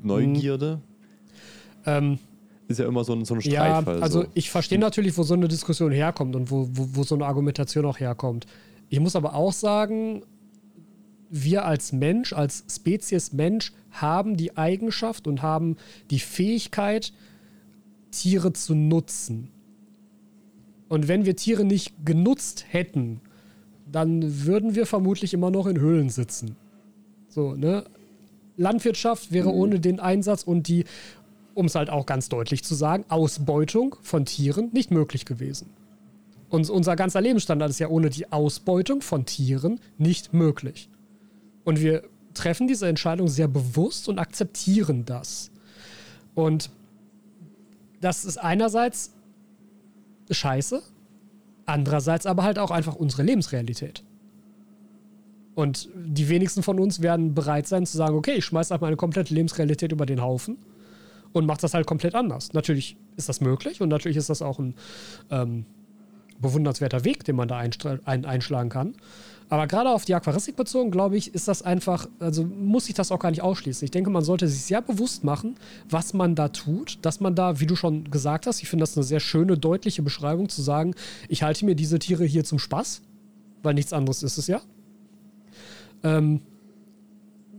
Neugierde. 0.00 0.80
Ähm, 1.86 2.20
ist 2.68 2.78
ja 2.78 2.86
immer 2.86 3.02
so 3.02 3.14
ein, 3.14 3.24
so 3.24 3.34
ein 3.34 3.40
Streitfall. 3.40 3.96
Ja, 3.96 4.02
also 4.02 4.22
so. 4.22 4.28
ich 4.34 4.50
verstehe 4.50 4.78
natürlich, 4.78 5.16
wo 5.16 5.22
so 5.22 5.34
eine 5.34 5.48
Diskussion 5.48 5.90
herkommt 5.90 6.36
und 6.36 6.50
wo, 6.50 6.68
wo, 6.70 6.88
wo 6.92 7.02
so 7.02 7.14
eine 7.14 7.26
Argumentation 7.26 7.86
auch 7.86 7.98
herkommt. 7.98 8.46
Ich 8.90 9.00
muss 9.00 9.16
aber 9.16 9.34
auch 9.34 9.52
sagen, 9.52 10.22
wir 11.30 11.64
als 11.64 11.92
Mensch, 11.92 12.32
als 12.32 12.64
Spezies 12.70 13.32
Mensch, 13.32 13.72
haben 13.90 14.36
die 14.36 14.56
Eigenschaft 14.56 15.26
und 15.26 15.42
haben 15.42 15.76
die 16.10 16.20
Fähigkeit, 16.20 17.12
Tiere 18.10 18.52
zu 18.52 18.74
nutzen. 18.74 19.50
Und 20.88 21.08
wenn 21.08 21.24
wir 21.24 21.36
Tiere 21.36 21.64
nicht 21.64 21.94
genutzt 22.04 22.66
hätten, 22.68 23.20
dann 23.90 24.44
würden 24.44 24.74
wir 24.74 24.86
vermutlich 24.86 25.34
immer 25.34 25.50
noch 25.50 25.66
in 25.66 25.80
Höhlen 25.80 26.10
sitzen. 26.10 26.56
So, 27.28 27.54
ne? 27.54 27.84
Landwirtschaft 28.56 29.32
wäre 29.32 29.50
mhm. 29.50 29.58
ohne 29.58 29.80
den 29.80 30.00
Einsatz 30.00 30.42
und 30.42 30.68
die 30.68 30.84
um 31.58 31.66
es 31.66 31.74
halt 31.74 31.90
auch 31.90 32.06
ganz 32.06 32.28
deutlich 32.28 32.62
zu 32.62 32.76
sagen, 32.76 33.04
Ausbeutung 33.08 33.96
von 34.02 34.24
Tieren 34.24 34.70
nicht 34.72 34.92
möglich 34.92 35.24
gewesen. 35.24 35.70
Und 36.48 36.70
unser 36.70 36.94
ganzer 36.94 37.20
Lebensstandard 37.20 37.70
ist 37.70 37.80
ja 37.80 37.88
ohne 37.88 38.10
die 38.10 38.30
Ausbeutung 38.30 39.02
von 39.02 39.26
Tieren 39.26 39.80
nicht 39.98 40.32
möglich. 40.32 40.88
Und 41.64 41.80
wir 41.80 42.04
treffen 42.32 42.68
diese 42.68 42.86
Entscheidung 42.86 43.26
sehr 43.26 43.48
bewusst 43.48 44.08
und 44.08 44.20
akzeptieren 44.20 45.04
das. 45.04 45.50
Und 46.36 46.70
das 48.00 48.24
ist 48.24 48.38
einerseits 48.38 49.12
scheiße, 50.30 50.80
andererseits 51.66 52.26
aber 52.26 52.44
halt 52.44 52.60
auch 52.60 52.70
einfach 52.70 52.94
unsere 52.94 53.24
Lebensrealität. 53.24 54.04
Und 55.56 55.88
die 55.92 56.28
wenigsten 56.28 56.62
von 56.62 56.78
uns 56.78 57.02
werden 57.02 57.34
bereit 57.34 57.66
sein 57.66 57.84
zu 57.84 57.96
sagen, 57.96 58.14
okay, 58.14 58.34
ich 58.34 58.44
schmeiße 58.44 58.72
einfach 58.72 58.86
meine 58.86 58.96
komplette 58.96 59.34
Lebensrealität 59.34 59.90
über 59.90 60.06
den 60.06 60.22
Haufen 60.22 60.56
und 61.32 61.46
macht 61.46 61.62
das 61.62 61.74
halt 61.74 61.86
komplett 61.86 62.14
anders. 62.14 62.52
Natürlich 62.52 62.96
ist 63.16 63.28
das 63.28 63.40
möglich 63.40 63.80
und 63.80 63.88
natürlich 63.88 64.16
ist 64.16 64.30
das 64.30 64.42
auch 64.42 64.58
ein 64.58 64.74
ähm, 65.30 65.64
bewundernswerter 66.40 67.04
Weg, 67.04 67.24
den 67.24 67.36
man 67.36 67.48
da 67.48 67.58
ein 67.58 68.24
einschlagen 68.24 68.70
kann. 68.70 68.94
Aber 69.50 69.66
gerade 69.66 69.90
auf 69.90 70.04
die 70.04 70.14
Aquaristik 70.14 70.56
bezogen, 70.56 70.90
glaube 70.90 71.16
ich, 71.16 71.34
ist 71.34 71.48
das 71.48 71.62
einfach, 71.62 72.06
also 72.18 72.44
muss 72.44 72.88
ich 72.88 72.94
das 72.94 73.10
auch 73.10 73.18
gar 73.18 73.30
nicht 73.30 73.42
ausschließen. 73.42 73.84
Ich 73.84 73.90
denke, 73.90 74.10
man 74.10 74.22
sollte 74.22 74.46
sich 74.46 74.62
sehr 74.62 74.82
bewusst 74.82 75.24
machen, 75.24 75.56
was 75.88 76.12
man 76.12 76.34
da 76.34 76.48
tut, 76.48 76.98
dass 77.02 77.20
man 77.20 77.34
da, 77.34 77.58
wie 77.58 77.66
du 77.66 77.74
schon 77.74 78.10
gesagt 78.10 78.46
hast, 78.46 78.62
ich 78.62 78.68
finde 78.68 78.82
das 78.82 78.96
eine 78.96 79.04
sehr 79.04 79.20
schöne, 79.20 79.56
deutliche 79.56 80.02
Beschreibung 80.02 80.50
zu 80.50 80.60
sagen, 80.60 80.94
ich 81.28 81.42
halte 81.42 81.64
mir 81.64 81.74
diese 81.74 81.98
Tiere 81.98 82.24
hier 82.24 82.44
zum 82.44 82.58
Spaß, 82.58 83.00
weil 83.62 83.72
nichts 83.72 83.94
anderes 83.94 84.22
ist 84.22 84.36
es 84.36 84.48
ja. 84.48 84.60
Ähm, 86.02 86.42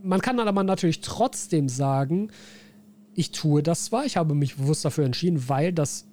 man 0.02 0.20
kann 0.20 0.38
aber 0.38 0.62
natürlich 0.62 1.00
trotzdem 1.00 1.68
sagen, 1.68 2.30
ich 3.14 3.32
tue 3.32 3.62
das 3.62 3.86
zwar, 3.86 4.04
ich 4.04 4.16
habe 4.16 4.34
mich 4.34 4.56
bewusst 4.56 4.84
dafür 4.84 5.04
entschieden, 5.04 5.48
weil 5.48 5.72
das 5.72 6.06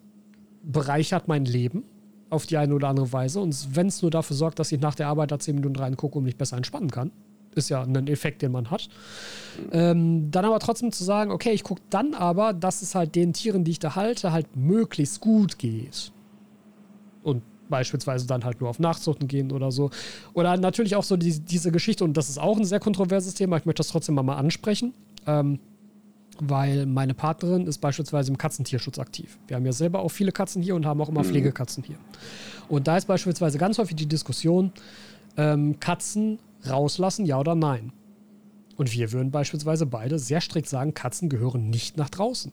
bereichert 0.64 1.28
mein 1.28 1.46
Leben 1.46 1.84
auf 2.30 2.46
die 2.46 2.58
eine 2.58 2.76
oder 2.76 2.90
andere 2.90 3.12
Weise. 3.14 3.40
Und 3.40 3.76
wenn 3.76 3.88
es 3.88 4.02
nur 4.02 4.12
dafür 4.12 4.36
sorgt, 4.36 4.60
dass 4.60 4.72
ich 4.72 4.82
nach 4.82 4.96
der 4.96 5.08
Arbeit 5.08 5.32
da 5.32 5.40
10 5.40 5.56
Minuten 5.56 5.78
reingucke 5.78 6.18
und 6.18 6.26
mich 6.26 6.36
besser 6.36 6.58
entspannen 6.58 6.92
kann, 6.92 7.12
ist 7.56 7.70
ja 7.70 7.82
ein 7.82 8.08
Effekt, 8.08 8.42
den 8.42 8.52
man 8.52 8.70
hat. 8.70 8.90
Ähm, 9.72 10.30
dann 10.30 10.46
aber 10.46 10.60
trotzdem 10.60 10.92
zu 10.92 11.04
sagen, 11.04 11.32
okay, 11.32 11.52
ich 11.52 11.64
gucke 11.64 11.82
dann 11.90 12.14
aber, 12.14 12.54
dass 12.54 12.82
es 12.82 12.96
halt 12.96 13.16
den 13.16 13.34
Tieren, 13.34 13.64
die 13.64 13.72
ich 13.72 13.80
da 13.80 13.96
halte, 13.96 14.32
halt 14.32 14.56
möglichst 14.56 15.22
gut 15.22 15.58
geht. 15.58 16.12
Und 17.24 17.42
beispielsweise 17.70 18.28
dann 18.28 18.44
halt 18.44 18.62
nur 18.62 18.70
auf 18.70 18.80
Nachzuchten 18.80 19.28
gehen 19.28 19.52
oder 19.52 19.72
so. 19.72 19.90
Oder 20.34 20.58
natürlich 20.58 20.96
auch 20.96 21.04
so 21.04 21.18
die, 21.18 21.40
diese 21.40 21.72
Geschichte, 21.72 22.04
und 22.04 22.16
das 22.16 22.30
ist 22.30 22.38
auch 22.38 22.58
ein 22.58 22.66
sehr 22.66 22.80
kontroverses 22.80 23.34
Thema, 23.34 23.58
ich 23.58 23.66
möchte 23.66 23.80
das 23.80 23.90
trotzdem 23.90 24.16
mal, 24.16 24.36
ansprechen. 24.36 24.94
Ähm, 25.26 25.60
weil 26.40 26.86
meine 26.86 27.14
Partnerin 27.14 27.68
ist 27.68 27.80
beispielsweise 27.80 28.32
im 28.32 28.38
Katzentierschutz 28.38 29.00
aktiv. 29.00 29.38
Wir 29.48 29.56
haben 29.56 29.66
ja 29.66 29.72
selber 29.72 30.00
auch 30.00 30.10
viele 30.10 30.32
Katzen 30.32 30.62
hier 30.62 30.76
und 30.76 30.86
haben 30.86 31.02
auch 31.02 31.10
immer 31.10 31.24
mhm. 31.24 31.28
Pflegekatzen 31.28 31.84
hier. 31.84 31.98
Und 32.70 32.88
da 32.88 32.98
ist 32.98 33.06
beispielsweise 33.06 33.58
ganz 33.58 33.78
häufig 33.78 33.96
die 33.96 34.08
Diskussion, 34.08 34.72
ähm, 35.38 35.80
Katzen 35.80 36.40
rauslassen, 36.68 37.26
ja 37.26 37.40
oder 37.40 37.56
nein. 37.56 37.92
Und 38.76 38.94
wir 38.94 39.12
würden 39.12 39.32
beispielsweise 39.32 39.86
beide 39.86 40.20
sehr 40.20 40.42
strikt 40.42 40.70
sagen, 40.70 40.94
Katzen 40.94 41.30
gehören 41.30 41.70
nicht 41.70 41.98
nach 41.98 42.10
draußen. 42.10 42.52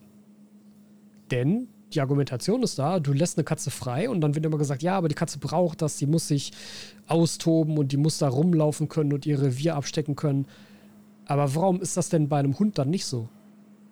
Denn 1.31 1.69
die 1.93 2.01
Argumentation 2.01 2.63
ist 2.63 2.79
da, 2.79 2.99
du 2.99 3.13
lässt 3.13 3.39
eine 3.39 3.45
Katze 3.45 3.71
frei 3.71 4.09
und 4.09 4.21
dann 4.21 4.35
wird 4.35 4.45
immer 4.45 4.59
gesagt, 4.59 4.83
ja, 4.83 4.97
aber 4.97 5.09
die 5.09 5.15
Katze 5.15 5.39
braucht 5.39 5.83
das, 5.83 5.97
die 5.97 6.07
muss 6.07 6.29
sich 6.29 6.53
austoben 7.07 7.79
und 7.79 7.93
die 7.93 7.97
muss 7.97 8.19
da 8.19 8.29
rumlaufen 8.29 8.89
können 8.89 9.13
und 9.13 9.27
ihr 9.27 9.41
Revier 9.41 9.77
abstecken 9.77 10.17
können. 10.17 10.47
Aber 11.27 11.55
warum 11.55 11.81
ist 11.81 11.97
das 11.97 12.09
denn 12.09 12.29
bei 12.29 12.39
einem 12.39 12.59
Hund 12.59 12.79
dann 12.79 12.91
nicht 12.91 13.07
so? 13.07 13.29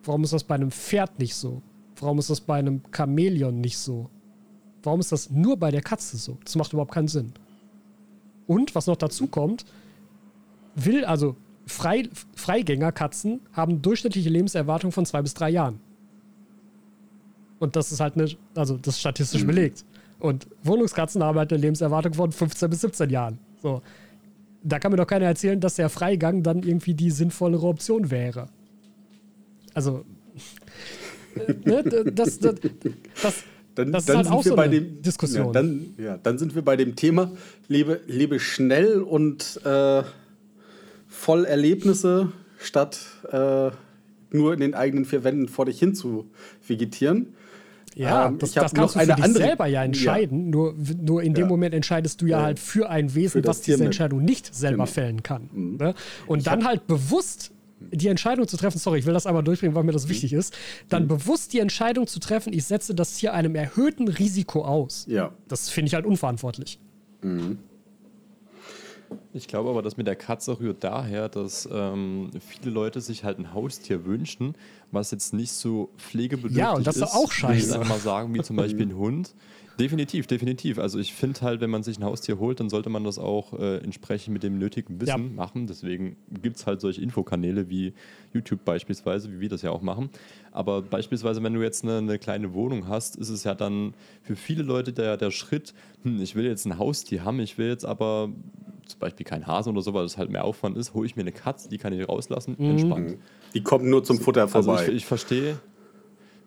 Warum 0.04 0.24
ist 0.24 0.32
das 0.32 0.44
bei 0.44 0.54
einem 0.54 0.70
Pferd 0.70 1.18
nicht 1.18 1.34
so? 1.34 1.62
Warum 2.00 2.18
ist 2.18 2.30
das 2.30 2.40
bei 2.40 2.58
einem 2.58 2.82
Chamäleon 2.94 3.60
nicht 3.60 3.78
so? 3.78 4.10
Warum 4.82 5.00
ist 5.00 5.12
das 5.12 5.30
nur 5.30 5.56
bei 5.56 5.70
der 5.70 5.82
Katze 5.82 6.16
so? 6.16 6.38
Das 6.44 6.56
macht 6.56 6.72
überhaupt 6.72 6.92
keinen 6.92 7.08
Sinn. 7.08 7.32
Und 8.46 8.74
was 8.74 8.88
noch 8.88 8.96
dazu 8.96 9.28
kommt, 9.28 9.64
will, 10.74 11.04
also 11.04 11.36
Frei, 11.66 12.08
Freigängerkatzen 12.34 13.40
haben 13.52 13.82
durchschnittliche 13.82 14.28
Lebenserwartung 14.28 14.90
von 14.90 15.06
zwei 15.06 15.22
bis 15.22 15.34
drei 15.34 15.50
Jahren. 15.50 15.78
Und 17.60 17.76
das 17.76 17.92
ist 17.92 18.00
halt 18.00 18.16
eine, 18.16 18.28
also 18.56 18.76
das 18.76 18.94
ist 18.94 19.00
statistisch 19.00 19.42
mhm. 19.42 19.46
belegt. 19.46 19.84
Und 20.18 20.48
Wohnungskatzen 20.64 21.22
haben 21.22 21.38
halt 21.38 21.52
eine 21.52 21.60
Lebenserwartung 21.60 22.14
von 22.14 22.32
15 22.32 22.70
bis 22.70 22.80
17 22.80 23.10
Jahren. 23.10 23.38
So. 23.62 23.82
Da 24.64 24.80
kann 24.80 24.90
mir 24.90 24.96
doch 24.96 25.06
keiner 25.06 25.26
erzählen, 25.26 25.60
dass 25.60 25.76
der 25.76 25.88
Freigang 25.88 26.42
dann 26.42 26.64
irgendwie 26.64 26.94
die 26.94 27.10
sinnvollere 27.12 27.66
Option 27.66 28.10
wäre 28.10 28.48
also 29.74 30.04
ne, 31.64 31.82
das, 32.12 32.38
das, 32.38 32.56
das, 33.22 33.44
dann, 33.74 33.92
das 33.92 34.02
ist 34.02 34.08
dann 34.08 34.16
halt 34.18 34.30
auch 34.30 34.42
so 34.42 34.56
eine 34.56 34.80
dem, 34.80 35.02
Diskussion. 35.02 35.46
Ja 35.46 35.52
dann, 35.52 35.94
ja, 35.98 36.18
dann 36.18 36.38
sind 36.38 36.54
wir 36.54 36.62
bei 36.62 36.76
dem 36.76 36.96
Thema, 36.96 37.32
lebe, 37.68 38.00
lebe 38.06 38.38
schnell 38.38 39.00
und 39.00 39.60
äh, 39.64 40.02
voll 41.08 41.44
Erlebnisse, 41.44 42.32
statt 42.58 43.00
äh, 43.30 43.70
nur 44.30 44.54
in 44.54 44.60
den 44.60 44.74
eigenen 44.74 45.04
vier 45.04 45.24
Wänden 45.24 45.48
vor 45.48 45.66
dich 45.66 45.78
hin 45.78 45.94
zu 45.94 46.30
vegetieren. 46.66 47.34
Ja, 47.94 48.28
ähm, 48.28 48.38
das, 48.38 48.52
das 48.52 48.72
kannst 48.72 48.94
du 48.94 49.00
für 49.00 49.06
dich 49.06 49.22
andere, 49.22 49.44
selber 49.44 49.66
ja 49.66 49.84
entscheiden. 49.84 50.44
Ja. 50.46 50.50
Nur, 50.50 50.74
nur 51.00 51.22
in 51.22 51.34
dem 51.34 51.42
ja. 51.42 51.48
Moment 51.48 51.74
entscheidest 51.74 52.22
du 52.22 52.26
ja, 52.26 52.38
ja 52.38 52.44
halt 52.44 52.58
für 52.58 52.88
ein 52.88 53.14
Wesen, 53.14 53.42
für 53.42 53.48
was 53.48 53.60
diese 53.60 53.84
Entscheidung 53.84 54.24
nicht 54.24 54.54
selber 54.54 54.84
genau. 54.84 54.86
fällen 54.86 55.22
kann. 55.22 55.50
Mhm. 55.52 55.76
Ne? 55.76 55.94
Und 56.26 56.38
ich 56.38 56.44
dann 56.44 56.64
halt 56.64 56.86
bewusst 56.86 57.52
die 57.90 58.08
Entscheidung 58.08 58.46
zu 58.46 58.56
treffen, 58.56 58.78
sorry, 58.78 59.00
ich 59.00 59.06
will 59.06 59.14
das 59.14 59.26
einmal 59.26 59.42
durchbringen, 59.42 59.74
weil 59.74 59.84
mir 59.84 59.92
das 59.92 60.08
wichtig 60.08 60.32
ist, 60.32 60.54
dann 60.88 61.04
mhm. 61.04 61.08
bewusst 61.08 61.52
die 61.52 61.58
Entscheidung 61.60 62.06
zu 62.06 62.20
treffen, 62.20 62.52
ich 62.52 62.64
setze 62.64 62.94
das 62.94 63.14
Tier 63.14 63.34
einem 63.34 63.54
erhöhten 63.54 64.08
Risiko 64.08 64.64
aus. 64.64 65.06
Ja. 65.08 65.32
Das 65.48 65.68
finde 65.68 65.88
ich 65.88 65.94
halt 65.94 66.06
unverantwortlich. 66.06 66.78
Mhm. 67.22 67.58
Ich 69.32 69.48
glaube 69.48 69.70
aber, 69.70 69.82
dass 69.82 69.96
mit 69.96 70.06
der 70.06 70.16
Katze 70.16 70.58
rührt 70.60 70.82
daher, 70.84 71.28
dass 71.28 71.68
ähm, 71.72 72.30
viele 72.40 72.70
Leute 72.72 73.00
sich 73.00 73.24
halt 73.24 73.38
ein 73.38 73.52
Haustier 73.54 74.04
wünschen, 74.04 74.54
was 74.90 75.10
jetzt 75.10 75.32
nicht 75.34 75.52
so 75.52 75.90
pflegebedürftig 75.98 76.56
ist. 76.56 76.58
Ja, 76.58 76.72
und 76.72 76.86
das 76.86 76.96
ist 76.96 77.14
auch 77.14 77.30
scheiße. 77.32 77.68
Ich 77.68 77.72
einfach 77.74 77.88
mal 77.88 77.98
sagen, 78.00 78.34
wie 78.34 78.42
zum 78.42 78.56
Beispiel 78.56 78.86
ein 78.86 78.96
Hund. 78.96 79.34
Definitiv, 79.80 80.26
definitiv. 80.26 80.78
Also 80.78 80.98
ich 80.98 81.14
finde 81.14 81.40
halt, 81.40 81.62
wenn 81.62 81.70
man 81.70 81.82
sich 81.82 81.98
ein 81.98 82.04
Haustier 82.04 82.38
holt, 82.38 82.60
dann 82.60 82.68
sollte 82.68 82.90
man 82.90 83.04
das 83.04 83.18
auch 83.18 83.54
äh, 83.58 83.78
entsprechend 83.78 84.34
mit 84.34 84.42
dem 84.42 84.58
nötigen 84.58 85.00
Wissen 85.00 85.08
Ja. 85.08 85.16
machen. 85.34 85.66
Deswegen 85.66 86.16
gibt 86.42 86.56
es 86.56 86.66
halt 86.66 86.82
solche 86.82 87.00
Infokanäle 87.00 87.70
wie 87.70 87.94
YouTube 88.34 88.64
beispielsweise, 88.66 89.32
wie 89.32 89.40
wir 89.40 89.48
das 89.48 89.62
ja 89.62 89.70
auch 89.70 89.80
machen. 89.80 90.10
Aber 90.52 90.82
beispielsweise, 90.82 91.42
wenn 91.42 91.54
du 91.54 91.62
jetzt 91.62 91.82
eine, 91.82 91.98
eine 91.98 92.18
kleine 92.18 92.52
Wohnung 92.52 92.86
hast, 92.86 93.16
ist 93.16 93.30
es 93.30 93.44
ja 93.44 93.54
dann 93.54 93.94
für 94.22 94.36
viele 94.36 94.62
Leute 94.62 94.92
der, 94.92 95.16
der 95.16 95.30
Schritt, 95.30 95.74
hm, 96.02 96.20
ich 96.20 96.34
will 96.34 96.44
jetzt 96.44 96.66
ein 96.66 96.78
Haustier 96.78 97.24
haben, 97.24 97.40
ich 97.40 97.58
will 97.58 97.68
jetzt 97.68 97.84
aber 97.84 98.28
zum 98.86 99.00
Beispiel 99.00 99.24
kein 99.24 99.46
Hasen 99.46 99.70
oder 99.70 99.82
so, 99.82 99.94
weil 99.94 100.02
das 100.02 100.18
halt 100.18 100.30
mehr 100.30 100.44
Aufwand 100.44 100.76
ist, 100.76 100.92
hole 100.92 101.06
ich 101.06 101.16
mir 101.16 101.22
eine 101.22 101.32
Katze, 101.32 101.68
die 101.68 101.78
kann 101.78 101.92
ich 101.92 102.06
rauslassen, 102.06 102.58
entspannt. 102.58 103.16
Die 103.54 103.62
kommen 103.62 103.88
nur 103.88 104.04
zum 104.04 104.18
Futter 104.18 104.48
vorbei. 104.48 104.72
Also 104.72 104.90
ich, 104.90 104.98
ich 104.98 105.06
verstehe, 105.06 105.58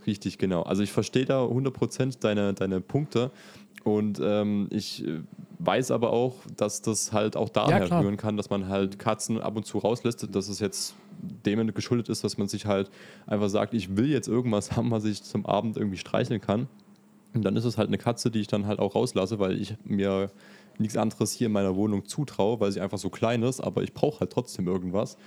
richtig, 0.07 0.37
genau. 0.37 0.63
Also 0.63 0.83
ich 0.83 0.91
verstehe 0.91 1.25
da 1.25 1.43
100% 1.45 2.19
deine, 2.19 2.53
deine 2.53 2.81
Punkte 2.81 3.31
und 3.83 4.19
ähm, 4.21 4.67
ich 4.71 5.05
äh, 5.05 5.21
weiß 5.59 5.91
aber 5.91 6.11
auch, 6.11 6.37
dass 6.57 6.81
das 6.81 7.13
halt 7.13 7.37
auch 7.37 7.49
daher 7.49 7.81
klar. 7.81 8.01
rühren 8.01 8.17
kann, 8.17 8.35
dass 8.35 8.49
man 8.49 8.67
halt 8.67 8.97
Katzen 8.97 9.39
ab 9.39 9.55
und 9.55 9.65
zu 9.65 9.77
rauslässt, 9.77 10.27
dass 10.35 10.49
es 10.49 10.59
jetzt 10.59 10.95
dem 11.45 11.73
geschuldet 11.73 12.09
ist, 12.09 12.23
dass 12.23 12.37
man 12.37 12.47
sich 12.47 12.65
halt 12.65 12.89
einfach 13.27 13.47
sagt, 13.49 13.73
ich 13.73 13.95
will 13.95 14.09
jetzt 14.09 14.27
irgendwas 14.27 14.71
haben, 14.75 14.89
was 14.91 15.05
ich 15.05 15.23
zum 15.23 15.45
Abend 15.45 15.77
irgendwie 15.77 15.97
streicheln 15.97 16.41
kann. 16.41 16.67
Und 17.35 17.43
dann 17.43 17.55
ist 17.55 17.65
es 17.65 17.77
halt 17.77 17.89
eine 17.89 17.97
Katze, 17.97 18.31
die 18.31 18.39
ich 18.39 18.47
dann 18.47 18.65
halt 18.65 18.79
auch 18.79 18.95
rauslasse, 18.95 19.39
weil 19.39 19.61
ich 19.61 19.75
mir 19.83 20.31
nichts 20.79 20.97
anderes 20.97 21.31
hier 21.31 21.47
in 21.47 21.53
meiner 21.53 21.75
Wohnung 21.75 22.05
zutraue, 22.05 22.59
weil 22.59 22.71
sie 22.71 22.81
einfach 22.81 22.97
so 22.97 23.09
klein 23.09 23.43
ist, 23.43 23.61
aber 23.61 23.83
ich 23.83 23.93
brauche 23.93 24.21
halt 24.21 24.31
trotzdem 24.31 24.67
irgendwas. 24.67 25.17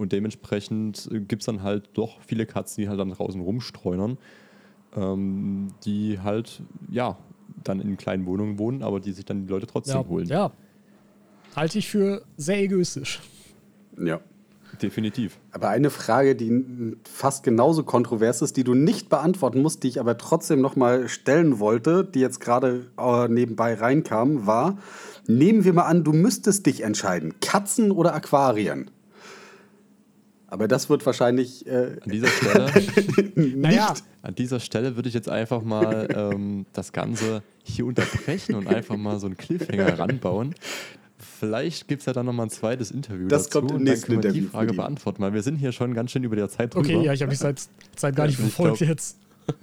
Und 0.00 0.12
dementsprechend 0.12 1.10
gibt 1.28 1.42
es 1.42 1.46
dann 1.46 1.62
halt 1.62 1.90
doch 1.92 2.20
viele 2.22 2.46
Katzen, 2.46 2.82
die 2.82 2.88
halt 2.88 2.98
dann 2.98 3.10
draußen 3.10 3.38
rumstreunern, 3.40 4.16
ähm, 4.96 5.68
die 5.84 6.18
halt, 6.20 6.62
ja, 6.90 7.18
dann 7.62 7.80
in 7.80 7.98
kleinen 7.98 8.24
Wohnungen 8.24 8.58
wohnen, 8.58 8.82
aber 8.82 8.98
die 9.00 9.12
sich 9.12 9.26
dann 9.26 9.42
die 9.46 9.52
Leute 9.52 9.66
trotzdem 9.66 9.96
Ja, 9.96 10.08
holen. 10.08 10.26
ja. 10.26 10.52
Halte 11.54 11.78
ich 11.78 11.88
für 11.88 12.22
sehr 12.38 12.62
egoistisch. 12.62 13.20
ja. 14.02 14.20
Definitiv. 14.80 15.36
Aber 15.50 15.68
eine 15.68 15.90
Frage, 15.90 16.36
die 16.36 16.96
fast 17.04 17.42
genauso 17.42 17.82
kontrovers 17.82 18.40
ist, 18.40 18.56
die 18.56 18.64
du 18.64 18.72
nicht 18.74 19.10
beantworten 19.10 19.60
musst, 19.60 19.82
die 19.82 19.88
ich 19.88 19.98
aber 20.00 20.16
trotzdem 20.16 20.60
noch 20.62 20.76
mal 20.76 21.08
stellen 21.08 21.58
wollte, 21.58 22.04
die 22.04 22.20
jetzt 22.20 22.38
gerade 22.40 22.86
äh, 22.96 23.28
nebenbei 23.28 23.74
reinkam, 23.74 24.46
war: 24.46 24.78
Nehmen 25.26 25.64
wir 25.64 25.72
mal 25.74 25.82
an, 25.86 26.04
du 26.04 26.12
müsstest 26.12 26.64
dich 26.66 26.82
entscheiden, 26.82 27.34
Katzen 27.40 27.90
oder 27.90 28.14
Aquarien. 28.14 28.90
Aber 30.50 30.66
das 30.66 30.90
wird 30.90 31.06
wahrscheinlich 31.06 31.64
äh, 31.66 31.96
An 32.02 32.10
dieser 32.10 32.26
Stelle, 32.26 32.72
Naja, 33.56 33.94
an 34.22 34.34
dieser 34.34 34.58
Stelle 34.60 34.96
würde 34.96 35.08
ich 35.08 35.14
jetzt 35.14 35.28
einfach 35.28 35.62
mal 35.62 36.08
ähm, 36.12 36.66
das 36.72 36.92
Ganze 36.92 37.42
hier 37.62 37.86
unterbrechen 37.86 38.56
und 38.56 38.66
einfach 38.66 38.96
mal 38.96 39.18
so 39.20 39.26
einen 39.26 39.36
Cliffhanger 39.36 39.98
ranbauen. 39.98 40.54
Vielleicht 41.18 41.86
gibt 41.86 42.00
es 42.00 42.06
ja 42.06 42.12
dann 42.12 42.26
nochmal 42.26 42.46
ein 42.46 42.50
zweites 42.50 42.90
Interview 42.90 43.28
Das 43.28 43.44
dazu 43.44 43.60
kommt 43.60 43.70
im 43.70 43.76
und 43.78 43.84
dann 43.86 43.92
nächsten 43.94 44.06
können 44.08 44.22
wir 44.24 44.32
die 44.32 44.42
Frage 44.42 44.72
beantworten, 44.74 45.22
weil 45.22 45.32
wir 45.34 45.42
sind 45.42 45.56
hier 45.56 45.70
schon 45.70 45.94
ganz 45.94 46.10
schön 46.10 46.24
über 46.24 46.34
der 46.36 46.48
Zeit 46.48 46.74
drüber. 46.74 46.84
okay, 46.86 47.04
ja, 47.04 47.12
ich 47.12 47.22
habe 47.22 47.30
mich 47.30 47.38
seit, 47.38 47.62
seit 47.96 48.16
gar 48.16 48.26
nicht 48.26 48.34
Ich 48.38 48.40
verfolgt 48.40 48.78
glaub- 48.78 48.88
jetzt. 48.88 49.18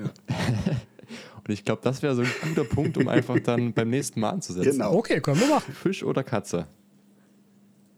Und 1.47 1.53
ich 1.53 1.63
glaube, 1.63 1.81
das 1.83 2.01
wäre 2.01 2.13
so 2.15 2.21
ein 2.21 2.27
guter 2.49 2.63
Punkt, 2.65 2.97
um 2.97 3.07
einfach 3.07 3.39
dann 3.39 3.73
beim 3.73 3.89
nächsten 3.89 4.19
Mal 4.19 4.31
anzusetzen. 4.31 4.71
Genau. 4.71 4.93
Okay, 4.95 5.21
können 5.21 5.39
wir 5.39 5.47
machen. 5.47 5.73
Fisch 5.73 6.03
oder 6.03 6.23
Katze? 6.23 6.67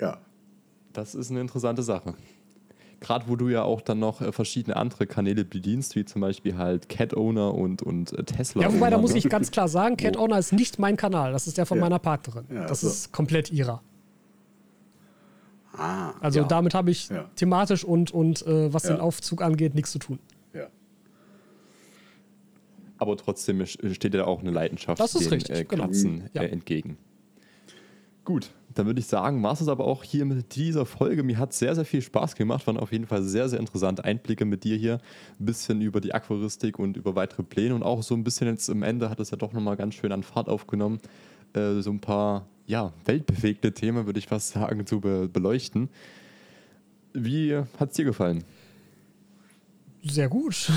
ja. 0.02 0.20
Das 0.92 1.14
ist 1.14 1.30
eine 1.30 1.40
interessante 1.42 1.84
Sache. 1.84 2.16
Gerade 3.02 3.30
wo 3.30 3.36
du 3.38 3.48
ja 3.48 3.64
auch 3.64 3.80
dann 3.82 4.00
noch 4.00 4.20
äh, 4.22 4.32
verschiedene 4.34 4.76
andere 4.76 5.08
Kanäle 5.08 5.46
bedienst, 5.46 5.96
wie 5.96 6.04
zum 6.04 6.22
Beispiel 6.22 6.58
halt 6.58 6.90
Cat 6.90 7.16
Owner 7.16 7.54
und, 7.54 7.82
und 7.82 8.12
äh, 8.14 8.24
Tesla. 8.26 8.64
Ja, 8.64 8.74
wobei, 8.74 8.90
da 8.90 8.98
muss 8.98 9.14
ne? 9.14 9.20
ich 9.20 9.30
ganz 9.30 9.52
klar 9.52 9.70
sagen, 9.70 9.96
Cat 9.96 10.18
Owner 10.18 10.38
ist 10.38 10.52
nicht 10.52 10.80
mein 10.80 10.98
Kanal. 10.98 11.32
Das 11.32 11.48
ist 11.48 11.58
der 11.58 11.66
von 11.66 11.78
Ja. 11.78 11.86
meiner 11.86 12.00
Partnerin. 12.00 12.46
Ja, 12.54 12.66
das 12.66 12.82
so. 12.82 12.88
ist 12.88 13.14
komplett 13.14 13.52
ihrer. 13.52 13.82
Ah, 15.74 16.12
Also 16.20 16.42
ja. 16.42 16.46
damit 16.48 16.74
habe 16.74 16.92
ich 16.92 17.08
Ja. 17.10 17.30
thematisch 17.36 17.86
und, 17.86 18.12
und 18.12 18.46
äh, 18.46 18.74
was 18.74 18.84
Ja. 18.84 18.96
den 18.96 19.00
Aufzug 19.00 19.42
angeht, 19.42 19.76
nichts 19.76 19.92
zu 19.92 20.00
tun. 20.00 20.20
Ja. 20.54 20.68
Aber 22.98 23.16
trotzdem 23.16 23.66
steht 23.66 24.04
dir 24.14 24.18
da 24.20 24.26
auch 24.26 24.42
eine 24.42 24.52
Leidenschaft 24.52 25.00
Das 25.00 25.16
ist 25.16 25.26
den 25.26 25.34
richtig, 25.34 25.58
äh, 25.58 25.64
genau. 25.64 25.86
Katzen 25.86 26.30
Ja. 26.34 26.42
äh, 26.42 26.48
entgegen. 26.48 26.98
Gut, 28.26 28.50
dann 28.74 28.86
würde 28.86 29.00
ich 29.00 29.08
sagen, 29.08 29.42
war 29.42 29.54
es 29.54 29.68
aber 29.68 29.86
auch 29.86 30.04
hier 30.04 30.26
mit 30.26 30.56
dieser 30.56 30.86
Folge. 30.86 31.24
Mir 31.24 31.38
hat 31.38 31.54
sehr, 31.54 31.74
sehr 31.76 31.86
viel 31.86 32.02
Spaß 32.02 32.36
gemacht. 32.36 32.68
Waren 32.68 32.78
auf 32.78 32.92
jeden 32.92 33.08
Fall 33.08 33.24
sehr, 33.24 33.50
sehr 33.50 33.60
interessante 33.60 34.04
Einblicke 34.04 34.46
mit 34.46 34.64
dir 34.64 34.78
hier. 34.78 35.00
Ein 35.40 35.46
bisschen 35.46 35.82
über 35.82 36.02
die 36.02 36.14
Aquaristik 36.14 36.78
und 36.78 36.96
über 36.96 37.16
weitere 37.16 37.44
Pläne 37.44 37.74
und 37.74 37.84
auch 37.84 38.04
so 38.04 38.14
ein 38.14 38.24
bisschen 38.24 38.48
jetzt 38.48 38.70
am 38.70 38.84
Ende 38.84 39.10
hat 39.10 39.20
es 39.20 39.32
ja 39.32 39.38
doch 39.38 39.54
nochmal 39.54 39.76
ganz 39.76 39.96
schön 39.96 40.12
an 40.12 40.24
Fahrt 40.24 40.50
aufgenommen. 40.50 41.00
Äh, 41.54 41.82
so 41.82 41.90
ein 41.90 42.00
paar, 42.00 42.48
ja, 42.68 42.94
weltbewegte 43.06 43.74
Themen, 43.74 44.06
würde 44.06 44.20
ich 44.20 44.28
fast 44.28 44.50
sagen, 44.50 44.86
zu 44.86 45.02
be 45.02 45.28
beleuchten. 45.28 45.90
Wie 47.14 47.56
hat 47.56 47.90
es 47.90 47.96
dir 47.96 48.06
gefallen? 48.06 48.44
Sehr 50.04 50.30
gut. 50.30 50.72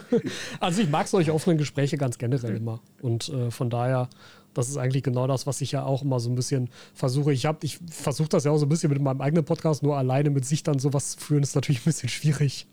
also 0.60 0.82
ich 0.82 0.88
mag 0.88 1.08
solche 1.08 1.34
offenen 1.34 1.58
Gespräche 1.58 1.96
ganz 1.96 2.18
generell 2.18 2.56
immer. 2.56 2.80
Und 3.02 3.28
äh, 3.28 3.50
von 3.50 3.68
daher, 3.68 4.08
das 4.54 4.68
ist 4.68 4.76
eigentlich 4.76 5.02
genau 5.02 5.26
das, 5.26 5.46
was 5.46 5.60
ich 5.60 5.72
ja 5.72 5.84
auch 5.84 6.02
immer 6.02 6.18
so 6.20 6.28
ein 6.30 6.34
bisschen 6.34 6.70
versuche. 6.94 7.32
Ich, 7.32 7.46
hab- 7.46 7.62
ich 7.64 7.78
versuche 7.90 8.28
das 8.28 8.44
ja 8.44 8.50
auch 8.50 8.58
so 8.58 8.66
ein 8.66 8.68
bisschen 8.68 8.90
mit 8.90 9.00
meinem 9.00 9.20
eigenen 9.20 9.44
Podcast, 9.44 9.82
nur 9.82 9.96
alleine 9.96 10.30
mit 10.30 10.44
sich 10.44 10.62
dann 10.62 10.78
sowas 10.78 11.12
zu 11.12 11.20
führen, 11.20 11.42
ist 11.42 11.54
natürlich 11.54 11.82
ein 11.82 11.84
bisschen 11.84 12.08
schwierig. 12.08 12.66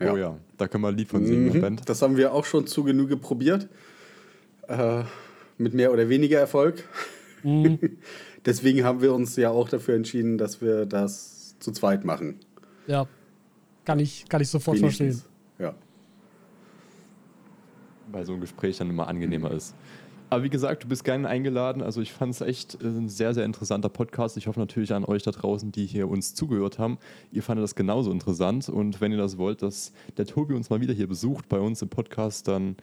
Ja. 0.00 0.12
Oh 0.12 0.16
ja, 0.16 0.36
da 0.58 0.66
können 0.68 0.82
wir 0.82 0.88
ein 0.88 0.96
Lied 0.96 1.08
von 1.08 1.24
singen, 1.24 1.52
Mhm. 1.56 1.60
Band. 1.60 1.88
Das 1.88 2.02
haben 2.02 2.16
wir 2.16 2.32
auch 2.34 2.44
schon 2.44 2.66
zu 2.66 2.82
Genüge 2.84 3.16
probiert. 3.16 3.68
Äh, 4.66 5.04
mit 5.56 5.72
mehr 5.74 5.92
oder 5.92 6.08
weniger 6.08 6.40
Erfolg. 6.40 6.88
Mhm. 7.44 7.78
Deswegen 8.44 8.82
haben 8.84 9.00
wir 9.02 9.14
uns 9.14 9.36
ja 9.36 9.50
auch 9.50 9.68
dafür 9.68 9.94
entschieden, 9.94 10.36
dass 10.36 10.60
wir 10.60 10.84
das 10.84 11.54
zu 11.60 11.70
zweit 11.72 12.04
machen. 12.04 12.40
Ja, 12.88 13.06
kann 13.84 14.00
ich, 14.00 14.26
kann 14.28 14.40
ich 14.42 14.48
sofort 14.48 14.78
Wenigstens. 14.78 15.20
verstehen. 15.20 15.30
Ja. 15.60 15.74
weil 18.10 18.24
so 18.26 18.34
ein 18.34 18.40
Gespräch 18.40 18.76
dann 18.78 18.90
immer 18.90 19.08
angenehmer 19.08 19.50
ist. 19.52 19.74
Aber 20.30 20.42
wie 20.42 20.50
gesagt, 20.50 20.84
du 20.84 20.88
bist 20.88 21.04
gerne 21.04 21.28
eingeladen. 21.28 21.82
Also 21.82 22.00
ich 22.00 22.12
fand 22.12 22.34
es 22.34 22.40
echt 22.40 22.82
äh, 22.82 22.86
ein 22.86 23.08
sehr, 23.08 23.34
sehr 23.34 23.44
interessanter 23.44 23.88
Podcast. 23.88 24.36
Ich 24.36 24.46
hoffe 24.46 24.58
natürlich 24.58 24.92
an 24.92 25.04
euch 25.04 25.22
da 25.22 25.30
draußen, 25.30 25.70
die 25.70 25.86
hier 25.86 26.08
uns 26.08 26.34
zugehört 26.34 26.78
haben. 26.78 26.98
Ihr 27.30 27.42
fandet 27.42 27.62
das 27.62 27.74
genauso 27.74 28.10
interessant. 28.10 28.68
Und 28.68 29.00
wenn 29.00 29.12
ihr 29.12 29.18
das 29.18 29.38
wollt, 29.38 29.62
dass 29.62 29.92
der 30.16 30.26
Tobi 30.26 30.54
uns 30.54 30.70
mal 30.70 30.80
wieder 30.80 30.94
hier 30.94 31.06
besucht 31.06 31.48
bei 31.48 31.60
uns 31.60 31.82
im 31.82 31.88
Podcast, 31.88 32.48
dann 32.48 32.76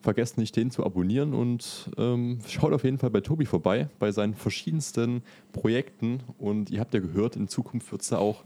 vergesst 0.00 0.38
nicht, 0.38 0.54
den 0.56 0.70
zu 0.70 0.84
abonnieren 0.84 1.34
und 1.34 1.90
ähm, 1.98 2.38
schaut 2.46 2.72
auf 2.72 2.84
jeden 2.84 2.98
Fall 2.98 3.10
bei 3.10 3.20
Tobi 3.20 3.44
vorbei, 3.44 3.88
bei 3.98 4.12
seinen 4.12 4.34
verschiedensten 4.34 5.22
Projekten. 5.52 6.20
Und 6.38 6.70
ihr 6.70 6.80
habt 6.80 6.94
ja 6.94 7.00
gehört, 7.00 7.36
in 7.36 7.48
Zukunft 7.48 7.90
wird 7.90 8.02
es 8.02 8.08
da 8.08 8.18
auch 8.18 8.44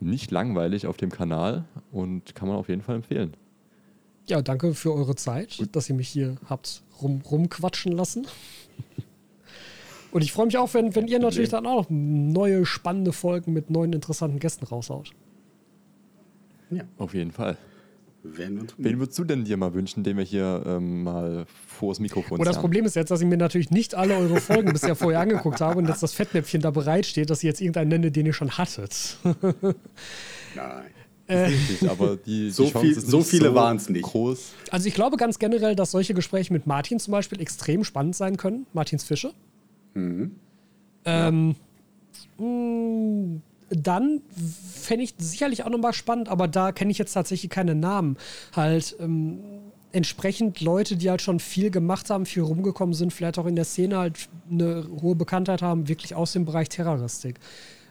nicht 0.00 0.30
langweilig 0.30 0.86
auf 0.86 0.96
dem 0.96 1.10
Kanal 1.10 1.64
und 1.92 2.34
kann 2.34 2.48
man 2.48 2.56
auf 2.56 2.68
jeden 2.68 2.82
Fall 2.82 2.96
empfehlen. 2.96 3.34
Ja, 4.28 4.42
danke 4.42 4.74
für 4.74 4.92
eure 4.92 5.14
Zeit, 5.16 5.66
dass 5.72 5.88
ihr 5.88 5.94
mich 5.94 6.08
hier 6.08 6.36
habt 6.48 6.82
rum, 7.00 7.22
rumquatschen 7.28 7.92
lassen. 7.92 8.26
Und 10.10 10.22
ich 10.22 10.32
freue 10.32 10.46
mich 10.46 10.56
auch, 10.56 10.72
wenn, 10.74 10.94
wenn 10.94 11.06
ihr 11.06 11.18
natürlich 11.18 11.50
dann 11.50 11.66
auch 11.66 11.82
noch 11.82 11.90
neue, 11.90 12.64
spannende 12.64 13.12
Folgen 13.12 13.52
mit 13.52 13.70
neuen, 13.70 13.92
interessanten 13.92 14.38
Gästen 14.38 14.64
raushaut. 14.64 15.12
Auf 16.96 17.14
jeden 17.14 17.32
Fall. 17.32 17.56
Wen 18.22 18.98
würdest 18.98 19.18
du 19.18 19.24
denn 19.24 19.44
dir 19.44 19.56
mal 19.56 19.72
wünschen, 19.74 20.02
den 20.02 20.16
wir 20.16 20.24
hier 20.24 20.62
ähm, 20.66 21.04
mal 21.04 21.46
vors 21.66 22.00
Mikrofon 22.00 22.38
Und 22.38 22.46
das? 22.46 22.58
Problem 22.58 22.84
ist 22.84 22.96
jetzt, 22.96 23.10
dass 23.10 23.20
ich 23.20 23.26
mir 23.26 23.36
natürlich 23.36 23.70
nicht 23.70 23.94
alle 23.94 24.16
eure 24.16 24.36
Folgen 24.40 24.72
bisher 24.72 24.96
vorher 24.96 25.20
angeguckt 25.20 25.60
habe 25.60 25.78
und 25.78 25.88
jetzt 25.88 26.02
das 26.02 26.14
Fettnäpfchen 26.14 26.60
da 26.60 26.70
bereitsteht, 26.70 27.30
dass 27.30 27.42
ihr 27.44 27.48
jetzt 27.48 27.60
irgendeinen 27.60 27.88
nenne, 27.88 28.10
den 28.10 28.26
ihr 28.26 28.32
schon 28.32 28.58
hattet. 28.58 29.18
Nein. 30.54 30.97
Richtig, 31.28 31.88
aber 31.90 32.16
die, 32.16 32.50
So 32.52 32.64
die 32.64 32.70
Chance 32.72 32.86
viel- 32.86 32.96
ist 32.98 33.06
so 33.08 33.20
viele 33.22 33.54
waren's 33.54 33.88
nicht. 33.88 34.02
Groß. 34.04 34.52
Also 34.70 34.88
ich 34.88 34.94
glaube 34.94 35.16
ganz 35.16 35.38
generell, 35.38 35.76
dass 35.76 35.90
solche 35.90 36.14
Gespräche 36.14 36.52
mit 36.52 36.66
Martin 36.66 36.98
zum 37.00 37.12
Beispiel 37.12 37.40
extrem 37.40 37.84
spannend 37.84 38.16
sein 38.16 38.36
können. 38.36 38.66
Martins 38.72 39.04
Fische. 39.04 39.32
Ähm, 39.94 41.54
mh, 42.38 43.40
dann 43.70 44.22
fände 44.80 45.04
ich 45.04 45.14
sicherlich 45.18 45.64
auch 45.64 45.70
nochmal 45.70 45.92
spannend, 45.92 46.28
aber 46.28 46.48
da 46.48 46.72
kenne 46.72 46.90
ich 46.90 46.98
jetzt 46.98 47.12
tatsächlich 47.12 47.50
keine 47.50 47.74
Namen. 47.74 48.16
Halt 48.54 48.96
ähm, 49.00 49.40
entsprechend 49.92 50.60
Leute, 50.60 50.96
die 50.96 51.10
halt 51.10 51.22
schon 51.22 51.40
viel 51.40 51.70
gemacht 51.70 52.10
haben, 52.10 52.26
viel 52.26 52.42
rumgekommen 52.42 52.94
sind, 52.94 53.12
vielleicht 53.12 53.38
auch 53.38 53.46
in 53.46 53.56
der 53.56 53.64
Szene 53.64 53.98
halt 53.98 54.28
eine 54.50 54.86
hohe 55.02 55.14
Bekanntheit 55.14 55.62
haben, 55.62 55.88
wirklich 55.88 56.14
aus 56.14 56.32
dem 56.32 56.44
Bereich 56.44 56.68
Terroristik. 56.68 57.36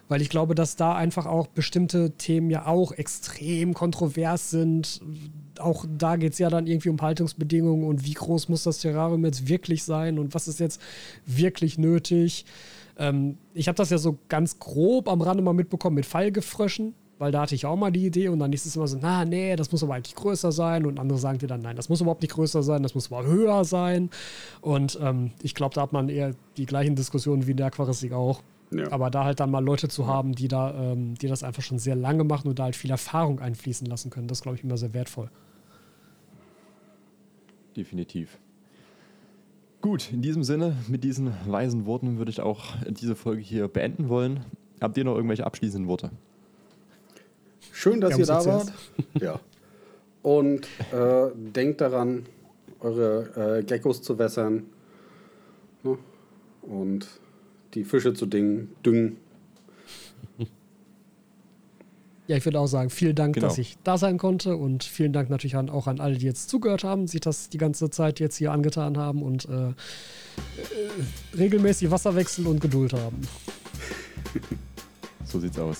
Weil 0.08 0.22
ich 0.22 0.30
glaube, 0.30 0.54
dass 0.54 0.76
da 0.76 0.94
einfach 0.94 1.26
auch 1.26 1.46
bestimmte 1.48 2.12
Themen 2.12 2.50
ja 2.50 2.66
auch 2.66 2.92
extrem 2.92 3.74
kontrovers 3.74 4.50
sind. 4.50 5.00
auch 5.58 5.84
da 5.98 6.16
geht 6.16 6.32
es 6.32 6.38
ja 6.38 6.48
dann 6.48 6.66
irgendwie 6.66 6.88
um 6.88 7.00
Haltungsbedingungen 7.00 7.84
und 7.84 8.04
wie 8.04 8.14
groß 8.14 8.48
muss 8.48 8.62
das 8.62 8.78
Terrarium 8.78 9.24
jetzt 9.24 9.48
wirklich 9.48 9.84
sein 9.84 10.18
und 10.18 10.34
was 10.34 10.48
ist 10.48 10.60
jetzt 10.60 10.80
wirklich 11.26 11.78
nötig. 11.78 12.46
Ähm, 12.98 13.38
ich 13.54 13.68
habe 13.68 13.76
das 13.76 13.90
ja 13.90 13.98
so 13.98 14.18
ganz 14.28 14.58
grob 14.58 15.08
am 15.08 15.20
Rande 15.20 15.42
mal 15.42 15.52
mitbekommen 15.52 15.96
mit 15.96 16.06
Fallgefröschen, 16.06 16.94
weil 17.18 17.32
da 17.32 17.42
hatte 17.42 17.54
ich 17.54 17.66
auch 17.66 17.76
mal 17.76 17.92
die 17.92 18.06
Idee 18.06 18.28
und 18.28 18.38
dann 18.40 18.52
ist 18.52 18.66
es 18.66 18.76
immer 18.76 18.88
so, 18.88 18.98
na, 19.00 19.24
nee, 19.24 19.56
das 19.56 19.72
muss 19.72 19.82
aber 19.82 19.94
eigentlich 19.94 20.14
größer 20.14 20.52
sein 20.52 20.86
und 20.86 20.98
andere 20.98 21.18
sagen 21.18 21.38
dir 21.38 21.46
dann, 21.46 21.62
nein, 21.62 21.76
das 21.76 21.88
muss 21.88 22.00
überhaupt 22.00 22.22
nicht 22.22 22.34
größer 22.34 22.62
sein, 22.62 22.82
das 22.82 22.94
muss 22.94 23.12
aber 23.12 23.26
höher 23.26 23.64
sein 23.64 24.10
und 24.60 24.98
ähm, 25.02 25.32
ich 25.42 25.54
glaube, 25.54 25.74
da 25.74 25.82
hat 25.82 25.92
man 25.92 26.08
eher 26.08 26.34
die 26.56 26.66
gleichen 26.66 26.96
Diskussionen 26.96 27.46
wie 27.46 27.52
in 27.52 27.56
der 27.56 27.66
Aquaristik 27.66 28.12
auch. 28.12 28.42
Ja. 28.70 28.92
Aber 28.92 29.10
da 29.10 29.24
halt 29.24 29.40
dann 29.40 29.50
mal 29.50 29.64
Leute 29.64 29.88
zu 29.88 30.06
haben, 30.06 30.34
die 30.34 30.48
da, 30.48 30.92
ähm, 30.92 31.14
die 31.14 31.26
das 31.26 31.42
einfach 31.42 31.62
schon 31.62 31.78
sehr 31.78 31.96
lange 31.96 32.24
machen 32.24 32.48
und 32.48 32.58
da 32.58 32.64
halt 32.64 32.76
viel 32.76 32.90
Erfahrung 32.90 33.40
einfließen 33.40 33.86
lassen 33.86 34.10
können, 34.10 34.28
das 34.28 34.42
glaube 34.42 34.56
ich 34.56 34.64
immer 34.64 34.76
sehr 34.76 34.92
wertvoll. 34.92 35.30
Definitiv. 37.76 38.38
Gut, 39.80 40.12
in 40.12 40.22
diesem 40.22 40.42
Sinne, 40.42 40.76
mit 40.88 41.04
diesen 41.04 41.32
weisen 41.46 41.86
Worten 41.86 42.18
würde 42.18 42.30
ich 42.30 42.40
auch 42.40 42.64
diese 42.88 43.14
Folge 43.14 43.40
hier 43.40 43.68
beenden 43.68 44.08
wollen. 44.08 44.44
Habt 44.80 44.96
ihr 44.96 45.04
noch 45.04 45.14
irgendwelche 45.14 45.46
abschließenden 45.46 45.88
Worte? 45.88 46.10
Schön, 47.72 48.00
dass 48.00 48.18
ihr 48.18 48.26
da 48.26 48.44
wart. 48.44 48.72
ja. 49.20 49.38
Und 50.22 50.66
äh, 50.92 51.30
denkt 51.34 51.80
daran, 51.80 52.26
eure 52.80 53.58
äh, 53.58 53.62
Geckos 53.62 54.02
zu 54.02 54.18
wässern. 54.18 54.64
Ne? 55.84 55.96
Und 56.62 57.06
die 57.74 57.84
Fische 57.84 58.14
zu 58.14 58.26
düngen. 58.26 59.16
Ja, 62.28 62.36
ich 62.36 62.44
würde 62.44 62.60
auch 62.60 62.66
sagen, 62.66 62.90
vielen 62.90 63.14
Dank, 63.14 63.34
genau. 63.34 63.46
dass 63.46 63.56
ich 63.56 63.78
da 63.84 63.96
sein 63.96 64.18
konnte 64.18 64.54
und 64.54 64.84
vielen 64.84 65.14
Dank 65.14 65.30
natürlich 65.30 65.56
an, 65.56 65.70
auch 65.70 65.86
an 65.86 65.98
alle, 65.98 66.18
die 66.18 66.26
jetzt 66.26 66.50
zugehört 66.50 66.84
haben, 66.84 67.06
sich 67.06 67.22
das 67.22 67.48
die 67.48 67.56
ganze 67.56 67.88
Zeit 67.88 68.20
jetzt 68.20 68.36
hier 68.36 68.52
angetan 68.52 68.98
haben 68.98 69.22
und 69.22 69.46
äh, 69.46 69.68
äh, 69.68 69.72
regelmäßig 71.38 71.90
Wasserwechsel 71.90 72.46
und 72.46 72.60
Geduld 72.60 72.92
haben. 72.92 73.22
So 75.24 75.40
sieht's 75.40 75.58
aus. 75.58 75.78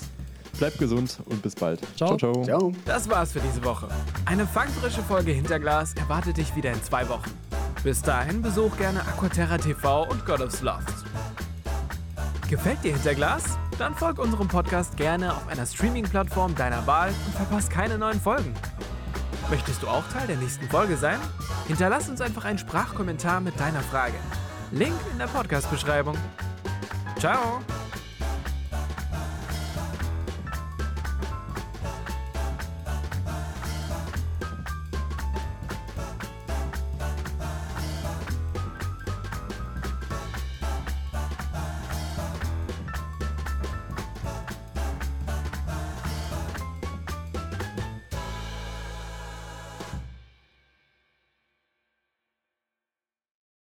Bleibt 0.57 0.79
gesund 0.79 1.19
und 1.25 1.41
bis 1.41 1.53
bald. 1.53 1.81
Ciao. 1.95 2.17
ciao, 2.17 2.33
ciao. 2.33 2.43
ciao. 2.43 2.73
Das 2.85 3.07
war's 3.07 3.31
für 3.31 3.39
diese 3.39 3.63
Woche. 3.63 3.87
Eine 4.25 4.47
fangfrische 4.47 5.03
Folge 5.03 5.31
Hinterglas 5.31 5.93
erwartet 5.93 6.37
dich 6.37 6.55
wieder 6.55 6.73
in 6.73 6.83
zwei 6.83 7.07
Wochen. 7.09 7.29
Bis 7.83 8.01
dahin 8.01 8.41
besuch 8.41 8.75
gerne 8.77 9.01
Aquaterra 9.01 9.57
TV 9.57 10.09
und 10.09 10.25
God 10.25 10.41
of 10.41 10.61
Loft. 10.61 11.05
Gefällt 12.49 12.83
dir 12.83 12.93
Hinterglas? 12.93 13.59
Dann 13.77 13.93
folg 13.93 14.17
unserem 14.17 14.47
Podcast 14.47 14.97
gerne 14.97 15.35
auf 15.35 15.47
einer 15.47 15.67
Streaming-Plattform 15.67 16.55
deiner 16.55 16.85
Wahl 16.87 17.09
und 17.27 17.35
verpasst 17.35 17.69
keine 17.69 17.99
neuen 17.99 18.19
Folgen. 18.19 18.55
Möchtest 19.51 19.83
du 19.83 19.87
auch 19.87 20.07
Teil 20.11 20.25
der 20.25 20.37
nächsten 20.37 20.67
Folge 20.67 20.97
sein? 20.97 21.19
Hinterlass 21.67 22.09
uns 22.09 22.21
einfach 22.21 22.45
einen 22.45 22.57
Sprachkommentar 22.57 23.39
mit 23.39 23.59
deiner 23.59 23.81
Frage. 23.81 24.15
Link 24.71 24.95
in 25.11 25.19
der 25.19 25.27
Podcast-Beschreibung. 25.27 26.17
Ciao! 27.19 27.61